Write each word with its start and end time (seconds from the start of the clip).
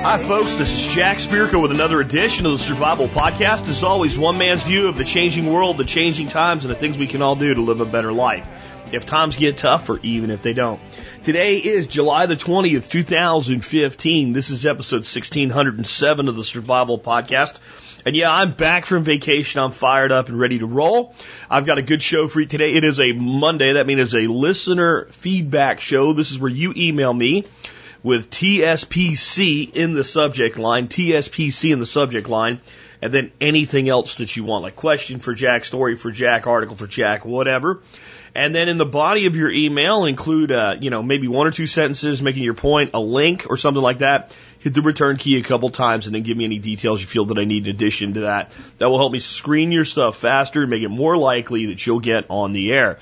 Hi, 0.00 0.16
folks. 0.16 0.56
This 0.56 0.72
is 0.72 0.94
Jack 0.94 1.18
Spirko 1.18 1.60
with 1.60 1.70
another 1.70 2.00
edition 2.00 2.46
of 2.46 2.52
the 2.52 2.58
Survival 2.58 3.08
Podcast. 3.08 3.68
As 3.68 3.82
always, 3.82 4.16
one 4.16 4.38
man's 4.38 4.62
view 4.62 4.88
of 4.88 4.96
the 4.96 5.04
changing 5.04 5.52
world, 5.52 5.76
the 5.76 5.84
changing 5.84 6.28
times, 6.28 6.64
and 6.64 6.72
the 6.72 6.78
things 6.78 6.96
we 6.96 7.06
can 7.06 7.20
all 7.20 7.36
do 7.36 7.52
to 7.52 7.60
live 7.60 7.82
a 7.82 7.84
better 7.84 8.10
life. 8.10 8.46
If 8.90 9.04
times 9.04 9.36
get 9.36 9.58
tough, 9.58 9.90
or 9.90 10.00
even 10.02 10.30
if 10.30 10.40
they 10.40 10.54
don't. 10.54 10.80
Today 11.24 11.58
is 11.58 11.88
July 11.88 12.24
the 12.24 12.36
20th, 12.36 12.88
2015. 12.88 14.32
This 14.32 14.48
is 14.48 14.64
episode 14.64 15.04
1607 15.04 16.28
of 16.28 16.36
the 16.36 16.44
Survival 16.44 16.98
Podcast. 16.98 17.58
And 18.04 18.14
yeah, 18.14 18.32
I'm 18.32 18.52
back 18.52 18.86
from 18.86 19.02
vacation. 19.02 19.60
I'm 19.60 19.72
fired 19.72 20.12
up 20.12 20.28
and 20.28 20.38
ready 20.38 20.60
to 20.60 20.66
roll. 20.66 21.14
I've 21.50 21.66
got 21.66 21.78
a 21.78 21.82
good 21.82 22.00
show 22.00 22.28
for 22.28 22.40
you 22.40 22.46
today. 22.46 22.72
It 22.72 22.84
is 22.84 23.00
a 23.00 23.12
Monday. 23.12 23.72
That 23.74 23.86
means 23.86 24.00
it's 24.00 24.14
a 24.14 24.30
listener 24.30 25.06
feedback 25.10 25.80
show. 25.80 26.12
This 26.12 26.30
is 26.30 26.38
where 26.38 26.50
you 26.50 26.72
email 26.76 27.12
me 27.12 27.44
with 28.02 28.30
TSPC 28.30 29.74
in 29.74 29.94
the 29.94 30.04
subject 30.04 30.58
line, 30.58 30.88
TSPC 30.88 31.72
in 31.72 31.80
the 31.80 31.86
subject 31.86 32.28
line, 32.28 32.60
and 33.02 33.12
then 33.12 33.32
anything 33.40 33.88
else 33.88 34.18
that 34.18 34.36
you 34.36 34.44
want, 34.44 34.62
like 34.62 34.76
question 34.76 35.18
for 35.18 35.34
Jack, 35.34 35.64
story 35.64 35.96
for 35.96 36.10
Jack, 36.10 36.46
article 36.46 36.76
for 36.76 36.86
Jack, 36.86 37.24
whatever. 37.24 37.82
And 38.34 38.54
then 38.54 38.68
in 38.68 38.78
the 38.78 38.86
body 38.86 39.26
of 39.26 39.34
your 39.34 39.50
email, 39.50 40.04
include, 40.04 40.52
uh, 40.52 40.76
you 40.78 40.90
know, 40.90 41.02
maybe 41.02 41.26
one 41.26 41.46
or 41.46 41.50
two 41.50 41.66
sentences 41.66 42.22
making 42.22 42.44
your 42.44 42.54
point, 42.54 42.90
a 42.94 43.00
link 43.00 43.46
or 43.50 43.56
something 43.56 43.82
like 43.82 43.98
that. 43.98 44.34
Hit 44.60 44.74
the 44.74 44.82
return 44.82 45.16
key 45.16 45.38
a 45.38 45.42
couple 45.42 45.68
times 45.68 46.06
and 46.06 46.14
then 46.14 46.22
give 46.22 46.36
me 46.36 46.44
any 46.44 46.58
details 46.58 47.00
you 47.00 47.06
feel 47.06 47.26
that 47.26 47.38
I 47.38 47.44
need 47.44 47.66
in 47.66 47.74
addition 47.74 48.14
to 48.14 48.20
that. 48.20 48.52
That 48.78 48.88
will 48.90 48.98
help 48.98 49.12
me 49.12 49.20
screen 49.20 49.70
your 49.70 49.84
stuff 49.84 50.16
faster 50.16 50.62
and 50.62 50.70
make 50.70 50.82
it 50.82 50.88
more 50.88 51.16
likely 51.16 51.66
that 51.66 51.86
you'll 51.86 52.00
get 52.00 52.26
on 52.28 52.52
the 52.52 52.72
air. 52.72 52.98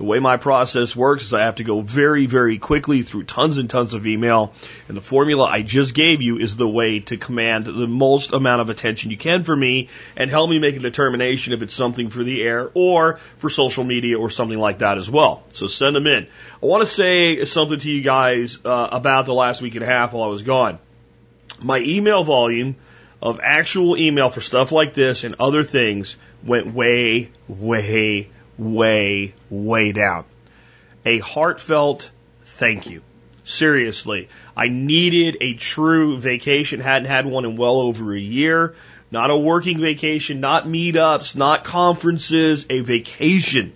The 0.00 0.04
way 0.04 0.18
my 0.18 0.38
process 0.38 0.96
works 0.96 1.24
is 1.24 1.34
I 1.34 1.42
have 1.42 1.56
to 1.56 1.62
go 1.62 1.82
very, 1.82 2.24
very 2.24 2.56
quickly 2.56 3.02
through 3.02 3.24
tons 3.24 3.58
and 3.58 3.68
tons 3.68 3.92
of 3.92 4.06
email. 4.06 4.54
And 4.88 4.96
the 4.96 5.02
formula 5.02 5.44
I 5.44 5.60
just 5.60 5.92
gave 5.92 6.22
you 6.22 6.38
is 6.38 6.56
the 6.56 6.66
way 6.66 7.00
to 7.00 7.18
command 7.18 7.66
the 7.66 7.86
most 7.86 8.32
amount 8.32 8.62
of 8.62 8.70
attention 8.70 9.10
you 9.10 9.18
can 9.18 9.42
for 9.42 9.54
me 9.54 9.90
and 10.16 10.30
help 10.30 10.48
me 10.48 10.58
make 10.58 10.74
a 10.76 10.78
determination 10.78 11.52
if 11.52 11.60
it's 11.60 11.74
something 11.74 12.08
for 12.08 12.24
the 12.24 12.42
air 12.42 12.70
or 12.72 13.18
for 13.36 13.50
social 13.50 13.84
media 13.84 14.18
or 14.18 14.30
something 14.30 14.58
like 14.58 14.78
that 14.78 14.96
as 14.96 15.10
well. 15.10 15.42
So 15.52 15.66
send 15.66 15.94
them 15.94 16.06
in. 16.06 16.28
I 16.62 16.66
want 16.66 16.80
to 16.80 16.86
say 16.86 17.44
something 17.44 17.80
to 17.80 17.90
you 17.90 18.00
guys 18.00 18.58
uh, 18.64 18.88
about 18.92 19.26
the 19.26 19.34
last 19.34 19.60
week 19.60 19.74
and 19.74 19.84
a 19.84 19.86
half 19.86 20.14
while 20.14 20.22
I 20.22 20.28
was 20.28 20.44
gone. 20.44 20.78
My 21.60 21.78
email 21.78 22.24
volume 22.24 22.76
of 23.22 23.40
actual 23.42 23.96
email 23.96 24.30
for 24.30 24.40
stuff 24.40 24.72
like 24.72 24.94
this 24.94 25.24
and 25.24 25.36
other 25.38 25.62
things 25.62 26.16
went 26.42 26.72
way, 26.72 27.30
way, 27.48 28.28
way, 28.56 29.34
way 29.50 29.92
down. 29.92 30.24
A 31.04 31.18
heartfelt 31.18 32.10
thank 32.44 32.88
you. 32.88 33.02
Seriously. 33.44 34.28
I 34.56 34.68
needed 34.68 35.38
a 35.40 35.54
true 35.54 36.18
vacation. 36.18 36.80
Hadn't 36.80 37.08
had 37.08 37.26
one 37.26 37.44
in 37.44 37.56
well 37.56 37.76
over 37.76 38.14
a 38.14 38.20
year. 38.20 38.74
Not 39.10 39.30
a 39.30 39.36
working 39.36 39.80
vacation, 39.80 40.40
not 40.40 40.66
meetups, 40.66 41.34
not 41.34 41.64
conferences, 41.64 42.66
a 42.70 42.80
vacation. 42.80 43.72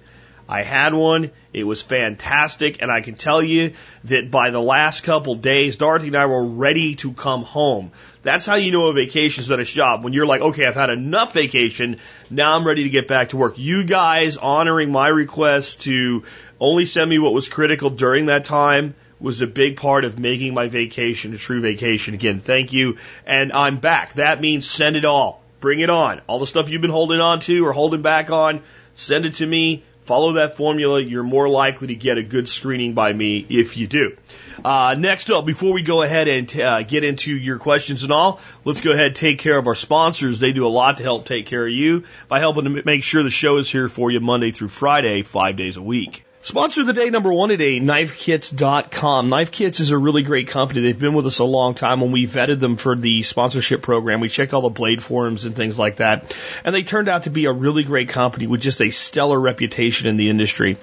I 0.55 0.63
had 0.63 0.95
one. 0.95 1.33
It 1.53 1.65
was 1.65 1.83
fantastic. 1.83 2.81
And 2.81 2.89
I 2.89 3.01
can 3.01 3.17
tell 3.17 3.43
you 3.43 3.73
that 4.05 4.31
by 4.31 4.51
the 4.51 4.61
last 4.61 5.03
couple 5.03 5.35
days, 5.35 5.75
Dorothy 5.75 6.07
and 6.07 6.17
I 6.17 6.27
were 6.27 6.45
ready 6.45 6.95
to 6.97 7.13
come 7.13 7.43
home. 7.43 7.91
That's 8.23 8.47
how 8.47 8.55
you 8.55 8.71
know 8.71 8.87
a 8.87 8.93
vacation's 8.93 9.51
not 9.51 9.59
a 9.59 9.65
job. 9.65 10.05
When 10.05 10.13
you're 10.13 10.27
like, 10.27 10.43
okay, 10.43 10.65
I've 10.65 10.77
had 10.77 10.91
enough 10.91 11.35
vacation. 11.35 11.99
Now 12.31 12.55
I'm 12.55 12.65
ready 12.65 12.85
to 12.85 12.89
get 12.89 13.09
back 13.09 13.31
to 13.31 13.37
work. 13.37 13.59
You 13.59 13.83
guys 13.83 14.37
honoring 14.37 14.93
my 14.93 15.09
request 15.09 15.81
to 15.83 16.23
only 16.61 16.87
send 16.87 17.11
me 17.11 17.19
what 17.19 17.33
was 17.33 17.49
critical 17.49 17.91
during 17.91 18.27
that 18.27 18.45
time 18.45 18.95
was 19.19 19.41
a 19.41 19.49
big 19.49 19.77
part 19.77 20.05
of 20.05 20.21
making 20.21 20.55
my 20.55 20.69
vacation 20.69 21.35
a 21.35 21.37
true 21.37 21.63
vacation. 21.63 22.15
Again, 22.15 22.39
thank 22.39 22.73
you. 22.73 22.99
And 23.27 23.53
I'm 23.53 23.79
back. 23.79 24.15
That 24.15 24.41
means 24.41 24.71
send 24.71 24.95
it 24.95 25.05
all. 25.05 25.43
Bring 25.59 25.81
it 25.81 25.91
on. 25.91 26.21
All 26.29 26.39
the 26.39 26.47
stuff 26.47 26.69
you've 26.69 26.83
been 26.83 26.91
holding 26.91 27.21
on 27.21 27.41
to 27.41 27.67
or 27.67 27.73
holding 27.73 28.03
back 28.03 28.31
on, 28.31 28.63
send 28.95 29.27
it 29.27 29.35
to 29.35 29.47
me. 29.47 29.83
Follow 30.05 30.33
that 30.33 30.57
formula. 30.59 31.01
You're 31.01 31.23
more 31.23 31.49
likely 31.49 31.89
to 31.89 31.95
get 31.95 32.19
a 32.19 32.23
good 32.23 32.49
screening 32.49 32.93
by 32.93 33.13
me 33.13 33.45
if 33.49 33.77
you 33.77 33.87
do. 33.87 34.17
Uh, 34.63 34.95
next 34.99 35.31
up, 35.31 35.47
before 35.47 35.73
we 35.73 35.83
go 35.83 36.03
ahead 36.03 36.29
and 36.29 36.61
uh, 36.61 36.83
get 36.83 37.05
into 37.05 37.35
your 37.35 37.59
questions 37.59 38.03
and 38.03 38.13
all, 38.13 38.41
let's 38.65 38.83
go 38.83 38.93
ahead 38.93 39.07
and 39.07 39.17
take 39.17 39.39
care 39.39 39.57
of 39.57 39.67
our 39.67 39.75
sponsors. 39.75 40.39
They 40.39 40.53
do 40.53 40.67
a 40.67 40.69
lot 40.69 40.99
to 40.99 41.03
help 41.03 41.25
take 41.25 41.47
care 41.47 41.67
of 41.67 41.73
you 41.73 42.05
by 42.29 42.39
helping 42.39 42.65
to 42.65 42.83
make 42.85 43.03
sure 43.03 43.23
the 43.23 43.31
show 43.31 43.57
is 43.57 43.71
here 43.71 43.89
for 43.89 44.11
you 44.11 44.21
Monday 44.21 44.51
through 44.51 44.69
Friday, 44.69 45.23
five 45.23 45.57
days 45.57 45.79
a 45.79 45.83
week. 45.83 46.25
Sponsor 46.45 46.83
of 46.83 46.87
the 46.87 46.93
day 46.93 47.09
number 47.09 47.33
one 47.33 47.49
today, 47.49 47.81
knifekits.com. 47.81 49.31
Knife 49.31 49.51
Kits 49.51 49.81
is 49.81 49.93
a 49.93 49.97
really 49.97 50.23
great 50.23 50.49
company. 50.49 50.83
They've 50.83 50.99
been 50.99 51.15
with 51.15 51.25
us 51.25 51.39
a 51.39 51.45
long 51.45 51.73
time 51.73 52.03
when 52.03 52.13
we 52.13 52.27
vetted 52.27 52.61
them 52.61 52.77
for 52.77 52.95
the 52.95 53.23
sponsorship 53.23 53.81
program. 53.81 54.21
We 54.21 54.29
checked 54.29 54.53
all 54.53 54.61
the 54.61 54.69
blade 54.69 55.03
forums 55.03 55.47
and 55.47 55.57
things 55.57 55.79
like 55.79 55.97
that. 55.97 56.37
And 56.63 56.75
they 56.75 56.83
turned 56.83 57.09
out 57.09 57.23
to 57.23 57.31
be 57.31 57.47
a 57.47 57.53
really 57.53 57.83
great 57.83 58.11
company 58.11 58.47
with 58.47 58.61
just 58.61 58.83
a 58.83 58.91
stellar 58.91 59.41
reputation 59.41 60.07
in 60.07 60.19
the 60.19 60.29
industry. 60.29 60.77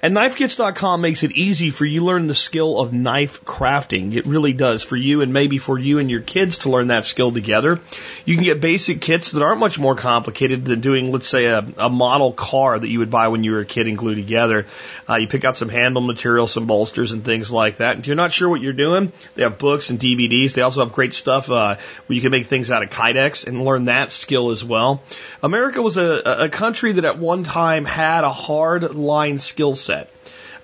And 0.00 0.16
knifekits.com 0.16 1.00
makes 1.00 1.24
it 1.24 1.32
easy 1.32 1.70
for 1.70 1.84
you 1.84 1.98
to 1.98 2.06
learn 2.06 2.28
the 2.28 2.34
skill 2.36 2.78
of 2.78 2.92
knife 2.92 3.44
crafting. 3.44 4.14
It 4.14 4.26
really 4.26 4.52
does 4.52 4.84
for 4.84 4.94
you 4.94 5.22
and 5.22 5.32
maybe 5.32 5.58
for 5.58 5.76
you 5.76 5.98
and 5.98 6.08
your 6.08 6.20
kids 6.20 6.58
to 6.58 6.70
learn 6.70 6.86
that 6.86 7.04
skill 7.04 7.32
together. 7.32 7.80
You 8.24 8.36
can 8.36 8.44
get 8.44 8.60
basic 8.60 9.00
kits 9.00 9.32
that 9.32 9.42
aren't 9.42 9.58
much 9.58 9.76
more 9.76 9.96
complicated 9.96 10.66
than 10.66 10.80
doing, 10.80 11.10
let's 11.10 11.26
say, 11.26 11.46
a, 11.46 11.66
a 11.78 11.90
model 11.90 12.32
car 12.32 12.78
that 12.78 12.88
you 12.88 13.00
would 13.00 13.10
buy 13.10 13.26
when 13.26 13.42
you 13.42 13.50
were 13.50 13.60
a 13.60 13.66
kid 13.66 13.88
and 13.88 13.98
glue 13.98 14.14
together. 14.14 14.66
Uh, 15.10 15.16
you 15.16 15.26
pick 15.26 15.44
out 15.44 15.56
some 15.56 15.68
handle 15.68 16.00
material, 16.00 16.46
some 16.46 16.66
bolsters 16.66 17.10
and 17.10 17.24
things 17.24 17.50
like 17.50 17.78
that. 17.78 17.98
If 17.98 18.06
you're 18.06 18.14
not 18.14 18.30
sure 18.30 18.48
what 18.48 18.60
you're 18.60 18.72
doing, 18.72 19.12
they 19.34 19.42
have 19.42 19.58
books 19.58 19.90
and 19.90 19.98
DVDs. 19.98 20.54
They 20.54 20.62
also 20.62 20.84
have 20.84 20.92
great 20.92 21.14
stuff 21.14 21.50
uh, 21.50 21.76
where 22.06 22.14
you 22.14 22.20
can 22.20 22.30
make 22.30 22.46
things 22.46 22.70
out 22.70 22.84
of 22.84 22.90
Kydex 22.90 23.44
and 23.44 23.64
learn 23.64 23.86
that 23.86 24.12
skill 24.12 24.50
as 24.50 24.64
well. 24.64 25.02
America 25.42 25.82
was 25.82 25.96
a, 25.96 26.44
a 26.44 26.48
country 26.48 26.92
that 26.92 27.04
at 27.04 27.18
one 27.18 27.42
time 27.42 27.84
had 27.84 28.22
a 28.22 28.32
hard 28.32 28.94
line 28.94 29.38
skill 29.38 29.74
set. 29.74 30.10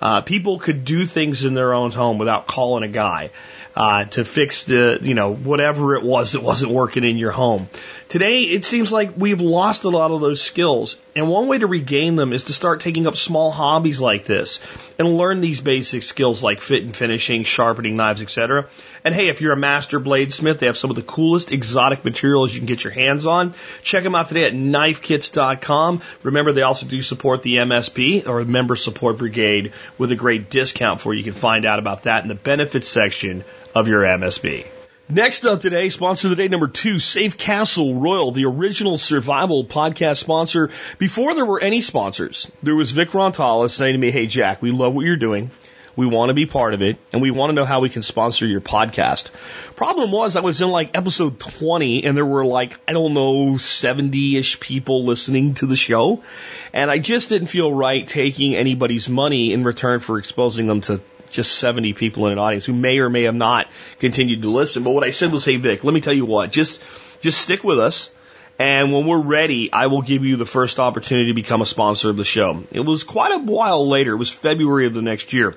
Uh, 0.00 0.20
people 0.20 0.58
could 0.58 0.84
do 0.84 1.06
things 1.06 1.44
in 1.44 1.54
their 1.54 1.74
own 1.74 1.90
home 1.90 2.18
without 2.18 2.46
calling 2.46 2.84
a 2.84 2.88
guy 2.88 3.30
uh, 3.74 4.04
to 4.04 4.24
fix 4.24 4.64
the, 4.64 4.98
you 5.02 5.14
know, 5.14 5.34
whatever 5.34 5.96
it 5.96 6.02
was 6.02 6.32
that 6.32 6.42
wasn't 6.42 6.72
working 6.72 7.04
in 7.04 7.18
your 7.18 7.32
home. 7.32 7.68
Today, 8.08 8.42
it 8.42 8.64
seems 8.64 8.92
like 8.92 9.14
we've 9.16 9.40
lost 9.40 9.82
a 9.82 9.88
lot 9.88 10.12
of 10.12 10.20
those 10.20 10.40
skills. 10.40 10.96
And 11.16 11.28
one 11.28 11.48
way 11.48 11.58
to 11.58 11.66
regain 11.66 12.14
them 12.14 12.32
is 12.32 12.44
to 12.44 12.52
start 12.52 12.80
taking 12.80 13.08
up 13.08 13.16
small 13.16 13.50
hobbies 13.50 14.00
like 14.00 14.24
this 14.24 14.60
and 14.96 15.16
learn 15.16 15.40
these 15.40 15.60
basic 15.60 16.04
skills 16.04 16.40
like 16.40 16.60
fit 16.60 16.84
and 16.84 16.94
finishing, 16.94 17.42
sharpening 17.42 17.96
knives, 17.96 18.22
etc. 18.22 18.68
And 19.02 19.12
hey, 19.12 19.26
if 19.26 19.40
you're 19.40 19.54
a 19.54 19.56
master 19.56 19.98
bladesmith, 19.98 20.60
they 20.60 20.66
have 20.66 20.76
some 20.76 20.90
of 20.90 20.96
the 20.96 21.02
coolest 21.02 21.50
exotic 21.50 22.04
materials 22.04 22.54
you 22.54 22.60
can 22.60 22.66
get 22.66 22.84
your 22.84 22.92
hands 22.92 23.26
on. 23.26 23.54
Check 23.82 24.04
them 24.04 24.14
out 24.14 24.28
today 24.28 24.44
at 24.44 24.52
knifekits.com. 24.52 26.00
Remember, 26.22 26.52
they 26.52 26.62
also 26.62 26.86
do 26.86 27.02
support 27.02 27.42
the 27.42 27.56
MSB 27.56 28.28
or 28.28 28.44
Member 28.44 28.76
Support 28.76 29.18
Brigade 29.18 29.72
with 29.98 30.12
a 30.12 30.16
great 30.16 30.48
discount 30.48 31.00
for 31.00 31.12
you. 31.12 31.18
You 31.18 31.24
can 31.24 31.32
find 31.32 31.64
out 31.64 31.80
about 31.80 32.04
that 32.04 32.22
in 32.22 32.28
the 32.28 32.36
benefits 32.36 32.86
section 32.86 33.42
of 33.74 33.88
your 33.88 34.02
MSB. 34.02 34.66
Next 35.08 35.44
up 35.44 35.60
today, 35.60 35.88
sponsor 35.90 36.26
of 36.26 36.30
the 36.30 36.42
day 36.42 36.48
number 36.48 36.66
two, 36.66 36.98
Safe 36.98 37.38
Castle 37.38 37.94
Royal, 37.94 38.32
the 38.32 38.46
original 38.46 38.98
survival 38.98 39.64
podcast 39.64 40.16
sponsor. 40.16 40.70
Before 40.98 41.32
there 41.36 41.46
were 41.46 41.60
any 41.60 41.80
sponsors, 41.80 42.50
there 42.60 42.74
was 42.74 42.90
Vic 42.90 43.10
Rontalis 43.10 43.70
saying 43.70 43.92
to 43.92 43.98
me, 43.98 44.10
Hey 44.10 44.26
Jack, 44.26 44.60
we 44.60 44.72
love 44.72 44.96
what 44.96 45.06
you're 45.06 45.16
doing. 45.16 45.52
We 45.94 46.06
want 46.06 46.30
to 46.30 46.34
be 46.34 46.44
part 46.44 46.74
of 46.74 46.82
it 46.82 46.98
and 47.12 47.22
we 47.22 47.30
want 47.30 47.50
to 47.50 47.54
know 47.54 47.64
how 47.64 47.78
we 47.78 47.88
can 47.88 48.02
sponsor 48.02 48.48
your 48.48 48.60
podcast. 48.60 49.30
Problem 49.76 50.10
was 50.10 50.34
I 50.34 50.40
was 50.40 50.60
in 50.60 50.70
like 50.70 50.96
episode 50.96 51.38
20 51.38 52.02
and 52.02 52.16
there 52.16 52.26
were 52.26 52.44
like, 52.44 52.76
I 52.88 52.92
don't 52.92 53.14
know, 53.14 53.58
70 53.58 54.36
ish 54.36 54.58
people 54.58 55.04
listening 55.04 55.54
to 55.54 55.66
the 55.66 55.76
show. 55.76 56.24
And 56.72 56.90
I 56.90 56.98
just 56.98 57.28
didn't 57.28 57.46
feel 57.46 57.72
right 57.72 58.06
taking 58.06 58.56
anybody's 58.56 59.08
money 59.08 59.52
in 59.52 59.62
return 59.62 60.00
for 60.00 60.18
exposing 60.18 60.66
them 60.66 60.80
to 60.82 61.00
just 61.30 61.58
70 61.58 61.92
people 61.92 62.26
in 62.26 62.32
an 62.32 62.38
audience 62.38 62.64
who 62.64 62.72
may 62.72 62.98
or 62.98 63.10
may 63.10 63.24
have 63.24 63.34
not 63.34 63.68
continued 63.98 64.42
to 64.42 64.50
listen. 64.50 64.82
But 64.82 64.90
what 64.90 65.04
I 65.04 65.10
said 65.10 65.32
was, 65.32 65.44
hey, 65.44 65.56
Vic, 65.56 65.84
let 65.84 65.94
me 65.94 66.00
tell 66.00 66.12
you 66.12 66.26
what, 66.26 66.50
just, 66.52 66.82
just 67.20 67.40
stick 67.40 67.64
with 67.64 67.78
us. 67.78 68.10
And 68.58 68.90
when 68.92 69.06
we're 69.06 69.22
ready, 69.22 69.70
I 69.70 69.88
will 69.88 70.00
give 70.00 70.24
you 70.24 70.36
the 70.36 70.46
first 70.46 70.78
opportunity 70.78 71.28
to 71.28 71.34
become 71.34 71.60
a 71.60 71.66
sponsor 71.66 72.08
of 72.08 72.16
the 72.16 72.24
show. 72.24 72.64
It 72.72 72.80
was 72.80 73.04
quite 73.04 73.32
a 73.32 73.38
while 73.38 73.86
later. 73.86 74.12
It 74.12 74.16
was 74.16 74.30
February 74.30 74.86
of 74.86 74.94
the 74.94 75.02
next 75.02 75.34
year 75.34 75.54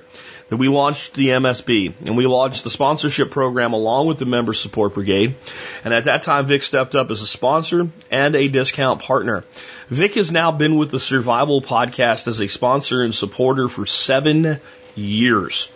that 0.50 0.56
we 0.56 0.68
launched 0.68 1.14
the 1.14 1.28
MSB 1.28 1.94
and 2.06 2.16
we 2.16 2.26
launched 2.26 2.64
the 2.64 2.70
sponsorship 2.70 3.30
program 3.30 3.72
along 3.72 4.08
with 4.08 4.18
the 4.18 4.26
member 4.26 4.52
support 4.52 4.94
brigade. 4.94 5.36
And 5.84 5.94
at 5.94 6.04
that 6.04 6.24
time, 6.24 6.46
Vic 6.46 6.64
stepped 6.64 6.96
up 6.96 7.10
as 7.10 7.22
a 7.22 7.26
sponsor 7.26 7.88
and 8.10 8.34
a 8.34 8.48
discount 8.48 9.00
partner. 9.00 9.44
Vic 9.88 10.16
has 10.16 10.32
now 10.32 10.50
been 10.50 10.76
with 10.76 10.90
the 10.90 11.00
Survival 11.00 11.62
Podcast 11.62 12.26
as 12.26 12.40
a 12.40 12.48
sponsor 12.48 13.02
and 13.02 13.14
supporter 13.14 13.68
for 13.68 13.86
seven 13.86 14.60
years. 14.96 15.68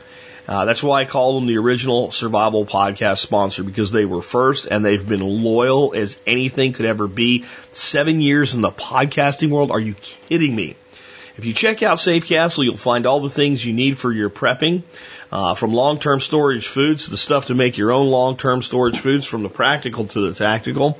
Uh, 0.46 0.66
that's 0.66 0.82
why 0.82 1.00
I 1.00 1.04
call 1.06 1.36
them 1.36 1.46
the 1.46 1.56
original 1.56 2.10
survival 2.10 2.66
podcast 2.66 3.18
sponsor 3.18 3.62
because 3.62 3.90
they 3.90 4.04
were 4.04 4.20
first 4.20 4.66
and 4.66 4.84
they've 4.84 5.06
been 5.06 5.42
loyal 5.42 5.94
as 5.94 6.18
anything 6.26 6.74
could 6.74 6.84
ever 6.84 7.06
be. 7.06 7.44
Seven 7.70 8.20
years 8.20 8.54
in 8.54 8.60
the 8.60 8.70
podcasting 8.70 9.48
world. 9.48 9.70
Are 9.70 9.80
you 9.80 9.94
kidding 9.94 10.54
me? 10.54 10.76
If 11.36 11.46
you 11.46 11.52
check 11.52 11.82
out 11.82 11.98
Safe 11.98 12.26
Castle, 12.26 12.62
you'll 12.62 12.76
find 12.76 13.06
all 13.06 13.20
the 13.20 13.30
things 13.30 13.64
you 13.64 13.72
need 13.72 13.98
for 13.98 14.12
your 14.12 14.30
prepping. 14.30 14.82
Uh, 15.34 15.56
from 15.56 15.74
long-term 15.74 16.20
storage 16.20 16.68
foods 16.68 17.06
to 17.06 17.10
the 17.10 17.16
stuff 17.16 17.46
to 17.46 17.56
make 17.56 17.76
your 17.76 17.90
own 17.90 18.06
long-term 18.06 18.62
storage 18.62 19.00
foods, 19.00 19.26
from 19.26 19.42
the 19.42 19.48
practical 19.48 20.06
to 20.06 20.30
the 20.30 20.32
tactical, 20.32 20.96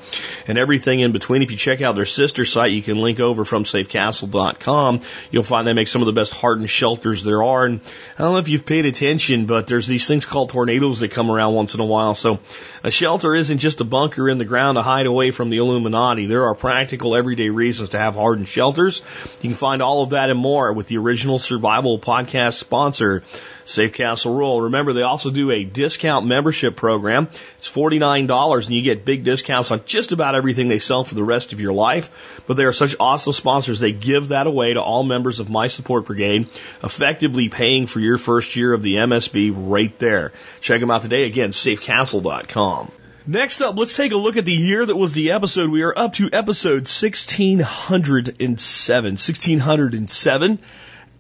and 0.49 0.59
everything 0.59 0.99
in 0.99 1.13
between. 1.13 1.41
If 1.41 1.53
you 1.53 1.57
check 1.57 1.83
out 1.83 1.95
their 1.95 2.05
sister 2.05 2.45
site, 2.45 2.73
you 2.73 2.83
can 2.83 2.97
link 2.97 3.21
over 3.21 3.45
from 3.45 3.63
safecastle.com. 3.63 5.03
You'll 5.31 5.45
find 5.45 5.69
they 5.69 5.73
make 5.73 5.87
some 5.87 6.03
of 6.03 6.07
the 6.07 6.13
best 6.13 6.35
hardened 6.35 6.69
shelters 6.69 7.23
there 7.23 7.45
are. 7.45 7.65
And 7.65 7.81
I 8.19 8.23
don't 8.23 8.33
know 8.33 8.39
if 8.39 8.49
you've 8.49 8.67
paid 8.67 8.87
attention, 8.87 9.47
but 9.47 9.69
there's 9.69 9.87
these 9.87 10.09
things 10.09 10.27
called 10.27 10.51
tornadoes 10.51 10.99
that 10.99 11.13
come 11.13 11.31
around 11.31 11.55
once 11.55 11.75
in 11.75 11.81
a 11.81 11.87
while. 11.87 12.17
So 12.17 12.41
a 12.83 12.91
shelter 12.91 13.37
isn't 13.37 13.59
just 13.59 13.81
a 13.81 13.85
bunker 13.85 14.29
in 14.29 14.39
the 14.39 14.45
ground 14.45 14.79
to 14.79 14.83
hide 14.83 15.07
away 15.07 15.31
from 15.31 15.49
the 15.49 15.59
Illuminati. 15.59 16.27
There 16.27 16.47
are 16.47 16.57
practical 16.57 17.15
everyday 17.15 17.51
reasons 17.51 17.91
to 17.91 17.99
have 17.99 18.17
hardened 18.17 18.49
shelters. 18.49 19.01
You 19.43 19.51
can 19.51 19.55
find 19.55 19.81
all 19.81 20.03
of 20.03 20.11
that 20.11 20.29
and 20.29 20.41
more 20.41 20.73
with 20.73 20.89
the 20.89 20.99
original 20.99 21.39
survival 21.39 22.01
podcast 22.01 22.55
sponsor, 22.55 23.23
Safe 23.65 23.93
Castle 23.93 24.35
Royal. 24.35 24.63
Remember, 24.63 24.93
they 24.93 25.03
also 25.03 25.31
do 25.31 25.51
a 25.51 25.65
discount 25.65 26.27
membership 26.27 26.77
program. 26.77 27.29
It's 27.59 27.71
$49 27.71 28.67
and 28.67 28.75
you 28.75 28.83
get 28.83 29.05
big 29.05 29.25
discounts 29.25 29.71
on 29.71 29.83
just 29.87 30.13
about 30.13 30.35
everything 30.35 30.69
they 30.69 30.79
sell 30.79 31.05
for 31.05 31.15
the 31.15 31.25
rest 31.25 31.53
of 31.53 31.61
your 31.61 31.73
life. 31.73 32.43
But 32.47 32.57
they 32.57 32.65
are 32.65 32.73
such 32.73 32.97
awesome 33.01 33.33
sponsors. 33.33 33.81
They 33.81 33.93
give 33.93 34.29
that 34.29 34.47
away 34.47 34.75
to 34.75 34.83
all 34.83 35.03
members 35.03 35.41
of 35.41 35.49
My 35.49 35.69
Support 35.69 36.07
Brigade, 36.07 36.49
effectively 36.83 37.49
paying 37.49 37.87
for 37.87 38.01
your 38.01 38.19
first 38.19 38.57
year 38.57 38.73
of 38.73 38.83
the 38.83 38.97
MSB 38.97 39.53
right 39.55 39.97
there. 39.99 40.33
Check 40.61 40.81
them 40.81 40.91
out 40.91 41.03
today. 41.03 41.25
Again, 41.25 41.51
safecastle.com. 41.51 42.93
Next 43.27 43.63
up, 43.63 43.79
let's 43.79 43.97
take 43.97 44.13
a 44.13 44.19
look 44.19 44.37
at 44.37 44.45
the 44.45 44.53
year 44.53 44.85
that 44.85 44.95
was 44.95 45.15
the 45.15 45.31
episode. 45.31 45.71
We 45.71 45.83
are 45.83 45.99
up 45.99 46.13
to 46.15 46.29
episode 46.31 46.87
1607. 46.87 49.13
1607. 49.13 50.59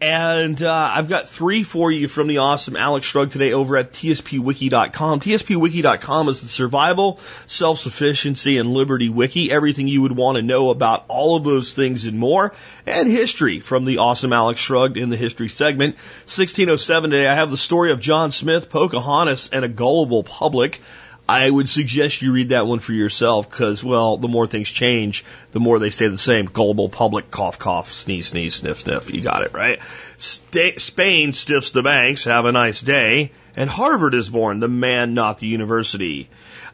And 0.04 0.62
uh, 0.62 0.92
I've 0.94 1.08
got 1.08 1.30
three 1.30 1.62
for 1.62 1.90
you 1.90 2.08
from 2.08 2.26
the 2.26 2.36
awesome 2.36 2.76
Alex 2.76 3.06
Shrugged 3.06 3.32
today 3.32 3.54
over 3.54 3.78
at 3.78 3.92
tspwiki.com. 3.92 5.20
tspwiki.com 5.20 6.28
is 6.28 6.42
the 6.42 6.48
survival, 6.48 7.20
self-sufficiency, 7.46 8.58
and 8.58 8.68
liberty 8.68 9.08
wiki. 9.08 9.50
Everything 9.50 9.88
you 9.88 10.02
would 10.02 10.12
want 10.12 10.36
to 10.36 10.42
know 10.42 10.68
about 10.68 11.06
all 11.08 11.38
of 11.38 11.44
those 11.44 11.72
things 11.72 12.04
and 12.04 12.18
more. 12.18 12.52
And 12.86 13.08
history 13.08 13.60
from 13.60 13.86
the 13.86 13.96
awesome 13.96 14.34
Alex 14.34 14.60
Shrugged 14.60 14.98
in 14.98 15.08
the 15.08 15.16
history 15.16 15.48
segment. 15.48 15.94
1607 16.26 17.10
today, 17.10 17.26
I 17.26 17.34
have 17.34 17.50
the 17.50 17.56
story 17.56 17.90
of 17.90 17.98
John 17.98 18.30
Smith, 18.30 18.68
Pocahontas, 18.68 19.48
and 19.54 19.64
a 19.64 19.68
gullible 19.68 20.22
public. 20.22 20.82
I 21.26 21.48
would 21.48 21.70
suggest 21.70 22.20
you 22.20 22.32
read 22.32 22.50
that 22.50 22.66
one 22.66 22.80
for 22.80 22.92
yourself 22.92 23.48
because, 23.48 23.82
well, 23.82 24.18
the 24.18 24.28
more 24.28 24.46
things 24.46 24.68
change, 24.68 25.24
the 25.52 25.60
more 25.60 25.78
they 25.78 25.88
stay 25.88 26.08
the 26.08 26.18
same. 26.18 26.44
Gullible 26.44 26.90
public, 26.90 27.30
cough, 27.30 27.58
cough, 27.58 27.90
sneeze, 27.92 28.28
sneeze, 28.28 28.56
sniff, 28.56 28.80
sniff. 28.80 29.12
You 29.12 29.22
got 29.22 29.42
it, 29.42 29.54
right? 29.54 29.80
Sta- 30.18 30.78
Spain 30.78 31.32
stiffs 31.32 31.70
the 31.70 31.82
banks. 31.82 32.24
Have 32.24 32.44
a 32.44 32.52
nice 32.52 32.82
day. 32.82 33.32
And 33.56 33.70
Harvard 33.70 34.14
is 34.14 34.28
born. 34.28 34.60
The 34.60 34.68
man, 34.68 35.14
not 35.14 35.38
the 35.38 35.46
university. 35.46 36.28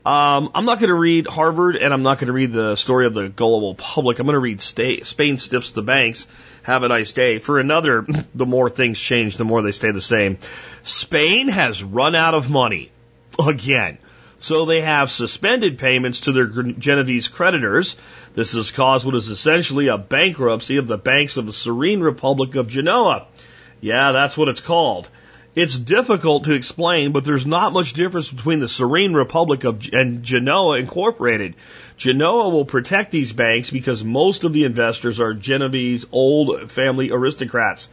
Um, 0.04 0.50
I'm 0.54 0.64
not 0.64 0.80
going 0.80 0.88
to 0.88 0.94
read 0.94 1.28
Harvard 1.28 1.76
and 1.76 1.92
I'm 1.92 2.02
not 2.02 2.18
going 2.18 2.28
to 2.28 2.32
read 2.32 2.52
the 2.52 2.74
story 2.74 3.06
of 3.06 3.14
the 3.14 3.28
gullible 3.28 3.74
public. 3.74 4.18
I'm 4.18 4.26
going 4.26 4.34
to 4.34 4.40
read 4.40 4.62
Spain 4.62 5.36
stiffs 5.36 5.70
the 5.70 5.82
banks. 5.82 6.26
Have 6.64 6.82
a 6.82 6.88
nice 6.88 7.12
day. 7.12 7.38
For 7.38 7.60
another, 7.60 8.04
the 8.34 8.46
more 8.46 8.68
things 8.68 8.98
change, 8.98 9.36
the 9.36 9.44
more 9.44 9.62
they 9.62 9.72
stay 9.72 9.92
the 9.92 10.00
same. 10.00 10.38
Spain 10.82 11.46
has 11.48 11.84
run 11.84 12.16
out 12.16 12.34
of 12.34 12.50
money. 12.50 12.90
Again. 13.38 13.98
So 14.40 14.64
they 14.64 14.80
have 14.80 15.10
suspended 15.10 15.78
payments 15.78 16.20
to 16.20 16.32
their 16.32 16.46
Genovese 16.46 17.28
creditors. 17.28 17.98
This 18.34 18.54
has 18.54 18.70
caused 18.70 19.04
what 19.04 19.14
is 19.14 19.28
essentially 19.28 19.88
a 19.88 19.98
bankruptcy 19.98 20.78
of 20.78 20.86
the 20.86 20.96
banks 20.96 21.36
of 21.36 21.44
the 21.44 21.52
Serene 21.52 22.00
Republic 22.00 22.54
of 22.54 22.66
Genoa. 22.66 23.26
Yeah, 23.82 24.12
that's 24.12 24.38
what 24.38 24.48
it's 24.48 24.62
called. 24.62 25.10
It's 25.54 25.76
difficult 25.76 26.44
to 26.44 26.54
explain, 26.54 27.12
but 27.12 27.26
there's 27.26 27.44
not 27.44 27.74
much 27.74 27.92
difference 27.92 28.30
between 28.30 28.60
the 28.60 28.68
Serene 28.68 29.12
Republic 29.12 29.64
of 29.64 29.86
and 29.92 30.22
Genoa 30.22 30.78
Incorporated. 30.78 31.54
Genoa 31.98 32.48
will 32.48 32.64
protect 32.64 33.12
these 33.12 33.34
banks 33.34 33.68
because 33.68 34.02
most 34.02 34.44
of 34.44 34.54
the 34.54 34.64
investors 34.64 35.20
are 35.20 35.34
Genovese 35.34 36.06
old 36.12 36.70
family 36.70 37.10
aristocrats. 37.10 37.90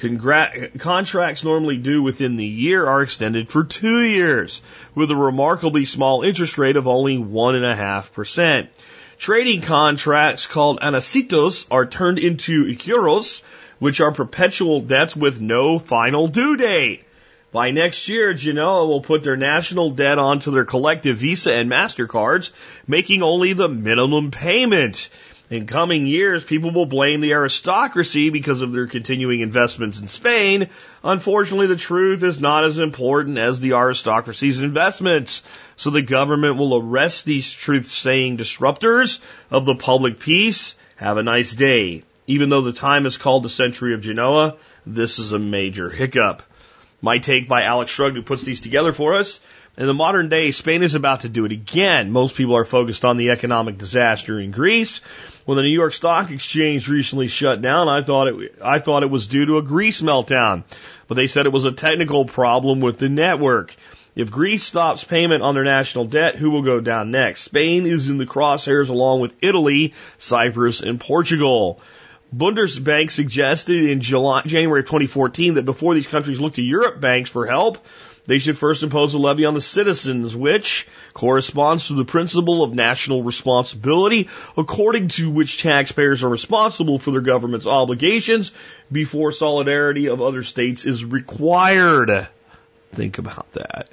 Congra- 0.00 0.78
contracts 0.80 1.44
normally 1.44 1.76
due 1.76 2.02
within 2.02 2.36
the 2.36 2.46
year 2.46 2.86
are 2.86 3.02
extended 3.02 3.50
for 3.50 3.64
two 3.64 4.00
years 4.00 4.62
with 4.94 5.10
a 5.10 5.16
remarkably 5.16 5.84
small 5.84 6.22
interest 6.22 6.56
rate 6.56 6.76
of 6.76 6.88
only 6.88 7.18
1.5%. 7.18 8.68
Trading 9.18 9.60
contracts 9.60 10.46
called 10.46 10.80
anacitos 10.80 11.66
are 11.70 11.84
turned 11.84 12.18
into 12.18 12.74
juros, 12.76 13.42
which 13.78 14.00
are 14.00 14.12
perpetual 14.12 14.80
debts 14.80 15.14
with 15.14 15.42
no 15.42 15.78
final 15.78 16.28
due 16.28 16.56
date. 16.56 17.04
By 17.52 17.70
next 17.70 18.08
year, 18.08 18.32
Genoa 18.32 18.86
will 18.86 19.02
put 19.02 19.22
their 19.22 19.36
national 19.36 19.90
debt 19.90 20.18
onto 20.18 20.52
their 20.52 20.64
collective 20.64 21.18
Visa 21.18 21.52
and 21.52 21.70
MasterCards, 21.70 22.52
making 22.86 23.22
only 23.22 23.52
the 23.52 23.68
minimum 23.68 24.30
payment. 24.30 25.10
In 25.50 25.66
coming 25.66 26.06
years, 26.06 26.44
people 26.44 26.70
will 26.70 26.86
blame 26.86 27.20
the 27.20 27.32
aristocracy 27.32 28.30
because 28.30 28.62
of 28.62 28.72
their 28.72 28.86
continuing 28.86 29.40
investments 29.40 30.00
in 30.00 30.06
Spain. 30.06 30.68
Unfortunately, 31.02 31.66
the 31.66 31.74
truth 31.74 32.22
is 32.22 32.38
not 32.38 32.62
as 32.62 32.78
important 32.78 33.36
as 33.36 33.58
the 33.58 33.72
aristocracy's 33.72 34.60
investments. 34.60 35.42
So 35.76 35.90
the 35.90 36.02
government 36.02 36.56
will 36.56 36.76
arrest 36.76 37.24
these 37.24 37.50
truth-saying 37.50 38.38
disruptors 38.38 39.18
of 39.50 39.64
the 39.64 39.74
public 39.74 40.20
peace. 40.20 40.76
Have 40.94 41.16
a 41.16 41.24
nice 41.24 41.52
day. 41.52 42.04
Even 42.28 42.48
though 42.48 42.62
the 42.62 42.72
time 42.72 43.04
is 43.04 43.18
called 43.18 43.42
the 43.42 43.48
century 43.48 43.94
of 43.94 44.02
Genoa, 44.02 44.56
this 44.86 45.18
is 45.18 45.32
a 45.32 45.38
major 45.40 45.90
hiccup. 45.90 46.44
My 47.02 47.18
take 47.18 47.48
by 47.48 47.64
Alex 47.64 47.90
Shrugged, 47.90 48.14
who 48.14 48.22
puts 48.22 48.44
these 48.44 48.60
together 48.60 48.92
for 48.92 49.16
us. 49.16 49.40
In 49.80 49.86
the 49.86 49.94
modern 49.94 50.28
day, 50.28 50.50
Spain 50.50 50.82
is 50.82 50.94
about 50.94 51.20
to 51.20 51.30
do 51.30 51.46
it 51.46 51.52
again. 51.52 52.12
Most 52.12 52.36
people 52.36 52.54
are 52.54 52.66
focused 52.66 53.02
on 53.02 53.16
the 53.16 53.30
economic 53.30 53.78
disaster 53.78 54.38
in 54.38 54.50
Greece. 54.50 55.00
When 55.46 55.56
the 55.56 55.62
New 55.62 55.72
York 55.72 55.94
Stock 55.94 56.30
Exchange 56.30 56.86
recently 56.86 57.28
shut 57.28 57.62
down, 57.62 57.88
I 57.88 58.02
thought 58.02 58.28
it, 58.28 58.56
I 58.62 58.78
thought 58.78 59.04
it 59.04 59.10
was 59.10 59.26
due 59.26 59.46
to 59.46 59.56
a 59.56 59.62
Greece 59.62 60.02
meltdown, 60.02 60.64
but 61.08 61.14
they 61.14 61.26
said 61.26 61.46
it 61.46 61.52
was 61.52 61.64
a 61.64 61.72
technical 61.72 62.26
problem 62.26 62.80
with 62.80 62.98
the 62.98 63.08
network. 63.08 63.74
If 64.14 64.30
Greece 64.30 64.64
stops 64.64 65.02
payment 65.02 65.42
on 65.42 65.54
their 65.54 65.64
national 65.64 66.04
debt, 66.04 66.36
who 66.36 66.50
will 66.50 66.60
go 66.60 66.82
down 66.82 67.10
next? 67.10 67.40
Spain 67.40 67.86
is 67.86 68.10
in 68.10 68.18
the 68.18 68.26
crosshairs 68.26 68.90
along 68.90 69.20
with 69.20 69.34
Italy, 69.40 69.94
Cyprus, 70.18 70.82
and 70.82 71.00
Portugal. 71.00 71.80
Bundesbank 72.36 73.10
suggested 73.10 73.82
in 73.82 74.02
July, 74.02 74.42
January 74.42 74.80
of 74.80 74.86
2014 74.86 75.54
that 75.54 75.64
before 75.64 75.94
these 75.94 76.06
countries 76.06 76.38
look 76.38 76.52
to 76.54 76.62
Europe 76.62 77.00
banks 77.00 77.30
for 77.30 77.46
help, 77.46 77.78
they 78.30 78.38
should 78.38 78.56
first 78.56 78.84
impose 78.84 79.12
a 79.14 79.18
levy 79.18 79.44
on 79.44 79.54
the 79.54 79.60
citizens, 79.60 80.36
which 80.36 80.86
corresponds 81.14 81.88
to 81.88 81.94
the 81.94 82.04
principle 82.04 82.62
of 82.62 82.72
national 82.72 83.24
responsibility, 83.24 84.28
according 84.56 85.08
to 85.08 85.28
which 85.28 85.60
taxpayers 85.60 86.22
are 86.22 86.28
responsible 86.28 87.00
for 87.00 87.10
their 87.10 87.22
government's 87.22 87.66
obligations 87.66 88.52
before 88.92 89.32
solidarity 89.32 90.06
of 90.06 90.22
other 90.22 90.44
states 90.44 90.84
is 90.84 91.04
required. 91.04 92.28
Think 92.92 93.18
about 93.18 93.50
that. 93.54 93.88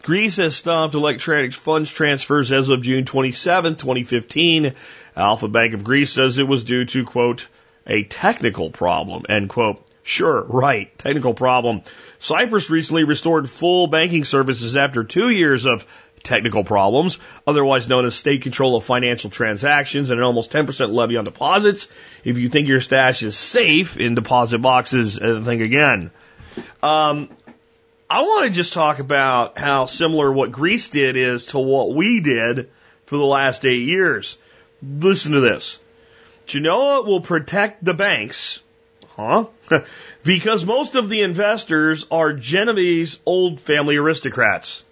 Greece 0.00 0.36
has 0.36 0.56
stopped 0.56 0.94
electronic 0.94 1.52
funds 1.52 1.92
transfers 1.92 2.52
as 2.52 2.70
of 2.70 2.80
June 2.80 3.04
27, 3.04 3.74
2015. 3.74 4.72
Alpha 5.14 5.48
Bank 5.48 5.74
of 5.74 5.84
Greece 5.84 6.10
says 6.10 6.38
it 6.38 6.48
was 6.48 6.64
due 6.64 6.86
to, 6.86 7.04
quote, 7.04 7.46
a 7.86 8.02
technical 8.04 8.70
problem, 8.70 9.24
end 9.28 9.50
quote. 9.50 9.83
Sure, 10.06 10.42
right, 10.42 10.96
technical 10.98 11.32
problem. 11.32 11.82
Cyprus 12.18 12.68
recently 12.68 13.04
restored 13.04 13.48
full 13.48 13.86
banking 13.86 14.24
services 14.24 14.76
after 14.76 15.02
two 15.02 15.30
years 15.30 15.64
of 15.64 15.86
technical 16.22 16.62
problems, 16.62 17.18
otherwise 17.46 17.88
known 17.88 18.04
as 18.04 18.14
state 18.14 18.42
control 18.42 18.76
of 18.76 18.84
financial 18.84 19.30
transactions 19.30 20.10
and 20.10 20.20
an 20.20 20.24
almost 20.24 20.52
10% 20.52 20.92
levy 20.92 21.16
on 21.16 21.24
deposits. 21.24 21.88
If 22.22 22.36
you 22.36 22.50
think 22.50 22.68
your 22.68 22.82
stash 22.82 23.22
is 23.22 23.36
safe 23.36 23.98
in 23.98 24.14
deposit 24.14 24.58
boxes, 24.58 25.18
uh, 25.18 25.40
think 25.44 25.62
again. 25.62 26.10
Um, 26.82 27.30
I 28.10 28.22
want 28.22 28.46
to 28.46 28.52
just 28.52 28.74
talk 28.74 28.98
about 28.98 29.58
how 29.58 29.86
similar 29.86 30.30
what 30.30 30.52
Greece 30.52 30.90
did 30.90 31.16
is 31.16 31.46
to 31.46 31.58
what 31.58 31.94
we 31.94 32.20
did 32.20 32.70
for 33.06 33.16
the 33.16 33.24
last 33.24 33.64
eight 33.64 33.88
years. 33.88 34.36
Listen 34.82 35.32
to 35.32 35.40
this. 35.40 35.80
Genoa 36.46 37.02
will 37.02 37.22
protect 37.22 37.82
the 37.82 37.94
banks, 37.94 38.60
huh? 39.16 39.46
because 40.24 40.64
most 40.64 40.94
of 40.94 41.08
the 41.08 41.22
investors 41.22 42.06
are 42.10 42.32
Genovese 42.32 43.18
old 43.26 43.60
family 43.60 43.96
aristocrats. 43.96 44.84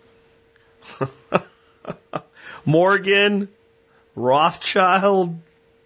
Morgan, 2.65 3.49
Rothschild, 4.15 5.39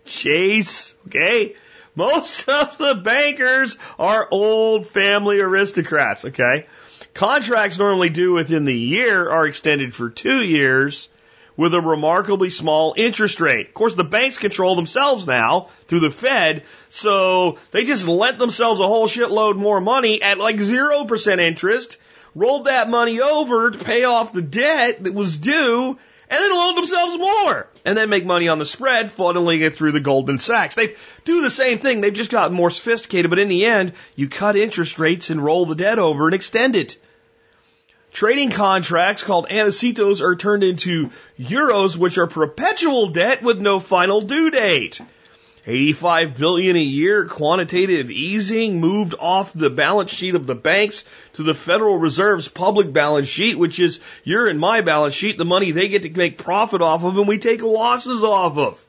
Chase, 0.05 0.95
okay? 1.07 1.55
Most 1.95 2.49
of 2.49 2.79
the 2.79 2.95
bankers 2.95 3.79
are 3.99 4.29
old 4.31 4.87
family 4.87 5.41
aristocrats, 5.41 6.25
okay? 6.27 6.67
Contracts 7.15 7.79
normally 7.79 8.11
due 8.11 8.35
within 8.35 8.67
the 8.67 8.77
year 8.77 9.31
are 9.31 9.47
extended 9.47 9.95
for 9.95 10.11
two 10.11 10.43
years 10.43 11.09
with 11.57 11.75
a 11.75 11.81
remarkably 11.81 12.51
small 12.51 12.95
interest 12.97 13.41
rate. 13.41 13.69
Of 13.69 13.75
course, 13.75 13.95
the 13.95 14.05
banks 14.05 14.39
control 14.39 14.77
themselves 14.77 15.27
now 15.27 15.69
through 15.87 16.01
the 16.01 16.11
Fed, 16.11 16.65
so 16.91 17.59
they 17.71 17.85
just 17.85 18.07
lent 18.07 18.39
themselves 18.39 18.81
a 18.81 18.87
whole 18.87 19.09
shitload 19.09 19.57
more 19.57 19.81
money 19.81 20.23
at 20.23 20.39
like 20.39 20.57
0% 20.57 21.41
interest 21.41 21.97
rolled 22.37 22.67
that 22.67 22.89
money 22.91 23.21
over 23.21 23.71
to 23.71 23.79
pay 23.79 24.05
off 24.05 24.33
the 24.33 24.43
debt 24.43 25.03
that 25.03 25.15
was 25.15 25.39
due, 25.39 25.99
and 26.29 26.39
then 26.39 26.51
loan 26.51 26.75
themselves 26.75 27.19
more, 27.19 27.67
and 27.85 27.97
then 27.97 28.11
make 28.11 28.27
money 28.27 28.49
on 28.49 28.59
the 28.59 28.67
spread, 28.67 29.07
funneling 29.07 29.63
it 29.63 29.75
through 29.75 29.93
the 29.93 30.01
Goldman 30.01 30.39
Sachs. 30.39 30.75
They 30.75 30.95
do 31.25 31.41
the 31.41 31.51
same 31.51 31.79
thing. 31.79 32.01
They've 32.01 32.13
just 32.13 32.31
gotten 32.31 32.57
more 32.57 32.71
sophisticated, 32.71 33.31
but 33.31 33.39
in 33.39 33.49
the 33.49 33.65
end, 33.65 33.93
you 34.17 34.29
cut 34.29 34.57
interest 34.57 34.99
rates 34.99 35.31
and 35.31 35.43
roll 35.43 35.67
the 35.67 35.75
debt 35.75 35.99
over 35.99 36.27
and 36.27 36.35
extend 36.35 36.77
it. 36.77 36.99
Trading 38.17 38.49
contracts 38.49 39.23
called 39.23 39.47
anacetos 39.51 40.23
are 40.23 40.37
turned 40.37 40.65
into 40.65 41.11
juros, 41.39 41.99
which 41.99 42.17
are 42.17 42.27
perpetual 42.27 43.09
debt 43.09 43.43
with 43.43 43.61
no 43.61 43.79
final 43.79 44.23
due 44.23 44.51
date. 44.51 44.99
85 45.67 46.35
billion 46.39 46.77
a 46.77 46.83
year 46.83 47.27
quantitative 47.27 48.11
easing 48.11 48.81
moved 48.81 49.15
off 49.21 49.53
the 49.53 49.69
balance 49.69 50.11
sheet 50.11 50.35
of 50.35 50.47
the 50.47 50.55
banks 50.55 51.05
to 51.35 51.43
the 51.43 51.53
Federal 51.53 51.99
Reserve's 51.99 52.49
public 52.49 52.91
balance 52.91 53.29
sheet, 53.29 53.59
which 53.59 53.79
is 53.79 54.01
your 54.25 54.49
and 54.49 54.59
my 54.59 54.81
balance 54.81 55.13
sheet, 55.13 55.37
the 55.37 55.45
money 55.45 55.73
they 55.73 55.89
get 55.89 56.05
to 56.05 56.11
make 56.17 56.39
profit 56.39 56.81
off 56.81 57.05
of 57.05 57.19
and 57.19 57.29
we 57.29 57.37
take 57.37 57.63
losses 57.63 58.23
off 58.23 58.57
of. 58.57 58.83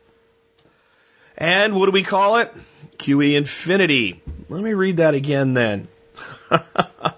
And 1.38 1.76
what 1.76 1.88
do 1.88 1.92
we 1.92 2.04
call 2.04 2.38
it? 2.38 2.54
QE 2.98 3.36
infinity. 3.36 4.24
Let 4.48 4.64
me 4.64 4.74
read 4.74 4.98
that 4.98 5.16
again 5.16 5.54
then. 5.54 5.90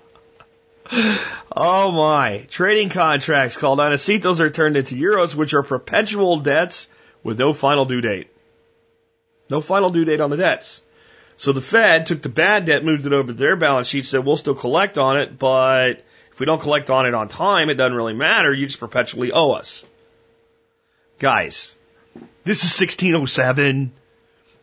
oh 1.55 1.91
my. 1.91 2.45
Trading 2.49 2.89
contracts 2.89 3.57
called 3.57 3.79
anacetos 3.79 4.39
are 4.39 4.49
turned 4.49 4.77
into 4.77 4.95
juros, 4.95 5.35
which 5.35 5.53
are 5.53 5.63
perpetual 5.63 6.39
debts 6.39 6.87
with 7.23 7.39
no 7.39 7.53
final 7.53 7.85
due 7.85 8.01
date. 8.01 8.29
No 9.49 9.61
final 9.61 9.89
due 9.89 10.05
date 10.05 10.21
on 10.21 10.29
the 10.29 10.37
debts. 10.37 10.81
So 11.37 11.53
the 11.53 11.61
Fed 11.61 12.05
took 12.05 12.21
the 12.21 12.29
bad 12.29 12.65
debt, 12.65 12.83
moved 12.83 13.05
it 13.05 13.13
over 13.13 13.27
to 13.27 13.33
their 13.33 13.55
balance 13.55 13.87
sheet, 13.87 14.05
said 14.05 14.25
we'll 14.25 14.37
still 14.37 14.55
collect 14.55 14.97
on 14.97 15.17
it, 15.17 15.39
but 15.39 16.03
if 16.31 16.39
we 16.39 16.45
don't 16.45 16.61
collect 16.61 16.89
on 16.89 17.05
it 17.05 17.13
on 17.13 17.29
time, 17.29 17.69
it 17.69 17.75
doesn't 17.75 17.95
really 17.95 18.13
matter. 18.13 18.53
You 18.53 18.65
just 18.65 18.79
perpetually 18.79 19.31
owe 19.31 19.51
us. 19.51 19.85
Guys, 21.17 21.75
this 22.43 22.63
is 22.63 22.79
1607. 22.79 23.91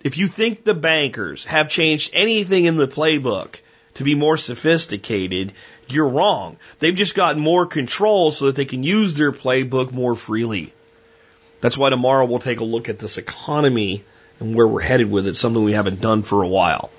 If 0.02 0.18
you 0.18 0.28
think 0.28 0.64
the 0.64 0.74
bankers 0.74 1.44
have 1.46 1.68
changed 1.68 2.10
anything 2.12 2.66
in 2.66 2.76
the 2.76 2.88
playbook 2.88 3.56
to 3.94 4.04
be 4.04 4.14
more 4.14 4.36
sophisticated, 4.36 5.54
you're 5.88 6.08
wrong. 6.08 6.56
They've 6.78 6.94
just 6.94 7.14
got 7.14 7.38
more 7.38 7.66
control 7.66 8.32
so 8.32 8.46
that 8.46 8.56
they 8.56 8.64
can 8.64 8.82
use 8.82 9.14
their 9.14 9.32
playbook 9.32 9.92
more 9.92 10.14
freely. 10.14 10.72
That's 11.60 11.78
why 11.78 11.90
tomorrow 11.90 12.26
we'll 12.26 12.38
take 12.38 12.60
a 12.60 12.64
look 12.64 12.88
at 12.88 12.98
this 12.98 13.18
economy 13.18 14.04
and 14.40 14.54
where 14.54 14.66
we're 14.66 14.80
headed 14.80 15.10
with 15.10 15.26
it, 15.26 15.36
something 15.36 15.64
we 15.64 15.72
haven't 15.72 16.00
done 16.00 16.22
for 16.22 16.42
a 16.42 16.48
while. 16.48 16.90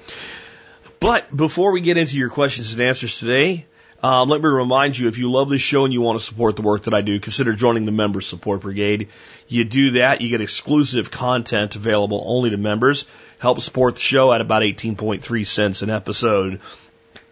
But 1.00 1.36
before 1.36 1.72
we 1.72 1.82
get 1.82 1.98
into 1.98 2.17
your 2.17 2.29
questions 2.29 2.74
and 2.74 2.82
answers 2.82 3.20
today, 3.20 3.65
um, 4.01 4.29
let 4.29 4.41
me 4.41 4.48
remind 4.48 4.98
you 4.98 5.08
if 5.08 5.17
you 5.17 5.32
love 5.32 5.50
this 5.50 5.62
show 5.62 5.84
and 5.84 5.94
you 5.94 6.01
want 6.01 6.20
to 6.20 6.25
support 6.25 6.56
the 6.56 6.62
work 6.62 6.84
that 6.84 6.94
I 6.94 7.01
do, 7.01 7.20
consider 7.20 7.53
joining 7.53 7.86
the 7.86 7.91
Member 7.91 8.22
Support 8.22 8.62
Brigade. 8.62 9.10
You 9.48 9.63
do 9.63 9.91
that, 9.91 10.22
you 10.22 10.29
get 10.29 10.41
exclusive 10.41 11.10
content 11.10 11.75
available 11.75 12.24
only 12.25 12.51
to 12.51 12.58
members. 12.58 13.06
Help 13.39 13.60
support 13.60 13.96
the 13.96 14.01
show 14.01 14.32
at 14.34 14.41
about 14.41 14.62
18.3 14.62 15.48
cents 15.48 15.82
an 15.82 15.89
episode. 15.89 16.62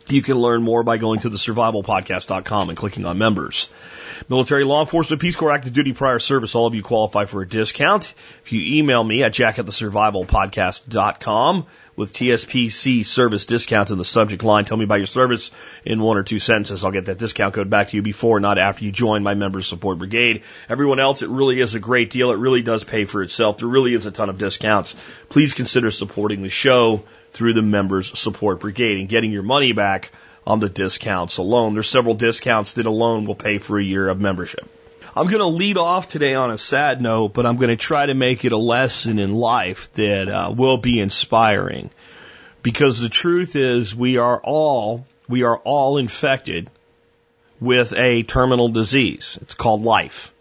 You 0.07 0.21
can 0.21 0.35
learn 0.35 0.61
more 0.61 0.83
by 0.83 0.97
going 0.97 1.21
to 1.21 1.29
the 1.29 1.37
survivalpodcast.com 1.37 2.69
and 2.69 2.77
clicking 2.77 3.05
on 3.05 3.17
members. 3.17 3.69
Military, 4.29 4.63
law 4.63 4.81
enforcement, 4.81 5.21
Peace 5.21 5.35
Corps, 5.35 5.51
active 5.51 5.73
duty, 5.73 5.93
prior 5.93 6.19
service, 6.19 6.53
all 6.53 6.67
of 6.67 6.75
you 6.75 6.83
qualify 6.83 7.25
for 7.25 7.41
a 7.41 7.47
discount. 7.47 8.13
If 8.43 8.51
you 8.51 8.77
email 8.77 9.03
me 9.03 9.23
at 9.23 9.33
jack 9.33 9.57
at 9.57 9.65
the 9.65 9.71
survivalpodcast.com 9.71 11.65
with 11.95 12.13
TSPC 12.13 13.05
service 13.05 13.45
discount 13.45 13.89
in 13.89 13.97
the 13.97 14.05
subject 14.05 14.43
line, 14.43 14.65
tell 14.65 14.77
me 14.77 14.83
about 14.83 14.95
your 14.95 15.05
service 15.05 15.51
in 15.85 16.01
one 16.01 16.17
or 16.17 16.23
two 16.23 16.39
sentences. 16.39 16.83
I'll 16.83 16.91
get 16.91 17.05
that 17.05 17.17
discount 17.17 17.53
code 17.53 17.69
back 17.69 17.89
to 17.89 17.95
you 17.95 18.01
before, 18.01 18.39
not 18.39 18.57
after 18.57 18.83
you 18.83 18.91
join 18.91 19.23
my 19.23 19.33
members 19.33 19.67
support 19.67 19.97
brigade. 19.97 20.43
Everyone 20.67 20.99
else, 20.99 21.21
it 21.21 21.29
really 21.29 21.61
is 21.61 21.75
a 21.75 21.79
great 21.79 22.09
deal. 22.09 22.31
It 22.31 22.37
really 22.37 22.61
does 22.61 22.83
pay 22.83 23.05
for 23.05 23.23
itself. 23.23 23.59
There 23.59 23.67
really 23.67 23.93
is 23.93 24.05
a 24.05 24.11
ton 24.11 24.29
of 24.29 24.37
discounts. 24.37 24.95
Please 25.29 25.53
consider 25.53 25.89
supporting 25.89 26.41
the 26.41 26.49
show 26.49 27.03
through 27.31 27.53
the 27.53 27.61
members 27.61 28.17
support 28.17 28.59
brigade 28.59 28.97
and 28.97 29.09
getting 29.09 29.31
your 29.31 29.43
money 29.43 29.71
back 29.71 30.11
on 30.45 30.59
the 30.59 30.69
discounts 30.69 31.37
alone. 31.37 31.73
There's 31.73 31.89
several 31.89 32.15
discounts 32.15 32.73
that 32.73 32.85
alone 32.85 33.25
will 33.25 33.35
pay 33.35 33.57
for 33.57 33.79
a 33.79 33.83
year 33.83 34.07
of 34.09 34.19
membership. 34.19 34.69
I'm 35.17 35.27
going 35.27 35.39
to 35.39 35.45
lead 35.45 35.77
off 35.77 36.09
today 36.09 36.33
on 36.33 36.51
a 36.51 36.57
sad 36.57 37.01
note, 37.01 37.29
but 37.29 37.45
I'm 37.45 37.55
going 37.55 37.69
to 37.69 37.77
try 37.77 38.05
to 38.05 38.13
make 38.13 38.43
it 38.43 38.51
a 38.51 38.57
lesson 38.57 39.17
in 39.17 39.33
life 39.33 39.93
that 39.93 40.27
uh, 40.27 40.53
will 40.53 40.75
be 40.75 40.99
inspiring. 40.99 41.89
Because 42.61 42.99
the 42.99 43.07
truth 43.07 43.55
is, 43.55 43.95
we 43.95 44.17
are 44.17 44.41
all 44.43 45.05
we 45.29 45.43
are 45.43 45.57
all 45.59 45.97
infected 45.97 46.69
with 47.61 47.93
a 47.93 48.23
terminal 48.23 48.67
disease. 48.67 49.39
It's 49.41 49.53
called 49.53 49.83
life. 49.83 50.33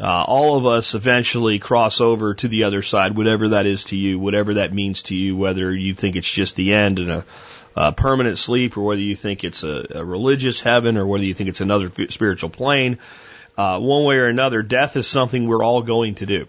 Uh, 0.00 0.24
all 0.26 0.56
of 0.56 0.66
us 0.66 0.96
eventually 0.96 1.60
cross 1.60 2.00
over 2.00 2.34
to 2.34 2.48
the 2.48 2.64
other 2.64 2.82
side, 2.82 3.16
whatever 3.16 3.50
that 3.50 3.66
is 3.66 3.84
to 3.84 3.96
you, 3.96 4.18
whatever 4.18 4.54
that 4.54 4.74
means 4.74 5.04
to 5.04 5.14
you, 5.14 5.36
whether 5.36 5.72
you 5.72 5.94
think 5.94 6.16
it's 6.16 6.32
just 6.32 6.56
the 6.56 6.74
end 6.74 6.98
and 6.98 7.10
a, 7.10 7.24
a 7.76 7.92
permanent 7.92 8.38
sleep, 8.38 8.76
or 8.76 8.82
whether 8.82 9.00
you 9.00 9.14
think 9.14 9.44
it's 9.44 9.62
a, 9.62 9.86
a, 9.94 10.04
religious 10.04 10.60
heaven, 10.60 10.96
or 10.96 11.06
whether 11.06 11.24
you 11.24 11.34
think 11.34 11.50
it's 11.50 11.60
another 11.60 11.88
spiritual 12.08 12.50
plane. 12.50 12.98
Uh, 13.56 13.78
one 13.78 14.04
way 14.04 14.16
or 14.16 14.26
another, 14.26 14.62
death 14.62 14.96
is 14.96 15.06
something 15.06 15.46
we're 15.46 15.62
all 15.62 15.82
going 15.82 16.14
to 16.16 16.26
do. 16.26 16.46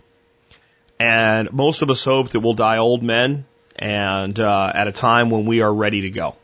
And 1.00 1.52
most 1.52 1.82
of 1.82 1.90
us 1.90 2.04
hope 2.04 2.30
that 2.30 2.40
we'll 2.40 2.54
die 2.54 2.78
old 2.78 3.04
men 3.04 3.46
and 3.76 4.40
uh, 4.40 4.72
at 4.74 4.88
a 4.88 4.92
time 4.92 5.30
when 5.30 5.46
we 5.46 5.62
are 5.62 5.74
ready 5.74 6.02
to 6.02 6.10
go. 6.10 6.36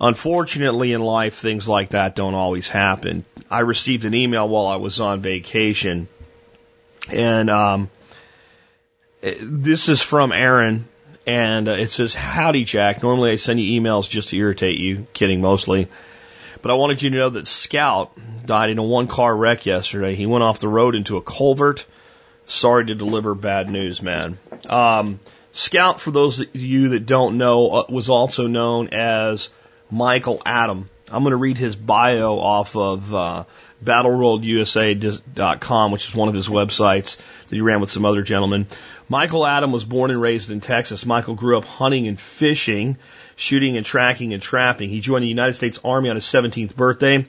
Unfortunately, 0.00 0.92
in 0.92 1.00
life, 1.00 1.34
things 1.34 1.68
like 1.68 1.90
that 1.90 2.14
don't 2.14 2.34
always 2.34 2.68
happen. 2.68 3.24
I 3.50 3.60
received 3.60 4.04
an 4.04 4.14
email 4.14 4.48
while 4.48 4.66
I 4.66 4.76
was 4.76 5.00
on 5.00 5.20
vacation, 5.20 6.08
and 7.08 7.48
um, 7.48 7.90
this 9.22 9.88
is 9.88 10.02
from 10.02 10.32
Aaron, 10.32 10.86
and 11.26 11.68
uh, 11.68 11.72
it 11.72 11.88
says, 11.88 12.14
Howdy, 12.14 12.64
Jack. 12.64 13.02
Normally 13.02 13.30
I 13.30 13.36
send 13.36 13.60
you 13.60 13.80
emails 13.80 14.08
just 14.08 14.30
to 14.30 14.36
irritate 14.36 14.78
you, 14.78 15.06
kidding 15.12 15.40
mostly. 15.40 15.88
But 16.64 16.70
I 16.70 16.76
wanted 16.76 17.02
you 17.02 17.10
to 17.10 17.16
know 17.16 17.28
that 17.28 17.46
Scout 17.46 18.18
died 18.46 18.70
in 18.70 18.78
a 18.78 18.82
one 18.82 19.06
car 19.06 19.36
wreck 19.36 19.66
yesterday. 19.66 20.14
He 20.14 20.24
went 20.24 20.44
off 20.44 20.60
the 20.60 20.68
road 20.68 20.94
into 20.94 21.18
a 21.18 21.20
culvert. 21.20 21.84
Sorry 22.46 22.86
to 22.86 22.94
deliver 22.94 23.34
bad 23.34 23.68
news, 23.68 24.00
man. 24.00 24.38
Um, 24.66 25.20
Scout, 25.52 26.00
for 26.00 26.10
those 26.10 26.40
of 26.40 26.56
you 26.56 26.88
that 26.88 27.04
don't 27.04 27.36
know, 27.36 27.70
uh, 27.70 27.84
was 27.90 28.08
also 28.08 28.46
known 28.46 28.88
as 28.92 29.50
Michael 29.90 30.40
Adam. 30.46 30.88
I'm 31.10 31.22
going 31.22 31.32
to 31.32 31.36
read 31.36 31.58
his 31.58 31.76
bio 31.76 32.38
off 32.38 32.76
of 32.76 33.12
uh, 33.12 33.44
BattleRoadUSA.com, 33.84 35.92
which 35.92 36.08
is 36.08 36.14
one 36.14 36.28
of 36.28 36.34
his 36.34 36.48
websites 36.48 37.18
that 37.46 37.54
he 37.54 37.60
ran 37.60 37.80
with 37.80 37.90
some 37.90 38.06
other 38.06 38.22
gentlemen. 38.22 38.68
Michael 39.10 39.46
Adam 39.46 39.70
was 39.70 39.84
born 39.84 40.10
and 40.10 40.18
raised 40.18 40.50
in 40.50 40.62
Texas. 40.62 41.04
Michael 41.04 41.34
grew 41.34 41.58
up 41.58 41.66
hunting 41.66 42.08
and 42.08 42.18
fishing, 42.18 42.96
shooting 43.36 43.76
and 43.76 43.84
tracking 43.84 44.32
and 44.32 44.42
trapping. 44.42 44.88
He 44.88 45.00
joined 45.00 45.24
the 45.24 45.28
United 45.28 45.54
States 45.54 45.80
Army 45.84 46.08
on 46.10 46.16
his 46.16 46.24
17th 46.24 46.74
birthday. 46.76 47.26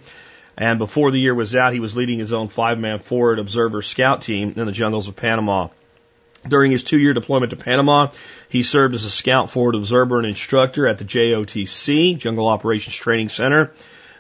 And 0.58 0.80
before 0.80 1.12
the 1.12 1.20
year 1.20 1.36
was 1.36 1.56
out, 1.56 1.74
he 1.74 1.80
was 1.80 1.98
leading 1.98 2.20
his 2.20 2.32
own 2.32 2.48
five 2.48 2.80
man 2.80 3.00
forward 3.00 3.40
observer 3.40 3.82
scout 3.82 4.22
team 4.22 4.54
in 4.56 4.66
the 4.66 4.72
jungles 4.72 5.08
of 5.08 5.16
Panama. 5.16 5.68
During 6.48 6.72
his 6.72 6.84
two 6.84 7.00
year 7.00 7.14
deployment 7.14 7.50
to 7.50 7.56
Panama, 7.56 8.10
he 8.50 8.64
served 8.64 8.94
as 8.94 9.04
a 9.04 9.10
scout 9.10 9.50
forward 9.50 9.76
observer 9.76 10.18
and 10.18 10.28
instructor 10.28 10.88
at 10.88 10.98
the 10.98 11.06
JOTC, 11.06 12.18
Jungle 12.18 12.48
Operations 12.48 12.96
Training 12.96 13.30
Center. 13.30 13.72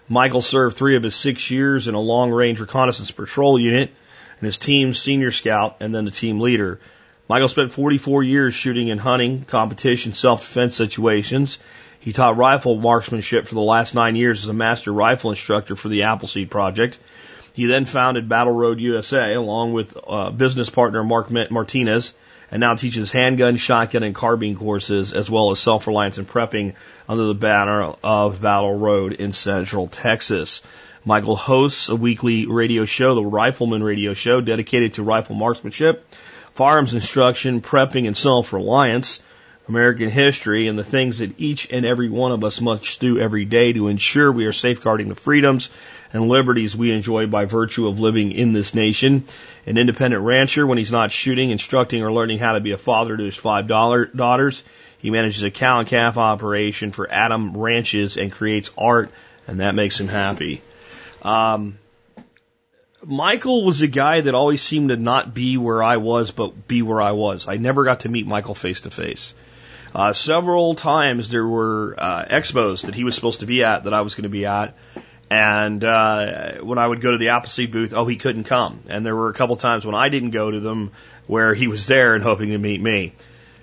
Michael 0.09 0.41
served 0.41 0.75
three 0.75 0.97
of 0.97 1.03
his 1.03 1.15
six 1.15 1.49
years 1.49 1.87
in 1.87 1.95
a 1.95 1.99
long 1.99 2.31
range 2.31 2.59
reconnaissance 2.59 3.11
patrol 3.11 3.59
unit 3.59 3.91
and 4.39 4.45
his 4.45 4.57
team's 4.57 4.99
senior 4.99 5.31
scout 5.31 5.77
and 5.79 5.93
then 5.93 6.05
the 6.05 6.11
team 6.11 6.39
leader. 6.39 6.79
Michael 7.27 7.47
spent 7.47 7.73
44 7.73 8.21
years 8.23 8.53
shooting 8.53 8.91
and 8.91 8.99
hunting, 8.99 9.45
competition, 9.45 10.13
self-defense 10.13 10.75
situations. 10.75 11.57
He 11.99 12.13
taught 12.13 12.37
rifle 12.37 12.75
marksmanship 12.75 13.47
for 13.47 13.55
the 13.55 13.61
last 13.61 13.95
nine 13.95 14.15
years 14.15 14.43
as 14.43 14.49
a 14.49 14.53
master 14.53 14.93
rifle 14.93 15.31
instructor 15.31 15.75
for 15.75 15.89
the 15.89 16.03
Appleseed 16.03 16.51
Project. 16.51 16.99
He 17.53 17.65
then 17.65 17.85
founded 17.85 18.29
Battle 18.29 18.53
Road 18.53 18.79
USA 18.79 19.33
along 19.33 19.73
with 19.73 19.97
uh, 20.07 20.29
business 20.29 20.69
partner 20.69 21.03
Mark 21.03 21.31
Martinez 21.31 22.13
and 22.51 22.59
now 22.59 22.75
teaches 22.75 23.11
handgun, 23.11 23.55
shotgun, 23.55 24.03
and 24.03 24.13
carbine 24.13 24.55
courses 24.55 25.13
as 25.13 25.27
well 25.27 25.49
as 25.49 25.59
self-reliance 25.59 26.19
and 26.19 26.29
prepping 26.29 26.75
under 27.09 27.23
the 27.23 27.33
banner 27.33 27.95
of 28.03 28.39
Battle 28.39 28.77
Road 28.77 29.13
in 29.13 29.31
Central 29.31 29.87
Texas. 29.87 30.61
Michael 31.03 31.35
hosts 31.35 31.89
a 31.89 31.95
weekly 31.95 32.45
radio 32.45 32.85
show, 32.85 33.15
the 33.15 33.23
Rifleman 33.23 33.83
Radio 33.83 34.13
Show, 34.13 34.41
dedicated 34.41 34.93
to 34.93 35.03
rifle 35.03 35.35
marksmanship, 35.35 36.05
firearms 36.55 36.93
instruction, 36.93 37.61
prepping, 37.61 38.07
and 38.07 38.17
self-reliance. 38.17 39.21
American 39.67 40.11
history 40.11 40.67
and 40.67 40.77
the 40.77 40.83
things 40.83 41.19
that 41.19 41.39
each 41.39 41.67
and 41.71 41.85
every 41.85 42.07
one 42.07 42.31
of 42.31 42.43
us 42.43 42.61
must 42.61 43.01
do 43.01 43.17
every 43.17 43.45
day 43.45 43.73
to 43.73 43.87
ensure 43.87 44.31
we 44.31 44.45
are 44.45 44.53
safeguarding 44.53 45.09
the 45.09 45.15
freedoms 45.15 45.71
and 46.13 46.29
liberties 46.29 46.75
we 46.75 46.91
enjoy 46.91 47.25
by 47.25 47.45
virtue 47.45 47.87
of 47.87 47.99
living 47.99 48.31
in 48.31 48.53
this 48.53 48.75
nation. 48.75 49.25
An 49.65 49.79
independent 49.79 50.23
rancher, 50.23 50.67
when 50.67 50.77
he's 50.77 50.91
not 50.91 51.11
shooting, 51.11 51.49
instructing, 51.49 52.03
or 52.03 52.11
learning 52.11 52.37
how 52.37 52.53
to 52.53 52.59
be 52.59 52.71
a 52.71 52.77
father 52.77 53.17
to 53.17 53.23
his 53.23 53.35
five 53.35 53.67
daughters, 53.67 54.63
he 54.99 55.09
manages 55.09 55.41
a 55.41 55.51
cow 55.51 55.79
and 55.79 55.87
calf 55.87 56.17
operation 56.17 56.91
for 56.91 57.11
Adam 57.11 57.57
Ranches 57.57 58.17
and 58.17 58.31
creates 58.31 58.71
art, 58.77 59.09
and 59.47 59.61
that 59.61 59.73
makes 59.73 59.99
him 59.99 60.07
happy. 60.07 60.61
Um, 61.23 61.79
Michael 63.05 63.63
was 63.63 63.81
a 63.81 63.87
guy 63.87 64.21
that 64.21 64.33
always 64.33 64.61
seemed 64.61 64.89
to 64.89 64.97
not 64.97 65.33
be 65.33 65.57
where 65.57 65.81
I 65.81 65.97
was, 65.97 66.31
but 66.31 66.67
be 66.67 66.81
where 66.81 67.01
I 67.01 67.11
was. 67.11 67.47
I 67.47 67.57
never 67.57 67.83
got 67.83 68.01
to 68.01 68.09
meet 68.09 68.25
Michael 68.25 68.55
face 68.55 68.81
to 68.81 68.91
face. 68.91 69.33
Several 70.13 70.75
times 70.75 71.29
there 71.29 71.47
were 71.47 71.95
uh, 71.97 72.25
expos 72.25 72.85
that 72.85 72.95
he 72.95 73.05
was 73.05 73.15
supposed 73.15 73.39
to 73.39 73.45
be 73.45 73.63
at 73.63 73.85
that 73.85 73.93
I 73.93 74.01
was 74.01 74.15
going 74.15 74.23
to 74.23 74.29
be 74.29 74.45
at, 74.45 74.75
and 75.29 75.83
uh, 75.83 76.57
when 76.61 76.77
I 76.77 76.87
would 76.87 77.01
go 77.01 77.11
to 77.11 77.17
the 77.17 77.29
Appleseed 77.29 77.71
booth, 77.71 77.93
oh, 77.93 78.05
he 78.05 78.17
couldn't 78.17 78.43
come. 78.43 78.81
And 78.87 79.05
there 79.05 79.15
were 79.15 79.29
a 79.29 79.33
couple 79.33 79.55
times 79.55 79.85
when 79.85 79.95
I 79.95 80.09
didn't 80.09 80.31
go 80.31 80.51
to 80.51 80.59
them 80.59 80.91
where 81.27 81.53
he 81.53 81.67
was 81.67 81.87
there 81.87 82.13
and 82.13 82.23
hoping 82.23 82.49
to 82.49 82.57
meet 82.57 82.81
me. 82.81 83.13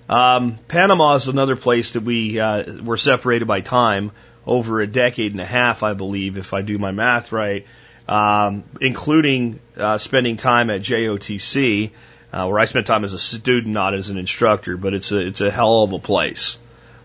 Um, 0.09 0.57
Panama 0.67 1.15
is 1.15 1.27
another 1.27 1.55
place 1.55 1.93
that 1.93 2.03
we 2.03 2.39
uh, 2.39 2.81
were 2.83 2.97
separated 2.97 3.45
by 3.45 3.61
time 3.61 4.11
over 4.45 4.81
a 4.81 4.87
decade 4.87 5.31
and 5.31 5.39
a 5.39 5.45
half, 5.45 5.83
I 5.83 5.93
believe, 5.93 6.37
if 6.37 6.53
I 6.53 6.61
do 6.61 6.77
my 6.77 6.91
math 6.91 7.31
right, 7.31 7.65
um, 8.07 8.63
including 8.81 9.59
uh, 9.77 9.97
spending 9.97 10.37
time 10.37 10.69
at 10.69 10.81
JOTC, 10.81 11.91
uh, 12.31 12.47
where 12.47 12.59
I 12.59 12.65
spent 12.65 12.87
time 12.87 13.03
as 13.03 13.13
a 13.13 13.19
student, 13.19 13.73
not 13.73 13.93
as 13.93 14.09
an 14.09 14.17
instructor. 14.17 14.77
But 14.77 14.93
it's 14.93 15.11
a 15.11 15.19
it's 15.19 15.41
a 15.41 15.51
hell 15.51 15.83
of 15.83 15.93
a 15.93 15.99
place. 15.99 16.59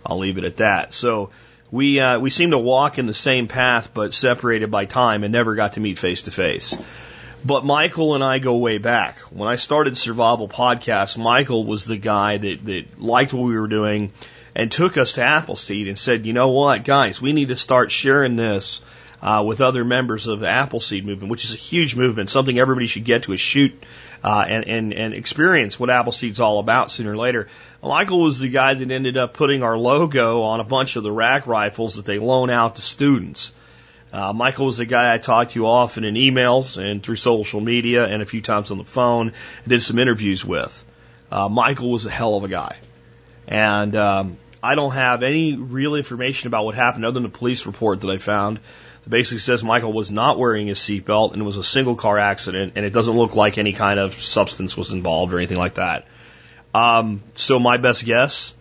I'll 0.04 0.18
leave 0.18 0.38
it 0.38 0.44
at 0.44 0.58
that. 0.58 0.92
So 0.92 1.30
we 1.70 2.00
uh, 2.00 2.18
we 2.18 2.30
seem 2.30 2.50
to 2.50 2.58
walk 2.58 2.98
in 2.98 3.06
the 3.06 3.14
same 3.14 3.48
path, 3.48 3.90
but 3.92 4.14
separated 4.14 4.70
by 4.70 4.86
time, 4.86 5.24
and 5.24 5.32
never 5.32 5.54
got 5.54 5.74
to 5.74 5.80
meet 5.80 5.98
face 5.98 6.22
to 6.22 6.30
face. 6.30 6.76
But 7.44 7.64
Michael 7.64 8.14
and 8.14 8.24
I 8.24 8.40
go 8.40 8.56
way 8.56 8.78
back. 8.78 9.20
When 9.30 9.48
I 9.48 9.56
started 9.56 9.96
Survival 9.96 10.48
Podcast, 10.48 11.16
Michael 11.16 11.64
was 11.64 11.84
the 11.84 11.96
guy 11.96 12.36
that, 12.36 12.64
that 12.64 13.00
liked 13.00 13.32
what 13.32 13.44
we 13.44 13.58
were 13.58 13.68
doing 13.68 14.12
and 14.56 14.72
took 14.72 14.98
us 14.98 15.12
to 15.12 15.22
Appleseed 15.22 15.86
and 15.86 15.96
said, 15.96 16.26
you 16.26 16.32
know 16.32 16.48
what, 16.48 16.84
guys, 16.84 17.22
we 17.22 17.32
need 17.32 17.48
to 17.48 17.56
start 17.56 17.92
sharing 17.92 18.34
this 18.34 18.80
uh, 19.20 19.42
with 19.46 19.60
other 19.60 19.84
members 19.84 20.26
of 20.26 20.40
the 20.40 20.48
Appleseed 20.48 21.04
movement, 21.04 21.30
which 21.30 21.44
is 21.44 21.52
a 21.52 21.56
huge 21.56 21.96
movement, 21.96 22.28
something 22.28 22.58
everybody 22.58 22.86
should 22.86 23.04
get 23.04 23.24
to 23.24 23.32
a 23.32 23.36
shoot 23.36 23.72
uh, 24.22 24.44
and, 24.48 24.66
and, 24.66 24.92
and 24.92 25.14
experience 25.14 25.78
what 25.78 25.90
Appleseed's 25.90 26.40
all 26.40 26.58
about 26.58 26.90
sooner 26.90 27.12
or 27.12 27.16
later. 27.16 27.48
Michael 27.82 28.20
was 28.20 28.38
the 28.38 28.48
guy 28.48 28.74
that 28.74 28.90
ended 28.90 29.16
up 29.16 29.34
putting 29.34 29.62
our 29.62 29.76
logo 29.76 30.42
on 30.42 30.60
a 30.60 30.64
bunch 30.64 30.96
of 30.96 31.02
the 31.02 31.12
rack 31.12 31.46
rifles 31.46 31.96
that 31.96 32.04
they 32.04 32.18
loan 32.18 32.50
out 32.50 32.76
to 32.76 32.82
students. 32.82 33.52
Uh, 34.12 34.32
Michael 34.32 34.66
was 34.66 34.78
the 34.78 34.86
guy 34.86 35.12
I 35.12 35.18
talked 35.18 35.52
to 35.52 35.66
often 35.66 36.04
in 36.04 36.14
emails 36.14 36.82
and 36.82 37.02
through 37.02 37.16
social 37.16 37.60
media 37.60 38.06
and 38.06 38.22
a 38.22 38.26
few 38.26 38.40
times 38.40 38.70
on 38.70 38.78
the 38.78 38.84
phone 38.84 39.28
and 39.28 39.68
did 39.68 39.82
some 39.82 39.98
interviews 39.98 40.44
with. 40.44 40.84
Uh, 41.30 41.48
Michael 41.48 41.90
was 41.90 42.06
a 42.06 42.10
hell 42.10 42.36
of 42.36 42.44
a 42.44 42.48
guy. 42.48 42.76
And 43.46 43.94
um, 43.96 44.38
I 44.62 44.74
don't 44.74 44.92
have 44.92 45.22
any 45.22 45.56
real 45.56 45.94
information 45.94 46.46
about 46.46 46.64
what 46.64 46.74
happened 46.74 47.04
other 47.04 47.14
than 47.14 47.24
the 47.24 47.28
police 47.28 47.66
report 47.66 48.00
that 48.00 48.10
I 48.10 48.18
found 48.18 48.60
basically 49.08 49.38
says 49.38 49.64
Michael 49.64 49.92
was 49.92 50.10
not 50.10 50.38
wearing 50.38 50.66
his 50.66 50.78
seatbelt 50.78 51.32
and 51.32 51.42
it 51.42 51.44
was 51.44 51.56
a 51.56 51.64
single 51.64 51.96
car 51.96 52.18
accident 52.18 52.74
and 52.76 52.84
it 52.84 52.92
doesn't 52.92 53.16
look 53.16 53.34
like 53.34 53.58
any 53.58 53.72
kind 53.72 53.98
of 53.98 54.14
substance 54.14 54.76
was 54.76 54.92
involved 54.92 55.32
or 55.32 55.38
anything 55.38 55.58
like 55.58 55.74
that. 55.74 56.06
Um, 56.74 57.22
so 57.34 57.58
my 57.58 57.76
best 57.76 58.04
guess, 58.04 58.54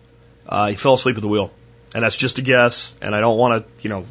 uh, 0.48 0.68
he 0.68 0.74
fell 0.74 0.94
asleep 0.94 1.16
at 1.16 1.22
the 1.22 1.28
wheel. 1.28 1.50
And 1.94 2.04
that's 2.04 2.16
just 2.16 2.38
a 2.38 2.42
guess, 2.42 2.94
and 3.00 3.14
I 3.14 3.20
don't 3.20 3.38
want 3.38 3.64
to, 3.64 3.82
you 3.82 3.88
know, 3.88 4.04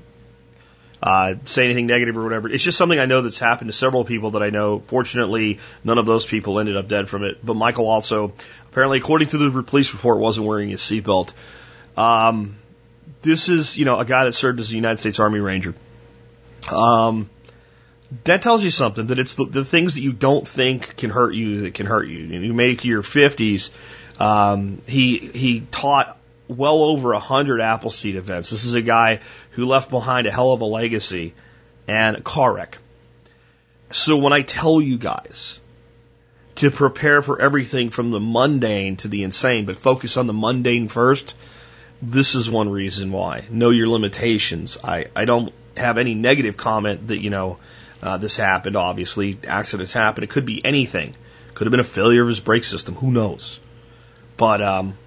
uh, 1.01 1.35
say 1.45 1.65
anything 1.65 1.85
negative 1.85 2.17
or 2.17 2.23
whatever. 2.23 2.49
It's 2.49 2.63
just 2.63 2.77
something 2.77 2.97
I 2.97 3.05
know 3.05 3.21
that's 3.21 3.37
happened 3.37 3.69
to 3.69 3.77
several 3.77 4.03
people 4.03 4.31
that 4.31 4.41
I 4.41 4.49
know. 4.49 4.79
Fortunately, 4.79 5.59
none 5.83 5.99
of 5.99 6.07
those 6.07 6.25
people 6.25 6.59
ended 6.59 6.75
up 6.75 6.87
dead 6.87 7.07
from 7.07 7.23
it. 7.23 7.45
But 7.45 7.55
Michael 7.55 7.87
also, 7.87 8.33
apparently, 8.71 8.97
according 8.97 9.27
to 9.29 9.37
the 9.37 9.63
police 9.63 9.93
report, 9.93 10.17
wasn't 10.17 10.47
wearing 10.47 10.69
his 10.69 10.81
seatbelt. 10.81 11.33
Um, 11.95 12.57
this 13.21 13.49
is, 13.49 13.77
you 13.77 13.85
know, 13.85 13.99
a 13.99 14.05
guy 14.05 14.25
that 14.25 14.33
served 14.33 14.59
as 14.59 14.71
a 14.71 14.75
United 14.75 14.99
States 14.99 15.19
Army 15.19 15.39
Ranger. 15.39 15.75
Um, 16.71 17.29
that 18.23 18.41
tells 18.41 18.63
you 18.63 18.71
something 18.71 19.07
that 19.07 19.19
it's 19.19 19.35
the, 19.35 19.45
the 19.45 19.65
things 19.65 19.95
that 19.95 20.01
you 20.01 20.13
don't 20.13 20.47
think 20.47 20.95
can 20.95 21.09
hurt 21.09 21.33
you 21.33 21.61
that 21.61 21.73
can 21.73 21.85
hurt 21.85 22.07
you. 22.07 22.19
You 22.19 22.53
make 22.53 22.85
your 22.85 23.01
50s. 23.01 23.69
Um, 24.19 24.81
he 24.87 25.17
he 25.17 25.61
taught 25.61 26.17
well 26.47 26.83
over 26.83 27.13
a 27.13 27.19
hundred 27.19 27.59
Appleseed 27.61 28.15
events. 28.15 28.49
This 28.49 28.65
is 28.65 28.73
a 28.73 28.81
guy 28.81 29.19
who 29.51 29.65
left 29.65 29.89
behind 29.89 30.27
a 30.27 30.31
hell 30.31 30.53
of 30.53 30.61
a 30.61 30.65
legacy 30.65 31.33
and 31.87 32.17
a 32.17 32.21
car 32.21 32.53
wreck. 32.53 32.77
So 33.91 34.17
when 34.17 34.33
I 34.33 34.41
tell 34.41 34.81
you 34.81 34.97
guys 34.97 35.61
to 36.55 36.71
prepare 36.71 37.21
for 37.21 37.39
everything 37.39 37.89
from 37.89 38.11
the 38.11 38.19
mundane 38.19 38.97
to 38.97 39.07
the 39.07 39.23
insane, 39.23 39.65
but 39.65 39.75
focus 39.75 40.17
on 40.17 40.27
the 40.27 40.33
mundane 40.33 40.87
first, 40.87 41.35
this 42.01 42.35
is 42.35 42.49
one 42.49 42.69
reason 42.69 43.11
why. 43.11 43.45
Know 43.49 43.69
your 43.69 43.87
limitations. 43.87 44.77
I, 44.83 45.07
I 45.15 45.25
don't 45.25 45.53
have 45.75 45.97
any 45.97 46.13
negative 46.13 46.57
comment 46.57 47.07
that, 47.07 47.19
you 47.19 47.29
know, 47.29 47.57
uh, 48.01 48.17
this 48.17 48.37
happened, 48.37 48.75
obviously. 48.75 49.37
Accidents 49.47 49.93
happen. 49.93 50.23
It 50.23 50.29
could 50.29 50.45
be 50.45 50.63
anything. 50.63 51.15
Could 51.53 51.65
have 51.65 51.71
been 51.71 51.79
a 51.79 51.83
failure 51.83 52.21
of 52.21 52.27
his 52.27 52.39
brake 52.39 52.63
system. 52.63 52.95
Who 52.95 53.11
knows? 53.11 53.59
But, 54.37 54.61
um, 54.61 54.97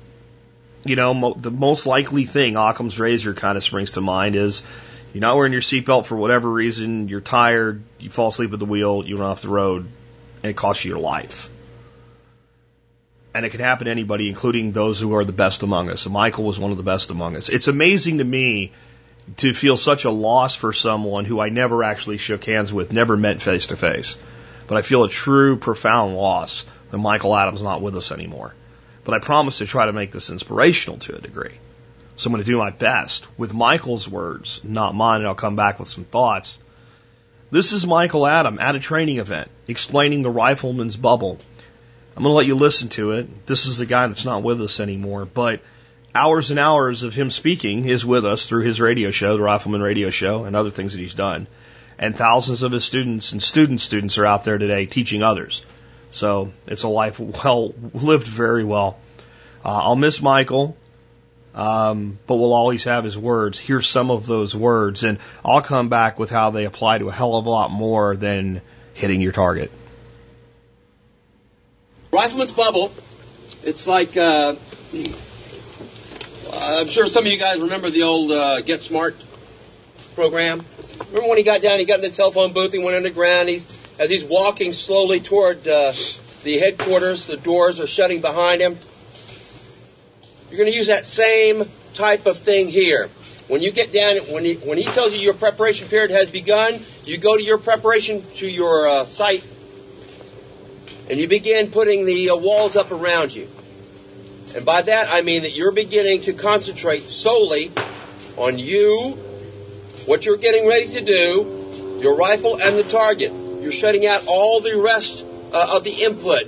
you 0.84 0.96
know, 0.96 1.14
mo- 1.14 1.34
the 1.34 1.50
most 1.50 1.86
likely 1.86 2.24
thing, 2.24 2.56
Occam's 2.56 2.98
razor 2.98 3.34
kind 3.34 3.56
of 3.56 3.62
springs 3.62 3.92
to 3.92 4.00
mind 4.00 4.34
is 4.34 4.64
you're 5.12 5.20
not 5.20 5.36
wearing 5.36 5.52
your 5.52 5.62
seatbelt 5.62 6.06
for 6.06 6.16
whatever 6.16 6.50
reason, 6.50 7.08
you're 7.08 7.20
tired, 7.20 7.82
you 7.98 8.10
fall 8.10 8.28
asleep 8.28 8.52
at 8.52 8.58
the 8.58 8.64
wheel, 8.64 9.04
you 9.04 9.16
run 9.16 9.30
off 9.30 9.42
the 9.42 9.48
road, 9.48 9.86
and 10.42 10.50
it 10.50 10.56
costs 10.56 10.84
you 10.84 10.90
your 10.90 11.00
life. 11.00 11.50
And 13.32 13.46
it 13.46 13.50
can 13.50 13.60
happen 13.60 13.84
to 13.84 13.90
anybody, 13.90 14.28
including 14.28 14.72
those 14.72 14.98
who 14.98 15.14
are 15.14 15.24
the 15.24 15.32
best 15.32 15.62
among 15.62 15.88
us. 15.88 16.08
Michael 16.08 16.44
was 16.44 16.58
one 16.58 16.72
of 16.72 16.76
the 16.76 16.82
best 16.82 17.10
among 17.10 17.36
us. 17.36 17.48
It's 17.48 17.68
amazing 17.68 18.18
to 18.18 18.24
me 18.24 18.72
to 19.36 19.52
feel 19.52 19.76
such 19.76 20.04
a 20.04 20.10
loss 20.10 20.54
for 20.56 20.72
someone 20.72 21.24
who 21.24 21.40
I 21.40 21.48
never 21.48 21.84
actually 21.84 22.18
shook 22.18 22.44
hands 22.44 22.72
with, 22.72 22.92
never 22.92 23.16
met 23.16 23.40
face 23.40 23.68
to 23.68 23.76
face. 23.76 24.16
But 24.66 24.78
I 24.78 24.82
feel 24.82 25.04
a 25.04 25.08
true, 25.08 25.56
profound 25.56 26.16
loss 26.16 26.64
that 26.90 26.98
Michael 26.98 27.36
Adams 27.36 27.60
is 27.60 27.64
not 27.64 27.82
with 27.82 27.96
us 27.96 28.10
anymore. 28.10 28.54
But 29.04 29.14
I 29.14 29.18
promise 29.18 29.58
to 29.58 29.66
try 29.66 29.86
to 29.86 29.92
make 29.92 30.12
this 30.12 30.30
inspirational 30.30 30.98
to 31.00 31.16
a 31.16 31.20
degree. 31.20 31.54
So 32.16 32.28
I'm 32.28 32.32
going 32.32 32.44
to 32.44 32.50
do 32.50 32.58
my 32.58 32.70
best 32.70 33.26
with 33.38 33.54
Michael's 33.54 34.08
words, 34.08 34.60
not 34.62 34.94
mine, 34.94 35.20
and 35.20 35.28
I'll 35.28 35.34
come 35.34 35.56
back 35.56 35.78
with 35.78 35.88
some 35.88 36.04
thoughts. 36.04 36.58
This 37.50 37.72
is 37.72 37.86
Michael 37.86 38.26
Adam 38.26 38.58
at 38.58 38.76
a 38.76 38.78
training 38.78 39.18
event 39.18 39.50
explaining 39.66 40.22
the 40.22 40.30
rifleman's 40.30 40.96
bubble. 40.96 41.38
I'm 42.20 42.24
going 42.24 42.32
to 42.32 42.36
let 42.36 42.46
you 42.46 42.54
listen 42.54 42.90
to 42.90 43.12
it. 43.12 43.46
This 43.46 43.64
is 43.64 43.78
the 43.78 43.86
guy 43.86 44.06
that's 44.06 44.26
not 44.26 44.42
with 44.42 44.60
us 44.60 44.78
anymore, 44.78 45.24
but 45.24 45.62
hours 46.14 46.50
and 46.50 46.60
hours 46.60 47.02
of 47.02 47.14
him 47.14 47.30
speaking 47.30 47.86
is 47.86 48.04
with 48.04 48.26
us 48.26 48.46
through 48.46 48.64
his 48.64 48.78
radio 48.78 49.10
show, 49.10 49.38
the 49.38 49.42
Rifleman 49.42 49.80
Radio 49.80 50.10
Show, 50.10 50.44
and 50.44 50.54
other 50.54 50.68
things 50.68 50.92
that 50.92 51.00
he's 51.00 51.14
done. 51.14 51.46
And 51.98 52.14
thousands 52.14 52.62
of 52.62 52.72
his 52.72 52.84
students 52.84 53.32
and 53.32 53.42
student 53.42 53.80
students 53.80 54.18
are 54.18 54.26
out 54.26 54.44
there 54.44 54.58
today 54.58 54.84
teaching 54.84 55.22
others. 55.22 55.64
So 56.10 56.52
it's 56.66 56.82
a 56.82 56.88
life 56.88 57.18
well 57.18 57.72
lived 57.94 58.26
very 58.26 58.64
well. 58.64 58.98
Uh, 59.64 59.80
I'll 59.84 59.96
miss 59.96 60.20
Michael, 60.20 60.76
um, 61.54 62.18
but 62.26 62.36
we'll 62.36 62.52
always 62.52 62.84
have 62.84 63.02
his 63.02 63.16
words. 63.16 63.58
Here's 63.58 63.86
some 63.86 64.10
of 64.10 64.26
those 64.26 64.54
words, 64.54 65.04
and 65.04 65.20
I'll 65.42 65.62
come 65.62 65.88
back 65.88 66.18
with 66.18 66.28
how 66.28 66.50
they 66.50 66.66
apply 66.66 66.98
to 66.98 67.08
a 67.08 67.12
hell 67.12 67.36
of 67.36 67.46
a 67.46 67.50
lot 67.50 67.70
more 67.70 68.14
than 68.14 68.60
hitting 68.92 69.22
your 69.22 69.32
target. 69.32 69.72
Rifleman's 72.12 72.52
bubble. 72.52 72.92
It's 73.62 73.86
like 73.86 74.16
uh, 74.16 74.54
I'm 76.52 76.88
sure 76.88 77.06
some 77.06 77.24
of 77.24 77.30
you 77.30 77.38
guys 77.38 77.60
remember 77.60 77.90
the 77.90 78.02
old 78.02 78.32
uh, 78.32 78.60
Get 78.62 78.82
Smart 78.82 79.16
program. 80.16 80.64
Remember 81.08 81.28
when 81.28 81.38
he 81.38 81.44
got 81.44 81.62
down, 81.62 81.78
he 81.78 81.84
got 81.84 81.96
in 81.96 82.02
the 82.02 82.10
telephone 82.10 82.52
booth, 82.52 82.72
he 82.72 82.82
went 82.82 82.96
underground, 82.96 83.48
he's 83.48 83.64
as 84.00 84.08
he's 84.08 84.24
walking 84.24 84.72
slowly 84.72 85.20
toward 85.20 85.58
uh, 85.68 85.92
the 86.42 86.58
headquarters, 86.58 87.26
the 87.26 87.36
doors 87.36 87.80
are 87.80 87.86
shutting 87.86 88.20
behind 88.20 88.60
him. 88.62 88.76
You're 90.48 90.58
going 90.58 90.70
to 90.70 90.76
use 90.76 90.88
that 90.88 91.04
same 91.04 91.62
type 91.94 92.26
of 92.26 92.38
thing 92.38 92.66
here. 92.66 93.08
When 93.46 93.60
you 93.60 93.70
get 93.72 93.92
down, 93.92 94.16
when 94.32 94.44
he, 94.44 94.54
when 94.54 94.78
he 94.78 94.84
tells 94.84 95.14
you 95.14 95.20
your 95.20 95.34
preparation 95.34 95.86
period 95.88 96.10
has 96.12 96.30
begun, 96.30 96.72
you 97.04 97.18
go 97.18 97.36
to 97.36 97.42
your 97.42 97.58
preparation 97.58 98.22
to 98.36 98.48
your 98.48 98.88
uh, 98.88 99.04
site 99.04 99.44
and 101.10 101.18
you 101.18 101.26
begin 101.26 101.70
putting 101.70 102.04
the 102.04 102.30
uh, 102.30 102.36
walls 102.36 102.76
up 102.76 102.92
around 102.92 103.34
you. 103.34 103.48
And 104.54 104.64
by 104.64 104.82
that 104.82 105.08
I 105.10 105.22
mean 105.22 105.42
that 105.42 105.56
you're 105.56 105.72
beginning 105.72 106.22
to 106.22 106.32
concentrate 106.32 107.00
solely 107.00 107.72
on 108.36 108.58
you, 108.58 109.18
what 110.06 110.24
you're 110.24 110.36
getting 110.36 110.68
ready 110.68 110.86
to 110.86 111.00
do, 111.00 111.98
your 112.00 112.16
rifle, 112.16 112.60
and 112.60 112.78
the 112.78 112.84
target. 112.84 113.32
You're 113.60 113.72
shutting 113.72 114.06
out 114.06 114.24
all 114.28 114.60
the 114.60 114.80
rest 114.80 115.26
uh, 115.52 115.76
of 115.76 115.82
the 115.82 115.90
input, 115.90 116.44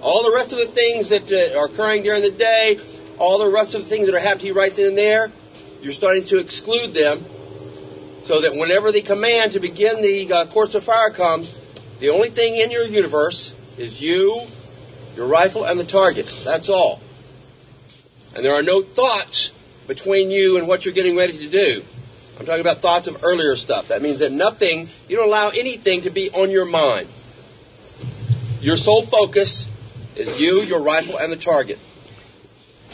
all 0.00 0.24
the 0.24 0.32
rest 0.34 0.52
of 0.52 0.58
the 0.58 0.66
things 0.66 1.10
that 1.10 1.30
uh, 1.30 1.58
are 1.58 1.66
occurring 1.66 2.02
during 2.02 2.22
the 2.22 2.30
day, 2.30 2.78
all 3.18 3.38
the 3.38 3.50
rest 3.50 3.74
of 3.74 3.82
the 3.82 3.86
things 3.86 4.06
that 4.06 4.16
are 4.16 4.26
happening 4.26 4.54
right 4.54 4.74
then 4.74 4.88
and 4.88 4.98
there. 4.98 5.30
You're 5.82 5.92
starting 5.92 6.24
to 6.26 6.38
exclude 6.40 6.94
them 6.94 7.18
so 8.24 8.40
that 8.40 8.54
whenever 8.54 8.92
the 8.92 9.02
command 9.02 9.52
to 9.52 9.60
begin 9.60 10.00
the 10.00 10.32
uh, 10.32 10.46
course 10.46 10.74
of 10.74 10.82
fire 10.82 11.10
comes, 11.10 11.52
the 12.00 12.08
only 12.10 12.30
thing 12.30 12.56
in 12.56 12.70
your 12.70 12.84
universe 12.84 13.54
is 13.78 14.00
you, 14.00 14.40
your 15.16 15.26
rifle, 15.26 15.64
and 15.64 15.78
the 15.78 15.84
target. 15.84 16.26
That's 16.44 16.68
all. 16.68 17.00
And 18.34 18.44
there 18.44 18.54
are 18.54 18.62
no 18.62 18.82
thoughts 18.82 19.50
between 19.86 20.30
you 20.30 20.58
and 20.58 20.68
what 20.68 20.84
you're 20.84 20.94
getting 20.94 21.16
ready 21.16 21.32
to 21.38 21.48
do. 21.48 21.82
I'm 22.38 22.44
talking 22.44 22.60
about 22.60 22.78
thoughts 22.78 23.08
of 23.08 23.24
earlier 23.24 23.56
stuff. 23.56 23.88
That 23.88 24.02
means 24.02 24.18
that 24.18 24.30
nothing, 24.32 24.88
you 25.08 25.16
don't 25.16 25.28
allow 25.28 25.48
anything 25.48 26.02
to 26.02 26.10
be 26.10 26.30
on 26.30 26.50
your 26.50 26.66
mind. 26.66 27.08
Your 28.60 28.76
sole 28.76 29.02
focus 29.02 29.66
is 30.16 30.40
you, 30.40 30.60
your 30.62 30.82
rifle, 30.82 31.18
and 31.18 31.32
the 31.32 31.36
target. 31.36 31.78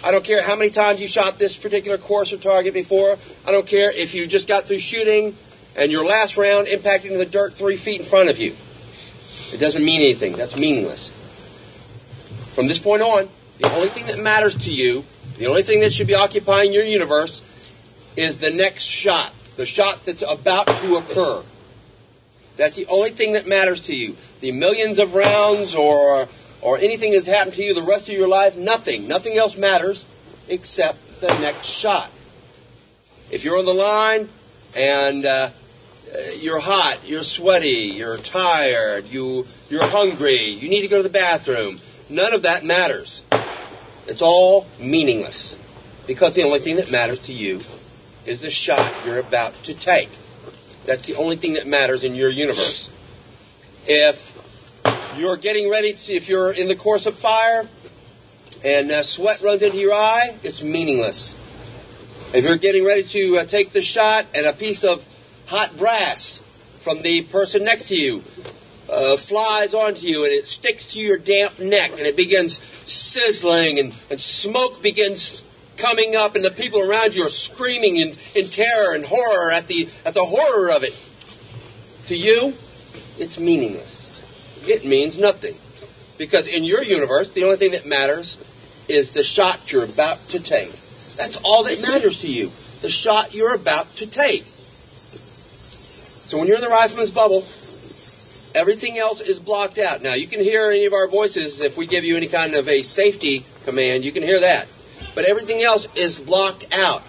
I 0.05 0.11
don't 0.11 0.25
care 0.25 0.42
how 0.42 0.57
many 0.57 0.71
times 0.71 1.01
you 1.01 1.09
shot 1.09 1.38
this 1.38 1.57
particular 1.57 1.97
course 1.97 2.33
or 2.33 2.37
target 2.37 2.75
before. 2.75 3.16
I 3.47 3.53
don't 3.53 3.66
care 3.66 3.90
if 3.92 4.14
you 4.14 4.27
just 4.27 4.49
got 4.49 4.64
through 4.64 4.79
shooting 4.79 5.37
and 5.77 5.90
your 5.90 6.05
last 6.05 6.37
round 6.37 6.68
impacted 6.68 7.12
the 7.18 7.27
dirt 7.27 7.55
three 7.55 7.77
feet 7.77 8.01
in 8.01 8.07
front 8.07 8.29
of 8.29 8.38
you. 8.38 8.55
It 9.53 9.59
doesn't 9.59 9.85
mean 9.85 10.01
anything. 10.01 10.35
That's 10.35 10.59
meaningless. 10.59 11.09
From 12.55 12.68
this 12.68 12.79
point 12.79 13.03
on, 13.03 13.29
the 13.59 13.73
only 13.75 13.88
thing 13.88 14.07
that 14.07 14.18
matters 14.18 14.55
to 14.66 14.73
you, 14.73 15.05
the 15.38 15.47
only 15.47 15.62
thing 15.62 15.81
that 15.81 15.92
should 15.92 16.07
be 16.07 16.14
occupying 16.14 16.73
your 16.73 16.85
universe, 16.85 17.42
is 18.16 18.38
the 18.38 18.51
next 18.51 18.85
shot, 18.85 19.33
the 19.57 19.66
shot 19.66 20.05
that's 20.05 20.23
about 20.23 20.66
to 20.66 20.97
occur. 20.97 21.42
That's 22.57 22.77
the 22.77 22.87
only 22.87 23.11
thing 23.11 23.33
that 23.33 23.47
matters 23.47 23.83
to 23.83 23.97
you. 23.97 24.16
The 24.40 24.53
millions 24.53 24.99
of 24.99 25.14
rounds 25.14 25.75
or 25.75 26.29
or 26.61 26.79
anything 26.79 27.12
that's 27.12 27.27
happened 27.27 27.55
to 27.55 27.62
you 27.62 27.75
the 27.75 27.83
rest 27.83 28.09
of 28.09 28.14
your 28.14 28.29
life, 28.29 28.57
nothing. 28.57 29.09
Nothing 29.09 29.37
else 29.37 29.57
matters 29.57 30.05
except 30.49 31.21
the 31.21 31.29
next 31.38 31.66
shot. 31.66 32.09
If 33.31 33.45
you're 33.45 33.59
on 33.59 33.64
the 33.64 33.75
line 33.75 34.29
and 34.77 35.25
uh, 35.25 35.49
you're 36.40 36.61
hot, 36.61 37.01
you're 37.05 37.22
sweaty, 37.22 37.92
you're 37.96 38.18
tired, 38.18 39.09
you 39.09 39.46
you're 39.70 39.85
hungry, 39.85 40.38
you 40.38 40.68
need 40.68 40.83
to 40.83 40.88
go 40.88 40.98
to 40.98 41.03
the 41.03 41.09
bathroom, 41.09 41.79
none 42.11 42.35
of 42.35 42.42
that 42.42 42.64
matters. 42.64 43.22
It's 44.07 44.22
all 44.22 44.66
meaningless 44.81 45.57
because 46.07 46.35
the 46.35 46.42
only 46.42 46.59
thing 46.59 46.77
that 46.77 46.90
matters 46.90 47.20
to 47.20 47.33
you 47.33 47.61
is 48.27 48.40
the 48.40 48.51
shot 48.51 48.92
you're 49.07 49.20
about 49.20 49.55
to 49.64 49.75
take. 49.75 50.11
That's 50.85 51.07
the 51.07 51.14
only 51.16 51.37
thing 51.37 51.55
that 51.55 51.66
matters 51.66 52.05
in 52.05 52.14
your 52.14 52.31
universe. 52.31 52.90
If 53.87 54.33
you're 55.16 55.37
getting 55.37 55.70
ready, 55.70 55.92
to, 55.92 56.12
if 56.12 56.29
you're 56.29 56.53
in 56.53 56.68
the 56.68 56.75
course 56.75 57.07
of 57.07 57.14
fire 57.14 57.66
and 58.64 58.90
uh, 58.90 59.03
sweat 59.03 59.40
runs 59.42 59.62
into 59.62 59.79
your 59.79 59.92
eye, 59.92 60.35
it's 60.42 60.62
meaningless. 60.62 61.35
If 62.35 62.44
you're 62.44 62.57
getting 62.57 62.85
ready 62.85 63.03
to 63.03 63.38
uh, 63.38 63.44
take 63.44 63.70
the 63.70 63.83
shot 63.83 64.27
and 64.35 64.46
a 64.46 64.53
piece 64.53 64.85
of 64.85 65.07
hot 65.46 65.76
brass 65.76 66.38
from 66.81 67.02
the 67.02 67.22
person 67.22 67.64
next 67.64 67.88
to 67.88 67.96
you 67.96 68.22
uh, 68.90 69.16
flies 69.16 69.74
onto 69.74 70.07
you 70.07 70.24
and 70.24 70.33
it 70.33 70.46
sticks 70.46 70.92
to 70.92 71.00
your 71.00 71.18
damp 71.18 71.59
neck 71.59 71.92
and 71.92 72.00
it 72.00 72.16
begins 72.16 72.59
sizzling 72.59 73.78
and, 73.78 73.94
and 74.11 74.20
smoke 74.20 74.83
begins 74.83 75.42
coming 75.78 76.14
up 76.16 76.37
and 76.37 76.44
the 76.44 76.50
people 76.50 76.81
around 76.81 77.14
you 77.14 77.24
are 77.24 77.31
screaming 77.31 77.96
in, 77.96 78.09
in 78.35 78.48
terror 78.48 78.94
and 78.94 79.05
horror 79.05 79.52
at 79.52 79.66
the 79.66 79.88
at 80.05 80.14
the 80.14 80.24
horror 80.24 80.70
of 80.72 80.85
it. 80.85 80.96
To 82.09 82.16
you, 82.16 82.48
it's 83.18 83.38
meaningless. 83.38 84.68
It 84.68 84.85
means 84.85 85.18
nothing. 85.18 85.55
Because 86.18 86.46
in 86.46 86.64
your 86.64 86.83
universe, 86.83 87.33
the 87.33 87.44
only 87.44 87.57
thing 87.57 87.72
that 87.72 87.87
matters 87.87 88.37
is 88.88 89.12
the 89.12 89.22
shot 89.22 89.72
you're 89.72 89.85
about 89.85 90.18
to 90.31 90.42
take. 90.42 90.70
That's 91.16 91.40
all 91.44 91.64
that 91.64 91.81
matters 91.81 92.20
to 92.20 92.31
you. 92.31 92.50
The 92.83 92.90
shot 92.90 93.35
you're 93.35 93.55
about 93.55 93.87
to 93.96 94.07
take. 94.07 94.44
So 96.33 96.38
when 96.38 96.49
you're 96.49 96.57
in 96.57 96.62
the 96.62 96.71
rifleman's 96.71 97.11
bubble, 97.11 97.45
everything 98.59 98.97
else 98.97 99.21
is 99.21 99.38
blocked 99.38 99.79
out. 99.79 100.01
Now 100.01 100.14
you 100.14 100.27
can 100.27 100.40
hear 100.40 100.71
any 100.71 100.87
of 100.87 100.95
our 100.95 101.07
voices 101.07 101.61
if 101.61 101.77
we 101.77 101.87
give 101.87 102.05
you 102.05 102.16
any 102.16 102.27
kind 102.27 102.55
of 102.55 102.66
a 102.71 102.83
safety 102.83 103.45
command, 103.66 104.03
you 104.03 104.12
can 104.12 104.23
hear 104.23 104.40
that. 104.40 104.66
But 105.14 105.27
everything 105.27 105.62
else 105.62 105.95
is 105.95 106.18
blocked 106.18 106.73
out. 106.73 107.03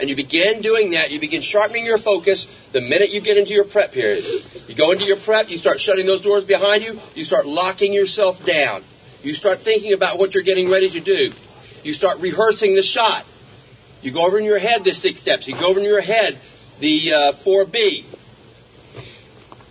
And 0.00 0.08
you 0.08 0.16
begin 0.16 0.62
doing 0.62 0.92
that, 0.92 1.10
you 1.10 1.20
begin 1.20 1.42
sharpening 1.42 1.84
your 1.84 1.98
focus 1.98 2.46
the 2.72 2.80
minute 2.80 3.12
you 3.12 3.20
get 3.20 3.36
into 3.36 3.52
your 3.52 3.66
prep 3.66 3.92
period. 3.92 4.24
You 4.68 4.74
go 4.74 4.92
into 4.92 5.04
your 5.04 5.18
prep, 5.18 5.50
you 5.50 5.58
start 5.58 5.78
shutting 5.78 6.06
those 6.06 6.22
doors 6.22 6.44
behind 6.44 6.82
you, 6.82 6.98
you 7.14 7.26
start 7.26 7.44
locking 7.44 7.92
yourself 7.92 8.46
down. 8.46 8.80
You 9.22 9.34
start 9.34 9.58
thinking 9.58 9.92
about 9.92 10.18
what 10.18 10.34
you're 10.34 10.44
getting 10.44 10.70
ready 10.70 10.88
to 10.88 11.00
do. 11.00 11.30
You 11.84 11.92
start 11.92 12.20
rehearsing 12.20 12.74
the 12.74 12.82
shot. 12.82 13.22
You 14.00 14.12
go 14.12 14.26
over 14.26 14.38
in 14.38 14.44
your 14.44 14.58
head 14.58 14.82
the 14.82 14.92
six 14.92 15.20
steps. 15.20 15.46
You 15.46 15.56
go 15.56 15.68
over 15.68 15.80
in 15.80 15.84
your 15.84 16.00
head 16.00 16.38
the 16.80 17.12
uh, 17.12 17.32
4B. 17.32 18.19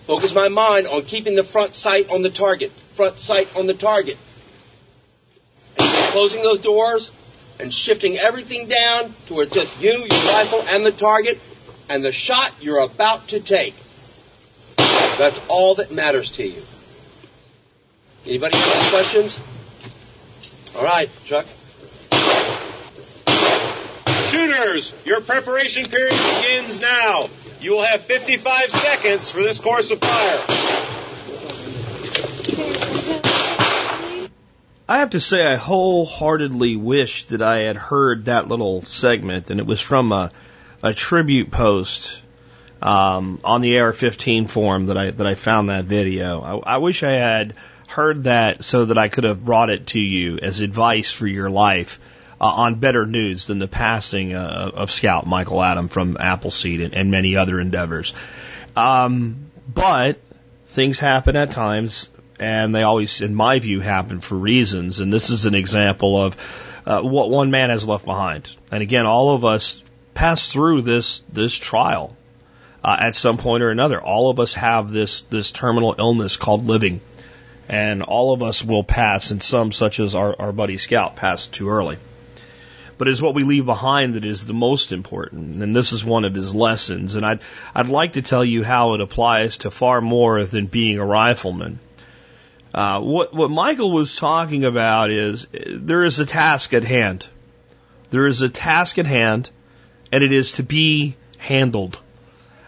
Focus 0.10 0.34
my 0.34 0.50
mind 0.50 0.88
on 0.88 1.04
keeping 1.04 1.36
the 1.36 1.44
front 1.44 1.76
sight 1.76 2.10
on 2.10 2.24
the 2.24 2.32
target. 2.32 2.72
Front 2.72 3.20
sight 3.20 3.48
on 3.56 3.68
the 3.68 3.76
target. 3.76 4.18
And 5.78 5.88
closing 6.12 6.42
those 6.42 6.62
doors 6.62 7.12
and 7.60 7.72
shifting 7.72 8.18
everything 8.18 8.68
down 8.68 9.14
to 9.28 9.36
where 9.36 9.44
it's 9.44 9.54
just 9.54 9.80
you, 9.80 9.92
your 9.92 10.34
rifle, 10.34 10.64
and 10.70 10.84
the 10.84 10.92
target, 10.92 11.40
and 11.92 12.04
the 12.04 12.12
shot 12.12 12.52
you're 12.60 12.84
about 12.84 13.28
to 13.28 13.40
take. 13.40 13.76
That's 15.20 15.40
all 15.48 15.76
that 15.76 15.92
matters 15.92 16.32
to 16.38 16.44
you. 16.44 16.64
Anybody 18.26 18.58
have 18.58 18.90
questions? 18.92 19.40
All 20.76 20.86
right, 20.86 21.08
Chuck. 21.26 21.46
Shooters, 24.32 24.92
your 25.06 25.22
preparation 25.22 25.86
period 25.86 26.16
begins 26.42 26.82
now. 26.82 27.28
You 27.62 27.74
will 27.74 27.82
have 27.82 28.02
55 28.02 28.70
seconds 28.70 29.32
for 29.32 29.42
this 29.42 29.60
course 29.60 29.92
of 29.92 30.00
fire. 30.00 30.40
I 34.88 35.00
have 35.00 35.10
to 35.10 35.20
say, 35.20 35.46
I 35.46 35.58
wholeheartedly 35.58 36.78
wish 36.78 37.26
that 37.26 37.42
I 37.42 37.60
had 37.60 37.76
heard 37.76 38.26
that 38.26 38.48
little 38.48 38.82
segment, 38.82 39.52
and 39.52 39.60
it 39.60 39.66
was 39.66 39.82
from 39.82 40.14
a, 40.14 40.32
a 40.82 40.94
tribute 40.94 41.52
post 41.52 42.22
um, 42.82 43.42
on 43.44 43.60
the 43.60 43.80
AR-15 43.80 44.50
forum 44.50 44.86
that 44.86 44.98
I 44.98 45.12
that 45.12 45.28
I 45.28 45.36
found 45.36 45.68
that 45.68 45.84
video. 45.84 46.42
I, 46.42 46.76
I 46.76 46.78
wish 46.78 47.04
I 47.04 47.12
had 47.12 47.56
heard 47.90 48.24
that 48.24 48.64
so 48.64 48.86
that 48.86 48.98
I 48.98 49.10
could 49.10 49.26
have 49.26 49.44
brought 49.44 49.70
it 49.70 49.88
to 49.88 50.00
you 50.00 50.40
as 50.42 50.62
advice 50.62 51.12
for 51.12 51.28
your 51.28 51.50
life 51.50 52.00
uh, 52.40 52.46
on 52.46 52.76
better 52.76 53.06
news 53.06 53.48
than 53.48 53.60
the 53.60 53.68
passing 53.68 54.34
uh, 54.34 54.72
of 54.74 54.92
Scout 54.92 55.28
Michael 55.28 55.62
Adam 55.62 55.88
from 55.88 56.18
Appleseed 56.20 56.82
and, 56.82 56.94
and 56.94 57.12
many 57.12 57.36
other 57.36 57.60
endeavors. 57.60 58.14
Um, 58.76 59.52
but 59.68 60.20
things 60.68 61.00
happen 61.00 61.36
at 61.36 61.52
times 61.52 62.10
and 62.40 62.74
they 62.74 62.84
always, 62.84 63.22
in 63.22 63.36
my 63.36 63.60
view, 63.60 63.82
happen 63.82 64.22
for 64.22 64.36
reasons. 64.36 65.00
And 65.02 65.12
this 65.12 65.30
is 65.30 65.46
an 65.46 65.56
example 65.56 66.22
of 66.22 66.38
uh, 66.86 67.02
what 67.02 67.30
one 67.30 67.52
man 67.52 67.70
has 67.70 67.88
left 67.88 68.06
behind. 68.06 68.50
And 68.72 68.82
again, 68.82 69.06
all 69.06 69.36
of 69.36 69.44
us 69.44 69.84
pass 70.14 70.52
through 70.52 70.82
this 70.82 71.22
this 71.32 71.56
trial 71.56 72.16
uh, 72.84 72.96
at 73.00 73.16
some 73.16 73.38
point 73.38 73.64
or 73.64 73.72
another. 73.72 74.02
All 74.02 74.30
of 74.30 74.40
us 74.40 74.54
have 74.54 74.90
this 74.90 75.22
this 75.24 75.52
terminal 75.52 75.96
illness 75.98 76.38
called 76.38 76.66
living, 76.66 77.02
and 77.68 78.02
all 78.04 78.34
of 78.34 78.42
us 78.42 78.64
will 78.64 78.84
pass. 78.84 79.32
And 79.32 79.44
some, 79.44 79.72
such 79.74 80.00
as 80.00 80.16
our, 80.16 80.36
our 80.40 80.52
buddy 80.54 80.78
Scout, 80.78 81.18
passed 81.18 81.54
too 81.54 81.70
early. 81.70 81.98
But 83.00 83.08
it's 83.08 83.22
what 83.22 83.34
we 83.34 83.46
leave 83.46 83.66
behind 83.66 84.16
that 84.16 84.26
is 84.26 84.46
the 84.46 84.54
most 84.54 84.92
important, 84.92 85.56
and 85.56 85.74
this 85.74 85.94
is 85.94 86.04
one 86.04 86.26
of 86.26 86.36
his 86.36 86.54
lessons. 86.54 87.16
And 87.16 87.26
I'd 87.26 87.40
I'd 87.74 87.88
like 87.88 88.14
to 88.14 88.22
tell 88.22 88.44
you 88.44 88.62
how 88.62 88.94
it 88.94 89.00
applies 89.00 89.56
to 89.60 89.72
far 89.72 90.02
more 90.02 90.44
than 90.44 90.68
being 90.68 91.00
a 91.00 91.06
rifleman. 91.06 91.80
Uh, 92.74 93.00
what 93.00 93.34
what 93.34 93.50
Michael 93.50 93.90
was 93.90 94.18
talking 94.18 94.66
about 94.66 95.12
is 95.12 95.48
there 95.54 96.04
is 96.04 96.20
a 96.20 96.26
task 96.26 96.74
at 96.74 96.84
hand. 96.84 97.26
There 98.10 98.28
is 98.28 98.42
a 98.42 98.50
task 98.50 98.98
at 98.98 99.08
hand, 99.08 99.50
and 100.12 100.22
it 100.22 100.34
is 100.34 100.54
to 100.54 100.64
be 100.64 101.16
handled, 101.38 101.98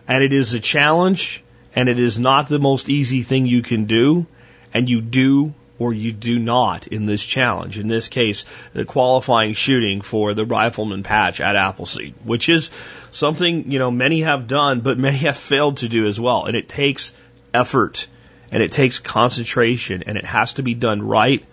and 0.07 0.23
it 0.23 0.31
is 0.31 0.53
a 0.53 0.61
challenge, 0.61 1.43
and 1.75 1.89
it 1.89 1.99
is 1.99 2.21
not 2.21 2.47
the 2.47 2.57
most 2.57 2.87
easy 2.89 3.21
thing 3.21 3.47
you 3.47 3.63
can 3.63 3.83
do, 3.83 4.27
and 4.73 4.89
you 4.89 5.01
do 5.01 5.53
or 5.81 5.91
you 5.91 6.11
do 6.11 6.37
not 6.37 6.85
in 6.85 7.07
this 7.07 7.25
challenge. 7.25 7.79
In 7.79 7.87
this 7.87 8.07
case, 8.07 8.45
the 8.73 8.85
qualifying 8.85 9.55
shooting 9.55 10.01
for 10.01 10.35
the 10.35 10.45
rifleman 10.45 11.01
patch 11.01 11.41
at 11.41 11.55
Appleseed, 11.55 12.13
which 12.23 12.49
is 12.49 12.69
something 13.09 13.71
you 13.71 13.79
know 13.79 13.89
many 13.89 14.21
have 14.21 14.47
done, 14.47 14.81
but 14.81 14.99
many 14.99 15.17
have 15.17 15.37
failed 15.37 15.77
to 15.77 15.89
do 15.89 16.05
as 16.05 16.19
well, 16.19 16.45
and 16.45 16.55
it 16.55 16.69
takes 16.69 17.13
effort 17.51 18.07
and 18.51 18.61
it 18.61 18.71
takes 18.71 18.99
concentration 18.99 20.03
and 20.05 20.19
it 20.19 20.23
has 20.23 20.53
to 20.53 20.61
be 20.61 20.75
done 20.75 21.01
right 21.01 21.43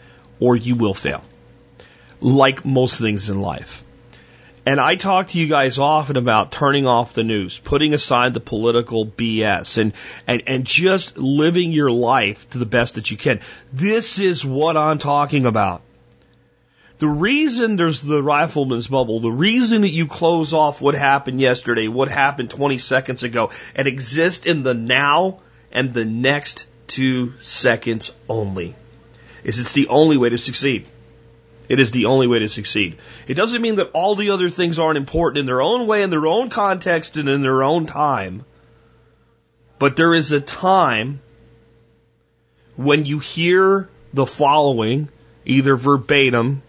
or 0.40 0.54
you 0.54 0.74
will 0.74 0.92
fail. 0.92 1.24
Like 2.20 2.66
most 2.66 3.00
things 3.00 3.30
in 3.30 3.40
life. 3.40 3.82
And 4.66 4.80
I 4.80 4.96
talk 4.96 5.28
to 5.28 5.38
you 5.38 5.48
guys 5.48 5.78
often 5.78 6.16
about 6.16 6.52
turning 6.52 6.86
off 6.86 7.14
the 7.14 7.24
news, 7.24 7.58
putting 7.58 7.94
aside 7.94 8.34
the 8.34 8.40
political 8.40 9.06
BS 9.06 9.78
and, 9.78 9.92
and, 10.26 10.42
and 10.46 10.64
just 10.64 11.16
living 11.16 11.72
your 11.72 11.90
life 11.90 12.48
to 12.50 12.58
the 12.58 12.66
best 12.66 12.96
that 12.96 13.10
you 13.10 13.16
can. 13.16 13.40
This 13.72 14.18
is 14.18 14.44
what 14.44 14.76
I'm 14.76 14.98
talking 14.98 15.46
about. 15.46 15.82
The 16.98 17.08
reason 17.08 17.76
there's 17.76 18.02
the 18.02 18.22
rifleman's 18.22 18.88
bubble, 18.88 19.20
the 19.20 19.30
reason 19.30 19.82
that 19.82 19.90
you 19.90 20.08
close 20.08 20.52
off 20.52 20.80
what 20.80 20.96
happened 20.96 21.40
yesterday, 21.40 21.86
what 21.86 22.08
happened 22.08 22.50
20 22.50 22.78
seconds 22.78 23.22
ago, 23.22 23.50
and 23.76 23.86
exist 23.86 24.46
in 24.46 24.64
the 24.64 24.74
now 24.74 25.40
and 25.70 25.94
the 25.94 26.04
next 26.04 26.66
two 26.88 27.38
seconds 27.38 28.12
only. 28.28 28.74
Is 29.44 29.60
it's 29.60 29.72
the 29.72 29.88
only 29.88 30.16
way 30.16 30.30
to 30.30 30.38
succeed. 30.38 30.86
It 31.68 31.80
is 31.80 31.90
the 31.90 32.06
only 32.06 32.26
way 32.26 32.38
to 32.38 32.48
succeed. 32.48 32.96
It 33.26 33.34
doesn't 33.34 33.60
mean 33.60 33.76
that 33.76 33.90
all 33.92 34.14
the 34.14 34.30
other 34.30 34.48
things 34.48 34.78
aren't 34.78 34.96
important 34.96 35.38
in 35.38 35.46
their 35.46 35.60
own 35.60 35.86
way, 35.86 36.02
in 36.02 36.10
their 36.10 36.26
own 36.26 36.48
context, 36.48 37.16
and 37.16 37.28
in 37.28 37.42
their 37.42 37.62
own 37.62 37.86
time. 37.86 38.44
But 39.78 39.96
there 39.96 40.14
is 40.14 40.32
a 40.32 40.40
time 40.40 41.20
when 42.76 43.04
you 43.04 43.18
hear 43.18 43.88
the 44.14 44.26
following, 44.26 45.10
either 45.44 45.76
verbatim 45.76 46.62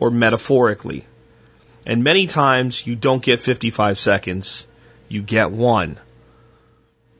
or 0.00 0.10
metaphorically. 0.10 1.04
And 1.86 2.02
many 2.02 2.26
times 2.26 2.86
you 2.86 2.96
don't 2.96 3.22
get 3.22 3.40
55 3.40 3.98
seconds, 3.98 4.66
you 5.08 5.22
get 5.22 5.50
one. 5.50 5.98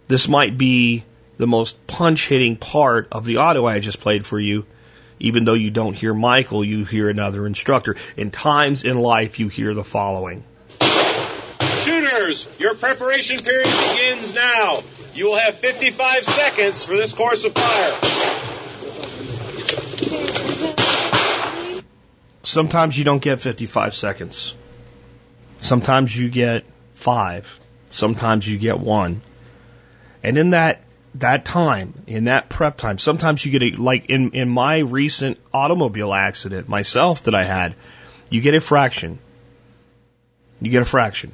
This 0.09 0.29
might 0.29 0.59
be 0.59 1.05
the 1.37 1.47
most 1.47 1.87
punch 1.87 2.29
hitting 2.29 2.57
part 2.57 3.09
of 3.13 3.25
the 3.25 3.39
audio 3.39 3.67
I 3.67 3.81
just 3.81 4.01
played 4.01 4.27
for 4.27 4.39
you. 4.39 4.67
Even 5.23 5.45
though 5.45 5.55
you 5.55 5.71
don't 5.71 5.95
hear 5.95 6.13
Michael, 6.13 6.65
you 6.65 6.85
hear 6.85 7.09
another 7.09 7.47
instructor. 7.47 7.95
In 8.17 8.33
times 8.33 8.83
in 8.83 8.99
life, 8.99 9.39
you 9.39 9.47
hear 9.47 9.73
the 9.73 9.85
following. 9.85 10.43
Shooters, 10.81 12.49
your 12.59 12.75
preparation 12.75 13.39
period 13.39 13.69
begins 13.93 14.35
now. 14.35 14.81
You 15.15 15.27
will 15.27 15.37
have 15.37 15.55
55 15.55 16.25
seconds 16.25 16.85
for 16.85 16.95
this 16.95 17.13
course 17.13 17.45
of 17.45 17.53
fire. 17.55 17.93
Sometimes 22.43 22.99
you 22.99 23.05
don't 23.05 23.23
get 23.23 23.41
55 23.41 23.95
seconds. 23.95 24.57
Sometimes 25.59 26.17
you 26.17 26.31
get 26.31 26.65
five. 26.95 27.61
Sometimes 27.89 28.49
you 28.49 28.59
get 28.59 28.81
one. 28.81 29.23
And 30.25 30.37
in 30.37 30.51
that 30.51 30.83
that 31.17 31.45
time, 31.45 31.95
in 32.07 32.25
that 32.25 32.49
prep 32.49 32.77
time, 32.77 32.99
sometimes 32.99 33.45
you 33.45 33.53
get 33.59 33.63
a, 33.63 33.81
like 33.81 34.07
in, 34.07 34.31
in 34.31 34.49
my 34.49 34.79
recent 34.79 35.39
automobile 35.53 36.13
accident 36.13 36.69
myself 36.69 37.25
that 37.25 37.35
I 37.35 37.45
had, 37.45 37.75
you 38.31 38.41
get 38.41 38.55
a 38.55 38.61
fraction. 38.61 39.19
You 40.61 40.71
get 40.71 40.83
a 40.83 40.87
fraction. 40.87 41.33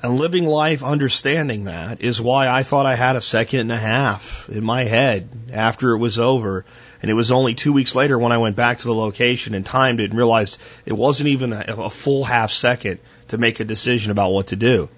And 0.00 0.16
living 0.16 0.46
life 0.46 0.84
understanding 0.84 1.64
that 1.64 2.00
is 2.00 2.20
why 2.20 2.48
I 2.48 2.62
thought 2.62 2.86
I 2.86 2.94
had 2.94 3.16
a 3.16 3.20
second 3.20 3.60
and 3.60 3.72
a 3.72 3.76
half 3.76 4.48
in 4.48 4.62
my 4.62 4.84
head 4.84 5.28
after 5.52 5.90
it 5.90 5.98
was 5.98 6.20
over. 6.20 6.64
And 7.02 7.10
it 7.10 7.14
was 7.14 7.32
only 7.32 7.54
two 7.54 7.72
weeks 7.72 7.94
later 7.96 8.16
when 8.16 8.30
I 8.30 8.38
went 8.38 8.54
back 8.54 8.78
to 8.78 8.86
the 8.86 8.94
location 8.94 9.54
and 9.54 9.66
timed 9.66 10.00
it 10.00 10.10
and 10.10 10.16
realized 10.16 10.60
it 10.86 10.92
wasn't 10.92 11.30
even 11.30 11.52
a, 11.52 11.64
a 11.66 11.90
full 11.90 12.24
half 12.24 12.52
second 12.52 13.00
to 13.28 13.38
make 13.38 13.58
a 13.58 13.64
decision 13.64 14.12
about 14.12 14.30
what 14.30 14.48
to 14.48 14.56
do. 14.56 14.88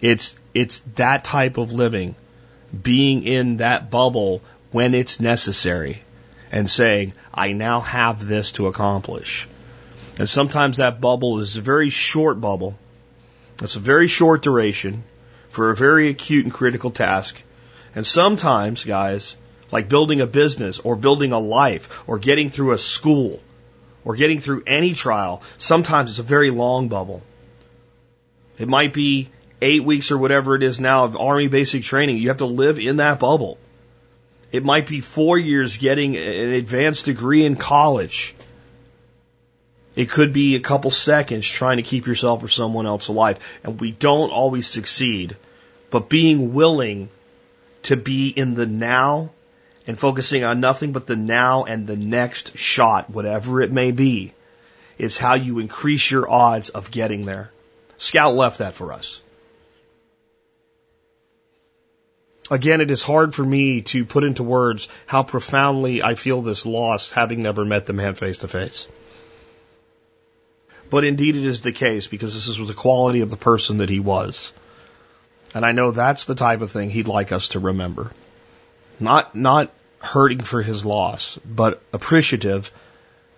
It's, 0.00 0.38
it's 0.54 0.78
that 0.94 1.24
type 1.24 1.58
of 1.58 1.72
living, 1.72 2.14
being 2.70 3.24
in 3.24 3.58
that 3.58 3.90
bubble 3.90 4.42
when 4.72 4.94
it's 4.94 5.20
necessary 5.20 6.02
and 6.52 6.70
saying, 6.70 7.12
I 7.32 7.52
now 7.52 7.80
have 7.80 8.26
this 8.26 8.52
to 8.52 8.66
accomplish. 8.66 9.48
And 10.18 10.28
sometimes 10.28 10.76
that 10.76 11.00
bubble 11.00 11.40
is 11.40 11.56
a 11.56 11.62
very 11.62 11.90
short 11.90 12.40
bubble 12.40 12.76
it's 13.62 13.76
a 13.76 13.80
very 13.80 14.08
short 14.08 14.42
duration 14.42 15.04
for 15.50 15.70
a 15.70 15.76
very 15.76 16.08
acute 16.08 16.44
and 16.44 16.54
critical 16.54 16.90
task. 16.90 17.42
And 17.94 18.06
sometimes, 18.06 18.84
guys, 18.84 19.36
like 19.70 19.88
building 19.88 20.20
a 20.20 20.26
business 20.26 20.78
or 20.78 20.96
building 20.96 21.32
a 21.32 21.38
life 21.38 22.04
or 22.08 22.18
getting 22.18 22.50
through 22.50 22.72
a 22.72 22.78
school 22.78 23.40
or 24.04 24.16
getting 24.16 24.40
through 24.40 24.62
any 24.66 24.94
trial, 24.94 25.42
sometimes 25.58 26.10
it's 26.10 26.18
a 26.18 26.22
very 26.22 26.50
long 26.50 26.88
bubble. 26.88 27.22
It 28.58 28.68
might 28.68 28.92
be 28.92 29.30
eight 29.62 29.84
weeks 29.84 30.10
or 30.10 30.18
whatever 30.18 30.54
it 30.54 30.62
is 30.62 30.80
now 30.80 31.04
of 31.04 31.16
Army 31.16 31.48
basic 31.48 31.82
training. 31.82 32.18
You 32.18 32.28
have 32.28 32.38
to 32.38 32.46
live 32.46 32.78
in 32.78 32.96
that 32.96 33.18
bubble. 33.18 33.58
It 34.52 34.64
might 34.64 34.86
be 34.86 35.00
four 35.00 35.38
years 35.38 35.76
getting 35.76 36.16
an 36.16 36.52
advanced 36.52 37.04
degree 37.04 37.44
in 37.44 37.56
college. 37.56 38.34
It 39.94 40.10
could 40.10 40.32
be 40.32 40.54
a 40.54 40.60
couple 40.60 40.90
seconds 40.90 41.46
trying 41.46 41.76
to 41.76 41.82
keep 41.82 42.06
yourself 42.06 42.42
or 42.42 42.48
someone 42.48 42.86
else 42.86 43.08
alive. 43.08 43.38
And 43.62 43.80
we 43.80 43.92
don't 43.92 44.30
always 44.30 44.66
succeed. 44.66 45.36
But 45.90 46.08
being 46.08 46.54
willing 46.54 47.10
to 47.84 47.96
be 47.96 48.28
in 48.28 48.54
the 48.54 48.66
now 48.66 49.30
and 49.86 49.98
focusing 49.98 50.44
on 50.44 50.60
nothing 50.60 50.92
but 50.92 51.06
the 51.06 51.16
now 51.16 51.64
and 51.64 51.86
the 51.86 51.96
next 51.96 52.56
shot, 52.56 53.10
whatever 53.10 53.60
it 53.60 53.72
may 53.72 53.90
be, 53.90 54.32
is 54.98 55.18
how 55.18 55.34
you 55.34 55.58
increase 55.58 56.10
your 56.10 56.30
odds 56.30 56.68
of 56.68 56.90
getting 56.90 57.24
there. 57.24 57.50
Scout 57.96 58.34
left 58.34 58.58
that 58.58 58.74
for 58.74 58.92
us. 58.92 59.20
Again, 62.50 62.80
it 62.80 62.90
is 62.90 63.02
hard 63.04 63.32
for 63.32 63.44
me 63.44 63.82
to 63.82 64.04
put 64.04 64.24
into 64.24 64.42
words 64.42 64.88
how 65.06 65.22
profoundly 65.22 66.02
I 66.02 66.16
feel 66.16 66.42
this 66.42 66.66
loss 66.66 67.10
having 67.12 67.42
never 67.42 67.64
met 67.64 67.86
the 67.86 67.92
man 67.92 68.16
face 68.16 68.38
to 68.38 68.48
face. 68.48 68.88
But 70.90 71.04
indeed 71.04 71.36
it 71.36 71.44
is 71.44 71.62
the 71.62 71.70
case 71.70 72.08
because 72.08 72.34
this 72.34 72.58
was 72.58 72.66
the 72.66 72.74
quality 72.74 73.20
of 73.20 73.30
the 73.30 73.36
person 73.36 73.78
that 73.78 73.88
he 73.88 74.00
was. 74.00 74.52
And 75.54 75.64
I 75.64 75.70
know 75.70 75.92
that's 75.92 76.24
the 76.24 76.34
type 76.34 76.60
of 76.60 76.72
thing 76.72 76.90
he'd 76.90 77.06
like 77.06 77.30
us 77.30 77.48
to 77.48 77.60
remember. 77.60 78.10
Not, 78.98 79.36
not 79.36 79.72
hurting 80.00 80.40
for 80.40 80.60
his 80.60 80.84
loss, 80.84 81.38
but 81.44 81.80
appreciative 81.92 82.72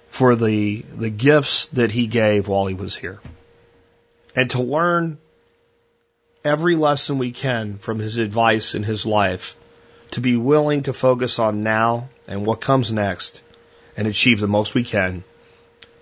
for 0.09 0.37
the, 0.37 0.83
the 0.95 1.11
gifts 1.11 1.69
that 1.69 1.93
he 1.93 2.07
gave 2.07 2.49
while 2.49 2.67
he 2.67 2.75
was 2.75 2.97
here. 2.97 3.21
And 4.35 4.49
to 4.51 4.63
learn 4.63 5.19
every 6.45 6.77
lesson 6.77 7.19
we 7.19 7.33
can 7.33 7.79
from 7.79 7.99
his 7.99 8.19
advice 8.19 8.75
in 8.75 8.83
his 8.83 9.07
life, 9.07 9.57
to 10.13 10.21
be 10.21 10.37
willing 10.37 10.83
to 10.85 10.93
focus 10.93 11.39
on 11.39 11.63
now 11.63 12.09
and 12.29 12.47
what 12.47 12.61
comes 12.61 12.93
next 12.93 13.43
and 13.97 14.07
achieve 14.07 14.41
the 14.41 14.49
most 14.49 14.75
we 14.75 14.85
can 14.85 15.25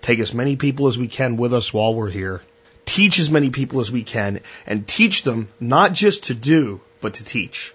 take 0.01 0.19
as 0.19 0.33
many 0.33 0.55
people 0.55 0.87
as 0.87 0.97
we 0.97 1.07
can 1.07 1.37
with 1.37 1.53
us 1.53 1.73
while 1.73 1.93
we're 1.93 2.09
here, 2.09 2.41
teach 2.85 3.19
as 3.19 3.29
many 3.29 3.49
people 3.49 3.79
as 3.79 3.91
we 3.91 4.03
can, 4.03 4.39
and 4.65 4.87
teach 4.87 5.23
them 5.23 5.47
not 5.59 5.93
just 5.93 6.25
to 6.25 6.33
do, 6.33 6.81
but 6.99 7.15
to 7.15 7.23
teach. 7.23 7.73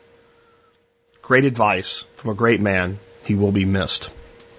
Great 1.22 1.44
advice 1.44 2.04
from 2.16 2.30
a 2.30 2.34
great 2.34 2.60
man. 2.60 2.98
He 3.24 3.34
will 3.34 3.52
be 3.52 3.64
missed. 3.64 4.10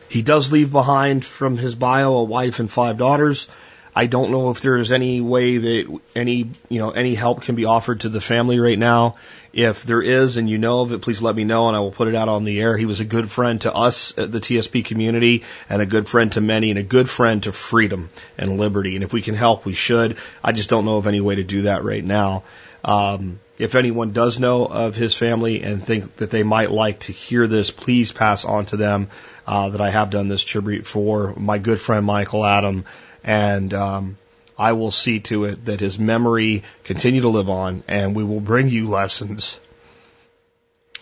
He 0.10 0.22
does 0.22 0.52
leave 0.52 0.72
behind 0.72 1.24
from 1.24 1.58
his 1.58 1.76
bio 1.76 2.14
a 2.14 2.24
wife 2.24 2.60
and 2.60 2.72
five 2.72 2.98
daughters. 2.98 3.48
I 3.98 4.06
don't 4.06 4.30
know 4.30 4.52
if 4.52 4.62
there 4.62 4.78
is 4.78 4.92
any 4.92 5.22
way 5.22 5.58
that 5.58 6.00
any, 6.16 6.52
you 6.70 6.78
know, 6.78 6.92
any 6.92 7.16
help 7.16 7.42
can 7.42 7.56
be 7.56 7.66
offered 7.66 8.02
to 8.02 8.10
the 8.10 8.22
family 8.22 8.60
right 8.60 8.78
now. 8.78 9.16
If 9.54 9.86
there 9.86 10.04
is 10.04 10.38
and 10.38 10.48
you 10.48 10.60
know 10.60 10.82
of 10.82 10.92
it, 10.92 11.02
please 11.02 11.20
let 11.20 11.36
me 11.36 11.46
know 11.46 11.68
and 11.68 11.76
I 11.76 11.80
will 11.80 11.92
put 11.92 12.08
it 12.08 12.14
out 12.14 12.30
on 12.30 12.44
the 12.44 12.62
air. 12.62 12.78
He 12.78 12.86
was 12.86 13.00
a 13.00 13.06
good 13.06 13.32
friend 13.32 13.60
to 13.62 13.74
us 13.74 14.16
at 14.16 14.32
the 14.32 14.40
TSP 14.40 14.86
community 14.86 15.46
and 15.68 15.82
a 15.82 15.88
good 15.88 16.08
friend 16.08 16.32
to 16.34 16.42
many 16.42 16.70
and 16.70 16.78
a 16.78 16.84
good 16.84 17.10
friend 17.10 17.42
to 17.46 17.52
freedom 17.52 18.12
and 18.38 18.60
liberty. 18.60 18.94
And 18.94 19.04
if 19.04 19.14
we 19.14 19.24
can 19.24 19.34
help, 19.34 19.66
we 19.66 19.74
should. 19.74 20.20
I 20.44 20.52
just 20.52 20.70
don't 20.70 20.86
know 20.86 20.98
of 20.98 21.08
any 21.08 21.20
way 21.20 21.34
to 21.34 21.44
do 21.44 21.64
that 21.64 21.84
right 21.84 22.06
now. 22.06 22.44
Um, 22.86 23.40
if 23.58 23.74
anyone 23.74 24.14
does 24.14 24.40
know 24.40 24.68
of 24.68 24.94
his 24.94 25.16
family 25.16 25.64
and 25.64 25.84
think 25.84 26.18
that 26.18 26.30
they 26.30 26.44
might 26.44 26.70
like 26.70 27.00
to 27.00 27.14
hear 27.14 27.48
this, 27.48 27.72
please 27.72 28.12
pass 28.12 28.46
on 28.46 28.68
to 28.68 28.78
them 28.78 29.10
uh, 29.48 29.70
that 29.70 29.82
I 29.82 29.90
have 29.90 30.12
done 30.12 30.28
this 30.28 30.44
tribute 30.44 30.86
for 30.86 31.34
my 31.36 31.58
good 31.58 31.80
friend 31.80 32.06
Michael 32.06 32.46
Adam 32.46 32.86
and 33.28 33.74
um, 33.74 34.18
I 34.58 34.72
will 34.72 34.90
see 34.90 35.20
to 35.20 35.44
it 35.44 35.66
that 35.66 35.82
his 35.82 36.00
memory 36.00 36.64
continue 36.86 37.22
to 37.22 37.30
live 37.30 37.50
on, 37.50 37.84
and 37.88 38.16
we 38.16 38.24
will 38.24 38.40
bring 38.40 38.70
you 38.70 38.88
lessons 38.88 39.60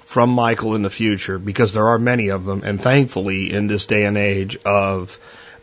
from 0.04 0.32
Michael 0.32 0.76
in 0.76 0.82
the 0.82 0.90
future 0.90 1.38
because 1.38 1.72
there 1.74 1.88
are 1.90 2.00
many 2.00 2.30
of 2.30 2.44
them, 2.44 2.64
and 2.64 2.82
thankfully 2.82 3.54
in 3.54 3.68
this 3.68 3.86
day 3.86 4.06
and 4.06 4.18
age 4.18 4.58
of 4.66 5.18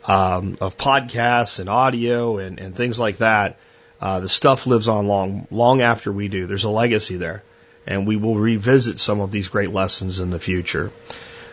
um, 0.05 0.57
of 0.59 0.77
podcasts 0.77 1.59
and 1.59 1.69
audio 1.69 2.37
and, 2.37 2.59
and 2.59 2.75
things 2.75 2.99
like 2.99 3.17
that, 3.17 3.57
uh, 4.01 4.19
the 4.21 4.29
stuff 4.29 4.65
lives 4.65 4.87
on 4.87 5.07
long 5.07 5.47
long 5.51 5.81
after 5.81 6.13
we 6.13 6.29
do. 6.29 6.47
There's 6.47 6.63
a 6.63 6.69
legacy 6.69 7.17
there, 7.17 7.43
and 7.85 8.07
we 8.07 8.15
will 8.15 8.37
revisit 8.37 8.99
some 8.99 9.19
of 9.19 9.31
these 9.31 9.49
great 9.49 9.71
lessons 9.71 10.21
in 10.21 10.29
the 10.29 10.39
future. 10.39 10.91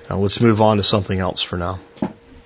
Now 0.09 0.19
let's 0.19 0.41
move 0.41 0.63
on 0.63 0.77
to 0.77 0.85
something 0.85 1.19
else 1.19 1.43
for 1.43 1.57
now. 1.57 1.81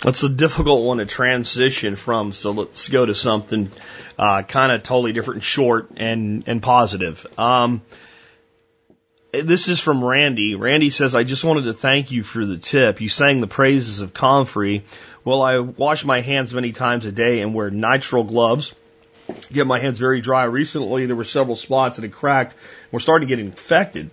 That's 0.03 0.23
a 0.23 0.29
difficult 0.29 0.85
one 0.85 0.99
to 0.99 1.07
transition 1.07 1.97
from, 1.97 2.33
so 2.33 2.51
let's 2.51 2.89
go 2.89 3.07
to 3.07 3.15
something 3.15 3.71
uh, 4.19 4.43
kind 4.43 4.73
of 4.73 4.83
totally 4.83 5.13
different, 5.13 5.43
short 5.43 5.91
and 5.97 6.45
and 6.47 6.63
positive. 6.63 7.27
Um, 7.39 7.83
this 9.33 9.69
is 9.69 9.81
from 9.81 10.05
Randy. 10.05 10.55
Randy 10.55 10.91
says, 10.91 11.15
"I 11.15 11.25
just 11.25 11.45
wanted 11.45 11.65
to 11.65 11.73
thank 11.73 12.11
you 12.11 12.23
for 12.23 12.45
the 12.45 12.59
tip. 12.59 13.01
You 13.01 13.09
sang 13.09 13.41
the 13.41 13.47
praises 13.47 14.01
of 14.01 14.13
Comfrey. 14.13 14.85
Well, 15.25 15.41
I 15.41 15.59
wash 15.59 16.05
my 16.05 16.21
hands 16.21 16.53
many 16.53 16.73
times 16.73 17.07
a 17.07 17.13
day 17.13 17.41
and 17.41 17.55
wear 17.55 17.71
nitrile 17.71 18.29
gloves. 18.29 18.75
Get 19.51 19.67
my 19.67 19.81
hands 19.81 19.99
very 19.99 20.21
dry. 20.21 20.45
Recently, 20.45 21.07
there 21.07 21.17
were 21.17 21.25
several 21.25 21.57
spots 21.57 21.97
that 21.97 22.03
had 22.03 22.13
cracked. 22.13 22.55
We're 22.93 23.01
starting 23.01 23.27
to 23.27 23.35
get 23.35 23.43
infected. 23.43 24.11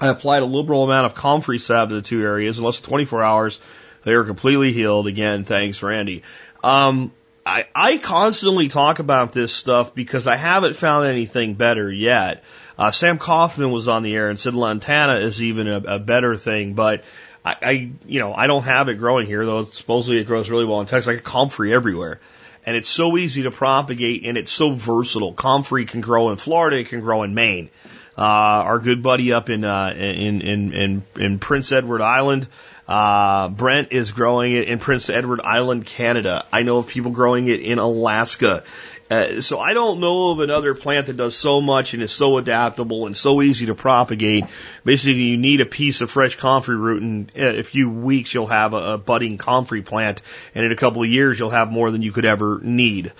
I 0.00 0.08
applied 0.08 0.42
a 0.42 0.46
liberal 0.46 0.84
amount 0.84 1.06
of 1.06 1.14
Comfrey 1.16 1.58
salve 1.58 1.88
to 1.88 1.96
the 1.96 2.02
two 2.02 2.22
areas 2.22 2.58
in 2.58 2.64
less 2.64 2.78
than 2.78 2.88
24 2.88 3.22
hours." 3.22 3.60
They 4.04 4.12
are 4.12 4.24
completely 4.24 4.72
healed. 4.72 5.06
Again, 5.06 5.44
thanks, 5.44 5.82
Randy. 5.82 6.22
Um, 6.62 7.12
I, 7.44 7.66
I 7.74 7.98
constantly 7.98 8.68
talk 8.68 8.98
about 8.98 9.32
this 9.32 9.54
stuff 9.54 9.94
because 9.94 10.26
I 10.26 10.36
haven't 10.36 10.76
found 10.76 11.06
anything 11.06 11.54
better 11.54 11.90
yet. 11.90 12.44
Uh, 12.78 12.90
Sam 12.90 13.18
Coffman 13.18 13.72
was 13.72 13.88
on 13.88 14.02
the 14.02 14.14
air 14.14 14.28
and 14.28 14.38
said 14.38 14.54
Lantana 14.54 15.14
is 15.14 15.42
even 15.42 15.66
a, 15.66 15.78
a 15.78 15.98
better 15.98 16.36
thing, 16.36 16.74
but 16.74 17.04
I, 17.44 17.56
I, 17.62 17.90
you 18.06 18.20
know, 18.20 18.34
I 18.34 18.46
don't 18.46 18.64
have 18.64 18.88
it 18.88 18.94
growing 18.94 19.26
here, 19.26 19.44
though 19.46 19.64
supposedly 19.64 20.20
it 20.20 20.26
grows 20.26 20.50
really 20.50 20.66
well 20.66 20.80
in 20.80 20.86
Texas. 20.86 21.08
I 21.08 21.14
get 21.14 21.24
comfrey 21.24 21.72
everywhere. 21.72 22.20
And 22.66 22.76
it's 22.76 22.88
so 22.88 23.16
easy 23.16 23.44
to 23.44 23.50
propagate 23.50 24.26
and 24.26 24.36
it's 24.36 24.52
so 24.52 24.74
versatile. 24.74 25.32
Comfrey 25.32 25.86
can 25.86 26.02
grow 26.02 26.30
in 26.30 26.36
Florida, 26.36 26.78
it 26.78 26.88
can 26.88 27.00
grow 27.00 27.22
in 27.22 27.34
Maine. 27.34 27.70
Uh, 28.16 28.20
our 28.66 28.78
good 28.78 29.02
buddy 29.02 29.32
up 29.32 29.48
in, 29.48 29.64
uh, 29.64 29.94
in, 29.96 30.42
in, 30.42 30.72
in, 30.74 31.02
in 31.16 31.38
Prince 31.38 31.72
Edward 31.72 32.02
Island, 32.02 32.46
uh, 32.88 33.48
Brent 33.50 33.92
is 33.92 34.12
growing 34.12 34.52
it 34.52 34.66
in 34.66 34.78
Prince 34.78 35.10
Edward 35.10 35.40
Island, 35.42 35.84
Canada. 35.84 36.46
I 36.50 36.62
know 36.62 36.78
of 36.78 36.88
people 36.88 37.10
growing 37.10 37.46
it 37.46 37.60
in 37.60 37.78
Alaska. 37.78 38.64
Uh, 39.10 39.40
so 39.40 39.58
I 39.58 39.74
don't 39.74 40.00
know 40.00 40.32
of 40.32 40.40
another 40.40 40.74
plant 40.74 41.06
that 41.06 41.16
does 41.16 41.36
so 41.36 41.60
much 41.60 41.94
and 41.94 42.02
is 42.02 42.12
so 42.12 42.38
adaptable 42.38 43.06
and 43.06 43.16
so 43.16 43.42
easy 43.42 43.66
to 43.66 43.74
propagate. 43.74 44.44
Basically, 44.84 45.14
you 45.14 45.36
need 45.36 45.60
a 45.60 45.66
piece 45.66 46.00
of 46.00 46.10
fresh 46.10 46.36
comfrey 46.36 46.76
root, 46.76 47.02
and 47.02 47.30
in 47.34 47.58
a 47.58 47.62
few 47.62 47.90
weeks 47.90 48.32
you'll 48.32 48.46
have 48.46 48.72
a, 48.72 48.94
a 48.94 48.98
budding 48.98 49.38
comfrey 49.38 49.82
plant, 49.82 50.22
and 50.54 50.64
in 50.64 50.72
a 50.72 50.76
couple 50.76 51.02
of 51.02 51.08
years 51.08 51.38
you'll 51.38 51.50
have 51.50 51.70
more 51.70 51.90
than 51.90 52.02
you 52.02 52.12
could 52.12 52.26
ever 52.26 52.58
need. 52.62 53.12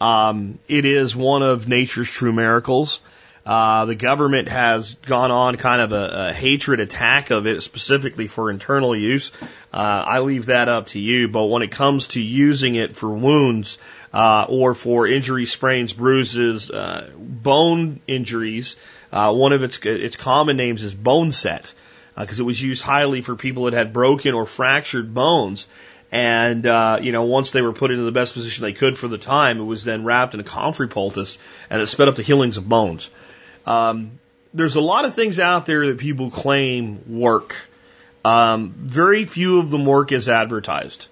Um, 0.00 0.58
it 0.68 0.84
is 0.84 1.16
one 1.16 1.42
of 1.42 1.68
nature's 1.68 2.10
true 2.10 2.32
miracles. 2.32 3.00
Uh, 3.04 3.10
the 3.46 3.94
government 3.94 4.48
has 4.48 4.94
gone 4.94 5.30
on 5.30 5.56
kind 5.56 5.80
of 5.80 5.92
a, 5.92 6.28
a 6.28 6.32
hatred 6.32 6.80
attack 6.80 7.30
of 7.30 7.46
it 7.46 7.62
specifically 7.62 8.26
for 8.26 8.50
internal 8.50 8.96
use. 8.96 9.32
Uh, 9.72 10.04
I 10.06 10.18
leave 10.20 10.46
that 10.46 10.68
up 10.68 10.86
to 10.88 10.98
you, 10.98 11.28
but 11.28 11.44
when 11.44 11.62
it 11.62 11.70
comes 11.70 12.08
to 12.08 12.20
using 12.20 12.74
it 12.74 12.96
for 12.96 13.08
wounds, 13.08 13.78
uh, 14.12 14.46
or 14.48 14.74
for 14.74 15.06
injuries, 15.06 15.52
sprains, 15.52 15.92
bruises, 15.92 16.70
uh, 16.70 17.10
bone 17.18 18.00
injuries, 18.06 18.76
uh, 19.12 19.32
one 19.32 19.52
of 19.52 19.62
its, 19.62 19.78
its 19.84 20.16
common 20.16 20.56
names 20.56 20.82
is 20.82 20.94
bone 20.94 21.32
set, 21.32 21.74
because 22.16 22.40
uh, 22.40 22.42
it 22.42 22.46
was 22.46 22.60
used 22.60 22.82
highly 22.82 23.20
for 23.20 23.36
people 23.36 23.64
that 23.64 23.74
had 23.74 23.92
broken 23.92 24.32
or 24.32 24.46
fractured 24.46 25.12
bones. 25.12 25.68
And, 26.10 26.66
uh, 26.66 26.98
you 27.02 27.12
know, 27.12 27.24
once 27.24 27.50
they 27.50 27.60
were 27.60 27.74
put 27.74 27.90
into 27.90 28.04
the 28.04 28.12
best 28.12 28.32
position 28.32 28.62
they 28.62 28.72
could 28.72 28.96
for 28.96 29.08
the 29.08 29.18
time, 29.18 29.60
it 29.60 29.64
was 29.64 29.84
then 29.84 30.04
wrapped 30.04 30.32
in 30.32 30.40
a 30.40 30.44
comfrey 30.44 30.88
poultice 30.88 31.36
and 31.68 31.82
it 31.82 31.86
sped 31.86 32.08
up 32.08 32.16
the 32.16 32.22
healings 32.22 32.56
of 32.56 32.66
bones. 32.66 33.10
Um, 33.66 34.18
there's 34.54 34.76
a 34.76 34.80
lot 34.80 35.04
of 35.04 35.14
things 35.14 35.38
out 35.38 35.66
there 35.66 35.86
that 35.88 35.98
people 35.98 36.30
claim 36.30 37.18
work. 37.18 37.56
Um, 38.24 38.74
very 38.76 39.24
few 39.24 39.58
of 39.58 39.70
them 39.70 39.84
work 39.84 40.12
as 40.12 40.28
advertised. 40.28 41.08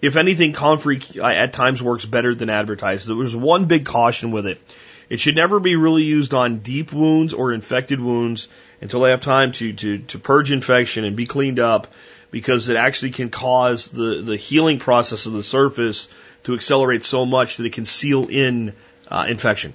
If 0.00 0.16
anything, 0.16 0.52
comfrey 0.52 1.00
uh, 1.16 1.26
at 1.26 1.52
times 1.52 1.82
works 1.82 2.04
better 2.04 2.34
than 2.34 2.50
advertised. 2.50 3.08
There's 3.08 3.36
one 3.36 3.66
big 3.66 3.84
caution 3.84 4.30
with 4.30 4.46
it. 4.46 4.60
It 5.08 5.20
should 5.20 5.36
never 5.36 5.58
be 5.60 5.76
really 5.76 6.02
used 6.02 6.34
on 6.34 6.58
deep 6.58 6.92
wounds 6.92 7.32
or 7.32 7.52
infected 7.52 8.00
wounds 8.00 8.48
until 8.80 9.00
they 9.00 9.10
have 9.10 9.20
time 9.20 9.52
to, 9.52 9.72
to, 9.72 9.98
to 9.98 10.18
purge 10.18 10.52
infection 10.52 11.04
and 11.04 11.16
be 11.16 11.26
cleaned 11.26 11.58
up 11.58 11.88
because 12.30 12.68
it 12.68 12.76
actually 12.76 13.10
can 13.10 13.30
cause 13.30 13.88
the, 13.90 14.20
the 14.22 14.36
healing 14.36 14.78
process 14.78 15.26
of 15.26 15.32
the 15.32 15.42
surface 15.42 16.08
to 16.44 16.54
accelerate 16.54 17.02
so 17.02 17.24
much 17.24 17.56
that 17.56 17.64
it 17.64 17.72
can 17.72 17.86
seal 17.86 18.28
in 18.28 18.74
uh, 19.10 19.24
infection. 19.28 19.72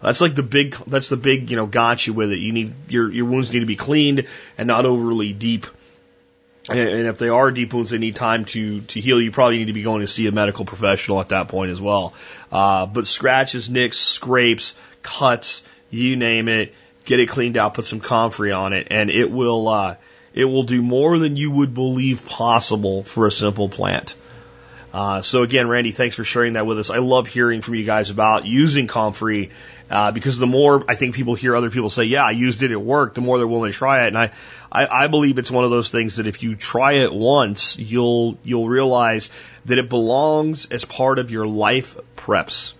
That's 0.00 0.20
like 0.20 0.34
the 0.34 0.42
big, 0.44 0.76
that's 0.86 1.08
the 1.08 1.16
big, 1.16 1.50
you 1.50 1.56
know, 1.56 1.66
gotcha 1.66 2.12
with 2.12 2.30
it. 2.30 2.38
You 2.38 2.52
need, 2.52 2.74
your, 2.88 3.10
your 3.10 3.26
wounds 3.26 3.52
need 3.52 3.60
to 3.60 3.66
be 3.66 3.76
cleaned 3.76 4.26
and 4.56 4.68
not 4.68 4.86
overly 4.86 5.32
deep. 5.32 5.66
And 6.68 6.78
and 6.78 7.06
if 7.08 7.18
they 7.18 7.30
are 7.30 7.50
deep 7.50 7.72
wounds, 7.72 7.90
they 7.90 7.98
need 7.98 8.14
time 8.14 8.44
to, 8.46 8.80
to 8.82 9.00
heal. 9.00 9.20
You 9.20 9.32
probably 9.32 9.58
need 9.58 9.66
to 9.66 9.72
be 9.72 9.82
going 9.82 10.02
to 10.02 10.06
see 10.06 10.26
a 10.26 10.32
medical 10.32 10.64
professional 10.64 11.20
at 11.20 11.30
that 11.30 11.48
point 11.48 11.70
as 11.70 11.80
well. 11.80 12.14
Uh, 12.52 12.86
but 12.86 13.06
scratches, 13.06 13.68
nicks, 13.68 13.98
scrapes, 13.98 14.74
cuts, 15.02 15.64
you 15.90 16.16
name 16.16 16.48
it, 16.48 16.74
get 17.04 17.20
it 17.20 17.28
cleaned 17.28 17.56
out, 17.56 17.74
put 17.74 17.86
some 17.86 18.00
comfrey 18.00 18.52
on 18.52 18.74
it, 18.74 18.88
and 18.90 19.10
it 19.10 19.30
will, 19.30 19.66
uh, 19.66 19.96
it 20.34 20.44
will 20.44 20.64
do 20.64 20.82
more 20.82 21.18
than 21.18 21.36
you 21.36 21.50
would 21.50 21.74
believe 21.74 22.26
possible 22.26 23.02
for 23.02 23.26
a 23.26 23.32
simple 23.32 23.68
plant. 23.68 24.14
Uh, 24.98 25.22
so 25.22 25.44
again, 25.44 25.68
Randy, 25.68 25.92
thanks 25.92 26.16
for 26.16 26.24
sharing 26.24 26.54
that 26.54 26.66
with 26.66 26.76
us. 26.76 26.90
I 26.90 26.98
love 26.98 27.28
hearing 27.28 27.60
from 27.60 27.76
you 27.76 27.84
guys 27.84 28.10
about 28.10 28.46
using 28.46 28.88
comfrey 28.88 29.50
uh, 29.88 30.10
because 30.10 30.38
the 30.38 30.46
more 30.48 30.84
I 30.88 30.96
think 30.96 31.14
people 31.14 31.36
hear 31.36 31.54
other 31.54 31.70
people 31.70 31.88
say, 31.88 32.02
"Yeah, 32.02 32.24
I 32.24 32.32
used 32.32 32.64
it, 32.64 32.72
it 32.72 32.82
worked," 32.82 33.14
the 33.14 33.20
more 33.20 33.38
they're 33.38 33.46
willing 33.46 33.70
to 33.70 33.78
try 33.78 34.06
it. 34.06 34.08
And 34.08 34.18
I, 34.18 34.32
I, 34.72 35.04
I 35.04 35.06
believe 35.06 35.38
it's 35.38 35.52
one 35.52 35.62
of 35.62 35.70
those 35.70 35.90
things 35.90 36.16
that 36.16 36.26
if 36.26 36.42
you 36.42 36.56
try 36.56 36.94
it 36.94 37.14
once, 37.14 37.78
you'll 37.78 38.38
you'll 38.42 38.66
realize 38.66 39.30
that 39.66 39.78
it 39.78 39.88
belongs 39.88 40.66
as 40.66 40.84
part 40.84 41.20
of 41.20 41.30
your 41.30 41.46
life 41.46 41.96
preps. 42.16 42.72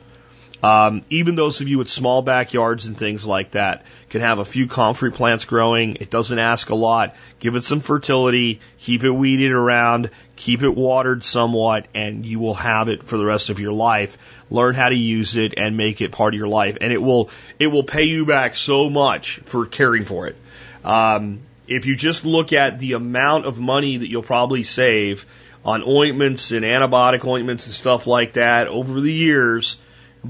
Um, 0.62 1.02
even 1.08 1.36
those 1.36 1.60
of 1.60 1.68
you 1.68 1.78
with 1.78 1.88
small 1.88 2.20
backyards 2.20 2.86
and 2.86 2.98
things 2.98 3.24
like 3.24 3.52
that 3.52 3.84
can 4.10 4.22
have 4.22 4.40
a 4.40 4.44
few 4.44 4.66
comfrey 4.66 5.12
plants 5.12 5.44
growing. 5.44 5.96
It 5.96 6.10
doesn't 6.10 6.38
ask 6.38 6.70
a 6.70 6.74
lot. 6.74 7.14
Give 7.38 7.54
it 7.54 7.62
some 7.62 7.80
fertility, 7.80 8.60
keep 8.80 9.04
it 9.04 9.10
weeded 9.10 9.52
around, 9.52 10.10
keep 10.34 10.62
it 10.62 10.74
watered 10.74 11.22
somewhat, 11.22 11.86
and 11.94 12.26
you 12.26 12.40
will 12.40 12.54
have 12.54 12.88
it 12.88 13.04
for 13.04 13.16
the 13.16 13.24
rest 13.24 13.50
of 13.50 13.60
your 13.60 13.72
life. 13.72 14.18
Learn 14.50 14.74
how 14.74 14.88
to 14.88 14.96
use 14.96 15.36
it 15.36 15.54
and 15.56 15.76
make 15.76 16.00
it 16.00 16.10
part 16.10 16.34
of 16.34 16.38
your 16.38 16.48
life, 16.48 16.78
and 16.80 16.92
it 16.92 17.00
will 17.00 17.30
it 17.60 17.68
will 17.68 17.84
pay 17.84 18.04
you 18.04 18.26
back 18.26 18.56
so 18.56 18.90
much 18.90 19.36
for 19.44 19.66
caring 19.66 20.04
for 20.04 20.26
it. 20.26 20.36
Um, 20.84 21.40
if 21.68 21.86
you 21.86 21.94
just 21.94 22.24
look 22.24 22.52
at 22.52 22.80
the 22.80 22.94
amount 22.94 23.46
of 23.46 23.60
money 23.60 23.98
that 23.98 24.08
you'll 24.08 24.22
probably 24.22 24.64
save 24.64 25.24
on 25.64 25.82
ointments 25.86 26.50
and 26.50 26.64
antibiotic 26.64 27.24
ointments 27.24 27.66
and 27.66 27.74
stuff 27.74 28.06
like 28.06 28.32
that 28.32 28.68
over 28.68 29.00
the 29.00 29.12
years 29.12 29.76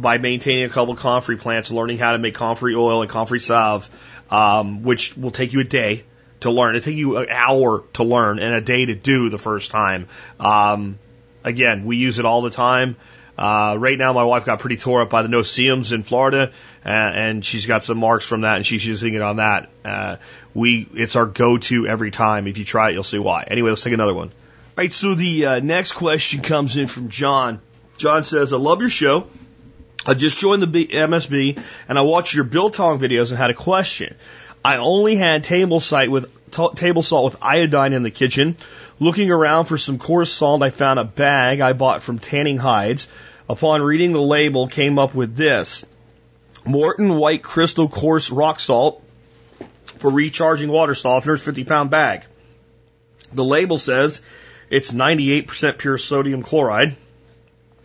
by 0.01 0.19
maintaining 0.19 0.65
a 0.65 0.69
couple 0.69 0.95
of 0.95 1.01
comfrey 1.01 1.37
plants, 1.37 1.71
learning 1.71 1.99
how 1.99 2.13
to 2.13 2.19
make 2.19 2.35
comfrey 2.35 2.75
oil 2.75 3.03
and 3.03 3.11
comfrey 3.11 3.41
salve, 3.41 3.91
um, 4.31 4.83
which 4.83 5.17
will 5.17 5.33
take 5.33 5.53
you 5.53 5.61
a 5.61 5.65
day 5.65 6.05
to 6.41 6.51
learn. 6.51 6.77
It'll 6.77 6.85
take 6.85 6.97
you 6.97 7.17
an 7.17 7.27
hour 7.31 7.85
to 7.95 8.05
learn 8.05 8.39
and 8.39 8.55
a 8.55 8.61
day 8.61 8.87
to 8.87 8.95
do 8.95 9.29
the 9.29 9.39
first 9.39 9.71
time. 9.71 10.09
Um, 10.39 10.99
again, 11.43 11.85
we 11.85 11.97
use 11.97 12.19
it 12.19 12.25
all 12.25 12.43
the 12.43 12.51
time. 12.51 12.97
Uh, 13.37 13.77
right 13.79 13.97
now, 13.97 14.13
my 14.13 14.25
wife 14.25 14.45
got 14.45 14.59
pretty 14.59 14.77
tore 14.77 15.03
up 15.03 15.11
by 15.11 15.23
the 15.23 15.29
no-see-ums 15.29 15.93
in 15.93 16.03
Florida, 16.03 16.51
uh, 16.85 16.89
and 16.89 17.45
she's 17.45 17.67
got 17.67 17.85
some 17.85 17.97
marks 17.97 18.25
from 18.25 18.41
that, 18.41 18.57
and 18.57 18.67
she's 18.67 18.85
using 18.85 19.15
it 19.15 19.23
on 19.23 19.37
that. 19.37 19.69
Uh, 19.85 20.17
we, 20.55 20.89
it's 20.95 21.15
our 21.15 21.27
go-to 21.27 21.87
every 21.87 22.11
time. 22.11 22.49
If 22.49 22.59
you 22.59 22.65
try 22.65 22.91
it, 22.91 22.95
you'll 22.95 23.05
see 23.05 23.21
why. 23.21 23.45
Anyway, 23.47 23.71
let's 23.71 23.85
take 23.85 23.93
another 23.93 24.15
one. 24.15 24.29
All 24.29 24.35
right, 24.77 24.93
so 24.93 25.15
the 25.15 25.47
uh, 25.47 25.61
next 25.61 25.93
question 25.93 26.43
comes 26.43 26.77
in 26.77 26.89
from 26.89 27.11
John. 27.11 27.61
John 27.97 28.25
says, 28.25 28.53
"I 28.53 28.57
love 28.57 28.81
your 28.81 28.91
show. 28.91 29.29
I 30.09 30.15
just 30.15 30.39
joined 30.39 30.63
the 30.63 30.87
MSB, 30.87 31.63
and 31.87 31.99
I 31.99 32.01
watched 32.01 32.33
your 32.33 32.45
biltong 32.45 32.99
videos 32.99 33.29
and 33.29 33.37
had 33.37 33.51
a 33.51 33.55
question. 33.55 34.15
I 34.65 34.79
only 34.79 35.17
had 35.17 35.45
table 35.45 35.81
salt 35.81 36.09
with 36.09 36.51
t- 36.51 36.69
table 36.77 37.03
salt 37.03 37.27
with 37.27 37.43
iodine 37.43 37.93
in 37.93 38.03
the 38.03 38.11
kitchen. 38.11 38.57
Looking 38.99 39.31
around 39.31 39.67
for 39.67 39.77
some 39.77 39.99
coarse 39.99 40.33
salt, 40.33 40.63
I 40.63 40.71
found 40.71 40.99
a 40.99 41.05
bag 41.05 41.61
I 41.61 41.75
bought 41.75 42.03
from 42.03 42.19
Tanning 42.19 42.57
Hides. 42.57 43.07
Upon 43.51 43.83
reading 43.83 44.13
the 44.13 44.23
label, 44.23 44.67
came 44.67 44.99
up 44.99 45.15
with 45.15 45.37
this: 45.37 45.85
Morton 46.65 47.17
White 47.17 47.43
Crystal 47.43 47.87
Coarse 47.87 48.31
Rock 48.31 48.61
Salt 48.61 49.05
for 49.99 50.11
recharging 50.11 50.71
water 50.71 50.95
softeners, 50.95 51.41
50 51.41 51.65
pound 51.65 51.91
bag. 51.91 52.23
The 53.35 53.45
label 53.45 53.77
says 53.77 54.23
it's 54.71 54.91
98% 54.91 55.77
pure 55.77 55.99
sodium 55.99 56.43
chloride. 56.43 56.97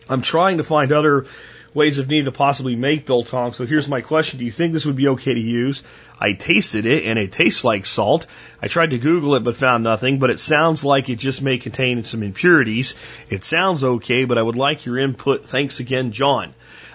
I'm 0.08 0.22
trying 0.22 0.56
to 0.56 0.64
find 0.64 0.90
other 0.90 1.26
ways 1.74 1.98
of 1.98 2.08
needing 2.08 2.26
to 2.26 2.32
possibly 2.32 2.76
make 2.76 3.04
biltong. 3.04 3.52
So 3.52 3.66
here's 3.66 3.88
my 3.88 4.00
question. 4.00 4.38
Do 4.38 4.44
you 4.44 4.52
think 4.52 4.72
this 4.72 4.86
would 4.86 4.96
be 4.96 5.08
okay 5.08 5.34
to 5.34 5.40
use? 5.40 5.82
I 6.18 6.32
tasted 6.32 6.86
it 6.86 7.04
and 7.04 7.18
it 7.18 7.32
tastes 7.32 7.64
like 7.64 7.84
salt. 7.84 8.26
I 8.62 8.68
tried 8.68 8.90
to 8.90 8.98
Google 8.98 9.34
it 9.34 9.44
but 9.44 9.56
found 9.56 9.84
nothing, 9.84 10.20
but 10.20 10.30
it 10.30 10.38
sounds 10.38 10.84
like 10.84 11.10
it 11.10 11.16
just 11.16 11.42
may 11.42 11.58
contain 11.58 12.02
some 12.04 12.22
impurities. 12.22 12.94
It 13.28 13.44
sounds 13.44 13.82
okay, 13.82 14.24
but 14.24 14.38
I 14.38 14.42
would 14.42 14.56
like 14.56 14.86
your 14.86 14.98
input. 14.98 15.46
Thanks 15.46 15.80
again, 15.80 16.12
John. 16.12 16.54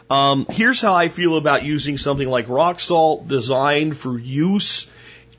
Um, 0.09 0.47
here's 0.49 0.81
how 0.81 0.95
I 0.95 1.09
feel 1.09 1.37
about 1.37 1.63
using 1.63 1.97
something 1.97 2.27
like 2.27 2.49
rock 2.49 2.79
salt 2.79 3.27
designed 3.27 3.95
for 3.95 4.17
use 4.17 4.87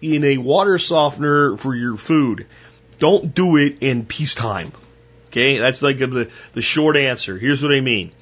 in 0.00 0.22
a 0.22 0.38
water 0.38 0.78
softener 0.78 1.56
for 1.56 1.74
your 1.74 1.96
food. 1.96 2.46
Don't 2.98 3.34
do 3.34 3.56
it 3.56 3.78
in 3.80 4.04
peacetime. 4.04 4.72
Okay, 5.28 5.58
that's 5.58 5.80
like 5.80 5.98
the, 5.98 6.30
the 6.52 6.62
short 6.62 6.96
answer. 6.96 7.38
Here's 7.38 7.62
what 7.62 7.72
I 7.72 7.80
mean. 7.80 8.12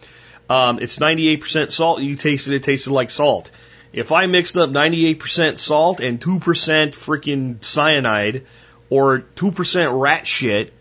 Um, 0.49 0.79
it's 0.81 0.99
98% 0.99 1.71
salt. 1.71 2.01
You 2.01 2.17
tasted 2.17 2.55
it, 2.55 2.57
it 2.57 2.63
tasted 2.63 2.93
like 2.93 3.11
salt. 3.11 3.51
If 3.93 4.13
I 4.13 4.27
mixed 4.27 4.57
up 4.57 4.71
98% 4.71 5.59
salt 5.59 6.01
and 6.01 6.21
2% 6.21 6.41
freaking 6.41 7.63
cyanide 7.63 8.47
or 8.91 9.21
2% 9.37 10.01
rat 10.01 10.27
shit 10.27 10.73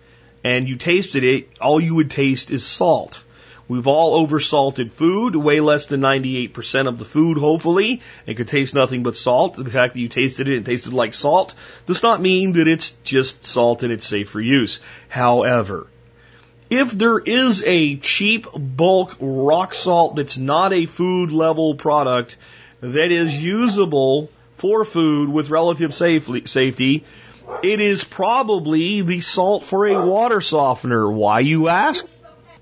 and 0.43 0.67
you 0.67 0.75
tasted 0.75 1.23
it, 1.23 1.49
all 1.59 1.79
you 1.79 1.95
would 1.95 2.11
taste 2.11 2.51
is 2.51 2.65
salt. 2.65 3.21
We've 3.69 3.87
all 3.87 4.25
oversalted 4.25 4.91
food, 4.91 5.35
way 5.35 5.59
less 5.59 5.87
than 5.87 5.99
98% 5.99 6.87
of 6.87 6.99
the 6.99 7.05
food, 7.05 7.37
hopefully. 7.37 8.01
It 8.25 8.35
could 8.35 8.47
taste 8.47 8.73
nothing 8.73 9.03
but 9.03 9.17
salt. 9.17 9.55
The 9.55 9.69
fact 9.69 9.93
that 9.93 9.99
you 9.99 10.07
tasted 10.07 10.47
it 10.47 10.57
and 10.57 10.65
tasted 10.65 10.93
like 10.93 11.13
salt 11.13 11.53
does 11.85 12.01
not 12.01 12.21
mean 12.21 12.53
that 12.53 12.67
it's 12.69 12.91
just 13.03 13.43
salt 13.43 13.83
and 13.83 13.91
it's 13.91 14.07
safe 14.07 14.29
for 14.29 14.39
use. 14.39 14.79
However, 15.09 15.87
if 16.69 16.91
there 16.91 17.19
is 17.19 17.63
a 17.65 17.95
cheap 17.97 18.47
bulk 18.55 19.15
rock 19.19 19.73
salt 19.73 20.15
that's 20.15 20.37
not 20.37 20.73
a 20.73 20.85
food 20.85 21.31
level 21.31 21.75
product 21.75 22.37
that 22.81 23.11
is 23.11 23.41
usable 23.41 24.29
for 24.57 24.85
food 24.85 25.29
with 25.29 25.49
relative 25.49 25.93
safety, 25.93 27.05
It 27.63 27.79
is 27.79 28.03
probably 28.03 29.01
the 29.01 29.21
salt 29.21 29.63
for 29.63 29.87
a 29.87 30.05
water 30.05 30.41
softener. 30.41 31.09
Why, 31.09 31.39
you 31.39 31.69
ask? 31.69 32.05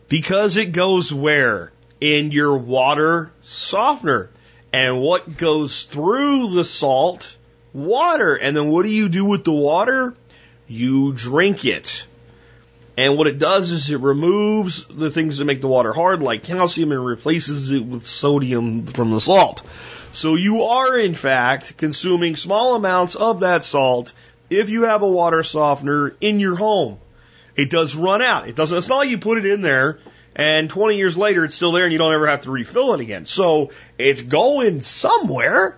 Because 0.07 0.57
it 0.57 0.71
goes 0.71 1.11
where? 1.11 1.71
In 1.99 2.31
your 2.31 2.55
water 2.57 3.31
softener. 3.41 4.29
And 4.71 5.01
what 5.01 5.37
goes 5.37 5.85
through 5.85 6.53
the 6.53 6.63
salt? 6.63 7.35
Water. 7.73 8.35
And 8.35 8.55
then 8.55 8.69
what 8.69 8.83
do 8.83 8.89
you 8.89 9.09
do 9.09 9.25
with 9.25 9.43
the 9.43 9.53
water? 9.53 10.13
You 10.67 11.13
drink 11.13 11.65
it. 11.65 12.05
And 12.97 13.17
what 13.17 13.27
it 13.27 13.39
does 13.39 13.71
is 13.71 13.89
it 13.89 13.99
removes 13.99 14.85
the 14.85 15.11
things 15.11 15.37
that 15.37 15.45
make 15.45 15.61
the 15.61 15.67
water 15.67 15.91
hard, 15.91 16.23
like 16.23 16.43
calcium, 16.43 16.91
and 16.91 17.05
replaces 17.05 17.71
it 17.71 17.83
with 17.83 18.05
sodium 18.05 18.85
from 18.85 19.11
the 19.11 19.19
salt. 19.19 19.61
So 20.13 20.35
you 20.35 20.63
are, 20.63 20.97
in 20.97 21.13
fact, 21.13 21.75
consuming 21.77 22.37
small 22.37 22.75
amounts 22.75 23.15
of 23.15 23.41
that 23.41 23.65
salt 23.65 24.13
if 24.49 24.69
you 24.69 24.83
have 24.83 25.01
a 25.01 25.09
water 25.09 25.43
softener 25.43 26.15
in 26.21 26.39
your 26.39 26.55
home. 26.55 26.99
It 27.55 27.69
does 27.69 27.95
run 27.95 28.21
out. 28.21 28.47
It 28.47 28.55
doesn't, 28.55 28.77
it's 28.77 28.87
not 28.87 28.97
like 28.97 29.09
you 29.09 29.17
put 29.17 29.37
it 29.37 29.45
in 29.45 29.61
there 29.61 29.99
and 30.35 30.69
20 30.69 30.97
years 30.97 31.17
later 31.17 31.45
it's 31.45 31.55
still 31.55 31.71
there 31.71 31.85
and 31.85 31.93
you 31.93 31.97
don't 31.97 32.13
ever 32.13 32.27
have 32.27 32.41
to 32.41 32.51
refill 32.51 32.93
it 32.93 32.99
again. 32.99 33.25
So 33.25 33.71
it's 33.97 34.21
going 34.21 34.81
somewhere, 34.81 35.77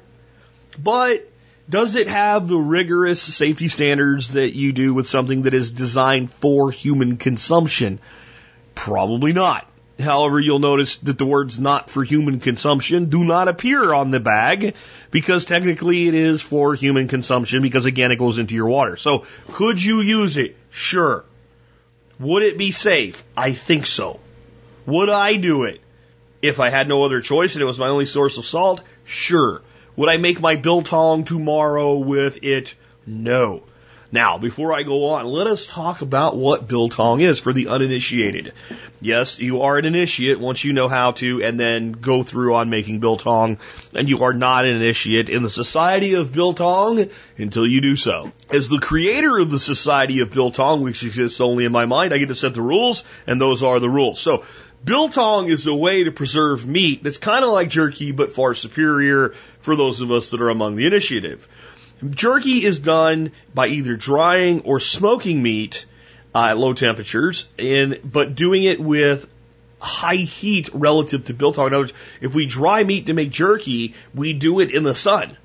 but 0.78 1.30
does 1.70 1.96
it 1.96 2.08
have 2.08 2.48
the 2.48 2.58
rigorous 2.58 3.22
safety 3.22 3.68
standards 3.68 4.34
that 4.34 4.56
you 4.56 4.72
do 4.72 4.94
with 4.94 5.08
something 5.08 5.44
that 5.44 5.54
is 5.54 5.72
designed 5.72 6.32
for 6.32 6.72
human 6.72 7.18
consumption? 7.18 8.00
Probably 8.76 9.34
not. 9.34 9.68
However, 10.00 10.40
you'll 10.40 10.60
notice 10.60 10.98
that 10.98 11.18
the 11.18 11.26
words 11.26 11.60
not 11.60 11.90
for 11.90 12.04
human 12.04 12.40
consumption 12.40 13.10
do 13.10 13.24
not 13.24 13.48
appear 13.48 13.94
on 13.94 14.12
the 14.12 14.20
bag 14.20 14.76
because 15.10 15.46
technically 15.46 16.08
it 16.08 16.14
is 16.14 16.42
for 16.42 16.76
human 16.76 17.08
consumption 17.08 17.64
because 17.64 17.86
again 17.86 18.12
it 18.12 18.18
goes 18.18 18.38
into 18.38 18.54
your 18.54 18.68
water. 18.68 18.96
So 18.96 19.26
could 19.52 19.84
you 19.84 20.02
use 20.02 20.38
it? 20.38 20.56
Sure. 20.70 21.26
Would 22.20 22.44
it 22.44 22.58
be 22.58 22.72
safe? 22.72 23.24
I 23.36 23.54
think 23.54 23.88
so. 23.88 24.20
Would 24.86 25.10
I 25.10 25.38
do 25.38 25.64
it? 25.64 25.82
If 26.42 26.60
I 26.60 26.70
had 26.70 26.88
no 26.88 27.04
other 27.04 27.20
choice 27.20 27.56
and 27.56 27.64
it 27.64 27.66
was 27.66 27.80
my 27.80 27.88
only 27.88 28.06
source 28.06 28.38
of 28.38 28.46
salt? 28.46 28.82
Sure. 29.04 29.64
Would 29.98 30.10
I 30.10 30.18
make 30.18 30.40
my 30.40 30.56
biltong 30.56 31.24
tomorrow 31.24 31.98
with 31.98 32.44
it? 32.44 32.76
No. 33.08 33.64
Now, 34.12 34.38
before 34.38 34.74
I 34.74 34.84
go 34.84 35.10
on, 35.10 35.26
let 35.26 35.48
us 35.48 35.66
talk 35.66 36.02
about 36.02 36.38
what 36.38 36.68
biltong 36.68 37.20
is 37.20 37.40
for 37.40 37.52
the 37.52 37.68
uninitiated. 37.68 38.54
Yes, 39.02 39.40
you 39.40 39.64
are 39.64 39.78
an 39.78 39.86
initiate 39.86 40.40
once 40.40 40.64
you 40.64 40.72
know 40.72 40.88
how 40.88 41.12
to 41.14 41.44
and 41.44 41.60
then 41.60 41.92
go 41.92 42.24
through 42.24 42.56
on 42.56 42.70
making 42.70 43.00
biltong, 43.00 43.58
and 43.94 44.08
you 44.08 44.24
are 44.24 44.34
not 44.34 44.66
an 44.66 44.76
initiate 44.76 45.30
in 45.30 45.44
the 45.44 45.50
Society 45.50 46.14
of 46.14 46.32
Biltong 46.32 47.10
until 47.38 47.68
you 47.68 47.82
do 47.82 47.96
so. 47.96 48.32
As 48.50 48.70
the 48.70 48.80
creator 48.80 49.40
of 49.40 49.52
the 49.52 49.60
Society 49.60 50.20
of 50.22 50.32
Biltong, 50.32 50.84
which 50.84 51.04
exists 51.04 51.42
only 51.42 51.66
in 51.66 51.72
my 51.72 51.86
mind, 51.86 52.14
I 52.14 52.20
get 52.20 52.30
to 52.30 52.36
set 52.36 52.54
the 52.54 52.62
rules, 52.62 53.04
and 53.26 53.42
those 53.42 53.62
are 53.62 53.80
the 53.80 53.90
rules. 53.90 54.22
So, 54.22 54.46
Biltong 54.84 55.50
is 55.50 55.68
a 55.68 55.76
way 55.76 56.04
to 56.04 56.12
preserve 56.12 56.66
meat 56.66 57.04
that's 57.04 57.18
kind 57.18 57.44
of 57.44 57.52
like 57.52 57.70
jerky, 57.70 58.12
but 58.12 58.32
far 58.32 58.56
superior 58.56 59.34
for 59.60 59.76
those 59.76 60.02
of 60.02 60.12
us 60.12 60.30
that 60.30 60.42
are 60.42 60.50
among 60.50 60.76
the 60.76 60.86
initiative. 60.86 61.48
Jerky 62.10 62.64
is 62.64 62.80
done 62.80 63.32
by 63.54 63.68
either 63.68 63.96
drying 63.96 64.62
or 64.62 64.80
smoking 64.80 65.42
meat 65.42 65.86
uh, 66.36 66.50
at 66.50 66.58
low 66.58 66.74
temperatures, 66.74 67.48
and 67.58 68.00
but 68.04 68.36
doing 68.36 68.64
it 68.64 68.80
with 68.80 69.28
high 69.80 70.16
heat 70.16 70.70
relative 70.74 71.26
to 71.26 71.34
biltong. 71.34 71.68
In 71.68 71.74
other 71.74 71.84
words, 71.84 71.94
if 72.22 72.36
we 72.36 72.46
dry 72.46 72.84
meat 72.84 73.08
to 73.08 73.14
make 73.14 73.32
jerky, 73.32 73.96
we 74.14 74.34
do 74.34 74.60
it 74.60 74.72
in 74.72 74.84
the 74.84 74.96
sun. 74.96 75.36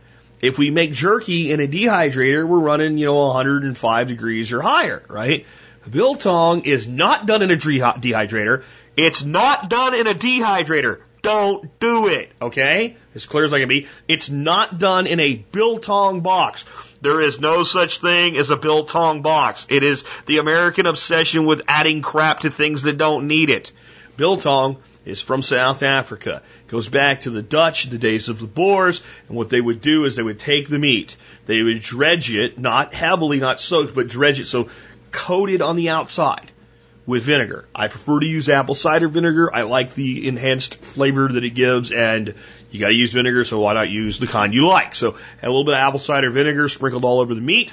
If 0.41 0.59
we 0.59 0.71
make 0.71 0.93
jerky 0.93 1.53
in 1.53 1.61
a 1.61 1.69
dehydrator, 1.69 2.47
we're 2.47 2.59
running, 2.59 2.99
you 2.99 3.07
know, 3.07 3.29
105 3.29 4.09
degrees 4.09 4.53
or 4.53 4.61
higher, 4.61 5.03
right? 5.09 5.47
Biltong 5.89 6.63
is 6.63 6.87
not 6.87 7.27
done 7.27 7.43
in 7.43 7.51
a 7.51 7.57
dehydrator. 7.57 8.65
It's 8.97 9.25
not 9.25 9.71
done 9.71 9.95
in 9.95 10.07
a 10.07 10.15
dehydrator. 10.15 11.01
Don't 11.23 11.79
do 11.79 12.09
it, 12.09 12.33
okay? 12.43 12.97
As 13.15 13.27
clear 13.27 13.45
as 13.45 13.53
I 13.53 13.61
can 13.61 13.69
be. 13.69 13.87
It's 14.09 14.29
not 14.29 14.79
done 14.79 15.07
in 15.07 15.21
a 15.21 15.37
biltong 15.37 16.21
box. 16.21 16.65
There 17.01 17.21
is 17.21 17.41
no 17.41 17.63
such 17.63 17.99
thing 17.99 18.37
as 18.37 18.51
a 18.51 18.57
biltong 18.57 19.23
box. 19.23 19.67
It 19.71 19.85
is 19.85 20.05
the 20.27 20.39
American 20.39 20.87
obsession 20.87 21.47
with 21.47 21.63
adding 21.69 22.03
crap 22.03 22.41
to 22.41 22.51
things 22.51 22.83
that 22.83 22.99
don't 22.99 23.29
need 23.29 23.51
it. 23.51 23.71
Biltong 24.17 24.79
is 25.05 25.21
from 25.21 25.43
South 25.43 25.83
Africa. 25.83 26.43
It 26.67 26.71
goes 26.71 26.89
back 26.89 27.23
to 27.23 27.31
the 27.31 27.43
Dutch, 27.43 27.85
the 27.85 27.99
days 27.99 28.29
of 28.29 28.41
the 28.41 28.47
Boers, 28.47 29.03
and 29.29 29.37
what 29.37 29.49
they 29.49 29.61
would 29.61 29.81
do 29.81 30.05
is 30.05 30.17
they 30.17 30.23
would 30.23 30.41
take 30.41 30.69
the 30.69 30.79
meat, 30.79 31.17
they 31.47 31.63
would 31.63 31.81
dredge 31.81 32.33
it, 32.33 32.59
not 32.59 32.95
heavily, 32.95 33.39
not 33.39 33.61
soaked, 33.61 33.95
but 33.95 34.09
dredge 34.09 34.41
it 34.41 34.47
so 34.47 34.69
coated 35.13 35.63
on 35.63 35.77
the 35.77 35.89
outside 35.91 36.52
with 37.07 37.23
vinegar. 37.23 37.67
I 37.75 37.89
prefer 37.89 38.21
to 38.21 38.27
use 38.27 38.49
apple 38.49 38.75
cider 38.75 39.09
vinegar. 39.09 39.53
I 39.53 39.63
like 39.63 39.95
the 39.95 40.29
enhanced 40.29 40.77
flavor 40.77 41.29
that 41.29 41.45
it 41.45 41.51
gives, 41.51 41.91
and 41.91 42.35
you 42.71 42.81
got 42.81 42.89
to 42.89 42.95
use 42.95 43.13
vinegar, 43.13 43.45
so 43.45 43.61
why 43.61 43.75
not 43.75 43.91
use 43.91 44.19
the 44.19 44.27
kind 44.27 44.55
you 44.55 44.67
like? 44.67 44.95
So, 44.95 45.17
a 45.43 45.47
little 45.47 45.65
bit 45.65 45.75
of 45.75 45.81
apple 45.81 45.99
cider 45.99 46.31
vinegar 46.31 46.69
sprinkled 46.69 47.05
all 47.05 47.21
over 47.21 47.35
the 47.35 47.41
meat. 47.41 47.73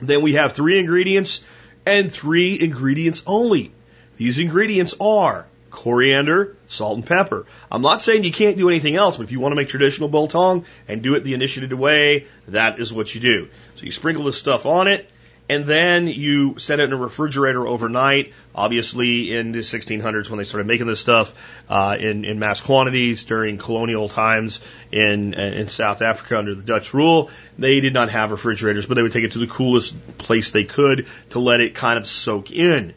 Then 0.00 0.22
we 0.22 0.34
have 0.34 0.52
three 0.52 0.78
ingredients 0.78 1.42
and 1.84 2.12
three 2.12 2.58
ingredients 2.60 3.22
only. 3.26 3.72
These 4.16 4.38
ingredients 4.38 4.94
are 5.00 5.46
coriander, 5.70 6.56
salt, 6.68 6.96
and 6.96 7.06
pepper. 7.06 7.46
I'm 7.70 7.82
not 7.82 8.00
saying 8.00 8.24
you 8.24 8.32
can't 8.32 8.56
do 8.56 8.68
anything 8.68 8.96
else, 8.96 9.18
but 9.18 9.24
if 9.24 9.32
you 9.32 9.40
want 9.40 9.52
to 9.52 9.56
make 9.56 9.68
traditional 9.68 10.08
biltong 10.08 10.64
and 10.88 11.02
do 11.02 11.14
it 11.14 11.24
the 11.24 11.34
initiated 11.34 11.72
way, 11.72 12.26
that 12.48 12.78
is 12.78 12.92
what 12.92 13.14
you 13.14 13.20
do. 13.20 13.48
So 13.76 13.84
you 13.84 13.90
sprinkle 13.90 14.24
this 14.24 14.38
stuff 14.38 14.64
on 14.64 14.88
it 14.88 15.10
and 15.48 15.64
then 15.64 16.08
you 16.08 16.58
set 16.58 16.80
it 16.80 16.84
in 16.84 16.92
a 16.92 16.96
refrigerator 16.96 17.66
overnight. 17.66 18.32
Obviously, 18.54 19.34
in 19.34 19.52
the 19.52 19.60
1600s, 19.60 20.28
when 20.28 20.38
they 20.38 20.44
started 20.44 20.66
making 20.66 20.86
this 20.86 21.00
stuff 21.00 21.34
uh, 21.68 21.96
in, 21.98 22.24
in 22.24 22.38
mass 22.38 22.60
quantities 22.60 23.24
during 23.24 23.58
colonial 23.58 24.08
times 24.08 24.60
in, 24.90 25.34
in 25.34 25.68
South 25.68 26.02
Africa 26.02 26.38
under 26.38 26.54
the 26.54 26.62
Dutch 26.62 26.94
rule, 26.94 27.30
they 27.58 27.80
did 27.80 27.94
not 27.94 28.10
have 28.10 28.32
refrigerators, 28.32 28.86
but 28.86 28.94
they 28.94 29.02
would 29.02 29.12
take 29.12 29.24
it 29.24 29.32
to 29.32 29.38
the 29.38 29.46
coolest 29.46 30.18
place 30.18 30.50
they 30.50 30.64
could 30.64 31.06
to 31.30 31.38
let 31.38 31.60
it 31.60 31.74
kind 31.74 31.98
of 31.98 32.06
soak 32.06 32.50
in. 32.50 32.94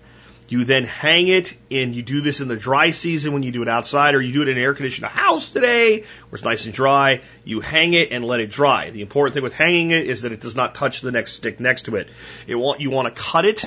You 0.50 0.66
then 0.66 0.84
hang 0.84 1.28
it, 1.28 1.56
and 1.70 1.94
you 1.94 2.02
do 2.02 2.22
this 2.22 2.42
in 2.42 2.48
the 2.48 2.56
dry 2.56 2.90
season 2.90 3.34
when 3.34 3.44
you 3.44 3.52
do 3.52 3.62
it 3.62 3.70
outside, 3.70 4.16
or 4.16 4.22
you 4.22 4.34
do 4.34 4.42
it 4.42 4.50
in 4.50 4.58
an 4.58 4.64
air 4.64 4.74
conditioned 4.74 5.06
house 5.06 5.52
today 5.52 6.00
where 6.00 6.34
it's 6.34 6.44
nice 6.44 6.66
and 6.66 6.74
dry. 6.74 7.22
You 7.46 7.62
hang 7.62 7.94
it 7.94 8.12
and 8.12 8.26
let 8.26 8.40
it 8.40 8.50
dry. 8.50 8.90
The 8.90 9.02
important 9.02 9.36
thing 9.36 9.44
with 9.44 9.54
hanging 9.54 9.92
it 9.92 10.08
is 10.08 10.24
that 10.24 10.32
it 10.32 10.42
does 10.42 10.56
not 10.56 10.74
touch 10.74 11.02
the 11.02 11.12
next 11.12 11.34
stick 11.34 11.60
next 11.60 11.84
to 11.84 11.98
it. 11.98 12.10
It 12.48 12.56
want, 12.56 12.82
you 12.82 12.90
want 12.90 13.16
to 13.16 13.22
cut 13.22 13.46
it 13.46 13.64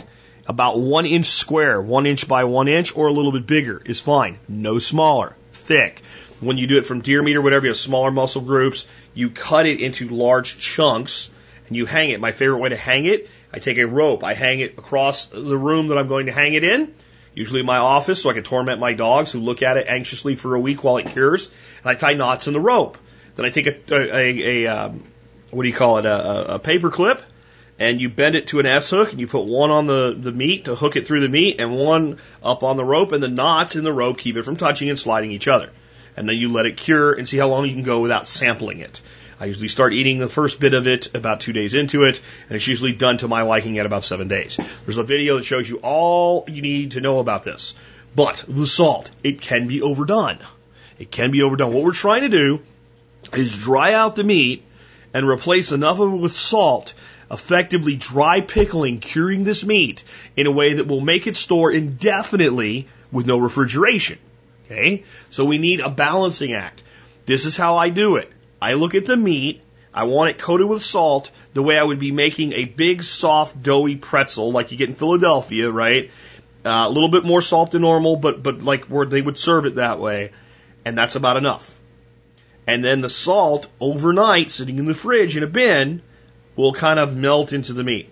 about 0.48 0.80
one 0.80 1.06
inch 1.06 1.26
square, 1.26 1.80
one 1.80 2.04
inch 2.04 2.26
by 2.26 2.44
one 2.44 2.66
inch, 2.66 2.96
or 2.96 3.06
a 3.06 3.12
little 3.12 3.30
bit 3.30 3.46
bigger 3.46 3.80
is 3.84 4.00
fine. 4.00 4.40
No 4.48 4.80
smaller, 4.80 5.36
thick. 5.52 6.02
When 6.40 6.58
you 6.58 6.66
do 6.66 6.78
it 6.78 6.86
from 6.86 7.00
deer 7.00 7.22
meat 7.22 7.36
or 7.36 7.42
whatever, 7.42 7.66
you 7.66 7.70
have 7.70 7.78
smaller 7.78 8.10
muscle 8.10 8.42
groups, 8.42 8.86
you 9.14 9.30
cut 9.30 9.66
it 9.66 9.78
into 9.78 10.08
large 10.08 10.58
chunks 10.58 11.30
and 11.68 11.76
you 11.76 11.86
hang 11.86 12.10
it. 12.10 12.18
My 12.18 12.32
favorite 12.32 12.58
way 12.58 12.70
to 12.70 12.76
hang 12.76 13.04
it 13.04 13.30
I 13.52 13.58
take 13.58 13.78
a 13.78 13.84
rope, 13.84 14.24
I 14.24 14.34
hang 14.34 14.60
it 14.60 14.78
across 14.78 15.26
the 15.26 15.58
room 15.58 15.88
that 15.88 15.98
I'm 15.98 16.08
going 16.08 16.26
to 16.26 16.32
hang 16.32 16.54
it 16.54 16.64
in, 16.64 16.94
usually 17.34 17.60
in 17.60 17.66
my 17.66 17.78
office, 17.78 18.22
so 18.22 18.30
I 18.30 18.34
can 18.34 18.44
torment 18.44 18.80
my 18.80 18.94
dogs 18.94 19.30
who 19.30 19.40
look 19.40 19.62
at 19.62 19.76
it 19.76 19.86
anxiously 19.88 20.36
for 20.36 20.54
a 20.54 20.60
week 20.60 20.82
while 20.82 20.96
it 20.96 21.08
cures. 21.08 21.48
And 21.82 21.90
I 21.90 21.94
tie 21.94 22.14
knots 22.14 22.46
in 22.46 22.54
the 22.54 22.60
rope. 22.60 22.96
Then 23.36 23.44
I 23.44 23.50
take 23.50 23.66
a, 23.66 23.94
a, 23.94 24.16
a, 24.16 24.64
a 24.64 24.66
um, 24.66 25.04
what 25.50 25.64
do 25.64 25.68
you 25.68 25.74
call 25.74 25.98
it, 25.98 26.06
a, 26.06 26.54
a 26.54 26.58
paper 26.58 26.90
clip, 26.90 27.22
and 27.78 28.00
you 28.00 28.08
bend 28.08 28.36
it 28.36 28.48
to 28.48 28.60
an 28.60 28.66
S 28.66 28.90
hook, 28.90 29.10
and 29.10 29.20
you 29.20 29.26
put 29.26 29.44
one 29.44 29.70
on 29.70 29.86
the, 29.86 30.16
the 30.18 30.32
meat 30.32 30.66
to 30.66 30.74
hook 30.74 30.96
it 30.96 31.06
through 31.06 31.20
the 31.20 31.28
meat, 31.28 31.60
and 31.60 31.76
one 31.76 32.18
up 32.42 32.62
on 32.62 32.76
the 32.76 32.84
rope, 32.84 33.12
and 33.12 33.22
the 33.22 33.28
knots 33.28 33.76
in 33.76 33.84
the 33.84 33.92
rope 33.92 34.18
keep 34.18 34.36
it 34.36 34.44
from 34.44 34.56
touching 34.56 34.88
and 34.88 34.98
sliding 34.98 35.30
each 35.30 35.48
other. 35.48 35.70
And 36.16 36.28
then 36.28 36.36
you 36.36 36.50
let 36.52 36.66
it 36.66 36.76
cure 36.76 37.12
and 37.12 37.28
see 37.28 37.38
how 37.38 37.48
long 37.48 37.66
you 37.66 37.72
can 37.72 37.82
go 37.82 38.00
without 38.00 38.26
sampling 38.26 38.80
it. 38.80 39.00
I 39.42 39.46
usually 39.46 39.66
start 39.66 39.92
eating 39.92 40.20
the 40.20 40.28
first 40.28 40.60
bit 40.60 40.72
of 40.72 40.86
it 40.86 41.16
about 41.16 41.40
two 41.40 41.52
days 41.52 41.74
into 41.74 42.04
it, 42.04 42.20
and 42.48 42.54
it's 42.54 42.68
usually 42.68 42.92
done 42.92 43.18
to 43.18 43.26
my 43.26 43.42
liking 43.42 43.76
at 43.80 43.86
about 43.86 44.04
seven 44.04 44.28
days. 44.28 44.56
There's 44.84 44.98
a 44.98 45.02
video 45.02 45.36
that 45.36 45.42
shows 45.42 45.68
you 45.68 45.80
all 45.82 46.44
you 46.46 46.62
need 46.62 46.92
to 46.92 47.00
know 47.00 47.18
about 47.18 47.42
this. 47.42 47.74
But 48.14 48.44
the 48.46 48.68
salt, 48.68 49.10
it 49.24 49.40
can 49.40 49.66
be 49.66 49.82
overdone. 49.82 50.38
It 50.96 51.10
can 51.10 51.32
be 51.32 51.42
overdone. 51.42 51.72
What 51.72 51.82
we're 51.82 51.90
trying 51.90 52.20
to 52.20 52.28
do 52.28 52.60
is 53.32 53.58
dry 53.58 53.94
out 53.94 54.14
the 54.14 54.22
meat 54.22 54.62
and 55.12 55.28
replace 55.28 55.72
enough 55.72 55.98
of 55.98 56.12
it 56.12 56.18
with 56.18 56.34
salt, 56.34 56.94
effectively 57.28 57.96
dry 57.96 58.42
pickling, 58.42 59.00
curing 59.00 59.42
this 59.42 59.64
meat 59.64 60.04
in 60.36 60.46
a 60.46 60.52
way 60.52 60.74
that 60.74 60.86
will 60.86 61.00
make 61.00 61.26
it 61.26 61.34
store 61.34 61.72
indefinitely 61.72 62.86
with 63.10 63.26
no 63.26 63.38
refrigeration. 63.38 64.20
Okay? 64.66 65.02
So 65.30 65.44
we 65.44 65.58
need 65.58 65.80
a 65.80 65.90
balancing 65.90 66.52
act. 66.52 66.84
This 67.26 67.44
is 67.44 67.56
how 67.56 67.76
I 67.76 67.88
do 67.88 68.18
it. 68.18 68.30
I 68.62 68.74
look 68.74 68.94
at 68.94 69.06
the 69.06 69.16
meat. 69.16 69.60
I 69.92 70.04
want 70.04 70.30
it 70.30 70.38
coated 70.38 70.68
with 70.68 70.84
salt 70.84 71.32
the 71.52 71.64
way 71.64 71.76
I 71.76 71.82
would 71.82 71.98
be 71.98 72.12
making 72.12 72.52
a 72.52 72.64
big, 72.64 73.02
soft, 73.02 73.60
doughy 73.60 73.96
pretzel 73.96 74.52
like 74.52 74.70
you 74.70 74.78
get 74.78 74.88
in 74.88 74.94
Philadelphia, 74.94 75.68
right? 75.68 76.12
Uh, 76.64 76.84
a 76.86 76.88
little 76.88 77.10
bit 77.10 77.24
more 77.24 77.42
salt 77.42 77.72
than 77.72 77.82
normal, 77.82 78.14
but, 78.14 78.40
but 78.40 78.62
like 78.62 78.84
where 78.84 79.04
they 79.04 79.20
would 79.20 79.36
serve 79.36 79.66
it 79.66 79.74
that 79.74 79.98
way. 79.98 80.30
And 80.84 80.96
that's 80.96 81.16
about 81.16 81.36
enough. 81.36 81.76
And 82.64 82.84
then 82.84 83.00
the 83.00 83.10
salt 83.10 83.66
overnight 83.80 84.52
sitting 84.52 84.78
in 84.78 84.86
the 84.86 84.94
fridge 84.94 85.36
in 85.36 85.42
a 85.42 85.48
bin 85.48 86.00
will 86.54 86.72
kind 86.72 87.00
of 87.00 87.16
melt 87.16 87.52
into 87.52 87.72
the 87.72 87.82
meat. 87.82 88.10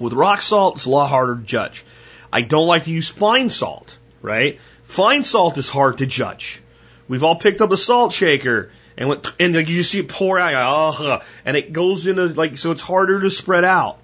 With 0.00 0.14
rock 0.14 0.40
salt, 0.40 0.76
it's 0.76 0.86
a 0.86 0.90
lot 0.90 1.10
harder 1.10 1.36
to 1.36 1.42
judge. 1.42 1.84
I 2.32 2.40
don't 2.40 2.66
like 2.66 2.84
to 2.84 2.90
use 2.90 3.10
fine 3.10 3.50
salt, 3.50 3.98
right? 4.22 4.58
Fine 4.84 5.22
salt 5.22 5.58
is 5.58 5.68
hard 5.68 5.98
to 5.98 6.06
judge. 6.06 6.62
We've 7.08 7.22
all 7.22 7.36
picked 7.36 7.60
up 7.60 7.72
a 7.72 7.76
salt 7.76 8.14
shaker 8.14 8.70
and 8.96 9.08
went, 9.08 9.26
and 9.38 9.54
like 9.54 9.68
you 9.68 9.82
see 9.82 10.00
it 10.00 10.08
pour 10.08 10.38
out, 10.38 10.52
oh, 10.54 11.20
and 11.44 11.56
it 11.56 11.72
goes 11.72 12.06
into 12.06 12.26
like, 12.28 12.58
so 12.58 12.70
it's 12.70 12.82
harder 12.82 13.20
to 13.20 13.30
spread 13.30 13.64
out. 13.64 13.98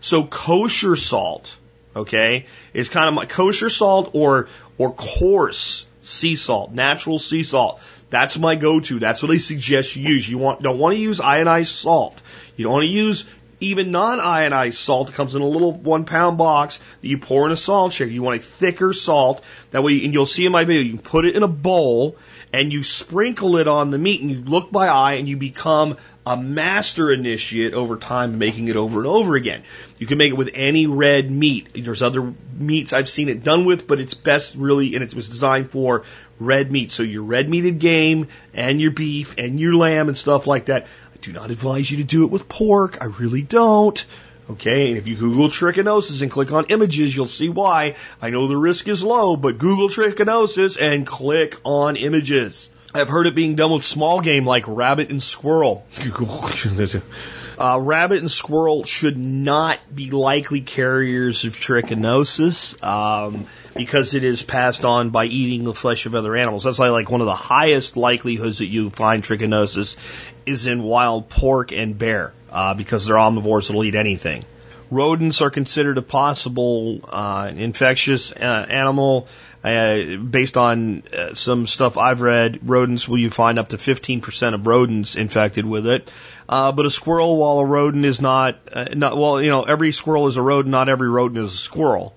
So 0.00 0.24
kosher 0.24 0.96
salt, 0.96 1.56
okay, 1.96 2.46
is 2.72 2.88
kind 2.88 3.08
of 3.08 3.14
my 3.14 3.26
kosher 3.26 3.70
salt 3.70 4.10
or, 4.14 4.48
or 4.76 4.92
coarse 4.92 5.86
sea 6.02 6.36
salt, 6.36 6.72
natural 6.72 7.18
sea 7.18 7.42
salt. 7.42 7.80
That's 8.10 8.38
my 8.38 8.54
go-to. 8.54 9.00
That's 9.00 9.22
what 9.22 9.32
I 9.32 9.38
suggest 9.38 9.96
you 9.96 10.08
use. 10.08 10.28
You 10.28 10.38
want, 10.38 10.62
don't 10.62 10.78
want 10.78 10.94
to 10.94 11.00
use 11.00 11.20
ionized 11.20 11.74
salt. 11.74 12.20
You 12.56 12.64
don't 12.64 12.72
want 12.74 12.84
to 12.84 12.90
use 12.90 13.24
even 13.60 13.90
non-ionized 13.90 14.76
salt 14.76 15.12
comes 15.12 15.34
in 15.34 15.42
a 15.42 15.46
little 15.46 15.72
one 15.72 16.04
pound 16.04 16.38
box 16.38 16.78
that 17.00 17.08
you 17.08 17.18
pour 17.18 17.46
in 17.46 17.52
a 17.52 17.56
salt 17.56 17.92
shaker. 17.92 18.10
You 18.10 18.22
want 18.22 18.36
a 18.36 18.42
thicker 18.42 18.92
salt. 18.92 19.42
That 19.70 19.82
way, 19.82 20.04
and 20.04 20.12
you'll 20.12 20.26
see 20.26 20.44
in 20.44 20.52
my 20.52 20.64
video, 20.64 20.82
you 20.82 20.90
can 20.90 21.02
put 21.02 21.24
it 21.24 21.34
in 21.34 21.42
a 21.42 21.48
bowl 21.48 22.16
and 22.54 22.72
you 22.72 22.84
sprinkle 22.84 23.56
it 23.56 23.66
on 23.66 23.90
the 23.90 23.98
meat 23.98 24.20
and 24.20 24.30
you 24.30 24.40
look 24.40 24.70
by 24.70 24.86
eye 24.86 25.14
and 25.14 25.28
you 25.28 25.36
become 25.36 25.96
a 26.24 26.36
master 26.36 27.10
initiate 27.10 27.74
over 27.74 27.96
time, 27.96 28.38
making 28.38 28.68
it 28.68 28.76
over 28.76 29.00
and 29.00 29.08
over 29.08 29.34
again. 29.34 29.64
You 29.98 30.06
can 30.06 30.18
make 30.18 30.30
it 30.30 30.36
with 30.36 30.50
any 30.54 30.86
red 30.86 31.28
meat. 31.32 31.70
There's 31.74 32.00
other 32.00 32.32
meats 32.56 32.92
I've 32.92 33.08
seen 33.08 33.28
it 33.28 33.42
done 33.42 33.64
with, 33.64 33.88
but 33.88 33.98
it's 33.98 34.14
best 34.14 34.54
really, 34.54 34.94
and 34.94 35.02
it 35.02 35.12
was 35.16 35.28
designed 35.28 35.68
for 35.68 36.04
red 36.38 36.70
meat. 36.70 36.92
So 36.92 37.02
your 37.02 37.24
red 37.24 37.48
meated 37.48 37.80
game 37.80 38.28
and 38.52 38.80
your 38.80 38.92
beef 38.92 39.34
and 39.36 39.58
your 39.58 39.74
lamb 39.74 40.06
and 40.06 40.16
stuff 40.16 40.46
like 40.46 40.66
that. 40.66 40.84
I 41.12 41.16
do 41.22 41.32
not 41.32 41.50
advise 41.50 41.90
you 41.90 41.96
to 41.96 42.04
do 42.04 42.22
it 42.22 42.30
with 42.30 42.48
pork. 42.48 42.98
I 43.00 43.06
really 43.06 43.42
don't. 43.42 44.06
Okay, 44.50 44.88
and 44.88 44.98
if 44.98 45.06
you 45.06 45.16
Google 45.16 45.48
trichinosis 45.48 46.20
and 46.20 46.30
click 46.30 46.52
on 46.52 46.66
images, 46.66 47.16
you'll 47.16 47.26
see 47.26 47.48
why. 47.48 47.94
I 48.20 48.28
know 48.28 48.46
the 48.46 48.56
risk 48.56 48.88
is 48.88 49.02
low, 49.02 49.36
but 49.36 49.56
Google 49.56 49.88
trichinosis 49.88 50.78
and 50.78 51.06
click 51.06 51.58
on 51.64 51.96
images. 51.96 52.68
I've 52.92 53.08
heard 53.08 53.26
it 53.26 53.34
being 53.34 53.56
done 53.56 53.72
with 53.72 53.84
small 53.84 54.20
game 54.20 54.44
like 54.44 54.64
rabbit 54.68 55.08
and 55.08 55.22
squirrel. 55.22 55.86
uh, 57.58 57.80
rabbit 57.80 58.18
and 58.18 58.30
squirrel 58.30 58.84
should 58.84 59.16
not 59.16 59.78
be 59.92 60.10
likely 60.10 60.60
carriers 60.60 61.44
of 61.44 61.56
trichinosis 61.56 62.80
um, 62.84 63.46
because 63.74 64.14
it 64.14 64.24
is 64.24 64.42
passed 64.42 64.84
on 64.84 65.10
by 65.10 65.24
eating 65.24 65.64
the 65.64 65.74
flesh 65.74 66.04
of 66.04 66.14
other 66.14 66.36
animals. 66.36 66.64
That's 66.64 66.78
why, 66.78 66.90
like, 66.90 67.10
one 67.10 67.22
of 67.22 67.26
the 67.26 67.34
highest 67.34 67.96
likelihoods 67.96 68.58
that 68.58 68.66
you 68.66 68.90
find 68.90 69.22
trichinosis 69.22 69.96
is 70.44 70.66
in 70.66 70.82
wild 70.82 71.30
pork 71.30 71.72
and 71.72 71.98
bear 71.98 72.32
uh, 72.54 72.74
because 72.74 73.04
they're 73.04 73.16
omnivores 73.16 73.66
that'll 73.66 73.84
eat 73.84 73.94
anything. 73.94 74.44
Rodents 74.90 75.42
are 75.42 75.50
considered 75.50 75.98
a 75.98 76.02
possible 76.02 77.00
uh, 77.08 77.52
infectious 77.54 78.32
uh, 78.32 78.66
animal. 78.68 79.26
Uh, 79.64 80.16
based 80.18 80.58
on 80.58 81.02
uh, 81.10 81.32
some 81.32 81.66
stuff 81.66 81.96
I've 81.96 82.20
read, 82.20 82.68
rodents 82.68 83.08
will 83.08 83.16
you 83.16 83.30
find 83.30 83.58
up 83.58 83.68
to 83.68 83.78
15% 83.78 84.54
of 84.54 84.66
rodents 84.66 85.16
infected 85.16 85.64
with 85.64 85.86
it. 85.86 86.12
Uh, 86.46 86.70
but 86.72 86.84
a 86.84 86.90
squirrel, 86.90 87.38
while 87.38 87.60
a 87.60 87.64
rodent 87.64 88.04
is 88.04 88.20
not, 88.20 88.58
uh, 88.70 88.88
not, 88.94 89.16
well, 89.16 89.40
you 89.40 89.48
know, 89.48 89.62
every 89.62 89.92
squirrel 89.92 90.28
is 90.28 90.36
a 90.36 90.42
rodent, 90.42 90.70
not 90.70 90.90
every 90.90 91.08
rodent 91.08 91.38
is 91.38 91.54
a 91.54 91.56
squirrel. 91.56 92.14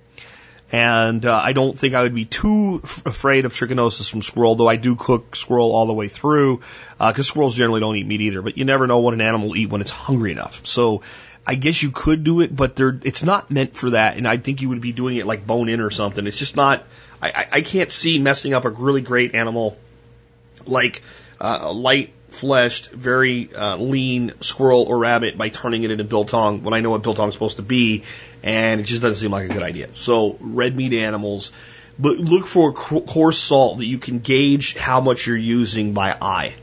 And 0.72 1.26
uh, 1.26 1.34
I 1.34 1.53
don't 1.53 1.78
think 1.80 1.93
I 1.93 2.03
would 2.03 2.13
be 2.13 2.26
too 2.26 2.82
f- 2.84 3.05
afraid 3.05 3.45
of 3.45 3.53
trichinosis 3.53 4.09
from 4.09 4.22
squirrel, 4.22 4.55
though 4.55 4.68
I 4.68 4.76
do 4.76 4.97
cook 4.97 5.36
squirrel 5.36 5.72
all 5.72 5.86
the 5.86 5.93
way 5.93 6.09
through, 6.09 6.57
because 6.97 7.20
uh, 7.20 7.24
squirrels 7.24 7.55
generally 7.55 7.80
don't 7.80 7.95
eat 7.95 8.05
meat 8.05 8.20
either. 8.22 8.41
But 8.41 8.57
you 8.57 8.65
never 8.65 8.86
know 8.86 8.99
what 8.99 9.13
an 9.13 9.22
animal 9.22 9.49
will 9.49 9.55
eat 9.55 9.70
when 9.70 9.80
it's 9.80 9.91
hungry 9.91 10.34
enough. 10.34 10.65
So 10.65 11.03
I 11.45 11.55
guess 11.55 11.82
you 11.82 11.91
could 11.91 12.26
do 12.26 12.41
it, 12.41 12.53
but 12.53 12.76
they're, 12.76 12.99
it's 13.03 13.24
not 13.24 13.49
meant 13.49 13.78
for 13.78 13.91
that. 13.91 14.18
And 14.18 14.28
I 14.28 14.36
think 14.36 14.61
you 14.61 14.68
would 14.70 14.82
be 14.82 14.91
doing 14.91 15.15
it 15.15 15.26
like 15.26 15.47
bone 15.47 15.70
in 15.70 15.80
or 15.80 15.89
something. 15.89 16.28
It's 16.28 16.38
just 16.38 16.57
not. 16.57 16.84
I, 17.22 17.30
I, 17.30 17.47
I 17.53 17.61
can't 17.61 17.89
see 17.89 18.20
messing 18.20 18.53
up 18.53 18.65
a 18.65 18.70
really 18.70 19.01
great 19.01 19.36
animal 19.36 19.78
like 20.65 21.01
uh, 21.39 21.72
light 21.72 22.13
fleshed, 22.38 22.91
very 22.91 23.53
uh, 23.53 23.77
lean 23.77 24.33
squirrel 24.41 24.83
or 24.83 24.97
rabbit 24.97 25.38
by 25.38 25.49
turning 25.49 25.83
it 25.83 25.91
into 25.91 26.03
biltong 26.03 26.63
when 26.63 26.73
I 26.73 26.79
know 26.79 26.91
what 26.91 27.03
biltong 27.03 27.29
is 27.29 27.33
supposed 27.33 27.57
to 27.57 27.63
be, 27.63 28.03
and 28.43 28.79
it 28.79 28.83
just 28.83 29.01
doesn't 29.01 29.17
seem 29.17 29.31
like 29.31 29.49
a 29.49 29.53
good 29.53 29.63
idea. 29.63 29.89
So 29.93 30.38
red 30.39 30.75
meat 30.75 30.93
animals, 30.93 31.51
but 31.99 32.17
look 32.17 32.45
for 32.47 32.73
coarse 32.73 33.39
salt 33.39 33.79
that 33.79 33.85
you 33.85 33.97
can 33.97 34.19
gauge 34.19 34.75
how 34.77 35.01
much 35.01 35.27
you're 35.27 35.35
using 35.35 35.93
by 35.93 36.15
eye 36.21 36.55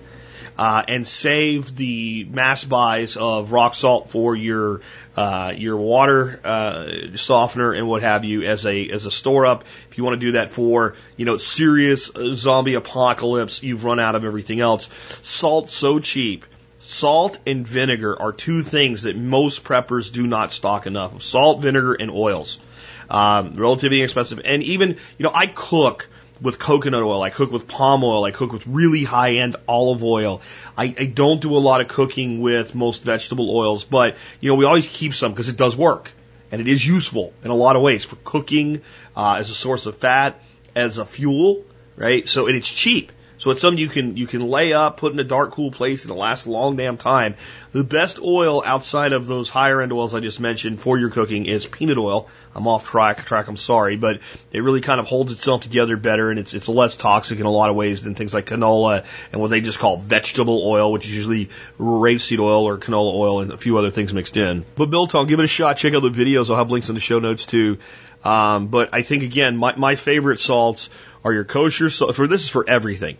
uh, 0.58 0.84
and 0.86 1.06
save 1.06 1.74
the 1.76 2.24
mass 2.30 2.64
buys 2.64 3.16
of 3.16 3.52
rock 3.52 3.74
salt 3.74 4.10
for 4.10 4.36
your 4.36 4.80
uh, 5.16 5.52
your 5.56 5.76
water 5.76 6.40
uh, 6.44 7.16
softener 7.16 7.72
and 7.72 7.88
what 7.88 8.02
have 8.02 8.24
you 8.24 8.42
as 8.42 8.66
a 8.66 8.88
as 8.88 9.06
a 9.06 9.10
store 9.10 9.46
up. 9.46 9.64
If 9.90 9.98
you 9.98 10.04
want 10.04 10.20
to 10.20 10.26
do 10.26 10.32
that 10.32 10.50
for 10.50 10.94
you 11.16 11.24
know 11.24 11.36
serious 11.36 12.10
zombie 12.34 12.74
apocalypse, 12.74 13.62
you've 13.62 13.84
run 13.84 14.00
out 14.00 14.14
of 14.14 14.24
everything 14.24 14.60
else. 14.60 14.88
Salt's 15.22 15.72
so 15.72 15.98
cheap. 15.98 16.44
Salt 16.78 17.38
and 17.46 17.66
vinegar 17.66 18.20
are 18.20 18.32
two 18.32 18.60
things 18.60 19.04
that 19.04 19.16
most 19.16 19.64
preppers 19.64 20.12
do 20.12 20.26
not 20.26 20.52
stock 20.52 20.86
enough 20.86 21.14
of. 21.14 21.22
Salt, 21.22 21.62
vinegar, 21.62 21.94
and 21.94 22.10
oils. 22.10 22.60
Um, 23.08 23.56
relatively 23.56 24.00
inexpensive. 24.00 24.40
And 24.44 24.62
even, 24.62 24.90
you 24.90 25.22
know, 25.24 25.32
I 25.32 25.46
cook 25.46 26.08
with 26.40 26.58
coconut 26.58 27.02
oil. 27.02 27.22
I 27.22 27.30
cook 27.30 27.50
with 27.52 27.68
palm 27.68 28.04
oil. 28.04 28.24
I 28.24 28.30
cook 28.30 28.52
with 28.52 28.66
really 28.66 29.04
high 29.04 29.36
end 29.36 29.56
olive 29.68 30.02
oil. 30.02 30.42
I, 30.76 30.94
I 30.98 31.06
don't 31.06 31.40
do 31.40 31.56
a 31.56 31.58
lot 31.58 31.80
of 31.80 31.88
cooking 31.88 32.40
with 32.40 32.74
most 32.74 33.02
vegetable 33.02 33.54
oils, 33.56 33.84
but 33.84 34.16
you 34.40 34.50
know 34.50 34.56
we 34.56 34.64
always 34.64 34.88
keep 34.88 35.14
some 35.14 35.32
because 35.32 35.48
it 35.48 35.56
does 35.56 35.76
work 35.76 36.12
and 36.50 36.60
it 36.60 36.68
is 36.68 36.86
useful 36.86 37.32
in 37.42 37.50
a 37.50 37.54
lot 37.54 37.76
of 37.76 37.82
ways 37.82 38.04
for 38.04 38.16
cooking 38.16 38.82
uh, 39.16 39.36
as 39.38 39.50
a 39.50 39.54
source 39.54 39.86
of 39.86 39.96
fat, 39.96 40.40
as 40.76 40.98
a 40.98 41.04
fuel, 41.04 41.64
right? 41.96 42.28
So 42.28 42.46
and 42.46 42.56
it's 42.56 42.70
cheap. 42.70 43.12
So 43.44 43.50
it's 43.50 43.60
something 43.60 43.78
you 43.78 43.90
can 43.90 44.16
you 44.16 44.26
can 44.26 44.40
lay 44.40 44.72
up, 44.72 44.96
put 44.96 45.12
in 45.12 45.18
a 45.18 45.24
dark, 45.24 45.50
cool 45.50 45.70
place, 45.70 46.06
and 46.06 46.12
it 46.12 46.14
lasts 46.14 46.46
a 46.46 46.50
long 46.50 46.76
damn 46.76 46.96
time. 46.96 47.34
The 47.72 47.84
best 47.84 48.18
oil 48.18 48.62
outside 48.64 49.12
of 49.12 49.26
those 49.26 49.50
higher 49.50 49.82
end 49.82 49.92
oils 49.92 50.14
I 50.14 50.20
just 50.20 50.40
mentioned 50.40 50.80
for 50.80 50.96
your 50.96 51.10
cooking 51.10 51.44
is 51.44 51.66
peanut 51.66 51.98
oil. 51.98 52.30
I'm 52.54 52.66
off 52.66 52.88
track, 52.88 53.26
track. 53.26 53.48
I'm 53.48 53.58
sorry, 53.58 53.96
but 53.96 54.20
it 54.50 54.62
really 54.62 54.80
kind 54.80 54.98
of 54.98 55.06
holds 55.06 55.30
itself 55.30 55.60
together 55.60 55.98
better, 55.98 56.30
and 56.30 56.38
it's 56.38 56.54
it's 56.54 56.70
less 56.70 56.96
toxic 56.96 57.38
in 57.38 57.44
a 57.44 57.50
lot 57.50 57.68
of 57.68 57.76
ways 57.76 58.02
than 58.02 58.14
things 58.14 58.32
like 58.32 58.46
canola 58.46 59.04
and 59.30 59.42
what 59.42 59.50
they 59.50 59.60
just 59.60 59.78
call 59.78 59.98
vegetable 59.98 60.66
oil, 60.66 60.90
which 60.90 61.04
is 61.04 61.14
usually 61.14 61.50
rapeseed 61.78 62.38
oil 62.38 62.66
or 62.66 62.78
canola 62.78 63.12
oil 63.12 63.40
and 63.40 63.52
a 63.52 63.58
few 63.58 63.76
other 63.76 63.90
things 63.90 64.14
mixed 64.14 64.38
in. 64.38 64.64
But 64.74 64.86
Biltong, 64.86 65.26
give 65.26 65.38
it 65.38 65.44
a 65.44 65.48
shot. 65.48 65.76
Check 65.76 65.92
out 65.92 66.00
the 66.00 66.08
videos. 66.08 66.48
I'll 66.48 66.56
have 66.56 66.70
links 66.70 66.88
in 66.88 66.94
the 66.94 67.00
show 67.02 67.18
notes 67.18 67.44
too. 67.44 67.76
Um, 68.24 68.68
but 68.68 68.90
I 68.92 69.02
think 69.02 69.22
again, 69.22 69.56
my 69.56 69.74
my 69.76 69.94
favorite 69.94 70.40
salts 70.40 70.88
are 71.24 71.32
your 71.32 71.44
kosher 71.44 71.90
salt. 71.90 72.16
For 72.16 72.26
this 72.26 72.44
is 72.44 72.48
for 72.48 72.68
everything. 72.68 73.18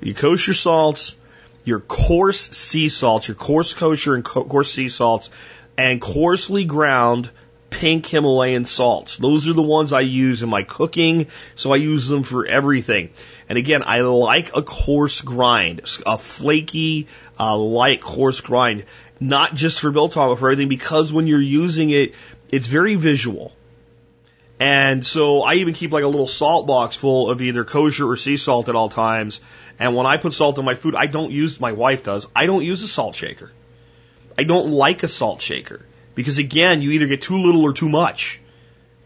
Your 0.00 0.14
kosher 0.14 0.54
salts, 0.54 1.16
your 1.64 1.80
coarse 1.80 2.40
sea 2.40 2.88
salts, 2.88 3.28
your 3.28 3.36
coarse 3.36 3.74
kosher 3.74 4.14
and 4.14 4.24
co- 4.24 4.44
coarse 4.44 4.72
sea 4.72 4.88
salts, 4.88 5.30
and 5.78 6.00
coarsely 6.00 6.64
ground 6.64 7.30
pink 7.70 8.06
Himalayan 8.06 8.64
salts. 8.64 9.16
Those 9.16 9.46
are 9.48 9.52
the 9.52 9.62
ones 9.62 9.92
I 9.92 10.00
use 10.00 10.42
in 10.42 10.48
my 10.48 10.64
cooking, 10.64 11.28
so 11.54 11.72
I 11.72 11.76
use 11.76 12.08
them 12.08 12.24
for 12.24 12.44
everything. 12.44 13.10
And 13.48 13.56
again, 13.56 13.82
I 13.86 14.00
like 14.00 14.56
a 14.56 14.62
coarse 14.62 15.20
grind, 15.20 15.82
a 16.04 16.18
flaky, 16.18 17.06
uh, 17.38 17.56
light 17.56 18.00
coarse 18.00 18.40
grind, 18.40 18.84
not 19.20 19.54
just 19.54 19.80
for 19.80 19.92
biltong, 19.92 20.30
but 20.30 20.40
for 20.40 20.50
everything, 20.50 20.68
because 20.68 21.12
when 21.12 21.26
you're 21.28 21.40
using 21.40 21.90
it, 21.90 22.14
it's 22.50 22.66
very 22.66 22.96
visual. 22.96 23.52
And 24.60 25.04
so 25.04 25.40
I 25.40 25.54
even 25.54 25.72
keep 25.72 25.90
like 25.90 26.04
a 26.04 26.08
little 26.08 26.28
salt 26.28 26.66
box 26.66 26.94
full 26.94 27.30
of 27.30 27.40
either 27.40 27.64
kosher 27.64 28.06
or 28.06 28.16
sea 28.16 28.36
salt 28.36 28.68
at 28.68 28.76
all 28.76 28.90
times. 28.90 29.40
And 29.78 29.96
when 29.96 30.04
I 30.04 30.18
put 30.18 30.34
salt 30.34 30.58
in 30.58 30.66
my 30.66 30.74
food, 30.74 30.94
I 30.94 31.06
don't 31.06 31.32
use, 31.32 31.58
my 31.58 31.72
wife 31.72 32.04
does, 32.04 32.26
I 32.36 32.44
don't 32.44 32.62
use 32.62 32.82
a 32.82 32.88
salt 32.88 33.16
shaker. 33.16 33.50
I 34.36 34.44
don't 34.44 34.70
like 34.70 35.02
a 35.02 35.08
salt 35.08 35.40
shaker. 35.40 35.86
Because 36.14 36.36
again, 36.36 36.82
you 36.82 36.90
either 36.90 37.06
get 37.06 37.22
too 37.22 37.38
little 37.38 37.62
or 37.62 37.72
too 37.72 37.88
much. 37.88 38.38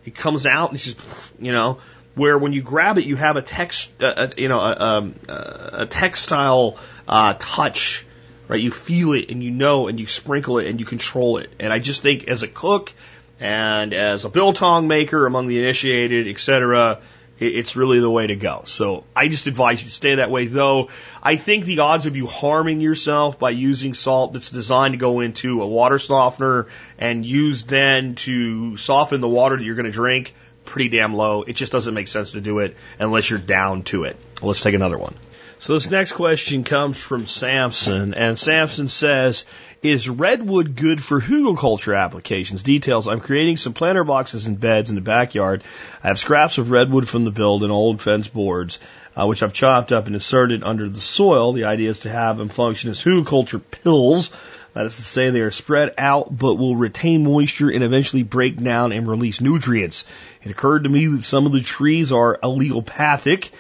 It 0.05 0.17
comes 0.17 0.45
out 0.45 0.71
and 0.71 0.77
it's 0.77 0.87
just, 0.87 1.33
you 1.39 1.53
know, 1.53 1.79
where 2.17 2.37
when 2.37 2.53
you 2.53 2.63
grab 2.63 2.99
it, 2.99 3.05
you 3.05 3.15
have 3.15 3.37
a 3.37 3.43
text, 3.43 4.03
uh, 4.03 4.29
you 4.37 4.49
know, 4.49 4.61
a, 4.61 4.77
um, 4.77 5.15
a 5.29 5.87
textile 5.87 6.79
uh, 7.07 7.35
touch, 7.39 8.05
right? 8.49 8.61
You 8.61 8.73
feel 8.73 9.13
it 9.13 9.31
and 9.31 9.41
you 9.41 9.53
know 9.53 9.87
and 9.87 10.01
you 10.01 10.09
sprinkle 10.09 10.59
it 10.59 10.67
and 10.67 10.81
you 10.81 10.87
control 10.87 11.39
it. 11.39 11.53
And 11.61 11.73
I 11.73 11.79
just 11.79 12.03
think 12.03 12.27
as 12.27 12.43
a 12.43 12.49
cook 12.49 12.93
and 13.41 13.93
as 13.93 14.25
a 14.25 14.29
biltong 14.29 14.89
maker 14.89 15.27
among 15.27 15.49
the 15.49 15.59
initiated, 15.59 16.29
etc., 16.29 17.01
it's 17.39 17.75
really 17.75 17.99
the 17.99 18.11
way 18.11 18.29
to 18.29 18.37
go. 18.37 18.63
So 18.65 19.05
I 19.15 19.29
just 19.29 19.47
advise 19.47 19.83
you 19.83 19.89
to 19.89 19.95
stay 19.95 20.15
that 20.17 20.31
way, 20.31 20.47
though 20.47 20.91
I 21.23 21.37
think 21.37 21.65
the 21.65 21.81
odds 21.81 22.07
of 22.07 22.17
you 22.17 22.27
harming 22.27 22.81
yourself 22.81 23.39
by 23.39 23.51
using 23.51 23.95
salt 23.95 24.33
that's 24.33 24.51
designed 24.51 24.95
to 24.95 24.99
go 24.99 25.21
into 25.21 25.63
a 25.63 25.67
water 25.67 25.99
softener 25.99 26.69
and 26.97 27.27
used 27.27 27.69
then 27.69 28.15
to 28.17 28.77
soften 28.77 29.21
the 29.21 29.29
water 29.29 29.57
that 29.57 29.65
you're 29.65 29.75
going 29.75 29.87
to 29.87 29.93
drink, 29.93 30.35
pretty 30.65 30.89
damn 30.97 31.15
low. 31.15 31.43
It 31.43 31.55
just 31.55 31.73
doesn't 31.73 31.93
make 31.93 32.09
sense 32.09 32.33
to 32.33 32.41
do 32.41 32.61
it 32.61 32.77
unless 33.01 33.29
you're 33.29 33.41
down 33.41 33.83
to 33.85 34.05
it. 34.05 34.17
Let's 34.41 34.61
take 34.61 34.75
another 34.75 34.99
one. 34.99 35.15
So 35.59 35.73
this 35.75 35.91
next 35.91 36.13
question 36.13 36.63
comes 36.65 36.99
from 36.99 37.27
Samson, 37.27 38.15
and 38.15 38.39
Samson 38.39 38.87
says, 38.89 39.47
Is 39.85 40.09
redwood 40.09 40.77
good 40.77 41.05
for 41.05 41.21
hugelkultur 41.21 41.95
applications? 41.95 42.63
Details. 42.63 43.07
I'm 43.07 43.21
creating 43.21 43.59
some 43.59 43.75
planter 43.75 44.03
boxes 44.03 44.47
and 44.47 44.59
beds 44.59 44.89
in 44.89 44.97
the 44.97 45.03
backyard. 45.03 45.63
I 46.03 46.09
have 46.09 46.19
scraps 46.19 46.57
of 46.57 46.71
redwood 46.71 47.07
from 47.07 47.27
the 47.27 47.31
build 47.31 47.63
and 47.63 47.71
old 47.71 48.01
fence 48.01 48.27
boards, 48.27 48.79
uh, 49.15 49.27
which 49.27 49.43
I've 49.43 49.53
chopped 49.53 49.93
up 49.93 50.07
and 50.07 50.17
inserted 50.17 50.65
under 50.65 50.89
the 50.89 51.03
soil. 51.03 51.53
The 51.53 51.65
idea 51.65 51.91
is 51.91 52.01
to 52.01 52.11
have 52.11 52.39
them 52.39 52.49
function 52.49 52.89
as 52.89 53.03
hugelkultur 53.03 53.61
pills. 53.83 54.33
That 54.73 54.87
is 54.87 54.97
to 54.97 55.03
say, 55.03 55.29
they 55.29 55.43
are 55.43 55.51
spread 55.51 55.93
out 55.99 56.35
but 56.35 56.55
will 56.55 56.77
retain 56.77 57.23
moisture 57.23 57.69
and 57.69 57.85
eventually 57.85 58.23
break 58.23 58.57
down 58.57 58.91
and 58.91 59.07
release 59.07 59.43
nutrients. 59.43 60.07
It 60.43 60.51
occurred 60.51 60.85
to 60.85 60.89
me 60.89 61.09
that 61.09 61.25
some 61.25 61.45
of 61.45 61.53
the 61.53 61.61
trees 61.61 62.11
are 62.11 62.39
allelopathic 62.43 63.51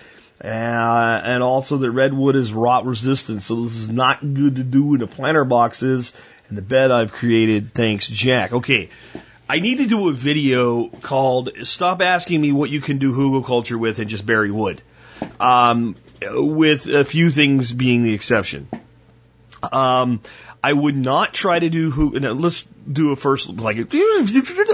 uh, 0.42 1.20
and 1.24 1.42
also 1.42 1.76
that 1.78 1.90
redwood 1.90 2.36
is 2.36 2.52
rot 2.52 2.84
resistant, 2.86 3.42
so 3.42 3.62
this 3.62 3.76
is 3.76 3.90
not 3.90 4.20
good 4.20 4.56
to 4.56 4.64
do 4.64 4.94
in 4.94 5.00
the 5.00 5.06
planter 5.06 5.44
boxes 5.44 6.12
and 6.48 6.58
the 6.58 6.62
bed 6.62 6.90
I've 6.90 7.12
created. 7.12 7.72
Thanks, 7.72 8.08
Jack. 8.08 8.52
Okay. 8.52 8.90
I 9.48 9.60
need 9.60 9.78
to 9.78 9.86
do 9.86 10.08
a 10.08 10.12
video 10.12 10.88
called 10.88 11.50
Stop 11.64 12.00
Asking 12.00 12.40
Me 12.40 12.50
What 12.52 12.70
You 12.70 12.80
Can 12.80 12.98
Do 12.98 13.12
Hugelkultur 13.12 13.78
With 13.78 13.98
and 13.98 14.08
Just 14.08 14.24
Bury 14.24 14.50
Wood. 14.50 14.80
Um, 15.38 15.96
with 16.22 16.86
a 16.86 17.04
few 17.04 17.30
things 17.30 17.72
being 17.72 18.02
the 18.02 18.14
exception. 18.14 18.68
Um, 19.62 20.20
I 20.62 20.72
would 20.72 20.96
not 20.96 21.34
try 21.34 21.58
to 21.58 21.68
do 21.68 21.90
who. 21.90 22.18
No, 22.18 22.32
let's 22.32 22.66
do 22.90 23.12
a 23.12 23.16
first 23.16 23.48
like 23.48 23.92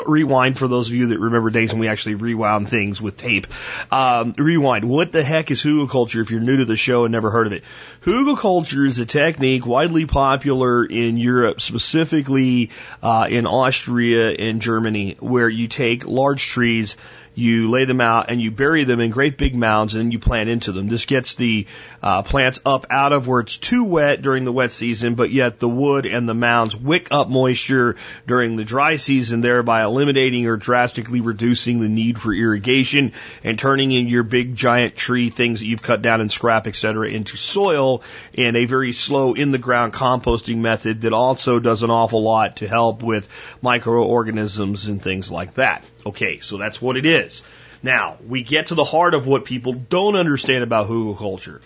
rewind 0.07 0.59
for 0.59 0.69
those 0.69 0.89
of 0.89 0.95
you 0.95 1.09
that 1.09 1.19
remember 1.19 1.51
days 1.51 1.73
when 1.73 1.81
we 1.81 1.89
actually 1.89 2.15
rewound 2.15 2.69
things 2.69 3.01
with 3.01 3.17
tape. 3.17 3.47
Um, 3.93 4.35
rewind. 4.37 4.89
What 4.89 5.13
the 5.13 5.23
heck 5.23 5.51
is 5.51 5.63
hugelkultur? 5.63 6.23
If 6.23 6.31
you're 6.31 6.41
new 6.41 6.59
to 6.59 6.65
the 6.65 6.77
show 6.77 7.05
and 7.05 7.13
never 7.13 7.31
heard 7.31 7.47
of 7.47 7.53
it, 7.53 7.65
hugelkultur 8.03 8.87
is 8.87 8.99
a 8.99 9.07
technique 9.07 9.67
widely 9.67 10.07
popular 10.07 10.85
in 10.85 11.17
Europe, 11.17 11.61
specifically 11.61 12.71
uh, 13.03 13.29
in 13.31 13.47
Austria 13.47 14.31
and 14.31 14.61
Germany, 14.61 15.17
where 15.21 15.49
you 15.49 15.69
take 15.69 16.07
large 16.07 16.47
trees 16.47 16.97
you 17.35 17.71
lay 17.71 17.85
them 17.85 18.01
out 18.01 18.31
and 18.31 18.41
you 18.41 18.51
bury 18.51 18.85
them 18.85 19.01
in 19.01 19.11
great 19.11 19.39
big 19.39 19.55
mounds 19.55 19.95
and 19.95 20.05
then 20.05 20.11
you 20.11 20.19
plant 20.19 20.49
into 20.49 20.73
them. 20.73 20.89
This 20.89 21.07
gets 21.07 21.35
the 21.35 21.67
uh, 22.03 22.23
plants 22.23 22.61
up 22.67 22.87
out 22.91 23.13
of 23.13 23.29
where 23.29 23.41
it's 23.41 23.57
too 23.57 23.85
wet 23.85 24.23
during 24.23 24.45
the 24.45 24.53
wet 24.53 24.73
season, 24.73 25.15
but 25.15 25.31
yet 25.31 25.59
the 25.59 25.69
wood 25.69 26.07
and 26.07 26.29
the 26.29 26.35
mounds 26.35 26.77
wick 26.77 27.09
up 27.11 27.29
moisture 27.29 27.97
during 28.27 28.57
the 28.57 28.65
dry 28.65 28.97
season, 28.97 29.41
thereby 29.41 29.83
eliminating 29.83 30.47
or 30.47 30.57
drastically 30.57 31.21
reducing 31.21 31.81
the 31.81 31.89
need 31.89 32.19
for 32.19 32.33
irrigation 32.33 33.13
and 33.45 33.59
turning 33.59 33.93
in 33.93 34.09
your 34.09 34.23
big 34.23 34.55
giant 34.55 34.97
tree 34.97 35.31
things 35.31 35.61
that 35.61 35.67
you've 35.67 35.83
cut 35.83 36.03
down 36.03 36.21
and 36.21 36.31
scrap, 36.31 36.67
etc., 36.67 37.09
into 37.09 37.37
soil 37.37 38.03
in 38.33 38.57
a 38.57 38.67
very 38.67 38.93
slow 38.93 39.35
in 39.35 39.51
the 39.51 39.59
ground 39.59 39.93
composting 39.93 40.59
method 40.59 41.03
that 41.03 41.13
also 41.13 41.59
does 41.59 41.83
an 41.83 41.91
awful 41.91 42.23
lot 42.23 42.57
to 42.57 42.69
help 42.69 43.03
with 43.03 43.29
microorganisms 43.63 44.87
and 44.87 45.03
things 45.03 45.31
like 45.31 45.55
that. 45.55 45.85
Okay, 46.05 46.41
so 46.41 46.57
that's 46.57 46.81
what 46.81 46.97
it 46.97 47.07
is. 47.07 47.43
Now, 47.83 48.19
we 48.27 48.43
get 48.43 48.67
to 48.67 48.75
the 48.75 48.85
heart 48.85 49.15
of 49.15 49.27
what 49.27 49.45
people 49.45 49.73
don't 49.73 50.17
understand 50.17 50.65
about 50.65 50.89
hugelkultur. 50.89 51.61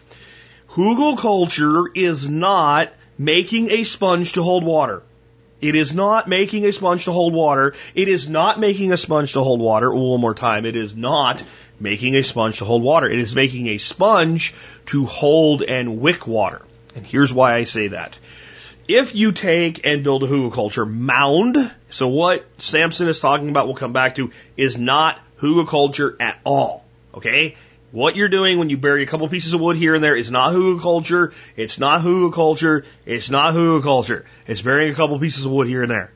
Hugelkultur 0.70 1.86
is 1.94 2.28
not 2.28 2.92
making 3.18 3.70
a 3.70 3.84
sponge 3.84 4.32
to 4.32 4.42
hold 4.42 4.64
water. 4.64 5.02
It 5.64 5.76
is 5.76 5.94
not 5.94 6.28
making 6.28 6.66
a 6.66 6.72
sponge 6.72 7.06
to 7.06 7.12
hold 7.12 7.32
water. 7.32 7.74
It 7.94 8.08
is 8.08 8.28
not 8.28 8.60
making 8.60 8.92
a 8.92 8.98
sponge 8.98 9.32
to 9.32 9.42
hold 9.42 9.60
water. 9.60 9.90
One 9.90 10.20
more 10.20 10.34
time. 10.34 10.66
It 10.66 10.76
is 10.76 10.94
not 10.94 11.42
making 11.80 12.16
a 12.16 12.22
sponge 12.22 12.58
to 12.58 12.66
hold 12.66 12.82
water. 12.82 13.08
It 13.08 13.18
is 13.18 13.34
making 13.34 13.68
a 13.68 13.78
sponge 13.78 14.52
to 14.86 15.06
hold 15.06 15.62
and 15.62 16.02
wick 16.02 16.26
water. 16.26 16.60
And 16.94 17.06
here's 17.06 17.32
why 17.32 17.54
I 17.54 17.64
say 17.64 17.88
that 17.88 18.18
if 18.86 19.14
you 19.14 19.32
take 19.32 19.86
and 19.86 20.04
build 20.04 20.22
a 20.22 20.26
hugelkultur 20.26 20.86
mound, 20.86 21.72
so 21.88 22.08
what 22.08 22.44
Samson 22.58 23.08
is 23.08 23.18
talking 23.18 23.48
about, 23.48 23.66
we'll 23.66 23.76
come 23.76 23.94
back 23.94 24.16
to, 24.16 24.32
is 24.58 24.78
not 24.78 25.18
hugelkultur 25.40 26.20
at 26.20 26.40
all. 26.44 26.84
Okay? 27.14 27.56
What 27.94 28.16
you're 28.16 28.28
doing 28.28 28.58
when 28.58 28.70
you 28.70 28.76
bury 28.76 29.04
a 29.04 29.06
couple 29.06 29.28
pieces 29.28 29.52
of 29.52 29.60
wood 29.60 29.76
here 29.76 29.94
and 29.94 30.02
there 30.02 30.16
is 30.16 30.28
not 30.28 30.52
hugelkultur. 30.52 31.32
It's 31.54 31.78
not 31.78 32.02
hugelkultur. 32.02 32.84
It's 33.06 33.30
not 33.30 33.54
hugelkultur. 33.54 34.24
It's 34.48 34.62
burying 34.62 34.90
a 34.90 34.96
couple 34.96 35.16
pieces 35.20 35.44
of 35.44 35.52
wood 35.52 35.68
here 35.68 35.82
and 35.82 35.90
there. 35.92 36.10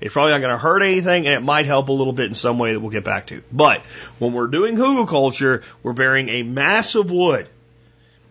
It's 0.00 0.12
probably 0.12 0.32
not 0.32 0.40
going 0.40 0.50
to 0.50 0.58
hurt 0.58 0.82
anything, 0.82 1.28
and 1.28 1.36
it 1.36 1.40
might 1.40 1.66
help 1.66 1.88
a 1.88 1.92
little 1.92 2.12
bit 2.12 2.26
in 2.26 2.34
some 2.34 2.58
way 2.58 2.72
that 2.72 2.80
we'll 2.80 2.90
get 2.90 3.04
back 3.04 3.28
to. 3.28 3.44
But 3.52 3.82
when 4.18 4.32
we're 4.32 4.48
doing 4.48 4.74
hugelkultur, 4.74 5.62
we're 5.84 5.92
burying 5.92 6.28
a 6.30 6.42
mass 6.42 6.96
of 6.96 7.12
wood 7.12 7.48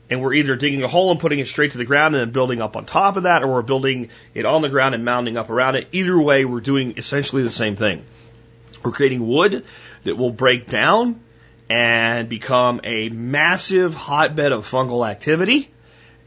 and 0.09 0.21
we're 0.21 0.33
either 0.33 0.57
digging 0.57 0.83
a 0.83 0.89
hole 0.89 1.09
and 1.09 1.21
putting 1.21 1.39
it 1.39 1.47
straight 1.47 1.71
to 1.71 1.77
the 1.77 1.85
ground 1.85 2.15
and 2.15 2.21
then 2.21 2.31
building 2.33 2.61
up 2.61 2.75
on 2.75 2.85
top 2.85 3.15
of 3.15 3.23
that, 3.23 3.43
or 3.43 3.47
we're 3.47 3.61
building 3.61 4.09
it 4.33 4.45
on 4.45 4.61
the 4.61 4.67
ground 4.67 4.93
and 4.93 5.05
mounding 5.05 5.37
up 5.37 5.49
around 5.49 5.75
it. 5.75 5.87
Either 5.93 6.19
way, 6.19 6.43
we're 6.43 6.59
doing 6.59 6.97
essentially 6.97 7.43
the 7.43 7.49
same 7.49 7.77
thing. 7.77 8.03
We're 8.83 8.91
creating 8.91 9.25
wood 9.25 9.63
that 10.03 10.17
will 10.17 10.31
break 10.31 10.67
down 10.67 11.21
and 11.69 12.27
become 12.27 12.81
a 12.83 13.09
massive 13.09 13.93
hotbed 13.93 14.51
of 14.51 14.65
fungal 14.65 15.07
activity, 15.07 15.69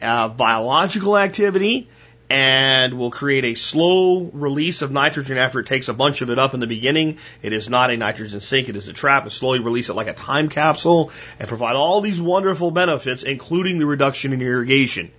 uh, 0.01 0.29
biological 0.29 1.19
activity, 1.19 1.89
and 2.31 2.95
will 2.95 3.11
create 3.11 3.45
a 3.45 3.55
slow 3.55 4.31
release 4.33 4.81
of 4.81 4.91
nitrogen 4.91 5.37
after 5.37 5.61
it 5.61 5.67
takes 5.67 5.89
a 5.89 5.93
bunch 5.93 6.23
of 6.23 6.31
it 6.31 6.39
up 6.39 6.55
in 6.55 6.61
the 6.61 6.67
beginning. 6.67 7.19
It 7.43 7.53
is 7.53 7.69
not 7.69 7.91
a 7.91 7.97
nitrogen 7.97 8.41
sink, 8.41 8.69
it 8.71 8.77
is 8.77 8.89
a 8.89 8.93
trap, 8.93 9.25
and 9.25 9.33
slowly 9.33 9.59
release 9.59 9.91
it 9.91 9.95
like 9.95 10.07
a 10.07 10.15
time 10.15 10.49
capsule 10.49 11.11
and 11.39 11.49
provide 11.49 11.77
all 11.77 12.01
these 12.01 12.21
wonderful 12.21 12.71
benefits, 12.71 13.23
including 13.23 13.79
the 13.79 13.87
reduction 13.87 14.33
in 14.33 14.41
irrigation. 14.41 15.11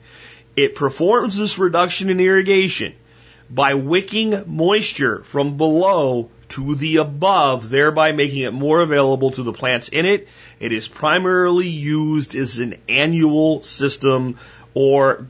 It 0.55 0.73
performs 0.75 1.35
this 1.37 1.59
reduction 1.59 2.09
in 2.09 2.19
irrigation 2.19 2.95
by 3.49 3.75
wicking 3.75 4.43
moisture 4.47 5.23
from 5.23 5.57
below 5.57 6.31
to 6.49 6.75
the 6.75 6.97
above, 6.97 7.69
thereby 7.69 8.11
making 8.11 8.41
it 8.41 8.53
more 8.53 8.81
available 8.81 9.31
to 9.31 9.43
the 9.43 9.53
plants 9.53 9.87
in 9.87 10.05
it. 10.05 10.27
It 10.59 10.71
is 10.71 10.87
primarily 10.87 11.67
used 11.67 12.35
as 12.35 12.59
an 12.59 12.75
annual 12.87 13.63
system 13.63 14.37
or 14.73 15.27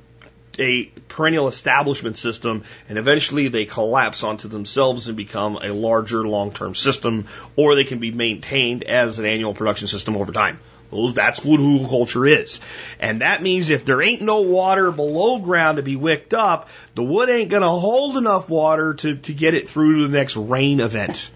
a 0.59 0.85
perennial 1.07 1.47
establishment 1.47 2.17
system, 2.17 2.63
and 2.89 2.97
eventually 2.97 3.47
they 3.47 3.65
collapse 3.65 4.23
onto 4.23 4.47
themselves 4.47 5.07
and 5.07 5.17
become 5.17 5.57
a 5.57 5.73
larger 5.73 6.27
long-term 6.27 6.75
system, 6.75 7.25
or 7.55 7.75
they 7.75 7.83
can 7.83 7.99
be 7.99 8.11
maintained 8.11 8.83
as 8.83 9.19
an 9.19 9.25
annual 9.25 9.53
production 9.53 9.87
system 9.87 10.15
over 10.15 10.31
time. 10.31 10.59
That's 11.13 11.43
what 11.43 11.59
hugelkultur 11.59 12.29
is. 12.39 12.59
And 12.99 13.21
that 13.21 13.41
means 13.41 13.69
if 13.69 13.85
there 13.85 14.01
ain't 14.01 14.21
no 14.21 14.41
water 14.41 14.91
below 14.91 15.39
ground 15.39 15.77
to 15.77 15.83
be 15.83 15.95
wicked 15.95 16.33
up, 16.33 16.69
the 16.95 17.03
wood 17.03 17.29
ain't 17.29 17.49
gonna 17.49 17.69
hold 17.69 18.17
enough 18.17 18.49
water 18.49 18.93
to, 18.95 19.15
to 19.17 19.33
get 19.33 19.53
it 19.53 19.69
through 19.69 20.01
to 20.01 20.07
the 20.07 20.17
next 20.17 20.35
rain 20.35 20.79
event. 20.79 21.31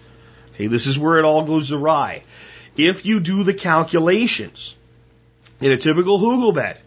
Okay, 0.54 0.66
this 0.66 0.86
is 0.86 0.98
where 0.98 1.18
it 1.18 1.24
all 1.24 1.44
goes 1.44 1.72
awry. 1.72 2.22
If 2.76 3.04
you 3.04 3.20
do 3.20 3.44
the 3.44 3.54
calculations 3.54 4.76
in 5.60 5.72
a 5.72 5.76
typical 5.76 6.18
hugel 6.18 6.54
bed 6.54 6.78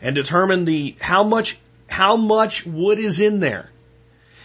and 0.00 0.14
determine 0.14 0.64
the 0.64 0.96
how 1.00 1.24
much 1.24 1.58
how 1.88 2.16
much 2.16 2.64
wood 2.64 2.98
is 2.98 3.20
in 3.20 3.40
there. 3.40 3.70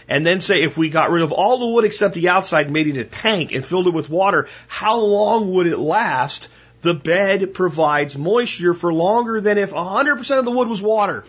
And 0.07 0.25
then 0.25 0.39
say 0.39 0.61
if 0.61 0.77
we 0.77 0.89
got 0.89 1.09
rid 1.09 1.23
of 1.23 1.31
all 1.31 1.57
the 1.57 1.67
wood 1.67 1.85
except 1.85 2.13
the 2.13 2.29
outside, 2.29 2.69
made 2.69 2.87
it 2.87 2.97
a 2.97 3.05
tank 3.05 3.53
and 3.53 3.65
filled 3.65 3.87
it 3.87 3.93
with 3.93 4.09
water, 4.09 4.47
how 4.67 4.99
long 4.99 5.53
would 5.53 5.67
it 5.67 5.79
last? 5.79 6.47
The 6.85 6.93
bed 6.93 7.55
provides 7.55 8.15
moisture 8.15 8.75
for 8.75 8.93
longer 8.93 9.41
than 9.41 9.57
if 9.57 9.71
100% 9.71 10.37
of 10.37 10.45
the 10.45 10.51
wood 10.51 10.67
was 10.67 10.83
water. 10.83 11.23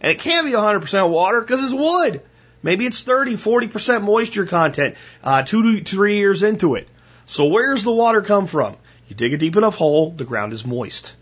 And 0.00 0.10
it 0.10 0.20
can't 0.20 0.46
be 0.46 0.52
100% 0.52 1.10
water 1.10 1.42
because 1.42 1.62
it's 1.62 1.74
wood. 1.74 2.22
Maybe 2.62 2.86
it's 2.86 3.02
30, 3.02 3.34
40% 3.34 4.02
moisture 4.02 4.46
content, 4.46 4.94
uh, 5.22 5.42
two 5.42 5.80
to 5.80 5.84
three 5.84 6.16
years 6.16 6.42
into 6.42 6.76
it. 6.76 6.88
So 7.26 7.44
where's 7.48 7.84
the 7.84 7.92
water 7.92 8.22
come 8.22 8.46
from? 8.46 8.76
You 9.06 9.16
dig 9.16 9.34
a 9.34 9.36
deep 9.36 9.56
enough 9.56 9.74
hole, 9.74 10.12
the 10.12 10.24
ground 10.24 10.54
is 10.54 10.64
moist. 10.64 11.14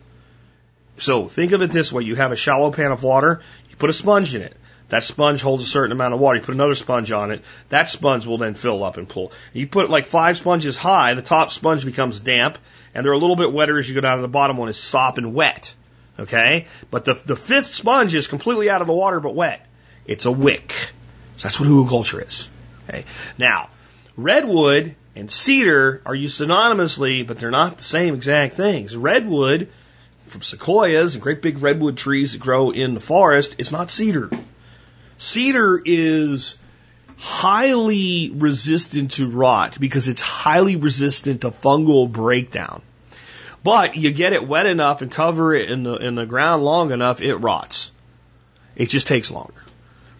So 0.97 1.27
think 1.27 1.51
of 1.51 1.61
it 1.61 1.73
this 1.73 1.93
way. 1.93 2.05
You 2.05 2.15
have 2.15 2.31
a 2.31 2.37
shallow 2.37 2.71
pan 2.71 2.93
of 2.93 3.03
water, 3.03 3.41
you 3.71 3.75
put 3.75 3.91
a 3.91 3.93
sponge 3.93 4.37
in 4.37 4.43
it. 4.43 4.57
That 4.89 5.05
sponge 5.05 5.43
holds 5.43 5.63
a 5.63 5.67
certain 5.67 5.93
amount 5.93 6.15
of 6.15 6.21
water. 6.21 6.39
You 6.39 6.45
put 6.45 6.55
another 6.55 6.75
sponge 6.75 7.13
on 7.13 7.31
it. 7.31 7.43
That 7.69 7.91
sponge 7.91 8.27
will 8.27 8.39
then 8.39 8.55
fill 8.55 8.83
up 8.83 8.97
and 8.97 9.09
pull. 9.09 9.33
You 9.53 9.67
put 9.67 9.91
like 9.91 10.07
five 10.07 10.37
sponges 10.37 10.77
high, 10.77 11.15
the 11.15 11.23
top 11.23 11.51
sponge 11.51 11.85
becomes 11.85 12.21
damp, 12.21 12.59
and 12.95 13.05
they're 13.05 13.13
a 13.13 13.19
little 13.19 13.37
bit 13.37 13.53
wetter 13.53 13.79
as 13.79 13.89
you 13.89 13.95
go 13.95 14.01
down 14.01 14.17
to 14.17 14.23
the 14.23 14.29
bottom 14.29 14.57
one 14.57 14.69
is 14.69 14.79
sopping 14.79 15.35
wet. 15.35 15.75
Okay? 16.19 16.67
But 16.91 17.05
the, 17.05 17.15
the 17.15 17.37
fifth 17.37 17.67
sponge 17.67 18.15
is 18.15 18.29
completely 18.29 18.71
out 18.71 18.81
of 18.81 18.87
the 18.87 18.95
water 18.95 19.21
but 19.21 19.35
wet. 19.35 19.65
It's 20.07 20.25
a 20.25 20.33
wick. 20.33 20.73
So 21.37 21.43
that's 21.43 21.61
what 21.61 21.69
hugelkultur 21.69 22.27
is. 22.27 22.51
Okay? 22.89 23.05
Now, 23.37 23.69
redwood 24.17 24.97
and 25.15 25.31
cedar 25.31 26.01
are 26.07 26.15
used 26.15 26.41
synonymously, 26.41 27.27
but 27.27 27.39
they're 27.39 27.51
not 27.51 27.77
the 27.77 27.85
same 27.85 28.15
exact 28.15 28.55
things. 28.55 28.97
Redwood 28.97 29.69
from 30.27 30.43
sequoias 30.43 31.15
and 31.15 31.23
great 31.23 31.43
big 31.43 31.61
redwood 31.63 31.97
trees 31.97 32.33
that 32.33 32.41
grow 32.41 32.71
in 32.71 32.95
the 32.95 33.01
forest, 33.01 33.57
it's 33.59 33.73
not 33.73 33.91
cedar. 33.91 34.31
Cedar 35.19 35.83
is 35.85 36.59
highly 37.17 38.31
resistant 38.31 39.11
to 39.13 39.29
rot 39.29 39.79
because 39.81 40.09
it's 40.09 40.21
highly 40.21 40.77
resistant 40.77 41.41
to 41.41 41.51
fungal 41.51 42.11
breakdown. 42.11 42.83
But 43.65 43.97
you 43.97 44.13
get 44.13 44.33
it 44.33 44.47
wet 44.47 44.67
enough 44.67 45.03
and 45.03 45.11
cover 45.11 45.53
it 45.53 45.71
in 45.71 45.83
the 45.83 45.97
in 45.97 46.15
the 46.15 46.25
ground 46.25 46.65
long 46.65 46.93
enough, 46.93 47.21
it 47.21 47.35
rots. 47.37 47.91
It 48.77 48.89
just 48.89 49.09
takes 49.09 49.33
longer. 49.33 49.61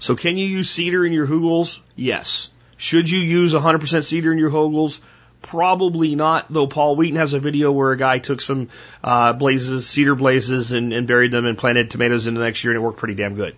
So 0.01 0.17
can 0.17 0.37
you 0.37 0.47
use 0.47 0.69
cedar 0.69 1.07
in 1.07 1.13
your 1.13 1.27
hugels? 1.27 1.81
Yes. 1.95 2.51
Should 2.77 3.11
you 3.11 3.21
use 3.21 3.55
100% 3.55 4.05
cedar 4.05 4.33
in 4.33 4.39
your 4.39 4.51
hugels? 4.51 5.01
Probably 5.43 6.17
not, 6.17 6.47
though 6.51 6.67
Paul 6.67 6.97
Wheaton 6.97 7.17
has 7.17 7.33
a 7.33 7.41
video 7.41 7.71
where 7.71 7.93
a 7.93 7.97
guy 7.97 8.19
took 8.19 8.41
some 8.41 8.69
uh, 9.03 9.33
blazes, 9.33 9.87
cedar 9.87 10.17
blazes, 10.17 10.73
and, 10.73 10.93
and 10.93 11.07
buried 11.07 11.31
them 11.31 11.47
and 11.47 11.57
planted 11.57 11.91
tomatoes 11.91 12.27
in 12.27 12.35
the 12.35 12.41
next 12.41 12.63
year, 12.65 12.73
and 12.73 12.81
it 12.81 12.85
worked 12.85 12.99
pretty 12.99 13.15
damn 13.15 13.37
good. 13.37 13.55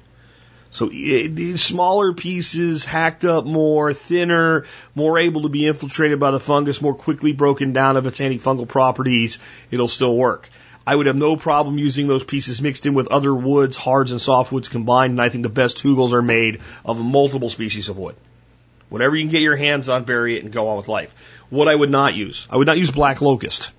So 0.71 0.87
eh, 0.89 1.29
these 1.29 1.63
smaller 1.63 2.13
pieces, 2.13 2.85
hacked 2.85 3.25
up 3.25 3.45
more, 3.45 3.93
thinner, 3.93 4.67
more 4.95 5.19
able 5.19 5.43
to 5.43 5.49
be 5.49 5.67
infiltrated 5.67 6.21
by 6.21 6.31
the 6.31 6.41
fungus, 6.41 6.81
more 6.81 6.95
quickly 6.95 7.33
broken 7.33 7.73
down 7.73 7.97
of 7.97 8.07
its 8.07 8.21
antifungal 8.21 8.69
properties, 8.69 9.41
it'll 9.71 9.89
still 9.89 10.17
work. 10.17 10.49
I 10.87 10.97
would 10.97 11.07
have 11.07 11.17
no 11.17 11.37
problem 11.37 11.79
using 11.79 12.09
those 12.09 12.25
pieces 12.25 12.63
mixed 12.63 12.87
in 12.87 12.95
with 12.95 13.09
other 13.09 13.35
woods, 13.35 13.77
hards 13.77 14.13
and 14.13 14.21
softwoods 14.21 14.71
combined, 14.71 15.13
and 15.13 15.21
I 15.21 15.29
think 15.29 15.43
the 15.43 15.49
best 15.49 15.79
hugels 15.79 16.13
are 16.13 16.23
made 16.23 16.61
of 16.85 17.05
multiple 17.05 17.51
species 17.51 17.89
of 17.89 17.99
wood. 17.99 18.17
Whatever 18.89 19.15
you 19.15 19.25
can 19.25 19.31
get 19.31 19.43
your 19.43 19.57
hands 19.57 19.89
on, 19.89 20.05
bury 20.05 20.37
it 20.37 20.43
and 20.43 20.53
go 20.53 20.69
on 20.69 20.77
with 20.77 20.89
life. 20.89 21.15
What 21.49 21.69
I 21.69 21.75
would 21.75 21.91
not 21.91 22.15
use, 22.15 22.47
I 22.51 22.57
would 22.57 22.67
not 22.67 22.79
use 22.79 22.91
black 22.91 23.21
locust. 23.21 23.73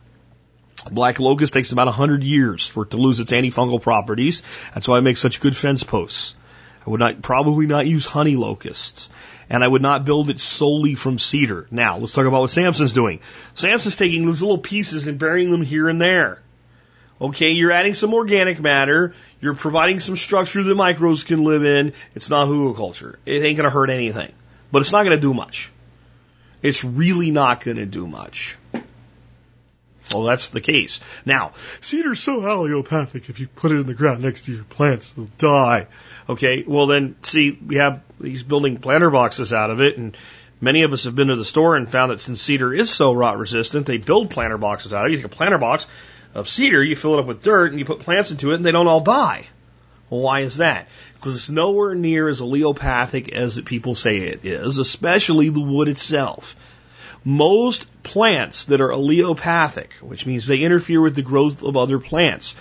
Black 0.89 1.19
locust 1.19 1.53
takes 1.53 1.71
about 1.71 1.87
100 1.87 2.23
years 2.23 2.67
for 2.67 2.83
it 2.83 2.91
to 2.91 2.97
lose 2.97 3.19
its 3.19 3.31
antifungal 3.31 3.81
properties. 3.81 4.41
That's 4.73 4.87
why 4.87 4.97
I 4.97 5.01
make 5.01 5.17
such 5.17 5.41
good 5.41 5.55
fence 5.55 5.83
posts. 5.83 6.35
I 6.85 6.89
would 6.89 6.99
not, 6.99 7.21
probably 7.21 7.67
not 7.67 7.87
use 7.87 8.05
honey 8.05 8.35
locusts. 8.35 9.09
And 9.49 9.63
I 9.63 9.67
would 9.67 9.81
not 9.81 10.05
build 10.05 10.29
it 10.29 10.39
solely 10.39 10.95
from 10.95 11.19
cedar. 11.19 11.67
Now, 11.69 11.97
let's 11.97 12.13
talk 12.13 12.25
about 12.25 12.41
what 12.41 12.49
Samson's 12.49 12.93
doing. 12.93 13.19
Samson's 13.53 13.97
taking 13.97 14.25
those 14.25 14.41
little 14.41 14.57
pieces 14.57 15.07
and 15.07 15.19
burying 15.19 15.51
them 15.51 15.61
here 15.61 15.89
and 15.89 15.99
there. 16.01 16.41
Okay, 17.19 17.51
you're 17.51 17.71
adding 17.71 17.93
some 17.93 18.13
organic 18.13 18.59
matter. 18.59 19.13
You're 19.41 19.53
providing 19.53 19.99
some 19.99 20.15
structure 20.15 20.63
that 20.63 20.73
microbes 20.73 21.23
can 21.23 21.43
live 21.43 21.63
in. 21.65 21.93
It's 22.15 22.29
not 22.29 22.47
hugelkultur. 22.47 23.17
It 23.25 23.43
ain't 23.43 23.57
going 23.57 23.65
to 23.65 23.69
hurt 23.69 23.89
anything. 23.89 24.31
But 24.71 24.81
it's 24.81 24.91
not 24.91 25.03
going 25.03 25.15
to 25.15 25.21
do 25.21 25.33
much. 25.33 25.71
It's 26.63 26.83
really 26.83 27.29
not 27.29 27.61
going 27.61 27.77
to 27.77 27.85
do 27.85 28.07
much. 28.07 28.57
Well, 30.11 30.23
that's 30.23 30.47
the 30.47 30.61
case. 30.61 30.99
Now, 31.25 31.51
cedar's 31.79 32.19
so 32.19 32.41
allelopathic, 32.41 33.29
if 33.29 33.39
you 33.39 33.47
put 33.47 33.71
it 33.71 33.79
in 33.79 33.87
the 33.87 33.93
ground 33.93 34.23
next 34.23 34.45
to 34.45 34.53
your 34.53 34.63
plants, 34.63 35.09
they'll 35.11 35.29
die. 35.37 35.87
Okay, 36.29 36.63
well 36.65 36.87
then, 36.87 37.15
see, 37.21 37.51
we 37.51 37.75
have 37.75 38.01
he's 38.21 38.43
building 38.43 38.77
planter 38.77 39.09
boxes 39.09 39.53
out 39.53 39.71
of 39.71 39.81
it, 39.81 39.97
and 39.97 40.15
many 40.59 40.83
of 40.83 40.93
us 40.93 41.05
have 41.05 41.15
been 41.15 41.29
to 41.29 41.35
the 41.35 41.45
store 41.45 41.75
and 41.75 41.89
found 41.89 42.11
that 42.11 42.19
since 42.19 42.41
cedar 42.41 42.73
is 42.73 42.89
so 42.89 43.11
rot 43.13 43.37
resistant, 43.37 43.85
they 43.85 43.97
build 43.97 44.29
planter 44.29 44.57
boxes 44.57 44.93
out 44.93 45.05
of 45.05 45.11
it. 45.11 45.15
You 45.15 45.17
take 45.17 45.31
a 45.31 45.35
planter 45.35 45.57
box 45.57 45.87
of 46.33 46.47
cedar, 46.47 46.83
you 46.83 46.95
fill 46.95 47.15
it 47.15 47.19
up 47.19 47.25
with 47.25 47.43
dirt, 47.43 47.71
and 47.71 47.79
you 47.79 47.85
put 47.85 47.99
plants 47.99 48.31
into 48.31 48.51
it, 48.51 48.55
and 48.55 48.65
they 48.65 48.71
don't 48.71 48.87
all 48.87 49.01
die. 49.01 49.47
Well, 50.09 50.21
why 50.21 50.41
is 50.41 50.57
that? 50.57 50.87
Because 51.15 51.35
it's 51.35 51.49
nowhere 51.49 51.95
near 51.95 52.27
as 52.27 52.41
allelopathic 52.41 53.29
as 53.29 53.59
people 53.61 53.95
say 53.95 54.17
it 54.17 54.45
is, 54.45 54.77
especially 54.77 55.49
the 55.49 55.61
wood 55.61 55.87
itself. 55.87 56.55
Most 57.23 57.85
plants 58.03 58.65
that 58.65 58.81
are 58.81 58.89
allelopathic, 58.89 59.93
which 60.01 60.25
means 60.25 60.47
they 60.47 60.59
interfere 60.59 60.99
with 60.99 61.15
the 61.15 61.21
growth 61.21 61.63
of 61.63 61.77
other 61.77 61.99
plants, 61.99 62.55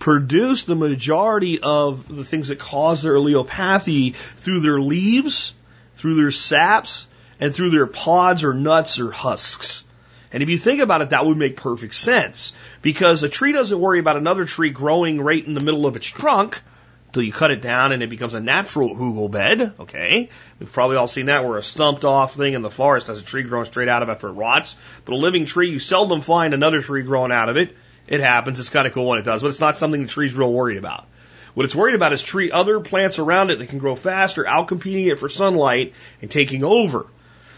produce 0.00 0.64
the 0.64 0.74
majority 0.74 1.60
of 1.60 2.08
the 2.08 2.24
things 2.24 2.48
that 2.48 2.58
cause 2.58 3.02
their 3.02 3.14
allelopathy 3.14 4.14
through 4.36 4.60
their 4.60 4.80
leaves, 4.80 5.54
through 5.96 6.14
their 6.14 6.32
saps, 6.32 7.06
and 7.38 7.54
through 7.54 7.70
their 7.70 7.86
pods 7.86 8.42
or 8.42 8.52
nuts 8.52 8.98
or 8.98 9.12
husks. 9.12 9.84
And 10.32 10.42
if 10.42 10.48
you 10.48 10.58
think 10.58 10.80
about 10.80 11.02
it, 11.02 11.10
that 11.10 11.26
would 11.26 11.36
make 11.36 11.56
perfect 11.56 11.94
sense. 11.94 12.54
Because 12.82 13.22
a 13.22 13.28
tree 13.28 13.52
doesn't 13.52 13.78
worry 13.78 13.98
about 13.98 14.16
another 14.16 14.44
tree 14.46 14.70
growing 14.70 15.20
right 15.20 15.44
in 15.44 15.54
the 15.54 15.60
middle 15.60 15.86
of 15.86 15.96
its 15.96 16.06
trunk 16.06 16.62
until 17.08 17.24
you 17.24 17.32
cut 17.32 17.50
it 17.50 17.60
down 17.60 17.92
and 17.92 18.02
it 18.02 18.08
becomes 18.08 18.34
a 18.34 18.40
natural 18.40 18.94
hugel 18.94 19.30
bed. 19.30 19.74
Okay. 19.80 20.30
We've 20.58 20.72
probably 20.72 20.96
all 20.96 21.08
seen 21.08 21.26
that 21.26 21.44
where 21.44 21.58
a 21.58 21.62
stumped 21.62 22.04
off 22.04 22.36
thing 22.36 22.54
in 22.54 22.62
the 22.62 22.70
forest 22.70 23.08
has 23.08 23.20
a 23.20 23.24
tree 23.24 23.42
growing 23.42 23.66
straight 23.66 23.88
out 23.88 24.02
of 24.02 24.08
it 24.08 24.12
after 24.12 24.28
it 24.28 24.32
rots. 24.32 24.76
But 25.04 25.14
a 25.14 25.16
living 25.16 25.44
tree, 25.44 25.70
you 25.70 25.78
seldom 25.80 26.20
find 26.20 26.54
another 26.54 26.80
tree 26.80 27.02
growing 27.02 27.32
out 27.32 27.48
of 27.48 27.56
it. 27.56 27.76
It 28.10 28.20
happens. 28.20 28.60
It's 28.60 28.68
kind 28.68 28.86
of 28.86 28.92
cool 28.92 29.06
when 29.06 29.18
it 29.18 29.24
does, 29.24 29.40
but 29.40 29.48
it's 29.48 29.60
not 29.60 29.78
something 29.78 30.02
the 30.02 30.08
tree's 30.08 30.34
real 30.34 30.52
worried 30.52 30.76
about. 30.76 31.06
What 31.54 31.64
it's 31.64 31.74
worried 31.74 31.94
about 31.94 32.12
is 32.12 32.22
tree 32.22 32.50
other 32.50 32.80
plants 32.80 33.18
around 33.18 33.50
it 33.50 33.60
that 33.60 33.68
can 33.68 33.78
grow 33.78 33.96
faster, 33.96 34.44
outcompeting 34.44 35.06
it 35.10 35.18
for 35.18 35.28
sunlight 35.28 35.94
and 36.20 36.30
taking 36.30 36.62
over. 36.62 37.06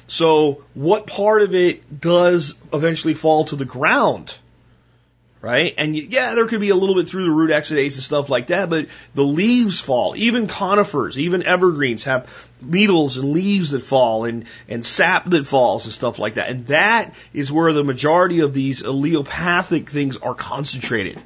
So 0.06 0.62
what 0.74 1.06
part 1.06 1.42
of 1.42 1.54
it 1.54 2.00
does 2.00 2.54
eventually 2.72 3.14
fall 3.14 3.46
to 3.46 3.56
the 3.56 3.64
ground? 3.64 4.34
Right? 5.42 5.74
And 5.76 5.96
yeah, 5.96 6.36
there 6.36 6.46
could 6.46 6.60
be 6.60 6.68
a 6.68 6.76
little 6.76 6.94
bit 6.94 7.08
through 7.08 7.24
the 7.24 7.30
root 7.30 7.50
exudates 7.50 7.94
and 7.94 8.04
stuff 8.04 8.30
like 8.30 8.46
that, 8.46 8.70
but 8.70 8.86
the 9.16 9.24
leaves 9.24 9.80
fall. 9.80 10.14
Even 10.16 10.46
conifers, 10.46 11.18
even 11.18 11.42
evergreens 11.42 12.04
have 12.04 12.48
needles 12.60 13.18
and 13.18 13.32
leaves 13.32 13.72
that 13.72 13.80
fall 13.80 14.24
and, 14.24 14.44
and 14.68 14.84
sap 14.84 15.28
that 15.30 15.44
falls 15.44 15.84
and 15.84 15.92
stuff 15.92 16.20
like 16.20 16.34
that. 16.34 16.48
And 16.48 16.68
that 16.68 17.12
is 17.34 17.50
where 17.50 17.72
the 17.72 17.82
majority 17.82 18.38
of 18.38 18.54
these 18.54 18.84
allelopathic 18.84 19.88
things 19.88 20.16
are 20.16 20.34
concentrated. 20.34 21.20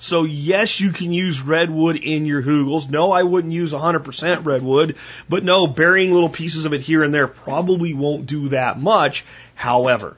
So 0.00 0.22
yes, 0.22 0.80
you 0.80 0.92
can 0.92 1.12
use 1.12 1.42
redwood 1.42 1.96
in 1.96 2.24
your 2.24 2.42
hugels. 2.42 2.88
No, 2.88 3.12
I 3.12 3.24
wouldn't 3.24 3.52
use 3.52 3.72
100% 3.72 4.46
redwood, 4.46 4.96
but 5.28 5.44
no, 5.44 5.66
burying 5.66 6.12
little 6.12 6.30
pieces 6.30 6.64
of 6.64 6.72
it 6.72 6.80
here 6.80 7.02
and 7.02 7.12
there 7.12 7.28
probably 7.28 7.94
won't 7.94 8.26
do 8.26 8.48
that 8.48 8.80
much. 8.80 9.26
However, 9.54 10.16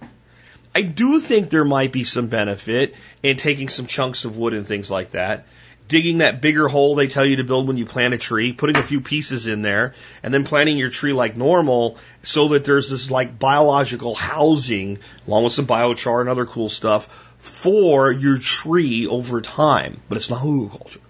I 0.74 0.82
do 0.82 1.20
think 1.20 1.50
there 1.50 1.64
might 1.64 1.92
be 1.92 2.04
some 2.04 2.28
benefit 2.28 2.94
in 3.22 3.36
taking 3.36 3.68
some 3.68 3.86
chunks 3.86 4.24
of 4.24 4.38
wood 4.38 4.54
and 4.54 4.66
things 4.66 4.90
like 4.90 5.10
that, 5.10 5.44
digging 5.86 6.18
that 6.18 6.40
bigger 6.40 6.66
hole 6.66 6.94
they 6.94 7.08
tell 7.08 7.26
you 7.26 7.36
to 7.36 7.44
build 7.44 7.68
when 7.68 7.76
you 7.76 7.84
plant 7.84 8.14
a 8.14 8.18
tree, 8.18 8.54
putting 8.54 8.78
a 8.78 8.82
few 8.82 9.02
pieces 9.02 9.46
in 9.46 9.60
there, 9.60 9.94
and 10.22 10.32
then 10.32 10.44
planting 10.44 10.78
your 10.78 10.88
tree 10.88 11.12
like 11.12 11.36
normal 11.36 11.98
so 12.22 12.48
that 12.48 12.64
there's 12.64 12.88
this 12.88 13.10
like 13.10 13.38
biological 13.38 14.14
housing 14.14 14.98
along 15.26 15.44
with 15.44 15.52
some 15.52 15.66
biochar 15.66 16.20
and 16.20 16.30
other 16.30 16.46
cool 16.46 16.70
stuff 16.70 17.06
for 17.40 18.10
your 18.10 18.38
tree 18.38 19.06
over 19.06 19.42
time. 19.42 20.00
But 20.08 20.16
it's 20.16 20.30
not 20.30 20.40
hugelkultur. 20.40 21.00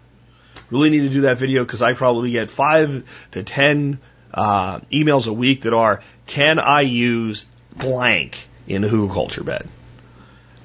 Really 0.70 0.90
need 0.90 1.02
to 1.02 1.10
do 1.10 1.20
that 1.22 1.38
video 1.38 1.64
because 1.64 1.82
I 1.82 1.92
probably 1.92 2.32
get 2.32 2.50
five 2.50 3.28
to 3.32 3.42
ten 3.44 4.00
uh, 4.34 4.80
emails 4.90 5.28
a 5.28 5.32
week 5.32 5.62
that 5.62 5.74
are, 5.74 6.02
can 6.26 6.58
I 6.58 6.80
use 6.80 7.44
blank? 7.76 8.48
In 8.66 8.82
the 8.82 8.88
culture 9.08 9.44
bed. 9.44 9.68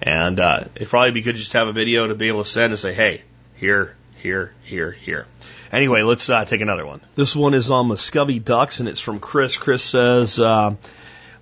And 0.01 0.39
uh, 0.39 0.65
it'd 0.75 0.89
probably 0.89 1.11
be 1.11 1.21
good 1.21 1.35
just 1.35 1.51
to 1.51 1.57
have 1.57 1.67
a 1.67 1.73
video 1.73 2.07
to 2.07 2.15
be 2.15 2.27
able 2.27 2.43
to 2.43 2.49
send 2.49 2.71
and 2.71 2.79
say, 2.79 2.93
hey, 2.93 3.23
here, 3.55 3.95
here, 4.21 4.53
here, 4.63 4.91
here. 4.91 5.25
Anyway, 5.71 6.01
let's 6.03 6.29
uh, 6.29 6.45
take 6.45 6.61
another 6.61 6.85
one. 6.85 7.01
This 7.15 7.35
one 7.35 7.53
is 7.53 7.71
on 7.71 7.87
Muscovy 7.87 8.39
ducks, 8.39 8.79
and 8.79 8.87
it's 8.87 9.01
from 9.01 9.19
Chris. 9.19 9.57
Chris 9.57 9.83
says, 9.83 10.39
uh, 10.39 10.75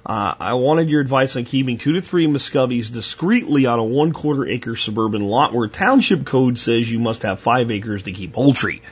uh, 0.06 0.36
I 0.40 0.54
wanted 0.54 0.90
your 0.90 1.02
advice 1.02 1.36
on 1.36 1.46
keeping 1.46 1.80
two 1.80 1.94
to 1.94 2.02
three 2.02 2.28
Muscovies 2.28 2.92
discreetly 2.92 3.66
on 3.66 3.80
a 3.80 3.84
one 3.84 4.14
quarter 4.14 4.48
acre 4.48 4.76
suburban 4.76 5.24
lot 5.24 5.52
where 5.52 5.68
township 5.68 6.26
code 6.26 6.60
says 6.60 6.90
you 6.90 7.00
must 7.00 7.24
have 7.24 7.40
five 7.40 7.72
acres 7.72 8.04
to 8.04 8.12
keep 8.12 8.34
poultry. 8.34 8.84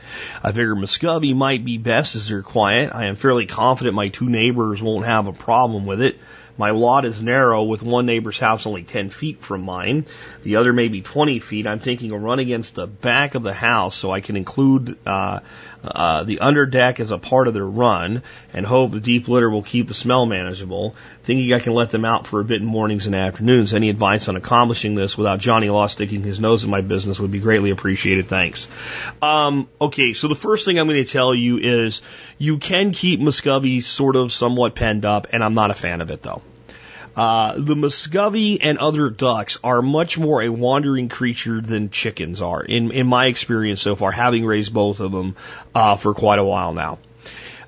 I 0.42 0.50
figure 0.50 0.74
Muscovy 0.74 1.32
might 1.32 1.64
be 1.64 1.78
best 1.78 2.16
as 2.16 2.28
they're 2.28 2.42
quiet. 2.42 2.92
I 2.92 3.04
am 3.04 3.14
fairly 3.14 3.46
confident 3.46 3.94
my 3.94 4.08
two 4.08 4.28
neighbors 4.28 4.82
won't 4.82 5.06
have 5.06 5.28
a 5.28 5.32
problem 5.32 5.86
with 5.86 6.02
it. 6.02 6.18
My 6.56 6.70
lot 6.70 7.04
is 7.04 7.22
narrow 7.22 7.64
with 7.64 7.82
one 7.82 8.06
neighbor's 8.06 8.38
house 8.38 8.66
only 8.66 8.84
10 8.84 9.10
feet 9.10 9.40
from 9.40 9.62
mine. 9.62 10.06
The 10.42 10.56
other 10.56 10.72
maybe 10.72 11.02
20 11.02 11.40
feet. 11.40 11.66
I'm 11.66 11.80
thinking 11.80 12.12
of 12.12 12.22
run 12.22 12.38
against 12.38 12.76
the 12.76 12.86
back 12.86 13.34
of 13.34 13.42
the 13.42 13.52
house 13.52 13.94
so 13.94 14.10
I 14.10 14.20
can 14.20 14.36
include 14.36 14.96
uh, 15.06 15.40
uh, 15.84 16.24
the 16.24 16.40
under 16.40 16.66
deck 16.66 17.00
as 17.00 17.10
a 17.10 17.18
part 17.18 17.48
of 17.48 17.54
their 17.54 17.66
run 17.66 18.22
and 18.52 18.64
hope 18.64 18.92
the 18.92 19.00
deep 19.00 19.28
litter 19.28 19.50
will 19.50 19.62
keep 19.62 19.88
the 19.88 19.94
smell 19.94 20.26
manageable. 20.26 20.94
Thinking 21.22 21.52
I 21.52 21.58
can 21.58 21.74
let 21.74 21.90
them 21.90 22.04
out 22.04 22.26
for 22.26 22.40
a 22.40 22.44
bit 22.44 22.60
in 22.60 22.66
mornings 22.66 23.06
and 23.06 23.14
afternoons. 23.14 23.74
Any 23.74 23.90
advice 23.90 24.28
on 24.28 24.36
accomplishing 24.36 24.94
this 24.94 25.16
without 25.18 25.38
Johnny 25.38 25.68
Law 25.68 25.86
sticking 25.86 26.22
his 26.22 26.40
nose 26.40 26.64
in 26.64 26.70
my 26.70 26.80
business 26.80 27.20
would 27.20 27.32
be 27.32 27.40
greatly 27.40 27.70
appreciated. 27.70 28.26
Thanks. 28.26 28.68
Um, 29.20 29.68
okay, 29.80 30.12
so 30.12 30.28
the 30.28 30.34
first 30.34 30.64
thing 30.64 30.78
I'm 30.78 30.88
going 30.88 31.04
to 31.04 31.10
tell 31.10 31.34
you 31.34 31.58
is 31.58 32.02
you 32.38 32.58
can 32.58 32.92
keep 32.92 33.20
Muscovy 33.20 33.80
sort 33.80 34.16
of 34.16 34.32
somewhat 34.32 34.74
penned 34.74 35.04
up, 35.04 35.28
and 35.32 35.42
I'm 35.42 35.54
not 35.54 35.70
a 35.70 35.74
fan 35.74 36.00
of 36.00 36.10
it 36.10 36.22
though. 36.22 36.42
Uh, 37.16 37.54
the 37.56 37.76
Muscovy 37.76 38.60
and 38.60 38.78
other 38.78 39.08
ducks 39.08 39.58
are 39.62 39.82
much 39.82 40.18
more 40.18 40.42
a 40.42 40.48
wandering 40.48 41.08
creature 41.08 41.60
than 41.60 41.90
chickens 41.90 42.42
are, 42.42 42.62
in, 42.62 42.90
in 42.90 43.06
my 43.06 43.26
experience 43.26 43.80
so 43.80 43.94
far, 43.94 44.10
having 44.10 44.44
raised 44.44 44.74
both 44.74 45.00
of 45.00 45.12
them 45.12 45.36
uh, 45.74 45.96
for 45.96 46.14
quite 46.14 46.40
a 46.40 46.44
while 46.44 46.72
now. 46.72 46.98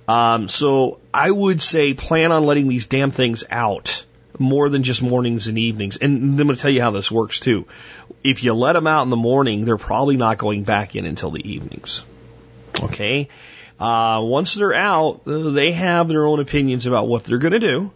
Um, 0.09 0.49
so 0.49 0.99
I 1.13 1.31
would 1.31 1.61
say 1.61 1.95
plan 1.95 2.33
on 2.33 2.45
letting 2.45 2.69
these 2.69 2.87
damn 2.87 3.11
things 3.11 3.45
out 3.51 4.05
more 4.39 4.69
than 4.69 4.83
just 4.83 5.03
mornings 5.03 5.49
and 5.49 5.59
evenings. 5.59 5.97
And 5.97 6.17
I'm 6.17 6.37
going 6.37 6.49
to 6.49 6.57
tell 6.57 6.71
you 6.71 6.83
how 6.83 6.91
this 6.91 7.11
works 7.11 7.41
too. 7.41 7.67
If 8.23 8.45
you 8.45 8.53
let 8.53 8.75
them 8.75 8.87
out 8.87 9.03
in 9.03 9.11
the 9.11 9.17
morning, 9.17 9.65
they're 9.65 9.77
probably 9.77 10.17
not 10.17 10.39
going 10.39 10.65
back 10.65 10.97
in 10.97 11.07
until 11.07 11.31
the 11.31 11.49
evenings. 11.49 12.05
Okay? 12.81 13.29
Uh, 13.79 14.21
once 14.23 14.55
they're 14.55 14.75
out, 14.75 15.23
they 15.25 15.73
have 15.73 16.09
their 16.09 16.27
own 16.27 16.41
opinions 16.41 16.87
about 16.87 17.09
what 17.09 17.25
they're 17.25 17.39
going 17.39 17.53
to 17.53 17.59
do 17.59 17.91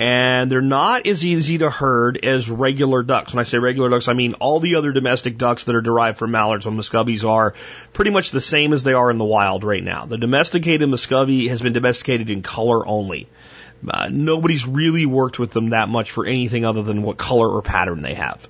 and 0.00 0.50
they're 0.50 0.62
not 0.62 1.06
as 1.06 1.26
easy 1.26 1.58
to 1.58 1.68
herd 1.68 2.24
as 2.24 2.48
regular 2.48 3.02
ducks. 3.02 3.34
When 3.34 3.40
I 3.40 3.44
say 3.44 3.58
regular 3.58 3.90
ducks, 3.90 4.08
I 4.08 4.14
mean 4.14 4.32
all 4.40 4.58
the 4.58 4.76
other 4.76 4.92
domestic 4.92 5.36
ducks 5.36 5.64
that 5.64 5.74
are 5.74 5.82
derived 5.82 6.16
from 6.16 6.30
mallards 6.30 6.66
or 6.66 6.70
muscovies 6.70 7.22
are 7.22 7.52
pretty 7.92 8.10
much 8.10 8.30
the 8.30 8.40
same 8.40 8.72
as 8.72 8.82
they 8.82 8.94
are 8.94 9.10
in 9.10 9.18
the 9.18 9.26
wild 9.26 9.62
right 9.62 9.84
now. 9.84 10.06
The 10.06 10.16
domesticated 10.16 10.88
muscovy 10.88 11.48
has 11.48 11.60
been 11.60 11.74
domesticated 11.74 12.30
in 12.30 12.40
color 12.40 12.86
only. 12.86 13.28
Uh, 13.86 14.08
nobody's 14.10 14.66
really 14.66 15.04
worked 15.04 15.38
with 15.38 15.50
them 15.50 15.70
that 15.70 15.90
much 15.90 16.12
for 16.12 16.24
anything 16.24 16.64
other 16.64 16.82
than 16.82 17.02
what 17.02 17.18
color 17.18 17.50
or 17.50 17.60
pattern 17.60 18.00
they 18.00 18.14
have. 18.14 18.48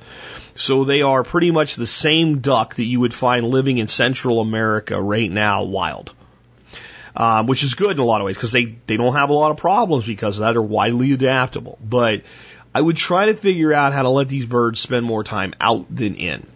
So 0.54 0.84
they 0.84 1.02
are 1.02 1.24
pretty 1.24 1.50
much 1.50 1.74
the 1.74 1.86
same 1.86 2.38
duck 2.38 2.76
that 2.76 2.84
you 2.84 3.00
would 3.00 3.14
find 3.14 3.44
living 3.44 3.78
in 3.78 3.88
Central 3.88 4.40
America 4.40 5.02
right 5.02 5.30
now, 5.30 5.64
wild. 5.64 6.14
Um, 7.16 7.46
which 7.46 7.64
is 7.64 7.74
good 7.74 7.92
in 7.92 7.98
a 7.98 8.04
lot 8.04 8.20
of 8.20 8.26
ways 8.26 8.36
because 8.36 8.52
they, 8.52 8.76
they 8.86 8.96
don't 8.96 9.14
have 9.14 9.30
a 9.30 9.32
lot 9.32 9.50
of 9.50 9.56
problems 9.56 10.06
because 10.06 10.38
of 10.38 10.42
that. 10.42 10.52
They're 10.52 10.62
widely 10.62 11.12
adaptable. 11.12 11.78
But 11.82 12.22
I 12.74 12.80
would 12.80 12.96
try 12.96 13.26
to 13.26 13.34
figure 13.34 13.72
out 13.72 13.92
how 13.92 14.02
to 14.02 14.10
let 14.10 14.28
these 14.28 14.46
birds 14.46 14.78
spend 14.78 15.04
more 15.04 15.24
time 15.24 15.54
out 15.60 15.86
than 15.94 16.14
in. 16.14 16.46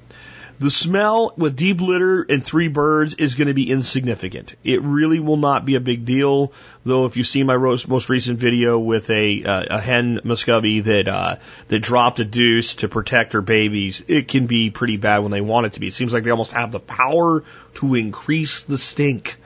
The 0.61 0.71
smell 0.71 1.35
with 1.37 1.57
deep 1.57 1.81
litter 1.81 2.23
and 2.23 2.45
three 2.45 2.69
birds 2.69 3.15
is 3.15 3.35
going 3.35 3.49
to 3.49 3.55
be 3.55 3.73
insignificant. 3.73 4.55
It 4.63 4.83
really 4.83 5.19
will 5.19 5.37
not 5.37 5.67
be 5.67 5.75
a 5.75 5.81
big 5.81 6.05
deal. 6.05 6.53
Though, 6.85 7.07
if 7.07 7.17
you 7.17 7.25
see 7.25 7.43
my 7.43 7.57
most 7.57 8.09
recent 8.09 8.39
video 8.39 8.79
with 8.79 9.11
a 9.11 9.43
uh, 9.43 9.65
a 9.69 9.81
hen 9.81 10.21
muscovy 10.23 10.81
that 10.81 11.09
uh, 11.09 11.37
that 11.69 11.81
dropped 11.81 12.21
a 12.21 12.25
deuce 12.25 12.77
to 12.77 12.89
protect 12.89 13.33
her 13.33 13.43
babies, 13.43 14.05
it 14.07 14.29
can 14.29 14.47
be 14.47 14.71
pretty 14.71 14.97
bad 14.97 15.19
when 15.19 15.33
they 15.33 15.41
want 15.41 15.67
it 15.67 15.73
to 15.73 15.81
be. 15.81 15.89
It 15.89 15.95
seems 15.95 16.13
like 16.13 16.23
they 16.23 16.31
almost 16.31 16.53
have 16.53 16.71
the 16.71 16.81
power 16.81 17.43
to 17.75 17.95
increase 17.97 18.63
the 18.63 18.79
stink. 18.79 19.37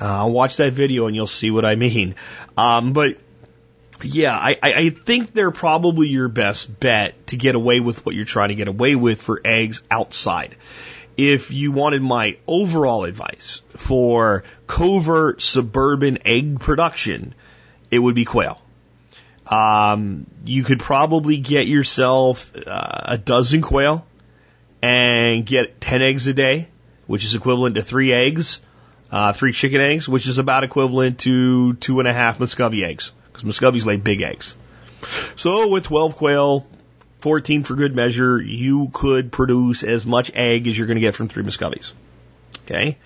Uh, 0.00 0.28
watch 0.30 0.56
that 0.56 0.72
video 0.72 1.06
and 1.06 1.16
you'll 1.16 1.26
see 1.26 1.50
what 1.50 1.64
I 1.64 1.74
mean. 1.74 2.14
Um, 2.56 2.92
but 2.92 3.18
yeah, 4.02 4.36
I, 4.36 4.56
I 4.62 4.90
think 4.90 5.32
they're 5.32 5.50
probably 5.50 6.08
your 6.08 6.28
best 6.28 6.78
bet 6.78 7.26
to 7.28 7.36
get 7.36 7.54
away 7.54 7.80
with 7.80 8.04
what 8.06 8.14
you're 8.14 8.24
trying 8.24 8.50
to 8.50 8.54
get 8.54 8.68
away 8.68 8.94
with 8.94 9.20
for 9.20 9.40
eggs 9.44 9.82
outside. 9.90 10.56
If 11.16 11.50
you 11.50 11.72
wanted 11.72 12.00
my 12.00 12.36
overall 12.46 13.04
advice 13.04 13.62
for 13.70 14.44
covert 14.68 15.42
suburban 15.42 16.18
egg 16.24 16.60
production, 16.60 17.34
it 17.90 17.98
would 17.98 18.14
be 18.14 18.24
quail. 18.24 18.60
Um, 19.48 20.26
you 20.44 20.62
could 20.62 20.78
probably 20.78 21.38
get 21.38 21.66
yourself 21.66 22.52
uh, 22.54 23.00
a 23.04 23.18
dozen 23.18 23.62
quail 23.62 24.06
and 24.82 25.44
get 25.44 25.80
10 25.80 26.02
eggs 26.02 26.26
a 26.28 26.34
day, 26.34 26.68
which 27.06 27.24
is 27.24 27.34
equivalent 27.34 27.74
to 27.76 27.82
three 27.82 28.12
eggs, 28.12 28.60
uh, 29.10 29.32
three 29.32 29.52
chicken 29.52 29.80
eggs, 29.80 30.08
which 30.08 30.26
is 30.26 30.38
about 30.38 30.64
equivalent 30.64 31.20
to 31.20 31.74
two 31.74 31.98
and 32.00 32.08
a 32.08 32.12
half 32.12 32.40
Muscovy 32.40 32.84
eggs 32.84 33.12
because 33.32 33.44
Muscovies 33.44 33.86
lay 33.86 33.96
big 33.96 34.22
eggs. 34.22 34.54
So 35.36 35.68
with 35.68 35.84
12 35.84 36.16
quail, 36.16 36.66
14 37.20 37.64
for 37.64 37.74
good 37.74 37.94
measure, 37.94 38.40
you 38.40 38.90
could 38.92 39.32
produce 39.32 39.82
as 39.82 40.06
much 40.06 40.30
egg 40.34 40.68
as 40.68 40.76
you're 40.76 40.86
going 40.86 40.96
to 40.96 41.00
get 41.00 41.14
from 41.14 41.28
three 41.28 41.42
Muscovies. 41.42 41.92
Okay. 42.64 42.98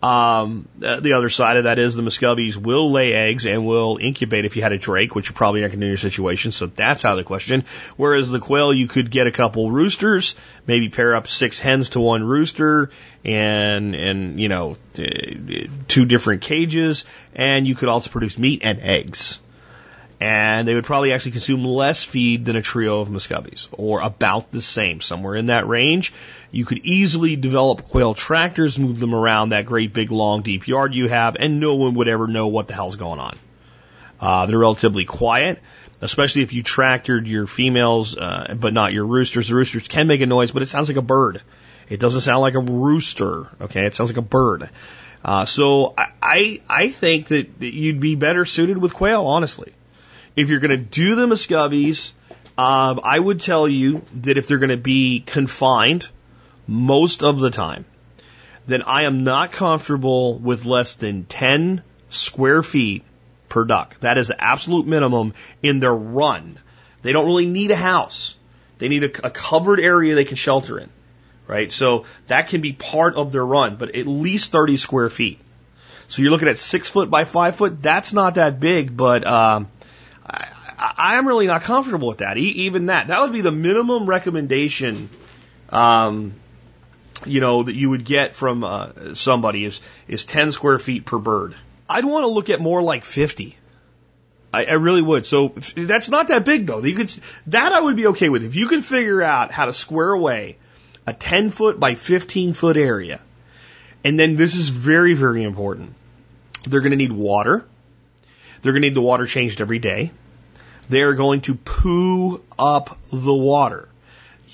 Um, 0.00 0.68
the 0.78 1.14
other 1.14 1.28
side 1.28 1.56
of 1.56 1.64
that 1.64 1.80
is 1.80 1.96
the 1.96 2.02
Muscovies 2.02 2.56
will 2.56 2.92
lay 2.92 3.12
eggs 3.14 3.46
and 3.46 3.66
will 3.66 3.98
incubate 4.00 4.44
if 4.44 4.54
you 4.54 4.62
had 4.62 4.72
a 4.72 4.78
drake, 4.78 5.16
which 5.16 5.28
you're 5.28 5.34
probably 5.34 5.60
not 5.60 5.68
going 5.68 5.80
to 5.80 5.86
do 5.86 5.86
in 5.86 5.90
your 5.90 5.98
situation. 5.98 6.52
So 6.52 6.66
that's 6.66 7.04
out 7.04 7.12
of 7.12 7.18
the 7.18 7.24
question. 7.24 7.64
Whereas 7.96 8.30
the 8.30 8.38
quail, 8.38 8.72
you 8.72 8.86
could 8.86 9.10
get 9.10 9.26
a 9.26 9.32
couple 9.32 9.72
roosters, 9.72 10.36
maybe 10.68 10.88
pair 10.88 11.16
up 11.16 11.26
six 11.26 11.58
hens 11.58 11.90
to 11.90 12.00
one 12.00 12.22
rooster 12.22 12.90
and, 13.24 13.96
and, 13.96 14.40
you 14.40 14.48
know, 14.48 14.76
two 15.88 16.04
different 16.04 16.42
cages. 16.42 17.04
And 17.34 17.66
you 17.66 17.74
could 17.74 17.88
also 17.88 18.10
produce 18.10 18.38
meat 18.38 18.60
and 18.62 18.80
eggs 18.80 19.40
and 20.20 20.66
they 20.66 20.74
would 20.74 20.84
probably 20.84 21.12
actually 21.12 21.32
consume 21.32 21.64
less 21.64 22.02
feed 22.02 22.44
than 22.44 22.56
a 22.56 22.62
trio 22.62 23.00
of 23.00 23.08
muscovies, 23.08 23.68
or 23.72 24.00
about 24.00 24.50
the 24.50 24.60
same, 24.60 25.00
somewhere 25.00 25.36
in 25.36 25.46
that 25.46 25.68
range. 25.68 26.12
You 26.50 26.64
could 26.64 26.78
easily 26.78 27.36
develop 27.36 27.88
quail 27.88 28.14
tractors, 28.14 28.78
move 28.78 28.98
them 28.98 29.14
around 29.14 29.50
that 29.50 29.66
great 29.66 29.92
big 29.92 30.10
long 30.10 30.42
deep 30.42 30.66
yard 30.66 30.94
you 30.94 31.08
have, 31.08 31.36
and 31.36 31.60
no 31.60 31.76
one 31.76 31.94
would 31.94 32.08
ever 32.08 32.26
know 32.26 32.48
what 32.48 32.66
the 32.66 32.74
hell's 32.74 32.96
going 32.96 33.20
on. 33.20 33.38
Uh, 34.20 34.46
they're 34.46 34.58
relatively 34.58 35.04
quiet, 35.04 35.60
especially 36.00 36.42
if 36.42 36.52
you 36.52 36.64
tractored 36.64 37.28
your 37.28 37.46
females, 37.46 38.16
uh, 38.16 38.56
but 38.58 38.72
not 38.72 38.92
your 38.92 39.06
roosters. 39.06 39.48
The 39.48 39.54
roosters 39.54 39.86
can 39.86 40.08
make 40.08 40.20
a 40.20 40.26
noise, 40.26 40.50
but 40.50 40.62
it 40.62 40.66
sounds 40.66 40.88
like 40.88 40.96
a 40.96 41.02
bird. 41.02 41.42
It 41.88 42.00
doesn't 42.00 42.22
sound 42.22 42.40
like 42.40 42.54
a 42.54 42.60
rooster. 42.60 43.48
Okay, 43.60 43.86
it 43.86 43.94
sounds 43.94 44.10
like 44.10 44.18
a 44.18 44.22
bird. 44.22 44.68
Uh, 45.24 45.46
so 45.46 45.94
I, 45.96 46.08
I 46.20 46.60
I 46.68 46.88
think 46.88 47.28
that 47.28 47.48
you'd 47.60 48.00
be 48.00 48.16
better 48.16 48.44
suited 48.44 48.78
with 48.78 48.94
quail, 48.94 49.24
honestly. 49.24 49.72
If 50.38 50.50
you're 50.50 50.60
going 50.60 50.70
to 50.70 50.76
do 50.76 51.16
the 51.16 51.26
Muscovies, 51.26 52.12
um, 52.56 53.00
I 53.02 53.18
would 53.18 53.40
tell 53.40 53.66
you 53.66 54.02
that 54.22 54.38
if 54.38 54.46
they're 54.46 54.58
going 54.58 54.68
to 54.70 54.76
be 54.76 55.18
confined 55.18 56.06
most 56.64 57.24
of 57.24 57.40
the 57.40 57.50
time, 57.50 57.86
then 58.64 58.82
I 58.82 59.02
am 59.02 59.24
not 59.24 59.50
comfortable 59.50 60.38
with 60.38 60.64
less 60.64 60.94
than 60.94 61.24
10 61.24 61.82
square 62.10 62.62
feet 62.62 63.02
per 63.48 63.64
duck. 63.64 63.98
That 63.98 64.16
is 64.16 64.28
the 64.28 64.40
absolute 64.40 64.86
minimum 64.86 65.34
in 65.60 65.80
their 65.80 65.92
run. 65.92 66.60
They 67.02 67.10
don't 67.10 67.26
really 67.26 67.46
need 67.46 67.72
a 67.72 67.76
house. 67.76 68.36
They 68.78 68.86
need 68.86 69.02
a, 69.02 69.26
a 69.26 69.30
covered 69.30 69.80
area 69.80 70.14
they 70.14 70.24
can 70.24 70.36
shelter 70.36 70.78
in, 70.78 70.88
right? 71.48 71.72
So 71.72 72.04
that 72.28 72.46
can 72.46 72.60
be 72.60 72.74
part 72.74 73.16
of 73.16 73.32
their 73.32 73.44
run, 73.44 73.74
but 73.74 73.96
at 73.96 74.06
least 74.06 74.52
30 74.52 74.76
square 74.76 75.10
feet. 75.10 75.40
So 76.06 76.22
you're 76.22 76.30
looking 76.30 76.48
at 76.48 76.58
six 76.58 76.88
foot 76.88 77.10
by 77.10 77.24
five 77.24 77.56
foot. 77.56 77.82
That's 77.82 78.12
not 78.12 78.36
that 78.36 78.60
big, 78.60 78.96
but 78.96 79.26
um, 79.26 79.68
I, 80.78 81.16
am 81.16 81.26
really 81.26 81.46
not 81.46 81.62
comfortable 81.62 82.08
with 82.08 82.18
that. 82.18 82.38
E- 82.38 82.66
even 82.66 82.86
that, 82.86 83.08
that 83.08 83.20
would 83.20 83.32
be 83.32 83.40
the 83.40 83.50
minimum 83.50 84.06
recommendation, 84.06 85.10
um, 85.70 86.34
you 87.26 87.40
know, 87.40 87.64
that 87.64 87.74
you 87.74 87.90
would 87.90 88.04
get 88.04 88.34
from 88.34 88.62
uh, 88.62 89.14
somebody 89.14 89.64
is 89.64 89.80
is 90.06 90.24
10 90.24 90.52
square 90.52 90.78
feet 90.78 91.04
per 91.04 91.18
bird. 91.18 91.56
I'd 91.88 92.04
want 92.04 92.24
to 92.24 92.28
look 92.28 92.50
at 92.50 92.60
more 92.60 92.82
like 92.82 93.04
50. 93.04 93.56
I, 94.52 94.64
I 94.64 94.72
really 94.74 95.02
would. 95.02 95.26
So 95.26 95.54
that's 95.76 96.08
not 96.08 96.28
that 96.28 96.44
big 96.44 96.66
though. 96.66 96.82
You 96.82 96.94
could 96.94 97.14
that 97.48 97.72
I 97.72 97.80
would 97.80 97.96
be 97.96 98.06
okay 98.08 98.28
with 98.28 98.44
if 98.44 98.54
you 98.54 98.68
could 98.68 98.84
figure 98.84 99.22
out 99.22 99.50
how 99.50 99.66
to 99.66 99.72
square 99.72 100.12
away 100.12 100.58
a 101.06 101.12
10 101.12 101.50
foot 101.50 101.80
by 101.80 101.94
15 101.94 102.52
foot 102.52 102.76
area. 102.76 103.20
And 104.04 104.18
then 104.18 104.36
this 104.36 104.54
is 104.54 104.68
very 104.68 105.14
very 105.14 105.42
important. 105.42 105.94
They're 106.66 106.80
going 106.80 106.92
to 106.92 106.96
need 106.96 107.12
water. 107.12 107.66
They're 108.62 108.72
going 108.72 108.82
to 108.82 108.88
need 108.88 108.96
the 108.96 109.02
water 109.02 109.26
changed 109.26 109.60
every 109.60 109.78
day. 109.78 110.12
They're 110.88 111.14
going 111.14 111.42
to 111.42 111.54
poo 111.54 112.42
up 112.58 112.98
the 113.12 113.34
water. 113.34 113.88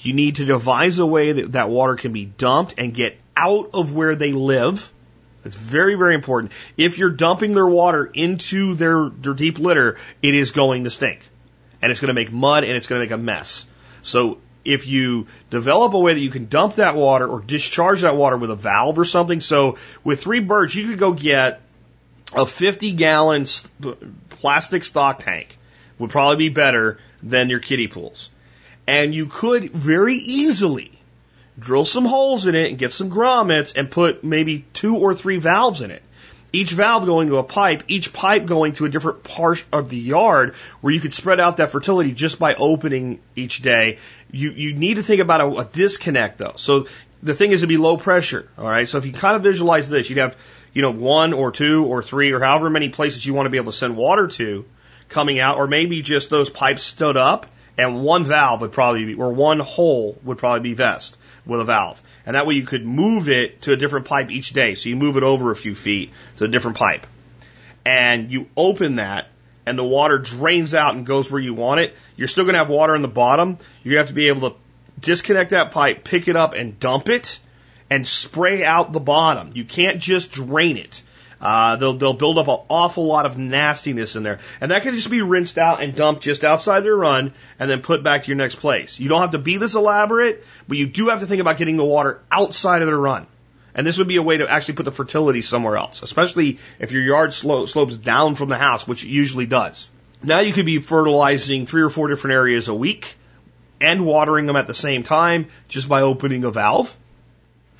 You 0.02 0.12
need 0.12 0.36
to 0.36 0.44
devise 0.44 0.98
a 0.98 1.06
way 1.06 1.32
that 1.32 1.52
that 1.52 1.70
water 1.70 1.96
can 1.96 2.12
be 2.12 2.24
dumped 2.26 2.74
and 2.76 2.92
get 2.92 3.18
out 3.36 3.70
of 3.74 3.94
where 3.94 4.14
they 4.14 4.32
live. 4.32 4.92
It's 5.44 5.56
very, 5.56 5.94
very 5.94 6.14
important. 6.14 6.52
If 6.76 6.98
you're 6.98 7.10
dumping 7.10 7.52
their 7.52 7.66
water 7.66 8.04
into 8.04 8.74
their, 8.74 9.08
their 9.08 9.34
deep 9.34 9.58
litter, 9.58 9.98
it 10.22 10.34
is 10.34 10.52
going 10.52 10.84
to 10.84 10.90
stink. 10.90 11.20
And 11.80 11.90
it's 11.90 12.00
going 12.00 12.08
to 12.08 12.14
make 12.14 12.32
mud 12.32 12.64
and 12.64 12.72
it's 12.72 12.86
going 12.86 13.00
to 13.00 13.04
make 13.04 13.12
a 13.12 13.22
mess. 13.22 13.66
So 14.02 14.38
if 14.64 14.86
you 14.86 15.26
develop 15.50 15.94
a 15.94 15.98
way 15.98 16.14
that 16.14 16.20
you 16.20 16.30
can 16.30 16.46
dump 16.46 16.76
that 16.76 16.96
water 16.96 17.26
or 17.26 17.40
discharge 17.40 18.02
that 18.02 18.16
water 18.16 18.36
with 18.36 18.50
a 18.50 18.56
valve 18.56 18.98
or 18.98 19.04
something, 19.04 19.40
so 19.40 19.76
with 20.02 20.22
three 20.22 20.40
birds, 20.40 20.74
you 20.74 20.88
could 20.88 20.98
go 20.98 21.12
get 21.12 21.60
a 22.34 22.46
50 22.46 22.92
gallon 22.92 23.46
plastic 24.30 24.84
stock 24.84 25.20
tank 25.20 25.58
would 25.98 26.10
probably 26.10 26.36
be 26.36 26.54
better 26.54 26.98
than 27.22 27.50
your 27.50 27.60
kiddie 27.60 27.88
pools. 27.88 28.30
And 28.86 29.14
you 29.14 29.26
could 29.26 29.70
very 29.72 30.14
easily 30.14 30.90
drill 31.58 31.84
some 31.84 32.04
holes 32.04 32.46
in 32.46 32.54
it 32.54 32.70
and 32.70 32.78
get 32.78 32.92
some 32.92 33.10
grommets 33.10 33.74
and 33.76 33.90
put 33.90 34.24
maybe 34.24 34.64
two 34.74 34.96
or 34.96 35.14
three 35.14 35.38
valves 35.38 35.80
in 35.80 35.90
it. 35.90 36.02
Each 36.52 36.70
valve 36.70 37.04
going 37.04 37.28
to 37.28 37.38
a 37.38 37.42
pipe, 37.42 37.82
each 37.88 38.12
pipe 38.12 38.46
going 38.46 38.74
to 38.74 38.84
a 38.84 38.88
different 38.88 39.24
part 39.24 39.64
of 39.72 39.88
the 39.88 39.96
yard 39.96 40.54
where 40.80 40.92
you 40.92 41.00
could 41.00 41.12
spread 41.12 41.40
out 41.40 41.56
that 41.56 41.72
fertility 41.72 42.12
just 42.12 42.38
by 42.38 42.54
opening 42.54 43.18
each 43.34 43.60
day. 43.60 43.98
You, 44.30 44.50
you 44.50 44.72
need 44.72 44.94
to 44.94 45.02
think 45.02 45.20
about 45.20 45.40
a, 45.40 45.60
a 45.60 45.64
disconnect 45.64 46.38
though. 46.38 46.54
So 46.56 46.86
the 47.24 47.34
thing 47.34 47.50
is 47.50 47.62
to 47.62 47.66
be 47.66 47.76
low 47.76 47.96
pressure. 47.96 48.48
All 48.56 48.68
right. 48.68 48.88
So 48.88 48.98
if 48.98 49.06
you 49.06 49.12
kind 49.12 49.34
of 49.34 49.42
visualize 49.42 49.88
this, 49.88 50.08
you'd 50.08 50.18
have, 50.18 50.36
you 50.72 50.82
know, 50.82 50.92
one 50.92 51.32
or 51.32 51.50
two 51.50 51.86
or 51.86 52.04
three 52.04 52.30
or 52.30 52.38
however 52.38 52.70
many 52.70 52.88
places 52.88 53.26
you 53.26 53.34
want 53.34 53.46
to 53.46 53.50
be 53.50 53.56
able 53.56 53.72
to 53.72 53.78
send 53.78 53.96
water 53.96 54.28
to 54.28 54.64
coming 55.08 55.40
out, 55.40 55.58
or 55.58 55.66
maybe 55.66 56.02
just 56.02 56.30
those 56.30 56.50
pipes 56.50 56.82
stood 56.82 57.16
up 57.16 57.46
and 57.76 58.02
one 58.02 58.24
valve 58.24 58.60
would 58.60 58.72
probably 58.72 59.04
be, 59.04 59.14
or 59.14 59.32
one 59.32 59.60
hole 59.60 60.18
would 60.22 60.38
probably 60.38 60.60
be 60.60 60.74
vest 60.74 61.16
with 61.44 61.60
a 61.60 61.64
valve. 61.64 62.00
And 62.24 62.36
that 62.36 62.46
way 62.46 62.54
you 62.54 62.64
could 62.64 62.84
move 62.84 63.28
it 63.28 63.62
to 63.62 63.72
a 63.72 63.76
different 63.76 64.06
pipe 64.06 64.30
each 64.30 64.52
day. 64.52 64.74
So 64.74 64.88
you 64.88 64.96
move 64.96 65.16
it 65.16 65.22
over 65.22 65.50
a 65.50 65.56
few 65.56 65.74
feet 65.74 66.12
to 66.36 66.44
a 66.44 66.48
different 66.48 66.76
pipe. 66.76 67.06
And 67.84 68.30
you 68.30 68.48
open 68.56 68.96
that 68.96 69.28
and 69.66 69.78
the 69.78 69.84
water 69.84 70.18
drains 70.18 70.74
out 70.74 70.94
and 70.94 71.06
goes 71.06 71.30
where 71.30 71.40
you 71.40 71.54
want 71.54 71.80
it. 71.80 71.94
You're 72.16 72.28
still 72.28 72.44
going 72.44 72.54
to 72.54 72.58
have 72.58 72.70
water 72.70 72.94
in 72.94 73.02
the 73.02 73.08
bottom. 73.08 73.58
To 73.84 73.96
have 73.96 74.08
to 74.08 74.14
be 74.14 74.28
able 74.28 74.50
to 74.50 74.56
disconnect 75.00 75.50
that 75.50 75.70
pipe, 75.70 76.04
pick 76.04 76.28
it 76.28 76.36
up 76.36 76.54
and 76.54 76.78
dump 76.78 77.08
it 77.08 77.38
and 77.90 78.06
spray 78.06 78.64
out 78.64 78.92
the 78.92 79.00
bottom. 79.00 79.52
You 79.54 79.64
can't 79.64 80.00
just 80.00 80.30
drain 80.30 80.76
it. 80.76 81.02
Uh, 81.40 81.76
they'll 81.76 81.94
they'll 81.94 82.14
build 82.14 82.38
up 82.38 82.48
an 82.48 82.58
awful 82.68 83.06
lot 83.06 83.26
of 83.26 83.38
nastiness 83.38 84.16
in 84.16 84.22
there, 84.22 84.38
and 84.60 84.70
that 84.70 84.82
can 84.82 84.94
just 84.94 85.10
be 85.10 85.22
rinsed 85.22 85.58
out 85.58 85.82
and 85.82 85.94
dumped 85.94 86.22
just 86.22 86.44
outside 86.44 86.80
their 86.80 86.96
run, 86.96 87.32
and 87.58 87.70
then 87.70 87.82
put 87.82 88.02
back 88.02 88.22
to 88.22 88.28
your 88.28 88.36
next 88.36 88.56
place. 88.56 88.98
You 88.98 89.08
don't 89.08 89.20
have 89.20 89.32
to 89.32 89.38
be 89.38 89.56
this 89.56 89.74
elaborate, 89.74 90.44
but 90.68 90.78
you 90.78 90.86
do 90.86 91.08
have 91.08 91.20
to 91.20 91.26
think 91.26 91.40
about 91.40 91.58
getting 91.58 91.76
the 91.76 91.84
water 91.84 92.20
outside 92.30 92.82
of 92.82 92.86
their 92.86 92.98
run. 92.98 93.26
And 93.74 93.86
this 93.86 93.98
would 93.98 94.08
be 94.08 94.16
a 94.16 94.22
way 94.22 94.36
to 94.36 94.48
actually 94.48 94.74
put 94.74 94.84
the 94.84 94.92
fertility 94.92 95.42
somewhere 95.42 95.76
else, 95.76 96.02
especially 96.02 96.58
if 96.78 96.92
your 96.92 97.02
yard 97.02 97.32
slo- 97.32 97.66
slopes 97.66 97.98
down 97.98 98.36
from 98.36 98.48
the 98.48 98.56
house, 98.56 98.86
which 98.86 99.04
it 99.04 99.08
usually 99.08 99.46
does. 99.46 99.90
Now 100.22 100.40
you 100.40 100.52
could 100.52 100.64
be 100.64 100.78
fertilizing 100.78 101.66
three 101.66 101.82
or 101.82 101.90
four 101.90 102.08
different 102.08 102.34
areas 102.34 102.68
a 102.68 102.74
week 102.74 103.16
and 103.80 104.06
watering 104.06 104.46
them 104.46 104.56
at 104.56 104.66
the 104.66 104.74
same 104.74 105.02
time 105.02 105.48
just 105.68 105.88
by 105.88 106.02
opening 106.02 106.44
a 106.44 106.50
valve. 106.50 106.96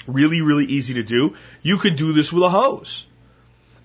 Really, 0.06 0.42
really 0.42 0.66
easy 0.66 0.94
to 0.94 1.02
do. 1.02 1.36
You 1.62 1.78
could 1.78 1.96
do 1.96 2.12
this 2.12 2.32
with 2.32 2.42
a 2.42 2.50
hose. 2.50 3.06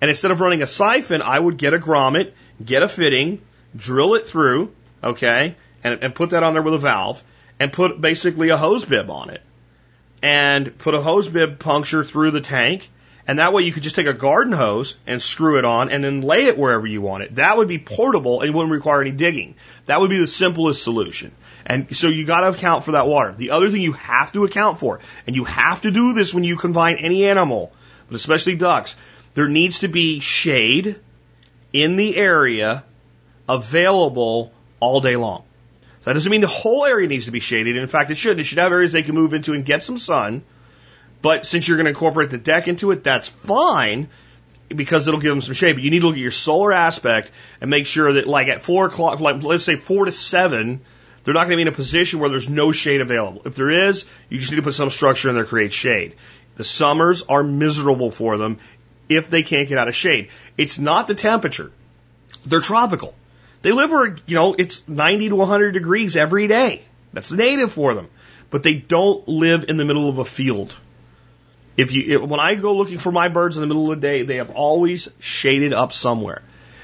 And 0.00 0.08
instead 0.08 0.30
of 0.30 0.40
running 0.40 0.62
a 0.62 0.66
siphon, 0.66 1.22
I 1.22 1.38
would 1.38 1.56
get 1.56 1.74
a 1.74 1.78
grommet, 1.78 2.32
get 2.64 2.82
a 2.82 2.88
fitting, 2.88 3.42
drill 3.76 4.14
it 4.14 4.26
through, 4.26 4.72
okay, 5.04 5.56
and, 5.84 6.02
and 6.02 6.14
put 6.14 6.30
that 6.30 6.42
on 6.42 6.54
there 6.54 6.62
with 6.62 6.74
a 6.74 6.78
valve, 6.78 7.22
and 7.58 7.72
put 7.72 8.00
basically 8.00 8.48
a 8.48 8.56
hose 8.56 8.84
bib 8.84 9.10
on 9.10 9.30
it. 9.30 9.42
And 10.22 10.76
put 10.78 10.94
a 10.94 11.00
hose 11.00 11.28
bib 11.28 11.58
puncture 11.58 12.04
through 12.04 12.30
the 12.30 12.40
tank, 12.40 12.90
and 13.26 13.38
that 13.38 13.52
way 13.52 13.62
you 13.62 13.72
could 13.72 13.82
just 13.82 13.96
take 13.96 14.06
a 14.06 14.14
garden 14.14 14.52
hose 14.52 14.96
and 15.06 15.22
screw 15.22 15.58
it 15.58 15.64
on 15.64 15.90
and 15.90 16.02
then 16.02 16.20
lay 16.20 16.46
it 16.46 16.58
wherever 16.58 16.86
you 16.86 17.00
want 17.00 17.22
it. 17.22 17.36
That 17.36 17.56
would 17.56 17.68
be 17.68 17.78
portable 17.78 18.40
and 18.40 18.54
wouldn't 18.54 18.72
require 18.72 19.00
any 19.00 19.12
digging. 19.12 19.54
That 19.86 20.00
would 20.00 20.10
be 20.10 20.18
the 20.18 20.26
simplest 20.26 20.82
solution. 20.82 21.32
And 21.64 21.94
so 21.94 22.08
you 22.08 22.26
got 22.26 22.40
to 22.40 22.48
account 22.48 22.84
for 22.84 22.92
that 22.92 23.06
water. 23.06 23.32
The 23.32 23.50
other 23.50 23.68
thing 23.68 23.82
you 23.82 23.92
have 23.92 24.32
to 24.32 24.44
account 24.44 24.78
for, 24.78 25.00
and 25.26 25.36
you 25.36 25.44
have 25.44 25.82
to 25.82 25.90
do 25.90 26.12
this 26.12 26.34
when 26.34 26.44
you 26.44 26.56
confine 26.56 26.96
any 26.96 27.26
animal, 27.26 27.72
but 28.08 28.16
especially 28.16 28.56
ducks, 28.56 28.96
there 29.34 29.48
needs 29.48 29.80
to 29.80 29.88
be 29.88 30.20
shade 30.20 30.96
in 31.72 31.96
the 31.96 32.16
area 32.16 32.84
available 33.48 34.52
all 34.80 35.00
day 35.00 35.16
long. 35.16 35.44
So 36.00 36.10
that 36.10 36.14
doesn't 36.14 36.30
mean 36.30 36.40
the 36.40 36.46
whole 36.46 36.86
area 36.86 37.06
needs 37.06 37.26
to 37.26 37.30
be 37.30 37.40
shaded. 37.40 37.76
In 37.76 37.86
fact, 37.86 38.10
it 38.10 38.16
should. 38.16 38.40
It 38.40 38.44
should 38.44 38.58
have 38.58 38.72
areas 38.72 38.92
they 38.92 39.02
can 39.02 39.14
move 39.14 39.34
into 39.34 39.52
and 39.52 39.64
get 39.64 39.82
some 39.82 39.98
sun. 39.98 40.42
But 41.22 41.44
since 41.44 41.68
you're 41.68 41.76
going 41.76 41.84
to 41.84 41.90
incorporate 41.90 42.30
the 42.30 42.38
deck 42.38 42.68
into 42.68 42.90
it, 42.90 43.04
that's 43.04 43.28
fine 43.28 44.08
because 44.68 45.06
it'll 45.06 45.20
give 45.20 45.30
them 45.30 45.42
some 45.42 45.54
shade. 45.54 45.74
But 45.74 45.82
you 45.82 45.90
need 45.90 46.00
to 46.00 46.06
look 46.06 46.16
at 46.16 46.22
your 46.22 46.30
solar 46.30 46.72
aspect 46.72 47.30
and 47.60 47.68
make 47.68 47.86
sure 47.86 48.14
that, 48.14 48.26
like 48.26 48.48
at 48.48 48.62
four 48.62 48.86
o'clock, 48.86 49.20
like 49.20 49.42
let's 49.42 49.64
say 49.64 49.76
four 49.76 50.06
to 50.06 50.12
seven, 50.12 50.80
they're 51.24 51.34
not 51.34 51.40
going 51.40 51.50
to 51.50 51.56
be 51.56 51.62
in 51.62 51.68
a 51.68 51.72
position 51.72 52.18
where 52.20 52.30
there's 52.30 52.48
no 52.48 52.72
shade 52.72 53.02
available. 53.02 53.42
If 53.44 53.54
there 53.54 53.88
is, 53.88 54.06
you 54.30 54.38
just 54.38 54.50
need 54.52 54.56
to 54.56 54.62
put 54.62 54.74
some 54.74 54.88
structure 54.88 55.28
in 55.28 55.34
there 55.34 55.44
to 55.44 55.50
create 55.50 55.72
shade. 55.72 56.14
The 56.56 56.64
summers 56.64 57.22
are 57.22 57.42
miserable 57.42 58.10
for 58.10 58.38
them 58.38 58.58
if 59.10 59.28
they 59.28 59.42
can't 59.42 59.68
get 59.68 59.76
out 59.76 59.88
of 59.88 59.94
shade. 59.94 60.30
It's 60.56 60.78
not 60.78 61.08
the 61.08 61.14
temperature. 61.14 61.70
They're 62.46 62.60
tropical. 62.60 63.14
They 63.62 63.72
live 63.72 63.90
where, 63.90 64.16
you 64.24 64.36
know, 64.36 64.54
it's 64.54 64.88
90 64.88 65.30
to 65.30 65.36
100 65.36 65.72
degrees 65.72 66.16
every 66.16 66.46
day. 66.46 66.82
That's 67.12 67.30
native 67.30 67.72
for 67.72 67.94
them. 67.94 68.08
But 68.48 68.62
they 68.62 68.74
don't 68.74 69.26
live 69.28 69.68
in 69.68 69.76
the 69.76 69.84
middle 69.84 70.08
of 70.08 70.18
a 70.18 70.24
field. 70.24 70.74
If 71.76 71.92
you, 71.92 72.18
if, 72.18 72.28
when 72.28 72.40
I 72.40 72.54
go 72.54 72.76
looking 72.76 72.98
for 72.98 73.12
my 73.12 73.28
birds 73.28 73.56
in 73.56 73.60
the 73.60 73.66
middle 73.66 73.90
of 73.92 74.00
the 74.00 74.06
day, 74.06 74.22
they 74.22 74.36
have 74.36 74.50
always 74.50 75.08
shaded 75.18 75.72
up 75.72 75.92
somewhere. 75.92 76.42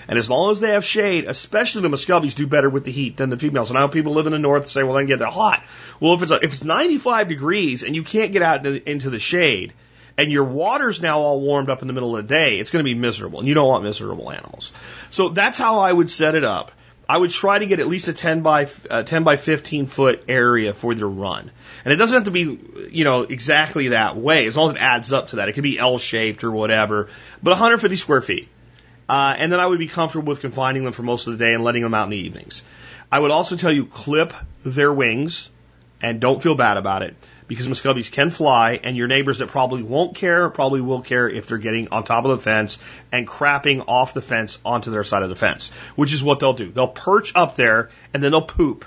And 0.09 0.19
as 0.19 0.29
long 0.31 0.53
as 0.53 0.61
they 0.61 0.71
have 0.71 0.85
shade, 0.85 1.25
especially 1.25 1.83
the 1.83 1.89
muscovies 1.89 2.35
do 2.35 2.47
better 2.47 2.71
with 2.71 2.85
the 2.85 2.93
heat 2.93 3.17
than 3.17 3.31
the 3.31 3.39
females. 3.39 3.71
And 3.71 3.79
I 3.79 3.83
know 3.83 3.89
people 3.89 4.13
live 4.13 4.27
in 4.27 4.33
the 4.33 4.39
north 4.39 4.69
say, 4.69 4.83
well, 4.83 4.95
then 4.95 5.07
get 5.07 5.21
it 5.21 5.29
hot. 5.29 5.65
Well, 6.01 6.15
if 6.15 6.23
it's, 6.23 6.31
if 6.31 6.45
it's 6.45 6.65
95 6.65 7.29
degrees 7.29 7.83
and 7.83 7.97
you 7.97 8.03
can't 8.03 8.33
get 8.33 8.43
out 8.43 8.67
into 8.67 9.11
the 9.11 9.19
shade, 9.19 9.73
and 10.19 10.33
your 10.33 10.45
water's 10.45 11.03
now 11.03 11.21
all 11.21 11.41
warmed 11.41 11.69
up 11.69 11.83
in 11.83 11.89
the 11.89 11.95
middle 11.95 12.17
of 12.17 12.27
the 12.27 12.35
day, 12.35 12.59
it's 12.59 12.71
going 12.71 12.85
to 12.85 12.89
be 12.89 12.95
miserable. 12.95 13.39
And 13.39 13.49
you 13.49 13.55
don't 13.55 13.69
want 13.69 13.85
miserable 13.85 14.31
animals. 14.31 14.73
So 15.11 15.29
that's 15.29 15.59
how 15.59 15.81
I 15.81 15.93
would 15.93 16.11
set 16.11 16.35
it 16.35 16.45
up. 16.45 16.73
I 17.09 17.17
would 17.17 17.31
try 17.31 17.59
to 17.59 17.67
get 17.67 17.79
at 17.79 17.87
least 17.87 18.09
a 18.09 18.13
10 18.13 18.43
by 18.43 18.69
uh, 18.91 19.05
10 19.05 19.23
by 19.23 19.37
15 19.37 19.87
foot 19.87 20.25
area 20.29 20.75
for 20.75 20.93
their 20.93 21.07
run, 21.07 21.53
and 21.85 21.95
it 21.95 21.99
doesn't 21.99 22.17
have 22.17 22.25
to 22.25 22.33
be 22.33 22.59
you 22.91 23.05
know 23.05 23.23
exactly 23.23 23.89
that 23.89 24.17
way 24.17 24.47
as 24.47 24.57
long 24.57 24.71
as 24.71 24.77
it 24.77 24.81
adds 24.81 25.13
up 25.13 25.29
to 25.29 25.37
that. 25.37 25.49
It 25.49 25.53
could 25.53 25.63
be 25.63 25.79
L 25.79 25.99
shaped 25.99 26.43
or 26.43 26.51
whatever, 26.51 27.09
but 27.41 27.51
150 27.51 27.95
square 27.95 28.21
feet, 28.21 28.49
uh, 29.09 29.37
and 29.39 29.53
then 29.53 29.61
I 29.61 29.67
would 29.67 29.79
be 29.79 29.87
comfortable 29.87 30.27
with 30.27 30.41
confining 30.41 30.83
them 30.83 30.93
for 30.93 31.05
most 31.05 31.29
of 31.29 31.39
the 31.39 31.45
day 31.45 31.55
and 31.55 31.63
letting 31.63 31.83
them 31.83 31.95
out 31.95 32.05
in 32.05 32.11
the 32.11 32.17
evenings. 32.17 32.65
I 33.13 33.21
would 33.21 33.31
also 33.31 33.55
tell 33.55 33.71
you 33.71 33.87
clip 33.87 34.33
their 34.65 34.93
wings, 34.93 35.49
and 36.03 36.19
don't 36.19 36.43
feel 36.43 36.57
bad 36.57 36.77
about 36.77 37.05
it 37.05 37.15
because 37.49 37.69
muscovies 37.69 38.11
can 38.11 38.31
fly, 38.31 38.81
and 38.83 38.97
your 38.97 39.09
neighbors 39.09 39.39
that 39.39 39.49
probably 39.49 39.83
won't 39.83 40.17
care 40.17 40.51
probably 40.51 40.81
will 40.81 41.01
care 41.01 41.29
if 41.29 41.47
they're 41.47 41.59
getting 41.59 41.89
on 41.89 42.05
top 42.05 42.25
of 42.25 42.31
the 42.31 42.39
fence 42.39 42.79
and 43.13 43.27
crapping 43.27 43.85
off 43.87 44.15
the 44.15 44.23
fence 44.23 44.59
onto 44.65 44.91
their 44.91 45.05
side 45.05 45.23
of 45.23 45.29
the 45.29 45.37
fence, 45.37 45.71
which 45.95 46.13
is 46.13 46.23
what 46.23 46.41
they'll 46.41 46.53
do. 46.53 46.71
They'll 46.71 46.89
perch 46.89 47.33
up 47.35 47.57
there 47.57 47.91
and 48.13 48.23
then 48.23 48.33
they'll 48.33 48.43
poop. 48.43 48.85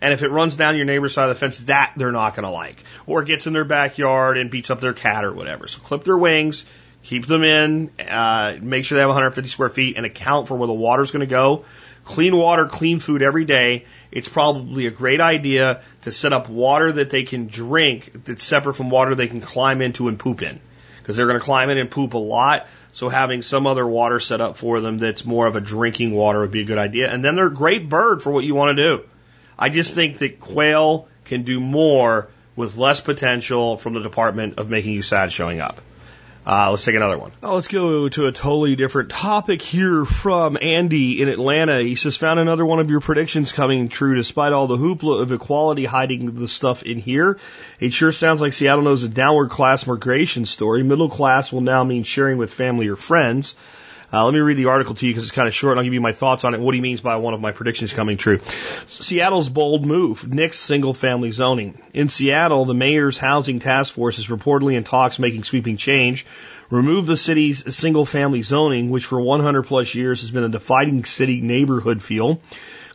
And 0.00 0.12
if 0.12 0.22
it 0.22 0.28
runs 0.28 0.56
down 0.56 0.76
your 0.76 0.84
neighbor's 0.84 1.14
side 1.14 1.30
of 1.30 1.36
the 1.36 1.40
fence, 1.40 1.58
that 1.60 1.94
they're 1.96 2.12
not 2.12 2.34
going 2.34 2.44
to 2.44 2.50
like. 2.50 2.84
Or 3.06 3.24
gets 3.24 3.46
in 3.46 3.54
their 3.54 3.64
backyard 3.64 4.36
and 4.36 4.50
beats 4.50 4.70
up 4.70 4.80
their 4.80 4.92
cat 4.92 5.24
or 5.24 5.32
whatever. 5.32 5.66
So 5.68 5.80
clip 5.80 6.04
their 6.04 6.18
wings, 6.18 6.66
keep 7.02 7.26
them 7.26 7.42
in, 7.42 7.90
uh, 7.98 8.56
make 8.60 8.84
sure 8.84 8.96
they 8.96 9.00
have 9.00 9.08
150 9.08 9.48
square 9.48 9.70
feet, 9.70 9.96
and 9.96 10.04
account 10.04 10.48
for 10.48 10.56
where 10.56 10.66
the 10.66 10.74
water's 10.74 11.12
going 11.12 11.20
to 11.20 11.26
go. 11.26 11.64
Clean 12.06 12.34
water, 12.36 12.66
clean 12.66 13.00
food 13.00 13.20
every 13.20 13.44
day, 13.44 13.84
it's 14.12 14.28
probably 14.28 14.86
a 14.86 14.92
great 14.92 15.20
idea 15.20 15.82
to 16.02 16.12
set 16.12 16.32
up 16.32 16.48
water 16.48 16.92
that 16.92 17.10
they 17.10 17.24
can 17.24 17.48
drink 17.48 18.24
that's 18.24 18.44
separate 18.44 18.74
from 18.74 18.90
water 18.90 19.16
they 19.16 19.26
can 19.26 19.40
climb 19.40 19.82
into 19.82 20.06
and 20.06 20.16
poop 20.16 20.40
in. 20.40 20.60
Because 20.98 21.16
they're 21.16 21.26
going 21.26 21.38
to 21.38 21.44
climb 21.44 21.68
in 21.68 21.78
and 21.78 21.90
poop 21.90 22.14
a 22.14 22.18
lot. 22.18 22.68
So 22.92 23.08
having 23.08 23.42
some 23.42 23.66
other 23.66 23.84
water 23.84 24.20
set 24.20 24.40
up 24.40 24.56
for 24.56 24.80
them 24.80 24.98
that's 24.98 25.24
more 25.24 25.48
of 25.48 25.56
a 25.56 25.60
drinking 25.60 26.12
water 26.12 26.40
would 26.40 26.52
be 26.52 26.60
a 26.62 26.64
good 26.64 26.78
idea. 26.78 27.12
And 27.12 27.24
then 27.24 27.34
they're 27.34 27.48
a 27.48 27.52
great 27.54 27.88
bird 27.88 28.22
for 28.22 28.30
what 28.30 28.44
you 28.44 28.54
want 28.54 28.76
to 28.76 28.96
do. 28.96 29.04
I 29.58 29.68
just 29.68 29.92
think 29.92 30.18
that 30.18 30.38
quail 30.38 31.08
can 31.24 31.42
do 31.42 31.58
more 31.58 32.28
with 32.54 32.76
less 32.76 33.00
potential 33.00 33.78
from 33.78 33.94
the 33.94 34.00
department 34.00 34.58
of 34.58 34.70
making 34.70 34.92
you 34.92 35.02
sad 35.02 35.32
showing 35.32 35.60
up. 35.60 35.80
Uh, 36.46 36.70
let's 36.70 36.84
take 36.84 36.94
another 36.94 37.18
one. 37.18 37.32
Oh, 37.42 37.56
let's 37.56 37.66
go 37.66 38.08
to 38.08 38.26
a 38.26 38.32
totally 38.32 38.76
different 38.76 39.10
topic 39.10 39.60
here 39.60 40.04
from 40.04 40.56
Andy 40.60 41.20
in 41.20 41.28
Atlanta. 41.28 41.82
He 41.82 41.96
says, 41.96 42.16
found 42.16 42.38
another 42.38 42.64
one 42.64 42.78
of 42.78 42.88
your 42.88 43.00
predictions 43.00 43.52
coming 43.52 43.88
true 43.88 44.14
despite 44.14 44.52
all 44.52 44.68
the 44.68 44.76
hoopla 44.76 45.22
of 45.22 45.32
equality 45.32 45.86
hiding 45.86 46.36
the 46.36 46.46
stuff 46.46 46.84
in 46.84 47.00
here. 47.00 47.40
It 47.80 47.92
sure 47.92 48.12
sounds 48.12 48.40
like 48.40 48.52
Seattle 48.52 48.84
knows 48.84 49.02
a 49.02 49.08
downward 49.08 49.50
class 49.50 49.88
migration 49.88 50.46
story. 50.46 50.84
Middle 50.84 51.08
class 51.08 51.52
will 51.52 51.62
now 51.62 51.82
mean 51.82 52.04
sharing 52.04 52.38
with 52.38 52.52
family 52.52 52.86
or 52.86 52.96
friends. 52.96 53.56
Uh, 54.12 54.24
let 54.24 54.32
me 54.32 54.40
read 54.40 54.56
the 54.56 54.66
article 54.66 54.94
to 54.94 55.06
you 55.06 55.12
because 55.12 55.24
it's 55.24 55.34
kind 55.34 55.48
of 55.48 55.54
short 55.54 55.72
and 55.72 55.80
I'll 55.80 55.84
give 55.84 55.94
you 55.94 56.00
my 56.00 56.12
thoughts 56.12 56.44
on 56.44 56.54
it 56.54 56.60
what 56.60 56.74
he 56.74 56.80
means 56.80 57.00
by 57.00 57.16
one 57.16 57.34
of 57.34 57.40
my 57.40 57.52
predictions 57.52 57.92
coming 57.92 58.16
true. 58.16 58.38
Seattle's 58.86 59.48
bold 59.48 59.84
move, 59.84 60.32
nix 60.32 60.58
single 60.58 60.94
family 60.94 61.32
zoning. 61.32 61.80
In 61.92 62.08
Seattle, 62.08 62.64
the 62.64 62.74
mayor's 62.74 63.18
housing 63.18 63.58
task 63.58 63.94
force 63.94 64.18
is 64.18 64.28
reportedly 64.28 64.76
in 64.76 64.84
talks 64.84 65.18
making 65.18 65.44
sweeping 65.44 65.76
change. 65.76 66.24
Remove 66.70 67.06
the 67.06 67.16
city's 67.16 67.74
single 67.74 68.06
family 68.06 68.42
zoning, 68.42 68.90
which 68.90 69.06
for 69.06 69.20
100 69.20 69.64
plus 69.64 69.94
years 69.94 70.20
has 70.20 70.30
been 70.30 70.44
a 70.44 70.48
defining 70.48 71.04
city 71.04 71.40
neighborhood 71.40 72.02
feel. 72.02 72.40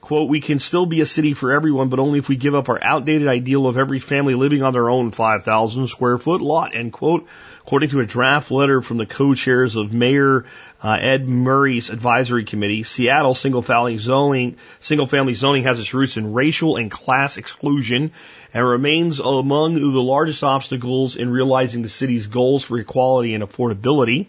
Quote, 0.02 0.30
we 0.30 0.42
can 0.42 0.60
still 0.60 0.88
be 0.88 1.00
a 1.02 1.06
city 1.06 1.34
for 1.34 1.54
everyone, 1.54 1.90
but 1.90 2.00
only 2.00 2.18
if 2.18 2.28
we 2.28 2.36
give 2.36 2.56
up 2.56 2.70
our 2.70 2.80
outdated 2.82 3.28
ideal 3.28 3.68
of 3.68 3.78
every 3.78 4.00
family 4.00 4.34
living 4.34 4.64
on 4.64 4.74
their 4.74 4.90
own 4.90 5.12
5,000 5.12 5.88
square 5.88 6.18
foot 6.18 6.42
lot, 6.42 6.76
end 6.76 6.92
quote. 6.92 7.28
According 7.62 7.90
to 7.90 8.00
a 8.00 8.06
draft 8.06 8.50
letter 8.50 8.82
from 8.82 8.98
the 8.98 9.06
co-chairs 9.06 9.76
of 9.76 9.94
Mayor 9.94 10.46
uh, 10.84 10.98
Ed 11.00 11.28
Murray's 11.28 11.90
advisory 11.90 12.44
committee, 12.44 12.84
Seattle 12.84 13.36
single 13.36 13.62
family 13.62 13.98
zoning, 13.98 14.58
single 14.80 15.06
family 15.06 15.36
zoning 15.36 15.64
has 15.64 15.80
its 15.80 15.94
roots 15.94 16.18
in 16.18 16.34
racial 16.34 16.78
and 16.78 16.90
class 16.90 17.38
exclusion 17.38 18.12
and 18.54 18.68
remains 18.68 19.20
among 19.20 19.76
the 19.76 20.02
largest 20.02 20.44
obstacles 20.44 21.16
in 21.16 21.30
realizing 21.30 21.84
the 21.84 21.90
city's 21.90 22.28
goals 22.28 22.64
for 22.64 22.78
equality 22.80 23.36
and 23.36 23.44
affordability. 23.44 24.28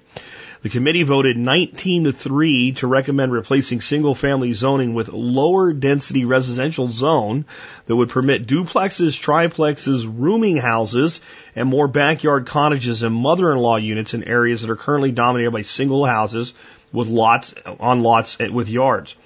The 0.63 0.69
committee 0.69 1.03
voted 1.03 1.37
19 1.37 2.05
to 2.05 2.13
3 2.13 2.73
to 2.73 2.87
recommend 2.87 3.33
replacing 3.33 3.81
single 3.81 4.15
family 4.15 4.53
zoning 4.53 4.95
with 4.95 5.09
lower 5.09 5.73
density 5.73 6.25
residential 6.25 6.87
zone 6.87 7.47
that 7.87 7.97
would 7.97 8.11
permit 8.11 8.47
duplexes, 8.47 9.21
triplexes, 9.21 10.07
rooming 10.07 10.59
houses, 10.59 11.21
and 11.57 11.69
more 11.69 11.89
backyard 11.89 12.47
cottages 12.47 13.03
and 13.03 13.13
mother-in-law 13.13 13.79
units 13.79 14.15
in 14.15 14.23
areas 14.23 14.63
that 14.63 14.71
are 14.71 14.77
currently 14.77 15.11
dominated 15.11 15.51
by 15.51 15.63
single 15.63 16.05
houses 16.05 16.55
with 16.93 17.09
lots 17.09 17.53
on 17.81 18.05
lots 18.05 18.39
with 18.39 18.69
yards. 18.69 19.17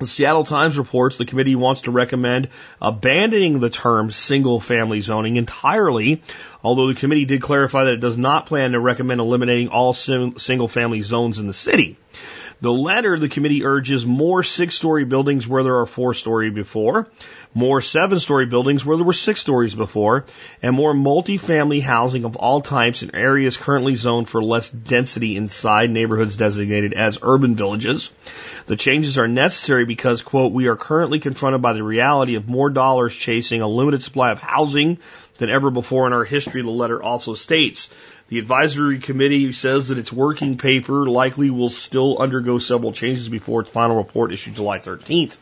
The 0.00 0.06
Seattle 0.06 0.44
Times 0.44 0.78
reports 0.78 1.18
the 1.18 1.26
committee 1.26 1.54
wants 1.54 1.82
to 1.82 1.90
recommend 1.90 2.48
abandoning 2.80 3.60
the 3.60 3.68
term 3.68 4.10
single 4.10 4.58
family 4.58 5.02
zoning 5.02 5.36
entirely, 5.36 6.22
although 6.64 6.88
the 6.88 6.94
committee 6.94 7.26
did 7.26 7.42
clarify 7.42 7.84
that 7.84 7.92
it 7.92 8.00
does 8.00 8.16
not 8.16 8.46
plan 8.46 8.72
to 8.72 8.80
recommend 8.80 9.20
eliminating 9.20 9.68
all 9.68 9.92
single 9.92 10.68
family 10.68 11.02
zones 11.02 11.38
in 11.38 11.46
the 11.46 11.52
city. 11.52 11.98
The 12.62 12.72
letter, 12.72 13.18
the 13.18 13.30
committee 13.30 13.64
urges 13.64 14.04
more 14.04 14.42
six 14.42 14.74
story 14.74 15.06
buildings 15.06 15.48
where 15.48 15.62
there 15.62 15.78
are 15.78 15.86
four 15.86 16.12
story 16.12 16.50
before, 16.50 17.08
more 17.54 17.80
seven 17.80 18.20
story 18.20 18.44
buildings 18.44 18.84
where 18.84 18.98
there 18.98 19.06
were 19.06 19.14
six 19.14 19.40
stories 19.40 19.74
before, 19.74 20.26
and 20.62 20.74
more 20.74 20.92
multifamily 20.92 21.80
housing 21.80 22.24
of 22.24 22.36
all 22.36 22.60
types 22.60 23.02
in 23.02 23.14
areas 23.14 23.56
currently 23.56 23.94
zoned 23.94 24.28
for 24.28 24.42
less 24.42 24.68
density 24.68 25.36
inside 25.36 25.90
neighborhoods 25.90 26.36
designated 26.36 26.92
as 26.92 27.18
urban 27.22 27.54
villages. 27.54 28.10
The 28.66 28.76
changes 28.76 29.16
are 29.16 29.28
necessary 29.28 29.86
because, 29.86 30.20
quote, 30.20 30.52
we 30.52 30.66
are 30.66 30.76
currently 30.76 31.18
confronted 31.18 31.62
by 31.62 31.72
the 31.72 31.82
reality 31.82 32.34
of 32.34 32.46
more 32.46 32.68
dollars 32.68 33.16
chasing 33.16 33.62
a 33.62 33.68
limited 33.68 34.02
supply 34.02 34.32
of 34.32 34.38
housing 34.38 34.98
than 35.38 35.48
ever 35.48 35.70
before 35.70 36.06
in 36.06 36.12
our 36.12 36.24
history, 36.24 36.60
the 36.60 36.70
letter 36.70 37.02
also 37.02 37.32
states. 37.32 37.88
The 38.30 38.38
advisory 38.38 39.00
committee 39.00 39.52
says 39.52 39.88
that 39.88 39.98
its 39.98 40.12
working 40.12 40.56
paper 40.56 41.04
likely 41.06 41.50
will 41.50 41.68
still 41.68 42.18
undergo 42.18 42.60
several 42.60 42.92
changes 42.92 43.28
before 43.28 43.62
its 43.62 43.72
final 43.72 43.96
report 43.96 44.32
issued 44.32 44.54
July 44.54 44.78
13th. 44.78 45.36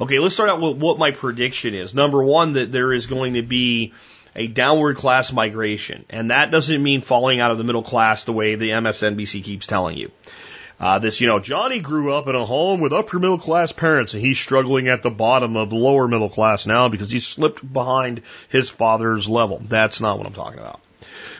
Okay, 0.00 0.18
let's 0.18 0.34
start 0.34 0.48
out 0.48 0.58
with 0.58 0.78
what 0.78 0.98
my 0.98 1.10
prediction 1.10 1.74
is. 1.74 1.94
Number 1.94 2.24
one, 2.24 2.54
that 2.54 2.72
there 2.72 2.94
is 2.94 3.04
going 3.04 3.34
to 3.34 3.42
be 3.42 3.92
a 4.34 4.46
downward 4.46 4.96
class 4.96 5.34
migration, 5.34 6.06
and 6.08 6.30
that 6.30 6.50
doesn't 6.50 6.82
mean 6.82 7.02
falling 7.02 7.40
out 7.40 7.50
of 7.50 7.58
the 7.58 7.64
middle 7.64 7.82
class 7.82 8.24
the 8.24 8.32
way 8.32 8.54
the 8.54 8.70
MSNBC 8.70 9.44
keeps 9.44 9.66
telling 9.66 9.98
you. 9.98 10.10
Uh, 10.80 10.98
this, 11.00 11.20
you 11.20 11.26
know, 11.26 11.40
Johnny 11.40 11.80
grew 11.80 12.14
up 12.14 12.26
in 12.26 12.34
a 12.34 12.44
home 12.46 12.80
with 12.80 12.94
upper 12.94 13.18
middle 13.18 13.38
class 13.38 13.70
parents 13.70 14.14
and 14.14 14.22
he's 14.22 14.40
struggling 14.40 14.88
at 14.88 15.02
the 15.02 15.10
bottom 15.10 15.58
of 15.58 15.74
lower 15.74 16.08
middle 16.08 16.30
class 16.30 16.66
now 16.66 16.88
because 16.88 17.10
he 17.10 17.20
slipped 17.20 17.70
behind 17.70 18.22
his 18.48 18.70
father's 18.70 19.28
level. 19.28 19.60
That's 19.62 20.00
not 20.00 20.16
what 20.16 20.26
I'm 20.26 20.32
talking 20.32 20.58
about. 20.58 20.80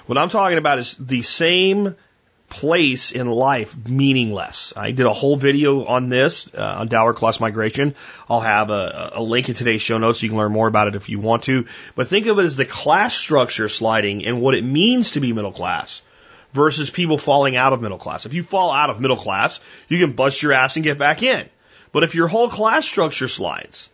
What 0.06 0.18
I'm 0.18 0.28
talking 0.28 0.58
about 0.58 0.78
is 0.78 0.96
the 0.98 1.22
same 1.22 1.96
place 2.50 3.10
in 3.10 3.26
life 3.26 3.74
meaningless. 3.88 4.74
I 4.76 4.90
did 4.90 5.06
a 5.06 5.12
whole 5.14 5.36
video 5.36 5.86
on 5.86 6.10
this, 6.10 6.52
uh, 6.54 6.60
on 6.60 6.88
downward 6.88 7.14
class 7.14 7.40
migration. 7.40 7.94
I'll 8.28 8.42
have 8.42 8.68
a, 8.68 9.12
a 9.14 9.22
link 9.22 9.48
in 9.48 9.54
today's 9.54 9.80
show 9.80 9.96
notes 9.96 10.20
so 10.20 10.24
you 10.24 10.28
can 10.28 10.36
learn 10.36 10.52
more 10.52 10.68
about 10.68 10.88
it 10.88 10.94
if 10.94 11.08
you 11.08 11.20
want 11.20 11.44
to. 11.44 11.64
But 11.94 12.08
think 12.08 12.26
of 12.26 12.38
it 12.38 12.44
as 12.44 12.56
the 12.56 12.66
class 12.66 13.16
structure 13.16 13.70
sliding 13.70 14.26
and 14.26 14.42
what 14.42 14.54
it 14.54 14.62
means 14.62 15.12
to 15.12 15.20
be 15.20 15.32
middle 15.32 15.52
class 15.52 16.02
versus 16.52 16.90
people 16.90 17.16
falling 17.16 17.56
out 17.56 17.72
of 17.72 17.80
middle 17.80 17.98
class. 17.98 18.26
If 18.26 18.34
you 18.34 18.42
fall 18.42 18.72
out 18.72 18.90
of 18.90 19.00
middle 19.00 19.16
class, 19.16 19.58
you 19.88 19.98
can 19.98 20.12
bust 20.12 20.42
your 20.42 20.52
ass 20.52 20.76
and 20.76 20.84
get 20.84 20.98
back 20.98 21.22
in. 21.22 21.48
But 21.92 22.04
if 22.04 22.14
your 22.14 22.28
whole 22.28 22.50
class 22.50 22.84
structure 22.84 23.28
slides, 23.28 23.88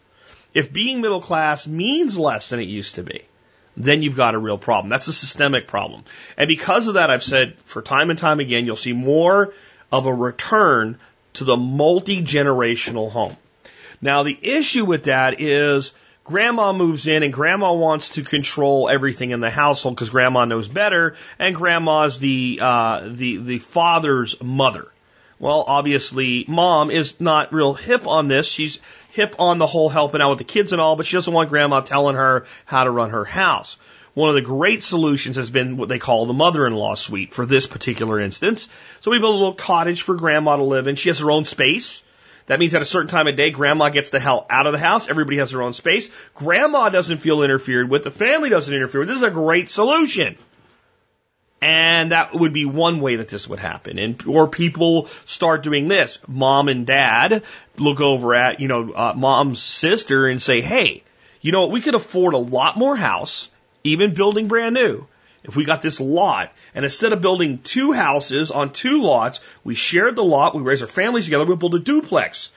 if 0.55 0.73
being 0.73 1.01
middle 1.01 1.23
class 1.23 1.69
means 1.69 2.19
less 2.19 2.49
than 2.49 2.59
it 2.59 2.65
used 2.65 2.97
to 2.97 3.05
be, 3.05 3.23
then 3.77 4.03
you've 4.03 4.17
got 4.17 4.35
a 4.35 4.39
real 4.39 4.59
problem. 4.59 4.89
That's 4.89 5.09
a 5.09 5.13
systemic 5.13 5.67
problem. 5.67 6.05
And 6.37 6.49
because 6.49 6.87
of 6.87 6.95
that, 6.95 7.11
I've 7.11 7.23
said 7.23 7.59
for 7.65 7.83
time 7.83 8.11
and 8.11 8.19
time 8.19 8.41
again, 8.41 8.67
you'll 8.67 8.77
see 8.77 8.93
more 8.93 9.55
of 9.93 10.07
a 10.07 10.15
return 10.15 10.99
to 11.35 11.45
the 11.45 11.57
multi 11.57 12.23
generational 12.23 13.11
home. 13.11 13.37
Now, 14.03 14.23
the 14.23 14.39
issue 14.41 14.85
with 14.85 15.05
that 15.05 15.41
is 15.41 15.93
grandma 16.25 16.73
moves 16.73 17.07
in 17.07 17.23
and 17.23 17.33
grandma 17.33 17.73
wants 17.73 18.11
to 18.11 18.23
control 18.23 18.89
everything 18.89 19.31
in 19.31 19.41
the 19.41 19.51
household 19.51 19.95
because 19.95 20.11
grandma 20.11 20.45
knows 20.45 20.69
better 20.69 21.17
and 21.39 21.55
grandma's 21.55 22.19
the, 22.19 22.59
uh, 22.63 23.09
the, 23.09 23.37
the 23.39 23.59
father's 23.59 24.41
mother. 24.43 24.89
Well, 25.39 25.65
obviously, 25.67 26.45
mom 26.49 26.91
is 26.91 27.19
not 27.19 27.53
real 27.53 27.73
hip 27.73 28.07
on 28.07 28.29
this. 28.29 28.47
She's 28.47 28.79
hip 29.13 29.37
on 29.39 29.59
the 29.59 29.67
whole 29.67 29.89
helping 29.89 30.21
out 30.21 30.31
with 30.31 30.39
the 30.39 30.45
kids 30.45 30.73
and 30.73 30.81
all, 30.81 30.97
but 30.97 31.07
she 31.07 31.17
doesn't 31.17 31.33
want 31.33 31.49
grandma 31.49 31.81
telling 31.81 32.17
her 32.17 32.47
how 32.65 32.85
to 32.85 32.91
run 32.91 33.11
her 33.11 33.25
house. 33.25 33.77
One 34.15 34.29
of 34.29 34.35
the 34.35 34.43
great 34.43 34.83
solutions 34.83 35.37
has 35.37 35.51
been 35.51 35.77
what 35.77 35.89
they 35.89 35.99
call 35.99 36.27
the 36.27 36.33
mother-in-law 36.33 36.97
suite 36.97 37.33
for 37.33 37.47
this 37.47 37.67
particular 37.67 38.19
instance. 38.19 38.69
So 39.01 39.11
we 39.11 39.19
built 39.19 39.35
a 39.35 39.39
little 39.39 39.55
cottage 39.55 40.03
for 40.03 40.17
grandma 40.17 40.57
to 40.57 40.65
live 40.65 40.89
in. 40.89 40.97
She 40.97 41.11
has 41.11 41.21
her 41.21 41.31
own 41.31 41.45
space. 41.45 42.03
That 42.47 42.59
means 42.59 42.75
at 42.75 42.83
a 42.83 42.87
certain 42.87 43.09
time 43.09 43.29
of 43.29 43.37
day, 43.37 43.53
grandma 43.53 43.91
gets 43.91 44.11
the 44.11 44.19
hell 44.19 44.47
out 44.51 44.67
of 44.67 44.73
the 44.73 44.79
house. 44.79 45.09
Everybody 45.09 45.37
has 45.37 45.53
their 45.53 45.63
own 45.63 45.73
space. 45.73 46.11
Grandma 46.35 46.89
doesn't 46.89 47.19
feel 47.19 47.45
interfered 47.45 47.89
with. 47.89 48.03
The 48.03 48.11
family 48.11 48.51
doesn't 48.51 48.75
interfere 48.75 49.01
with. 49.01 49.09
This 49.09 49.19
is 49.19 49.23
a 49.23 49.31
great 49.31 49.71
solution. 49.71 50.37
And 51.63 52.13
that 52.13 52.35
would 52.35 52.55
be 52.55 52.65
one 52.65 53.01
way 53.01 53.17
that 53.17 53.29
this 53.29 53.47
would 53.47 53.59
happen. 53.59 53.99
And, 53.99 54.23
or 54.27 54.49
people 54.49 55.07
start 55.27 55.63
doing 55.63 55.89
this. 55.89 56.19
Mom 56.27 56.69
and 56.69 56.87
dad 56.87 57.43
look 57.77 58.01
over 58.01 58.35
at, 58.35 58.61
you 58.61 58.69
know, 58.69 58.93
uh, 58.93 59.13
mom's 59.15 59.63
sister 59.63 60.27
and 60.27 60.41
say, 60.41 60.63
hey, 60.63 61.03
you 61.43 61.53
know 61.53 61.63
what? 61.63 61.71
We 61.71 61.83
could 61.83 61.95
afford 61.95 62.33
a 62.35 62.39
lot 62.39 62.79
more 62.79 62.97
house, 62.97 63.51
even 63.85 64.15
building 64.15 64.49
brand 64.49 64.75
new. 64.75 65.07
If 65.43 65.57
we 65.57 65.65
got 65.65 65.83
this 65.83 66.01
lot, 66.01 66.53
and 66.75 66.85
instead 66.85 67.13
of 67.13 67.23
building 67.23 67.59
two 67.59 67.93
houses 67.93 68.51
on 68.51 68.73
two 68.73 69.03
lots, 69.03 69.41
we 69.65 69.75
shared 69.75 70.17
the 70.17 70.25
lot, 70.25 70.55
we 70.55 70.63
raised 70.63 70.83
our 70.83 70.89
families 70.89 71.25
together, 71.25 71.47
we 71.47 71.57
build 71.57 71.75
a 71.75 71.79
duplex 71.79 72.51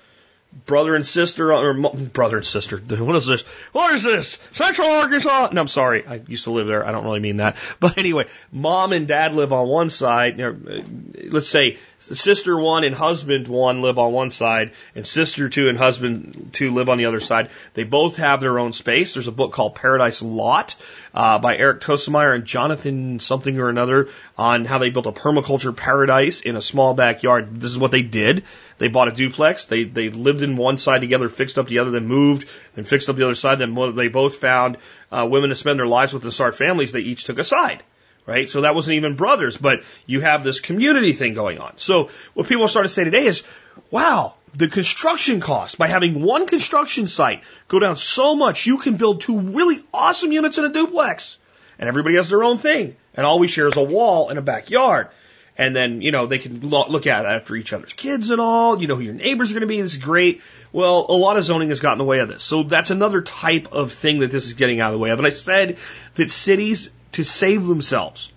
brother 0.65 0.95
and 0.95 1.05
sister, 1.05 1.53
or 1.53 1.73
brother 1.73 2.37
and 2.37 2.45
sister. 2.45 2.77
What 2.77 3.15
is 3.15 3.25
this? 3.25 3.41
What 3.71 3.93
is 3.93 4.03
this? 4.03 4.39
Central 4.53 4.87
Arkansas? 4.87 5.49
No, 5.51 5.61
I'm 5.61 5.67
sorry. 5.67 6.05
I 6.05 6.21
used 6.27 6.45
to 6.45 6.51
live 6.51 6.67
there. 6.67 6.85
I 6.85 6.91
don't 6.91 7.03
really 7.03 7.19
mean 7.19 7.37
that. 7.37 7.57
But 7.79 7.97
anyway, 7.97 8.27
mom 8.51 8.93
and 8.93 9.07
dad 9.07 9.33
live 9.33 9.51
on 9.51 9.67
one 9.67 9.89
side. 9.89 10.39
Let's 10.39 11.49
say 11.49 11.77
sister 12.11 12.57
one 12.57 12.83
and 12.83 12.93
husband 12.93 13.47
one 13.47 13.81
live 13.81 13.97
on 13.97 14.11
one 14.11 14.29
side, 14.29 14.71
and 14.95 15.05
sister 15.05 15.49
two 15.49 15.69
and 15.69 15.77
husband 15.77 16.49
two 16.51 16.73
live 16.73 16.89
on 16.89 16.97
the 16.97 17.05
other 17.05 17.19
side. 17.19 17.49
They 17.73 17.83
both 17.83 18.17
have 18.17 18.41
their 18.41 18.59
own 18.59 18.73
space. 18.73 19.13
There's 19.13 19.27
a 19.27 19.31
book 19.31 19.53
called 19.53 19.75
Paradise 19.75 20.21
Lot 20.21 20.75
uh, 21.13 21.39
by 21.39 21.55
Eric 21.57 21.81
Toensmeier 21.81 22.35
and 22.35 22.45
Jonathan 22.45 23.19
something 23.19 23.59
or 23.59 23.69
another 23.69 24.09
on 24.37 24.65
how 24.65 24.77
they 24.77 24.89
built 24.89 25.05
a 25.05 25.11
permaculture 25.11 25.75
paradise 25.75 26.41
in 26.41 26.55
a 26.55 26.61
small 26.61 26.93
backyard. 26.93 27.61
This 27.61 27.71
is 27.71 27.79
what 27.79 27.91
they 27.91 28.03
did. 28.03 28.43
They 28.77 28.89
bought 28.89 29.07
a 29.07 29.11
duplex. 29.11 29.65
They 29.65 29.85
they 29.85 30.09
lived 30.09 30.41
in 30.41 30.57
one 30.57 30.77
side 30.77 31.01
together, 31.01 31.29
fixed 31.29 31.57
up 31.57 31.67
the 31.67 31.79
other, 31.79 31.91
then 31.91 32.07
moved, 32.07 32.47
then 32.75 32.85
fixed 32.85 33.09
up 33.09 33.15
the 33.15 33.23
other 33.23 33.35
side. 33.35 33.59
Then 33.59 33.95
they 33.95 34.09
both 34.09 34.35
found 34.35 34.77
uh, 35.11 35.27
women 35.29 35.49
to 35.49 35.55
spend 35.55 35.79
their 35.79 35.87
lives 35.87 36.13
with 36.13 36.23
and 36.23 36.33
start 36.33 36.55
families. 36.55 36.91
They 36.91 37.01
each 37.01 37.23
took 37.23 37.39
a 37.39 37.43
side 37.43 37.83
right? 38.25 38.49
So 38.49 38.61
that 38.61 38.75
wasn't 38.75 38.95
even 38.95 39.15
brothers, 39.15 39.57
but 39.57 39.83
you 40.05 40.21
have 40.21 40.43
this 40.43 40.59
community 40.59 41.13
thing 41.13 41.33
going 41.33 41.59
on. 41.59 41.77
So 41.77 42.09
what 42.33 42.47
people 42.47 42.67
start 42.67 42.85
to 42.85 42.89
say 42.89 43.03
today 43.03 43.25
is, 43.25 43.43
wow, 43.91 44.35
the 44.53 44.67
construction 44.67 45.39
cost 45.39 45.77
by 45.77 45.87
having 45.87 46.21
one 46.21 46.47
construction 46.47 47.07
site 47.07 47.43
go 47.67 47.79
down 47.79 47.95
so 47.95 48.35
much, 48.35 48.65
you 48.65 48.77
can 48.77 48.97
build 48.97 49.21
two 49.21 49.39
really 49.39 49.83
awesome 49.93 50.31
units 50.31 50.57
in 50.57 50.65
a 50.65 50.69
duplex. 50.69 51.37
And 51.79 51.89
everybody 51.89 52.15
has 52.15 52.29
their 52.29 52.43
own 52.43 52.59
thing. 52.59 52.95
And 53.15 53.25
all 53.25 53.39
we 53.39 53.47
share 53.47 53.67
is 53.67 53.75
a 53.75 53.83
wall 53.83 54.29
and 54.29 54.37
a 54.37 54.43
backyard. 54.43 55.09
And 55.57 55.75
then, 55.75 56.01
you 56.01 56.11
know, 56.11 56.25
they 56.25 56.39
can 56.39 56.61
look 56.61 57.05
at 57.05 57.25
it 57.25 57.27
after 57.27 57.55
each 57.55 57.73
other's 57.73 57.93
kids 57.93 58.31
and 58.31 58.41
all. 58.41 58.81
You 58.81 58.87
know 58.87 58.95
who 58.95 59.03
your 59.03 59.13
neighbors 59.13 59.51
are 59.51 59.53
going 59.53 59.61
to 59.61 59.67
be. 59.67 59.81
This 59.81 59.93
is 59.93 60.01
great. 60.01 60.41
Well, 60.71 61.05
a 61.09 61.13
lot 61.13 61.37
of 61.37 61.43
zoning 61.43 61.69
has 61.69 61.79
gotten 61.79 61.99
in 61.99 62.05
the 62.05 62.09
way 62.09 62.19
of 62.19 62.29
this. 62.29 62.43
So 62.43 62.63
that's 62.63 62.89
another 62.89 63.21
type 63.21 63.71
of 63.71 63.91
thing 63.91 64.19
that 64.19 64.31
this 64.31 64.47
is 64.47 64.53
getting 64.53 64.79
out 64.79 64.87
of 64.87 64.93
the 64.93 64.99
way 64.99 65.11
of. 65.11 65.19
And 65.19 65.27
I 65.27 65.31
said 65.31 65.77
that 66.15 66.31
cities, 66.31 66.89
to 67.13 67.23
save 67.23 67.65
themselves, 67.65 68.31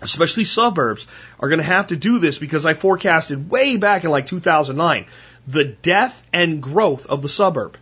especially 0.00 0.44
suburbs, 0.44 1.06
are 1.38 1.48
going 1.48 1.58
to 1.58 1.64
have 1.64 1.88
to 1.88 1.96
do 1.96 2.18
this 2.18 2.38
because 2.38 2.64
I 2.64 2.74
forecasted 2.74 3.50
way 3.50 3.76
back 3.76 4.04
in 4.04 4.10
like 4.10 4.26
2009 4.26 5.06
the 5.46 5.64
death 5.64 6.26
and 6.32 6.62
growth 6.62 7.06
of 7.06 7.22
the 7.22 7.28
suburb. 7.28 7.76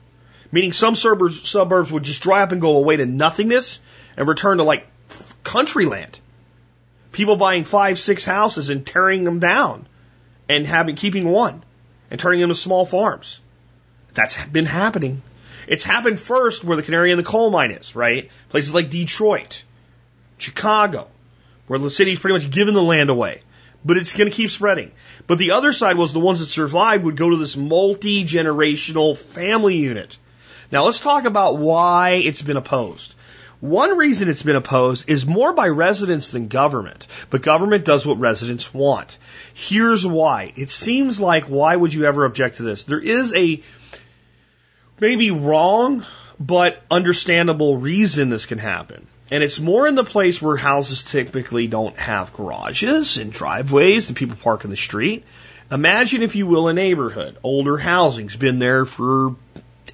Meaning 0.50 0.72
some 0.72 0.94
suburbs, 0.94 1.48
suburbs 1.48 1.92
would 1.92 2.04
just 2.04 2.22
dry 2.22 2.42
up 2.42 2.52
and 2.52 2.60
go 2.60 2.76
away 2.76 2.96
to 2.96 3.04
nothingness 3.04 3.80
and 4.16 4.26
return 4.26 4.58
to 4.58 4.64
like 4.64 4.86
country 5.44 5.84
land. 5.84 6.18
People 7.12 7.36
buying 7.36 7.64
five, 7.64 7.98
six 7.98 8.24
houses 8.24 8.70
and 8.70 8.86
tearing 8.86 9.24
them 9.24 9.40
down 9.40 9.86
and 10.48 10.66
having, 10.66 10.96
keeping 10.96 11.28
one 11.28 11.62
and 12.10 12.18
turning 12.18 12.40
them 12.40 12.50
to 12.50 12.54
small 12.54 12.86
farms. 12.86 13.40
That's 14.14 14.42
been 14.46 14.66
happening. 14.66 15.22
It's 15.66 15.84
happened 15.84 16.18
first 16.18 16.64
where 16.64 16.76
the 16.76 16.82
canary 16.82 17.10
in 17.10 17.18
the 17.18 17.24
coal 17.24 17.50
mine 17.50 17.72
is, 17.72 17.94
right? 17.94 18.30
Places 18.48 18.72
like 18.72 18.88
Detroit, 18.88 19.62
Chicago, 20.38 21.08
where 21.66 21.78
the 21.78 21.90
city's 21.90 22.18
pretty 22.18 22.34
much 22.34 22.50
given 22.50 22.74
the 22.74 22.82
land 22.82 23.10
away 23.10 23.42
but 23.84 23.96
it's 23.96 24.12
going 24.12 24.30
to 24.30 24.36
keep 24.36 24.50
spreading. 24.50 24.90
But 25.26 25.38
the 25.38 25.52
other 25.52 25.72
side 25.72 25.96
was 25.96 26.12
the 26.12 26.20
ones 26.20 26.40
that 26.40 26.46
survived 26.46 27.04
would 27.04 27.16
go 27.16 27.30
to 27.30 27.36
this 27.36 27.56
multi 27.56 28.24
generational 28.24 29.16
family 29.16 29.76
unit. 29.76 30.16
Now 30.70 30.84
let's 30.84 31.00
talk 31.00 31.24
about 31.24 31.58
why 31.58 32.10
it's 32.10 32.42
been 32.42 32.56
opposed. 32.56 33.14
One 33.60 33.96
reason 33.96 34.28
it's 34.28 34.42
been 34.42 34.56
opposed 34.56 35.08
is 35.08 35.26
more 35.26 35.52
by 35.52 35.68
residents 35.68 36.30
than 36.30 36.46
government, 36.46 37.08
but 37.28 37.42
government 37.42 37.84
does 37.84 38.06
what 38.06 38.20
residents 38.20 38.72
want. 38.72 39.18
Here's 39.52 40.06
why. 40.06 40.52
It 40.54 40.70
seems 40.70 41.20
like 41.20 41.44
why 41.44 41.74
would 41.74 41.92
you 41.92 42.04
ever 42.04 42.24
object 42.24 42.58
to 42.58 42.62
this? 42.62 42.84
There 42.84 43.00
is 43.00 43.34
a 43.34 43.60
maybe 45.00 45.32
wrong, 45.32 46.04
but 46.38 46.80
understandable 46.88 47.78
reason 47.78 48.28
this 48.28 48.46
can 48.46 48.58
happen. 48.58 49.08
And 49.30 49.44
it's 49.44 49.60
more 49.60 49.86
in 49.86 49.94
the 49.94 50.04
place 50.04 50.40
where 50.40 50.56
houses 50.56 51.04
typically 51.04 51.66
don't 51.66 51.96
have 51.98 52.32
garages 52.32 53.18
and 53.18 53.30
driveways 53.30 54.08
and 54.08 54.16
people 54.16 54.36
park 54.36 54.64
in 54.64 54.70
the 54.70 54.76
street. 54.76 55.24
Imagine, 55.70 56.22
if 56.22 56.34
you 56.34 56.46
will, 56.46 56.68
a 56.68 56.72
neighborhood. 56.72 57.36
Older 57.42 57.76
housing's 57.76 58.36
been 58.36 58.58
there 58.58 58.86
for 58.86 59.36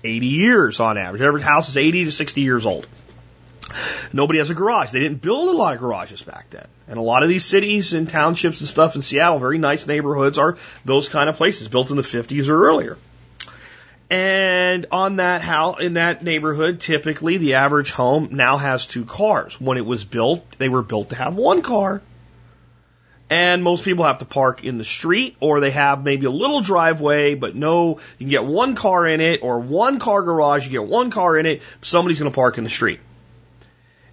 80 0.05 0.27
years 0.27 0.79
on 0.79 0.99
average. 0.99 1.23
Every 1.23 1.43
house 1.43 1.69
is 1.69 1.77
80 1.77 2.05
to 2.05 2.11
60 2.13 2.41
years 2.43 2.65
old. 2.65 2.87
Nobody 4.13 4.39
has 4.39 4.51
a 4.51 4.55
garage. 4.55 4.93
They 4.93 5.01
didn't 5.01 5.21
build 5.21 5.49
a 5.49 5.53
lot 5.53 5.75
of 5.75 5.81
garages 5.81 6.23
back 6.23 6.51
then. 6.51 6.67
And 6.87 6.99
a 6.99 7.03
lot 7.03 7.25
of 7.25 7.29
these 7.29 7.45
cities 7.45 7.93
and 7.93 8.09
townships 8.09 8.61
and 8.61 8.69
stuff 8.69 8.95
in 8.95 9.03
Seattle, 9.03 9.41
very 9.41 9.59
nice 9.59 9.87
neighborhoods, 9.87 10.39
are 10.39 10.59
those 10.85 11.09
kind 11.09 11.29
of 11.29 11.37
places 11.37 11.67
built 11.67 11.91
in 11.91 11.97
the 11.97 12.03
50s 12.03 12.49
or 12.49 12.69
earlier. 12.69 12.99
And 14.15 14.87
on 14.93 15.17
that 15.17 15.43
house, 15.43 15.81
in 15.81 15.95
that 15.95 16.23
neighborhood, 16.23 16.79
typically 16.79 17.37
the 17.37 17.55
average 17.55 17.91
home 17.91 18.29
now 18.31 18.59
has 18.59 18.87
two 18.87 19.05
cars. 19.05 19.61
When 19.61 19.77
it 19.77 19.85
was 19.85 20.05
built, 20.05 20.49
they 20.59 20.69
were 20.69 20.85
built 20.85 21.09
to 21.09 21.17
have 21.17 21.35
one 21.35 21.63
car. 21.63 22.01
And 23.29 23.65
most 23.65 23.83
people 23.83 24.05
have 24.05 24.19
to 24.19 24.25
park 24.25 24.63
in 24.63 24.79
the 24.79 24.85
street 24.85 25.37
or 25.41 25.59
they 25.59 25.73
have 25.73 26.05
maybe 26.05 26.27
a 26.27 26.31
little 26.31 26.61
driveway, 26.61 27.35
but 27.35 27.57
no, 27.57 27.99
you 28.19 28.27
can 28.27 28.29
get 28.29 28.45
one 28.45 28.77
car 28.77 29.05
in 29.05 29.21
it 29.21 29.41
or 29.43 29.59
one 29.59 29.99
car 29.99 30.23
garage, 30.23 30.65
you 30.65 30.71
get 30.71 30.87
one 30.87 31.11
car 31.11 31.37
in 31.37 31.47
it, 31.47 31.63
somebody's 31.83 32.21
going 32.21 32.31
to 32.31 32.37
park 32.37 32.57
in 32.57 32.63
the 32.63 32.71
street. 32.71 33.01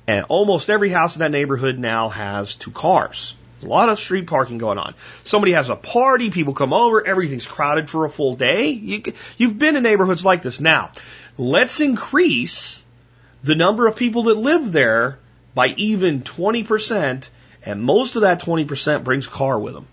And 0.08 0.26
almost 0.30 0.72
every 0.72 0.90
house 0.90 1.16
in 1.16 1.20
that 1.20 1.30
neighborhood 1.30 1.78
now 1.78 2.10
has 2.10 2.56
two 2.56 2.72
cars. 2.72 3.36
A 3.64 3.68
lot 3.68 3.90
of 3.90 4.00
street 4.00 4.28
parking 4.28 4.58
going 4.58 4.78
on. 4.78 4.96
Somebody 5.24 5.54
has 5.54 5.70
a 5.70 5.76
party, 5.76 6.30
people 6.30 6.54
come 6.54 6.74
over, 6.74 7.06
everything's 7.06 7.48
crowded 7.48 7.90
for 7.90 8.06
a 8.06 8.10
full 8.10 8.36
day. 8.36 8.70
You, 8.70 9.04
you've 9.38 9.60
been 9.60 9.76
in 9.76 9.84
neighborhoods 9.84 10.26
like 10.26 10.42
this. 10.42 10.60
Now, 10.60 10.92
let's 11.38 11.80
increase 11.80 12.84
the 13.44 13.56
number 13.56 13.88
of 13.88 13.96
people 13.96 14.24
that 14.24 14.36
live 14.36 14.72
there 14.72 15.20
by 15.54 15.68
even 15.78 16.22
20%, 16.22 17.30
and 17.66 17.84
most 17.84 18.16
of 18.16 18.24
that 18.24 18.42
20% 18.42 19.04
brings 19.04 19.28
car 19.28 19.60
with 19.60 19.74
them. 19.74 19.88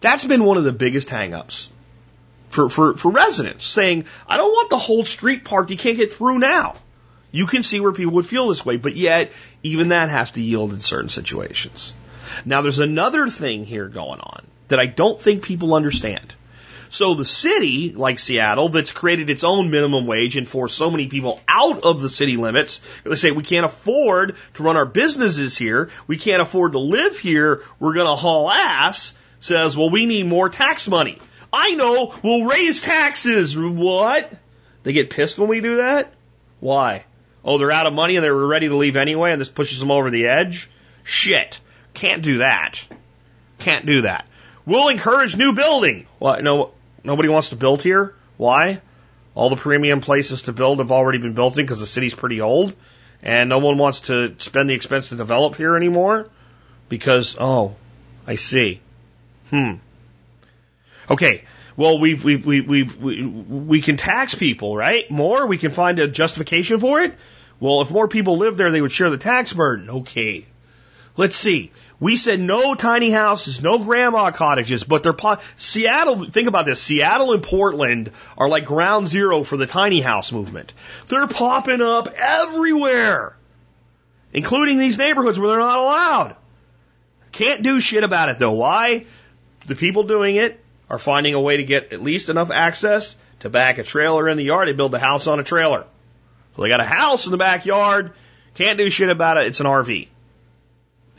That's 0.00 0.24
been 0.24 0.44
one 0.44 0.56
of 0.56 0.64
the 0.64 0.72
biggest 0.72 1.08
hangups 1.08 1.68
for, 2.50 2.68
for, 2.68 2.96
for 2.96 3.10
residents, 3.10 3.64
saying, 3.64 4.04
I 4.28 4.36
don't 4.36 4.50
want 4.50 4.70
the 4.70 4.78
whole 4.78 5.04
street 5.04 5.44
parked, 5.44 5.70
you 5.70 5.76
can't 5.76 5.96
get 5.96 6.12
through 6.12 6.38
now. 6.38 6.76
You 7.32 7.46
can 7.46 7.62
see 7.62 7.80
where 7.80 7.92
people 7.92 8.14
would 8.14 8.26
feel 8.26 8.48
this 8.48 8.64
way, 8.64 8.76
but 8.76 8.96
yet 8.96 9.30
even 9.62 9.88
that 9.88 10.10
has 10.10 10.32
to 10.32 10.42
yield 10.42 10.72
in 10.72 10.80
certain 10.80 11.10
situations. 11.10 11.92
Now 12.44 12.62
there's 12.62 12.78
another 12.78 13.28
thing 13.28 13.64
here 13.64 13.88
going 13.88 14.20
on 14.20 14.46
that 14.68 14.80
I 14.80 14.86
don't 14.86 15.20
think 15.20 15.44
people 15.44 15.74
understand. 15.74 16.34
So 16.88 17.14
the 17.14 17.24
city, 17.24 17.92
like 17.92 18.18
Seattle, 18.18 18.68
that's 18.68 18.90
created 18.90 19.30
its 19.30 19.44
own 19.44 19.70
minimum 19.70 20.06
wage 20.06 20.36
and 20.36 20.48
forced 20.48 20.76
so 20.76 20.90
many 20.90 21.06
people 21.06 21.40
out 21.46 21.84
of 21.84 22.02
the 22.02 22.08
city 22.08 22.36
limits, 22.36 22.82
they 23.04 23.14
say 23.14 23.30
we 23.30 23.44
can't 23.44 23.64
afford 23.64 24.34
to 24.54 24.62
run 24.64 24.76
our 24.76 24.86
businesses 24.86 25.56
here, 25.56 25.90
we 26.08 26.16
can't 26.16 26.42
afford 26.42 26.72
to 26.72 26.80
live 26.80 27.16
here, 27.16 27.62
we're 27.78 27.94
gonna 27.94 28.16
haul 28.16 28.50
ass, 28.50 29.14
says, 29.38 29.76
well, 29.76 29.90
we 29.90 30.06
need 30.06 30.26
more 30.26 30.48
tax 30.48 30.88
money. 30.88 31.18
I 31.52 31.76
know, 31.76 32.12
we'll 32.24 32.46
raise 32.46 32.82
taxes. 32.82 33.56
What? 33.56 34.32
They 34.82 34.92
get 34.92 35.10
pissed 35.10 35.38
when 35.38 35.48
we 35.48 35.60
do 35.60 35.76
that? 35.76 36.12
Why? 36.58 37.04
Oh, 37.44 37.58
they're 37.58 37.70
out 37.70 37.86
of 37.86 37.94
money 37.94 38.16
and 38.16 38.24
they 38.24 38.30
were 38.30 38.46
ready 38.46 38.66
to 38.66 38.76
leave 38.76 38.96
anyway 38.96 39.30
and 39.30 39.40
this 39.40 39.48
pushes 39.48 39.78
them 39.78 39.92
over 39.92 40.10
the 40.10 40.26
edge? 40.26 40.68
Shit. 41.04 41.60
Can't 41.94 42.22
do 42.22 42.38
that. 42.38 42.84
Can't 43.58 43.86
do 43.86 44.02
that. 44.02 44.26
We'll 44.66 44.88
encourage 44.88 45.36
new 45.36 45.52
building. 45.52 46.06
Well, 46.18 46.42
no, 46.42 46.70
nobody 47.04 47.28
wants 47.28 47.50
to 47.50 47.56
build 47.56 47.82
here. 47.82 48.14
Why? 48.36 48.80
All 49.34 49.50
the 49.50 49.56
premium 49.56 50.00
places 50.00 50.42
to 50.42 50.52
build 50.52 50.78
have 50.78 50.92
already 50.92 51.18
been 51.18 51.34
built 51.34 51.58
in 51.58 51.64
because 51.64 51.80
the 51.80 51.86
city's 51.86 52.14
pretty 52.14 52.40
old, 52.40 52.74
and 53.22 53.48
no 53.48 53.58
one 53.58 53.78
wants 53.78 54.02
to 54.02 54.34
spend 54.38 54.68
the 54.68 54.74
expense 54.74 55.10
to 55.10 55.16
develop 55.16 55.56
here 55.56 55.76
anymore 55.76 56.28
because 56.88 57.36
oh, 57.38 57.76
I 58.26 58.34
see. 58.34 58.80
Hmm. 59.50 59.74
Okay. 61.08 61.44
Well, 61.76 61.98
we've, 61.98 62.22
we've, 62.24 62.44
we've, 62.44 62.68
we've, 62.68 62.96
we, 62.96 63.22
we 63.24 63.80
can 63.80 63.96
tax 63.96 64.34
people, 64.34 64.76
right? 64.76 65.10
More? 65.10 65.46
We 65.46 65.56
can 65.56 65.70
find 65.70 65.98
a 65.98 66.08
justification 66.08 66.78
for 66.78 67.00
it? 67.00 67.14
Well, 67.58 67.80
if 67.80 67.90
more 67.90 68.08
people 68.08 68.36
live 68.36 68.56
there, 68.56 68.70
they 68.70 68.80
would 68.82 68.92
share 68.92 69.10
the 69.10 69.18
tax 69.18 69.52
burden. 69.52 69.88
Okay. 69.90 70.46
Let's 71.16 71.36
see. 71.36 71.72
We 71.98 72.16
said 72.16 72.40
no 72.40 72.74
tiny 72.74 73.10
houses, 73.10 73.62
no 73.62 73.78
grandma 73.78 74.30
cottages, 74.30 74.84
but 74.84 75.02
they're 75.02 75.12
po- 75.12 75.38
Seattle. 75.58 76.24
Think 76.24 76.48
about 76.48 76.64
this: 76.64 76.80
Seattle 76.80 77.32
and 77.32 77.42
Portland 77.42 78.12
are 78.38 78.48
like 78.48 78.64
ground 78.64 79.06
zero 79.06 79.42
for 79.42 79.58
the 79.58 79.66
tiny 79.66 80.00
house 80.00 80.32
movement. 80.32 80.72
They're 81.08 81.26
popping 81.26 81.82
up 81.82 82.08
everywhere, 82.16 83.36
including 84.32 84.78
these 84.78 84.96
neighborhoods 84.96 85.38
where 85.38 85.50
they're 85.50 85.58
not 85.58 85.78
allowed. 85.78 86.36
Can't 87.32 87.62
do 87.62 87.80
shit 87.80 88.02
about 88.02 88.30
it 88.30 88.38
though. 88.38 88.52
Why? 88.52 89.04
The 89.66 89.76
people 89.76 90.04
doing 90.04 90.36
it 90.36 90.58
are 90.88 90.98
finding 90.98 91.34
a 91.34 91.40
way 91.40 91.58
to 91.58 91.64
get 91.64 91.92
at 91.92 92.02
least 92.02 92.30
enough 92.30 92.50
access 92.50 93.14
to 93.40 93.50
back 93.50 93.78
a 93.78 93.82
trailer 93.82 94.28
in 94.28 94.38
the 94.38 94.44
yard. 94.44 94.68
They 94.68 94.72
build 94.72 94.94
a 94.94 94.98
house 94.98 95.26
on 95.26 95.38
a 95.38 95.44
trailer. 95.44 95.84
So 96.56 96.62
they 96.62 96.68
got 96.68 96.80
a 96.80 96.84
house 96.84 97.26
in 97.26 97.30
the 97.30 97.38
backyard. 97.38 98.12
Can't 98.54 98.78
do 98.78 98.90
shit 98.90 99.10
about 99.10 99.36
it. 99.36 99.46
It's 99.46 99.60
an 99.60 99.66
RV. 99.66 100.08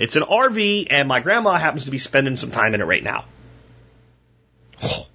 It's 0.01 0.15
an 0.15 0.23
RV, 0.23 0.87
and 0.89 1.07
my 1.07 1.19
grandma 1.19 1.57
happens 1.57 1.85
to 1.85 1.91
be 1.91 1.99
spending 1.99 2.35
some 2.35 2.49
time 2.49 2.73
in 2.73 2.81
it 2.81 2.85
right 2.85 3.03
now. 3.03 3.25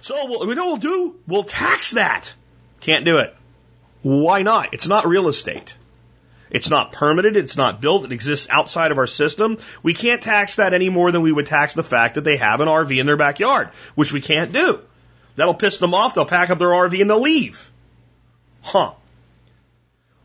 So 0.00 0.26
we'll, 0.26 0.46
we 0.46 0.54
know 0.54 0.66
we'll 0.68 0.76
do? 0.78 1.16
We'll 1.26 1.42
tax 1.42 1.90
that. 1.90 2.32
Can't 2.80 3.04
do 3.04 3.18
it. 3.18 3.36
Why 4.00 4.40
not? 4.40 4.72
It's 4.72 4.88
not 4.88 5.06
real 5.06 5.28
estate. 5.28 5.76
It's 6.50 6.70
not 6.70 6.92
permitted. 6.92 7.36
It's 7.36 7.58
not 7.58 7.82
built. 7.82 8.04
It 8.04 8.12
exists 8.12 8.46
outside 8.48 8.90
of 8.90 8.96
our 8.96 9.06
system. 9.06 9.58
We 9.82 9.92
can't 9.92 10.22
tax 10.22 10.56
that 10.56 10.72
any 10.72 10.88
more 10.88 11.12
than 11.12 11.20
we 11.20 11.32
would 11.32 11.44
tax 11.44 11.74
the 11.74 11.82
fact 11.82 12.14
that 12.14 12.24
they 12.24 12.38
have 12.38 12.62
an 12.62 12.68
RV 12.68 12.98
in 12.98 13.04
their 13.04 13.18
backyard, 13.18 13.68
which 13.96 14.10
we 14.12 14.22
can't 14.22 14.52
do. 14.52 14.80
That'll 15.36 15.52
piss 15.52 15.76
them 15.76 15.92
off. 15.92 16.14
They'll 16.14 16.24
pack 16.24 16.48
up 16.48 16.58
their 16.58 16.68
RV 16.68 16.98
and 16.98 17.10
they'll 17.10 17.20
leave. 17.20 17.70
Huh. 18.62 18.92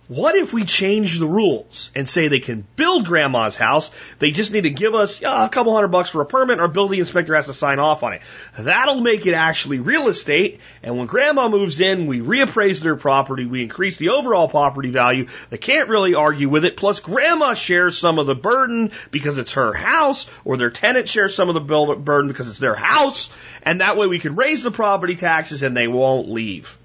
What 0.09 0.35
if 0.35 0.51
we 0.51 0.65
change 0.65 1.17
the 1.17 1.27
rules 1.27 1.89
and 1.95 2.09
say 2.09 2.27
they 2.27 2.41
can 2.41 2.67
build 2.75 3.05
grandma's 3.05 3.55
house? 3.55 3.89
They 4.19 4.31
just 4.31 4.51
need 4.51 4.63
to 4.63 4.69
give 4.69 4.93
us 4.93 5.21
a 5.21 5.47
couple 5.47 5.73
hundred 5.73 5.88
bucks 5.89 6.09
for 6.09 6.21
a 6.21 6.25
permit. 6.25 6.59
Our 6.59 6.67
building 6.67 6.99
inspector 6.99 7.34
has 7.35 7.45
to 7.45 7.53
sign 7.53 7.80
off 7.80 8.03
on 8.03 8.11
it. 8.11 8.21
That'll 8.59 8.99
make 8.99 9.25
it 9.25 9.34
actually 9.34 9.80
real 9.80 10.09
estate. 10.09 10.59
And 10.84 10.97
when 10.97 11.07
grandma 11.07 11.47
moves 11.47 11.80
in, 11.80 12.05
we 12.05 12.19
reappraise 12.19 12.81
their 12.81 12.97
property. 12.97 13.45
We 13.45 13.63
increase 13.63 13.95
the 13.95 14.09
overall 14.09 14.49
property 14.49 14.91
value. 14.91 15.27
They 15.49 15.57
can't 15.57 15.88
really 15.88 16.15
argue 16.15 16.49
with 16.49 16.65
it. 16.65 16.75
Plus, 16.75 16.99
grandma 16.99 17.53
shares 17.53 17.97
some 17.97 18.19
of 18.19 18.27
the 18.27 18.35
burden 18.35 18.91
because 19.09 19.38
it's 19.38 19.53
her 19.53 19.71
house, 19.71 20.30
or 20.43 20.57
their 20.57 20.69
tenant 20.69 21.07
shares 21.07 21.34
some 21.34 21.47
of 21.47 21.55
the 21.55 21.61
burden 21.61 22.27
because 22.27 22.49
it's 22.49 22.59
their 22.59 22.75
house. 22.75 23.30
And 23.61 23.80
that 23.80 23.95
way 23.95 24.07
we 24.07 24.19
can 24.19 24.35
raise 24.35 24.63
the 24.63 24.71
property 24.71 25.15
taxes 25.15 25.63
and 25.63 25.77
they 25.77 25.88
won't 25.88 26.30
leave. 26.30 26.77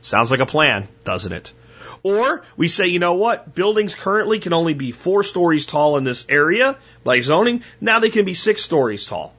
Sounds 0.00 0.30
like 0.30 0.40
a 0.40 0.46
plan, 0.46 0.86
doesn't 1.02 1.32
it? 1.32 1.52
Or 2.02 2.42
we 2.56 2.68
say, 2.68 2.86
you 2.86 2.98
know 2.98 3.14
what? 3.14 3.54
Buildings 3.54 3.94
currently 3.94 4.38
can 4.38 4.52
only 4.52 4.74
be 4.74 4.92
four 4.92 5.22
stories 5.22 5.66
tall 5.66 5.96
in 5.98 6.04
this 6.04 6.24
area 6.28 6.76
by 7.04 7.20
zoning. 7.20 7.62
Now 7.80 7.98
they 7.98 8.10
can 8.10 8.24
be 8.24 8.34
six 8.34 8.62
stories 8.62 9.06
tall. 9.06 9.34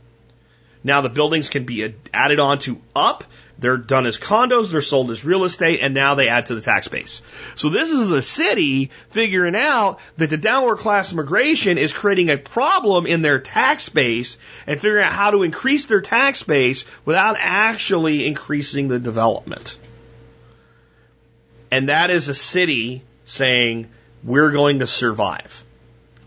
Now 0.83 1.01
the 1.01 1.09
buildings 1.09 1.49
can 1.49 1.65
be 1.65 1.93
added 2.13 2.39
on 2.39 2.59
to 2.59 2.79
up. 2.95 3.23
They're 3.59 3.77
done 3.77 4.07
as 4.07 4.17
condos, 4.17 4.71
they're 4.71 4.81
sold 4.81 5.11
as 5.11 5.23
real 5.23 5.43
estate, 5.43 5.81
and 5.83 5.93
now 5.93 6.15
they 6.15 6.29
add 6.29 6.47
to 6.47 6.55
the 6.55 6.61
tax 6.61 6.87
base. 6.87 7.21
So 7.53 7.69
this 7.69 7.91
is 7.91 8.09
the 8.09 8.23
city 8.23 8.89
figuring 9.11 9.55
out 9.55 9.99
that 10.17 10.31
the 10.31 10.37
downward 10.37 10.77
class 10.77 11.13
immigration 11.13 11.77
is 11.77 11.93
creating 11.93 12.31
a 12.31 12.37
problem 12.37 13.05
in 13.05 13.21
their 13.21 13.39
tax 13.39 13.87
base 13.89 14.39
and 14.65 14.81
figuring 14.81 15.05
out 15.05 15.13
how 15.13 15.29
to 15.29 15.43
increase 15.43 15.85
their 15.85 16.01
tax 16.01 16.41
base 16.41 16.85
without 17.05 17.35
actually 17.37 18.25
increasing 18.25 18.87
the 18.87 18.97
development. 18.97 19.77
And 21.71 21.89
that 21.89 22.09
is 22.09 22.27
a 22.27 22.35
city 22.35 23.03
saying, 23.25 23.89
we're 24.23 24.51
going 24.51 24.79
to 24.79 24.87
survive. 24.87 25.63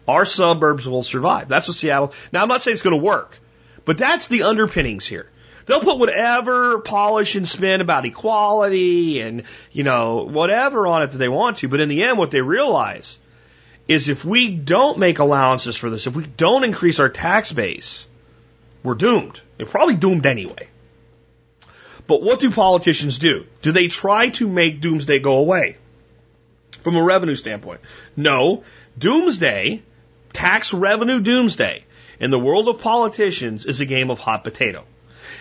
Our 0.09 0.25
suburbs 0.25 0.89
will 0.89 1.03
survive. 1.03 1.49
That's 1.49 1.69
what 1.69 1.77
Seattle. 1.77 2.13
Now, 2.33 2.43
I'm 2.43 2.49
not 2.49 2.63
saying 2.63 2.73
it's 2.73 2.83
going 2.83 2.99
to 2.99 3.05
work, 3.05 3.39
but 3.85 3.99
that's 3.99 4.27
the 4.29 4.43
underpinnings 4.43 5.07
here. 5.07 5.31
They'll 5.67 5.81
put 5.81 5.99
whatever 5.99 6.81
polish 6.81 7.37
and 7.37 7.49
spin 7.49 7.81
about 7.81 8.05
equality 8.05 9.21
and, 9.21 9.45
you 9.73 9.83
know, 9.83 10.25
whatever 10.25 10.87
on 10.87 11.03
it 11.03 11.13
that 11.13 11.19
they 11.19 11.29
want 11.29 11.59
to. 11.59 11.69
But 11.69 11.81
in 11.81 11.89
the 11.89 12.03
end, 12.03 12.19
what 12.19 12.31
they 12.31 12.43
realize 12.43 13.19
is 13.89 14.09
if 14.09 14.25
we 14.25 14.55
don't 14.55 14.99
make 14.99 15.21
allowances 15.21 15.77
for 15.77 15.89
this, 15.89 16.07
if 16.07 16.17
we 16.17 16.27
don't 16.27 16.65
increase 16.65 16.99
our 17.01 17.09
tax 17.09 17.53
base, 17.53 18.07
we're 18.83 18.95
doomed. 18.95 19.41
We're 19.59 19.67
probably 19.67 19.97
doomed 19.97 20.27
anyway. 20.27 20.69
But 22.07 22.23
what 22.23 22.41
do 22.41 22.51
politicians 22.51 23.19
do? 23.19 23.47
Do 23.63 23.73
they 23.73 23.89
try 23.89 24.29
to 24.31 24.49
make 24.49 24.81
doomsday 24.81 25.21
go 25.21 25.39
away? 25.39 25.77
From 26.83 26.97
a 26.97 27.03
revenue 27.03 27.35
standpoint. 27.35 27.81
No. 28.17 28.65
Doomsday, 28.99 29.83
tax 30.33 30.75
revenue 30.75 31.21
doomsday, 31.21 31.85
in 32.21 32.31
the 32.31 32.39
world 32.39 32.69
of 32.69 32.81
politicians 32.81 33.65
is 33.65 33.81
a 33.81 33.87
game 33.87 34.11
of 34.11 34.19
hot 34.19 34.45
potato. 34.45 34.85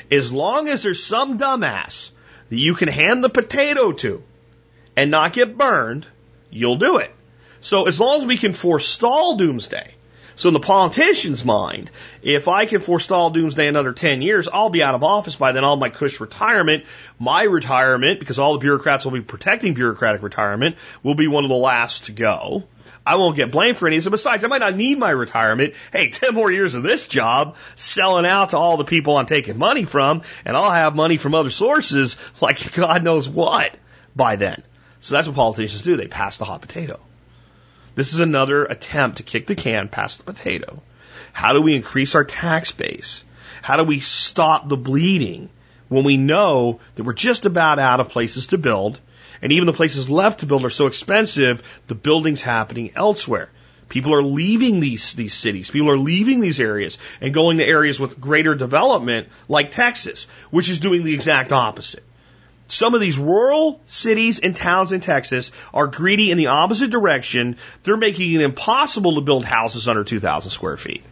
As 0.09 0.31
long 0.31 0.69
as 0.69 0.83
there's 0.83 1.03
some 1.03 1.37
dumbass 1.37 2.11
that 2.49 2.59
you 2.59 2.75
can 2.75 2.87
hand 2.87 3.23
the 3.23 3.29
potato 3.29 3.91
to 3.91 4.23
and 4.95 5.11
not 5.11 5.33
get 5.33 5.57
burned, 5.57 6.07
you'll 6.49 6.77
do 6.77 6.97
it. 6.97 7.13
So 7.61 7.87
as 7.87 7.99
long 7.99 8.21
as 8.21 8.25
we 8.25 8.37
can 8.37 8.53
forestall 8.53 9.35
doomsday 9.35 9.93
So 10.35 10.49
in 10.49 10.53
the 10.53 10.59
politician's 10.59 11.45
mind, 11.45 11.91
if 12.21 12.47
I 12.47 12.65
can 12.65 12.81
forestall 12.81 13.29
doomsday 13.29 13.67
another 13.67 13.93
10 13.93 14.21
years, 14.21 14.47
I'll 14.47 14.69
be 14.69 14.81
out 14.81 14.95
of 14.95 15.03
office 15.03 15.35
by 15.35 15.51
then. 15.51 15.63
I'll 15.63 15.75
my 15.75 15.89
cush 15.89 16.19
retirement. 16.19 16.85
My 17.19 17.43
retirement, 17.43 18.19
because 18.19 18.39
all 18.39 18.53
the 18.53 18.59
bureaucrats 18.59 19.05
will 19.05 19.11
be 19.11 19.21
protecting 19.21 19.73
bureaucratic 19.73 20.23
retirement, 20.23 20.77
will 21.03 21.15
be 21.15 21.27
one 21.27 21.43
of 21.43 21.49
the 21.49 21.55
last 21.55 22.05
to 22.05 22.11
go. 22.11 22.63
I 23.05 23.17
won't 23.17 23.35
get 23.35 23.51
blamed 23.51 23.77
for 23.77 23.87
any 23.87 23.97
of 23.97 24.07
it. 24.07 24.09
Besides, 24.09 24.43
I 24.43 24.47
might 24.47 24.59
not 24.59 24.75
need 24.75 24.97
my 24.97 25.09
retirement. 25.09 25.73
Hey, 25.91 26.09
10 26.11 26.33
more 26.33 26.51
years 26.51 26.75
of 26.75 26.83
this 26.83 27.07
job, 27.07 27.57
selling 27.75 28.25
out 28.25 28.51
to 28.51 28.57
all 28.57 28.77
the 28.77 28.85
people 28.85 29.17
I'm 29.17 29.25
taking 29.25 29.57
money 29.57 29.85
from, 29.85 30.21
and 30.45 30.55
I'll 30.55 30.71
have 30.71 30.95
money 30.95 31.17
from 31.17 31.35
other 31.35 31.49
sources 31.49 32.17
like 32.41 32.73
God 32.73 33.03
knows 33.03 33.27
what 33.27 33.75
by 34.15 34.37
then. 34.37 34.63
So 34.99 35.15
that's 35.15 35.27
what 35.27 35.35
politicians 35.35 35.81
do. 35.81 35.97
They 35.97 36.07
pass 36.07 36.37
the 36.37 36.45
hot 36.45 36.61
potato. 36.61 36.99
This 37.95 38.13
is 38.13 38.19
another 38.19 38.65
attempt 38.65 39.17
to 39.17 39.23
kick 39.23 39.47
the 39.47 39.55
can 39.55 39.87
past 39.87 40.19
the 40.19 40.31
potato. 40.31 40.81
How 41.31 41.53
do 41.53 41.61
we 41.61 41.75
increase 41.75 42.15
our 42.15 42.23
tax 42.23 42.71
base? 42.71 43.23
How 43.61 43.77
do 43.77 43.83
we 43.83 43.99
stop 43.99 44.67
the 44.67 44.77
bleeding 44.77 45.49
when 45.89 46.03
we 46.03 46.17
know 46.17 46.79
that 46.95 47.03
we're 47.03 47.13
just 47.13 47.45
about 47.45 47.79
out 47.79 47.99
of 47.99 48.09
places 48.09 48.47
to 48.47 48.57
build 48.57 48.99
and 49.43 49.51
even 49.51 49.65
the 49.65 49.73
places 49.73 50.09
left 50.09 50.39
to 50.39 50.45
build 50.45 50.63
are 50.63 50.69
so 50.69 50.87
expensive, 50.87 51.61
the 51.87 51.95
building's 51.95 52.41
happening 52.41 52.93
elsewhere. 52.95 53.49
People 53.89 54.13
are 54.13 54.23
leaving 54.23 54.79
these, 54.79 55.13
these 55.13 55.33
cities. 55.33 55.69
People 55.69 55.89
are 55.89 55.97
leaving 55.97 56.39
these 56.39 56.61
areas 56.61 56.97
and 57.19 57.33
going 57.33 57.57
to 57.57 57.65
areas 57.65 57.99
with 57.99 58.21
greater 58.21 58.55
development 58.55 59.27
like 59.49 59.71
Texas, 59.71 60.27
which 60.49 60.69
is 60.69 60.79
doing 60.79 61.03
the 61.03 61.13
exact 61.13 61.51
opposite. 61.51 62.03
Some 62.67 62.93
of 62.93 63.01
these 63.01 63.17
rural 63.17 63.81
cities 63.87 64.39
and 64.39 64.55
towns 64.55 64.91
in 64.91 65.01
Texas 65.01 65.51
are 65.73 65.87
greedy 65.87 66.31
in 66.31 66.37
the 66.37 66.47
opposite 66.47 66.89
direction. 66.89 67.57
They're 67.83 67.97
making 67.97 68.31
it 68.33 68.41
impossible 68.41 69.15
to 69.15 69.21
build 69.21 69.43
houses 69.43 69.87
under 69.87 70.03
2,000 70.03 70.49
square 70.49 70.77
feet. 70.77 71.03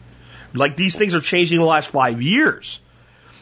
Like 0.54 0.76
these 0.76 0.96
things 0.96 1.14
are 1.16 1.22
changing 1.22 1.58
in 1.58 1.62
the 1.62 1.68
last 1.68 1.90
five 1.90 2.22
years 2.22 2.80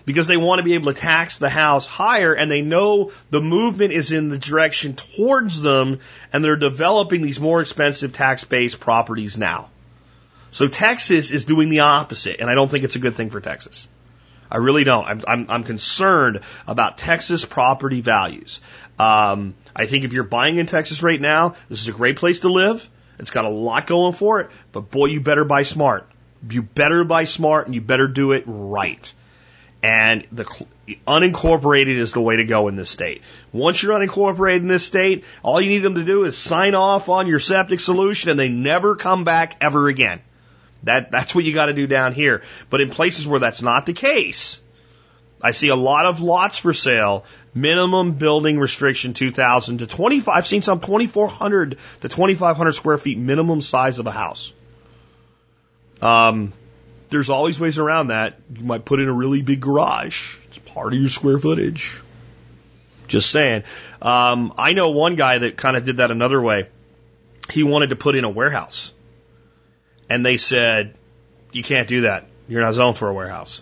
because 0.06 0.28
they 0.28 0.38
want 0.38 0.60
to 0.60 0.64
be 0.64 0.74
able 0.74 0.92
to 0.92 1.00
tax 1.00 1.38
the 1.38 1.50
house 1.50 1.86
higher 1.86 2.34
and 2.34 2.50
they 2.50 2.62
know 2.62 3.12
the 3.30 3.42
movement 3.42 3.94
is 3.94 4.12
in 4.12 4.30
the 4.30 4.38
direction 4.38 4.96
towards 4.96 5.62
them 5.62 6.00
and 6.34 6.44
they're 6.44 6.56
developing 6.56 7.22
these 7.22 7.40
more 7.40 7.62
expensive 7.62 8.14
tax 8.14 8.44
based 8.44 8.80
properties 8.80 9.38
now. 9.38 9.70
So 10.52 10.68
Texas 10.68 11.30
is 11.32 11.46
doing 11.46 11.70
the 11.70 11.82
opposite 11.82 12.40
and 12.40 12.50
I 12.50 12.56
don't 12.56 12.70
think 12.70 12.84
it's 12.84 12.96
a 12.96 13.00
good 13.00 13.16
thing 13.16 13.30
for 13.30 13.40
Texas. 13.40 13.88
I 14.52 14.58
really 14.58 14.84
don't. 14.84 15.06
I'm, 15.06 15.22
I'm, 15.28 15.46
I'm 15.50 15.64
concerned 15.64 16.42
about 16.68 16.98
Texas 16.98 17.46
property 17.46 18.02
values. 18.02 18.62
Um, 18.98 19.54
I 19.76 19.86
think 19.86 20.04
if 20.04 20.14
you're 20.14 20.24
buying 20.24 20.58
in 20.58 20.66
Texas 20.66 21.04
right 21.04 21.20
now, 21.22 21.56
this 21.70 21.82
is 21.82 21.88
a 21.88 21.94
great 21.94 22.18
place 22.18 22.42
to 22.42 22.50
live. 22.50 22.88
It's 23.20 23.32
got 23.32 23.46
a 23.46 23.50
lot 23.50 23.86
going 23.86 24.14
for 24.14 24.42
it, 24.42 24.50
but 24.72 24.90
boy, 24.90 25.08
you 25.08 25.22
better 25.22 25.46
buy 25.46 25.64
smart. 25.64 26.08
You 26.50 26.62
better 26.62 27.04
buy 27.04 27.26
smart 27.26 27.66
and 27.66 27.76
you 27.76 27.82
better 27.82 28.08
do 28.08 28.32
it 28.32 28.44
right. 28.48 29.14
And 29.84 30.26
the 30.32 30.46
unincorporated 31.08 31.98
is 31.98 32.14
the 32.14 32.22
way 32.22 32.38
to 32.38 32.46
go 32.46 32.68
in 32.68 32.76
this 32.76 32.90
state. 32.90 33.22
Once 33.52 33.82
you're 33.82 33.98
unincorporated 33.98 34.62
in 34.62 34.68
this 34.68 34.86
state, 34.86 35.24
all 35.44 35.62
you 35.62 35.70
need 35.70 35.80
them 35.80 35.96
to 35.96 36.04
do 36.04 36.26
is 36.26 36.38
sign 36.38 36.76
off 36.76 37.08
on 37.10 37.28
your 37.28 37.40
septic 37.40 37.80
solution 37.80 38.30
and 38.30 38.40
they 38.40 38.50
never 38.50 38.96
come 38.96 39.24
back 39.24 39.56
ever 39.62 39.88
again. 39.88 40.22
That, 40.84 41.12
that's 41.12 41.36
what 41.36 41.44
you 41.44 41.54
got 41.54 41.68
to 41.68 41.74
do 41.74 41.88
down 41.88 42.14
here. 42.14 42.42
But 42.70 42.82
in 42.82 42.90
places 42.90 43.28
where 43.28 43.40
that's 43.40 43.62
not 43.62 43.86
the 43.86 43.94
case, 43.94 44.62
I 45.42 45.52
see 45.52 45.70
a 45.70 45.76
lot 45.76 46.06
of 46.06 46.22
lots 46.22 46.58
for 46.58 46.74
sale. 46.74 47.26
Minimum 47.54 48.14
building 48.14 48.60
restriction 48.60 49.14
2,000 49.14 49.80
to 49.80 49.88
25. 49.88 50.34
I've 50.34 50.48
seen 50.48 50.62
some 50.62 50.80
2,400 50.80 51.78
to 52.02 52.10
2,500 52.10 52.72
square 52.74 52.98
feet 52.98 53.18
minimum 53.18 53.62
size 53.62 54.00
of 54.00 54.08
a 54.08 54.12
house. 54.12 54.54
Um, 56.02 56.54
there's 57.10 57.30
always 57.30 57.60
ways 57.60 57.80
around 57.80 58.08
that. 58.08 58.40
You 58.54 58.64
might 58.64 58.86
put 58.86 59.00
in 59.00 59.08
a 59.08 59.14
really 59.14 59.42
big 59.42 59.62
garage. 59.62 60.38
It's 60.46 60.60
part 60.60 60.94
of 60.94 61.00
your 61.00 61.10
square 61.10 61.40
footage. 61.40 62.02
Just 63.08 63.32
saying. 63.32 63.64
Um, 64.02 64.54
I 64.58 64.74
know 64.74 64.92
one 64.92 65.16
guy 65.16 65.40
that 65.40 65.58
kind 65.58 65.76
of 65.76 65.84
did 65.84 65.98
that 65.98 66.12
another 66.12 66.40
way. 66.42 66.68
He 67.50 67.64
wanted 67.64 67.90
to 67.90 67.96
put 67.96 68.16
in 68.16 68.24
a 68.24 68.30
warehouse. 68.30 68.94
And 70.10 70.26
they 70.26 70.38
said, 70.38 70.96
you 71.52 71.64
can't 71.64 71.88
do 71.88 72.02
that. 72.02 72.28
You're 72.48 72.62
not 72.62 72.74
zoned 72.74 72.98
for 72.98 73.08
a 73.08 73.14
warehouse. 73.14 73.62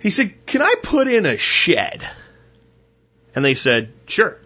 He 0.00 0.10
said, 0.10 0.46
can 0.46 0.62
I 0.62 0.74
put 0.82 1.08
in 1.08 1.26
a 1.26 1.36
shed? 1.36 2.06
And 3.34 3.44
they 3.44 3.54
said, 3.54 3.92
sure. 4.06 4.36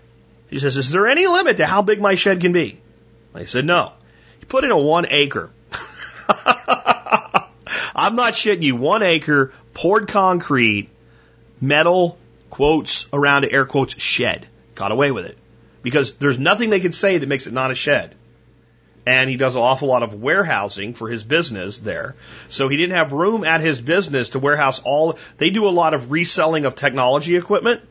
He 0.49 0.59
says, 0.59 0.77
is 0.77 0.91
there 0.91 1.07
any 1.07 1.27
limit 1.27 1.57
to 1.57 1.67
how 1.67 1.83
big 1.83 2.01
my 2.01 2.15
shed 2.15 2.41
can 2.41 2.53
be? 2.53 2.79
They 3.33 3.47
said, 3.47 3.65
no. 3.65 3.93
He 4.39 4.45
put 4.45 4.65
in 4.65 4.71
a 4.71 4.79
one 4.79 5.07
acre. 5.09 5.51
I'm 7.95 8.15
not 8.15 8.35
shitting 8.35 8.63
you. 8.63 8.77
One 8.77 9.03
acre, 9.03 9.53
poured 9.75 10.09
concrete, 10.09 10.91
metal, 11.61 12.19
quotes 12.51 13.07
around 13.13 13.45
air 13.47 13.67
quotes, 13.67 14.01
shed. 14.01 14.47
Got 14.75 14.93
away 14.93 15.11
with 15.11 15.25
it. 15.25 15.39
Because 15.83 16.15
there's 16.15 16.39
nothing 16.39 16.71
they 16.71 16.81
could 16.81 16.95
say 16.95 17.19
that 17.19 17.29
makes 17.29 17.47
it 17.47 17.53
not 17.53 17.71
a 17.71 17.75
shed. 17.75 18.15
And 19.07 19.31
he 19.31 19.37
does 19.37 19.55
an 19.55 19.63
awful 19.63 19.89
lot 19.89 20.03
of 20.03 20.15
warehousing 20.15 20.95
for 20.95 21.09
his 21.09 21.23
business 21.23 21.79
there. 21.79 22.17
So 22.49 22.69
he 22.69 22.77
didn't 22.77 22.97
have 22.97 23.13
room 23.13 23.45
at 23.45 23.61
his 23.61 23.81
business 23.81 24.31
to 24.31 24.41
warehouse 24.41 24.81
all, 24.81 25.19
they 25.39 25.51
do 25.51 25.69
a 25.69 25.71
lot 25.71 25.95
of 25.95 26.11
reselling 26.11 26.65
of 26.65 26.75
technology 26.75 27.37
equipment. 27.37 27.83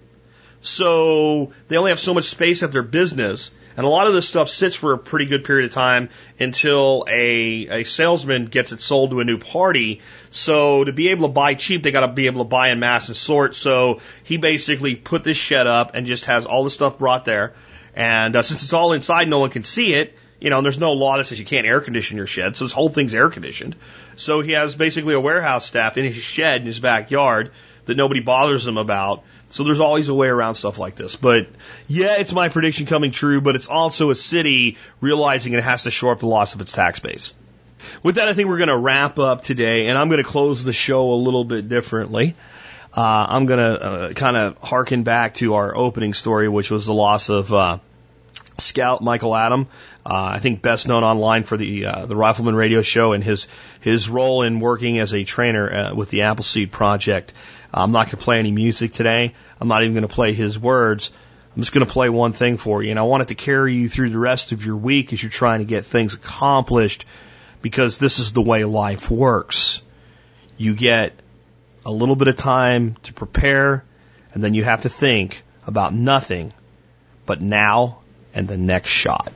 So 0.59 1.53
they 1.67 1.77
only 1.77 1.91
have 1.91 1.99
so 1.99 2.13
much 2.13 2.25
space 2.25 2.63
at 2.63 2.71
their 2.71 2.83
business 2.83 3.51
and 3.77 3.85
a 3.85 3.89
lot 3.89 4.07
of 4.07 4.13
this 4.13 4.27
stuff 4.27 4.47
sits 4.47 4.75
for 4.75 4.93
a 4.93 4.97
pretty 4.97 5.25
good 5.25 5.43
period 5.43 5.65
of 5.65 5.73
time 5.73 6.09
until 6.39 7.05
a, 7.09 7.81
a 7.81 7.83
salesman 7.83 8.45
gets 8.45 8.71
it 8.71 8.79
sold 8.79 9.09
to 9.09 9.19
a 9.19 9.25
new 9.25 9.37
party. 9.37 10.01
So 10.31 10.83
to 10.83 10.93
be 10.93 11.09
able 11.09 11.27
to 11.27 11.33
buy 11.33 11.55
cheap, 11.55 11.83
they 11.83 11.91
got 11.91 12.05
to 12.05 12.07
be 12.07 12.27
able 12.27 12.43
to 12.43 12.49
buy 12.49 12.69
in 12.69 12.79
mass 12.79 13.09
and 13.09 13.17
sort. 13.17 13.55
So 13.55 13.99
he 14.23 14.37
basically 14.37 14.95
put 14.95 15.23
this 15.23 15.37
shed 15.37 15.67
up 15.67 15.91
and 15.93 16.07
just 16.07 16.25
has 16.25 16.45
all 16.45 16.63
the 16.63 16.69
stuff 16.69 16.97
brought 16.97 17.25
there. 17.25 17.53
And 17.93 18.35
uh, 18.35 18.43
since 18.43 18.63
it's 18.63 18.73
all 18.73 18.93
inside, 18.93 19.27
no 19.27 19.39
one 19.39 19.49
can 19.49 19.63
see 19.63 19.93
it. 19.93 20.17
You 20.39 20.49
know, 20.49 20.57
and 20.57 20.65
there's 20.65 20.79
no 20.79 20.91
law 20.91 21.17
that 21.17 21.25
says 21.25 21.39
you 21.39 21.45
can't 21.45 21.65
air 21.65 21.79
condition 21.81 22.17
your 22.17 22.27
shed, 22.27 22.57
so 22.57 22.65
this 22.65 22.73
whole 22.73 22.89
thing's 22.89 23.13
air 23.13 23.29
conditioned. 23.29 23.75
So 24.15 24.41
he 24.41 24.51
has 24.51 24.75
basically 24.75 25.13
a 25.13 25.19
warehouse 25.19 25.65
staff 25.65 25.97
in 25.97 26.05
his 26.05 26.15
shed 26.15 26.61
in 26.61 26.67
his 26.67 26.79
backyard 26.79 27.51
that 27.85 27.95
nobody 27.95 28.19
bothers 28.19 28.67
him 28.67 28.77
about 28.77 29.23
so 29.49 29.63
there's 29.63 29.79
always 29.79 30.09
a 30.09 30.13
way 30.13 30.27
around 30.27 30.55
stuff 30.55 30.79
like 30.79 30.95
this. 30.95 31.15
But 31.15 31.47
yeah, 31.87 32.17
it's 32.17 32.33
my 32.33 32.49
prediction 32.49 32.85
coming 32.85 33.11
true, 33.11 33.41
but 33.41 33.55
it's 33.55 33.67
also 33.67 34.09
a 34.09 34.15
city 34.15 34.77
realizing 34.99 35.53
it 35.53 35.63
has 35.63 35.83
to 35.83 35.91
shore 35.91 36.11
up 36.11 36.19
the 36.19 36.27
loss 36.27 36.55
of 36.55 36.61
its 36.61 36.71
tax 36.71 36.99
base. 36.99 37.33
With 38.01 38.15
that, 38.15 38.27
I 38.27 38.33
think 38.33 38.49
we're 38.49 38.57
going 38.57 38.69
to 38.69 38.77
wrap 38.77 39.19
up 39.19 39.43
today, 39.43 39.87
and 39.87 39.97
I'm 39.97 40.09
going 40.09 40.21
to 40.21 40.27
close 40.27 40.63
the 40.63 40.73
show 40.73 41.13
a 41.13 41.15
little 41.15 41.43
bit 41.43 41.69
differently. 41.69 42.35
Uh, 42.93 43.27
I'm 43.29 43.45
going 43.45 43.59
to 43.59 43.83
uh, 43.83 44.13
kind 44.13 44.35
of 44.35 44.57
harken 44.57 45.03
back 45.03 45.35
to 45.35 45.55
our 45.55 45.75
opening 45.75 46.13
story, 46.13 46.49
which 46.49 46.71
was 46.71 46.85
the 46.85 46.93
loss 46.93 47.29
of 47.29 47.53
uh, 47.53 47.77
Scout 48.57 49.01
Michael 49.01 49.35
Adam. 49.35 49.67
Uh, 50.05 50.35
I 50.35 50.39
think 50.39 50.61
best 50.61 50.87
known 50.87 51.03
online 51.03 51.43
for 51.43 51.57
the 51.57 51.85
uh, 51.85 52.05
the 52.05 52.15
Rifleman 52.15 52.55
Radio 52.55 52.81
Show 52.81 53.13
and 53.13 53.23
his 53.23 53.47
his 53.81 54.09
role 54.09 54.43
in 54.43 54.59
working 54.59 54.99
as 54.99 55.13
a 55.13 55.23
trainer 55.23 55.71
uh, 55.71 55.95
with 55.95 56.09
the 56.09 56.23
Appleseed 56.23 56.71
Project. 56.71 57.33
I'm 57.73 57.91
not 57.91 58.07
going 58.07 58.17
to 58.17 58.23
play 58.23 58.39
any 58.39 58.51
music 58.51 58.93
today. 58.93 59.33
I'm 59.59 59.67
not 59.67 59.83
even 59.83 59.93
going 59.93 60.07
to 60.07 60.13
play 60.13 60.33
his 60.33 60.57
words. 60.57 61.11
I'm 61.55 61.61
just 61.61 61.73
going 61.73 61.85
to 61.85 61.91
play 61.91 62.09
one 62.09 62.33
thing 62.33 62.57
for 62.57 62.83
you, 62.83 62.89
and 62.89 62.99
I 62.99 63.03
want 63.03 63.23
it 63.23 63.27
to 63.29 63.35
carry 63.35 63.75
you 63.75 63.89
through 63.89 64.09
the 64.09 64.19
rest 64.19 64.51
of 64.51 64.65
your 64.65 64.75
week 64.75 65.13
as 65.13 65.21
you're 65.21 65.29
trying 65.29 65.59
to 65.59 65.65
get 65.65 65.85
things 65.85 66.13
accomplished, 66.13 67.05
because 67.61 67.97
this 67.97 68.19
is 68.19 68.33
the 68.33 68.41
way 68.41 68.63
life 68.65 69.09
works. 69.09 69.81
You 70.57 70.75
get 70.75 71.13
a 71.85 71.91
little 71.91 72.15
bit 72.15 72.27
of 72.27 72.35
time 72.35 72.95
to 73.03 73.13
prepare, 73.13 73.83
and 74.33 74.43
then 74.43 74.53
you 74.53 74.63
have 74.63 74.81
to 74.81 74.89
think 74.89 75.43
about 75.65 75.93
nothing 75.93 76.53
but 77.25 77.41
now 77.41 77.99
and 78.35 78.47
the 78.47 78.57
next 78.57 78.91
shot. 78.91 79.33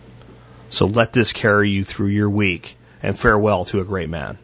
So 0.69 0.85
let 0.85 1.13
this 1.13 1.33
carry 1.33 1.71
you 1.71 1.83
through 1.83 2.09
your 2.09 2.29
week, 2.29 2.77
and 3.01 3.17
farewell 3.17 3.65
to 3.65 3.79
a 3.79 3.83
great 3.83 4.09
man. 4.09 4.37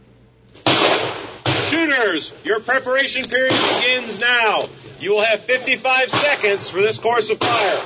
Shooters, 1.67 2.33
your 2.45 2.59
preparation 2.61 3.25
period 3.25 3.53
begins 3.79 4.19
now. 4.19 4.65
You 4.99 5.11
will 5.11 5.21
have 5.21 5.41
55 5.41 6.09
seconds 6.09 6.69
for 6.71 6.79
this 6.79 6.97
course 6.97 7.29
of 7.29 7.37
fire. 7.37 7.81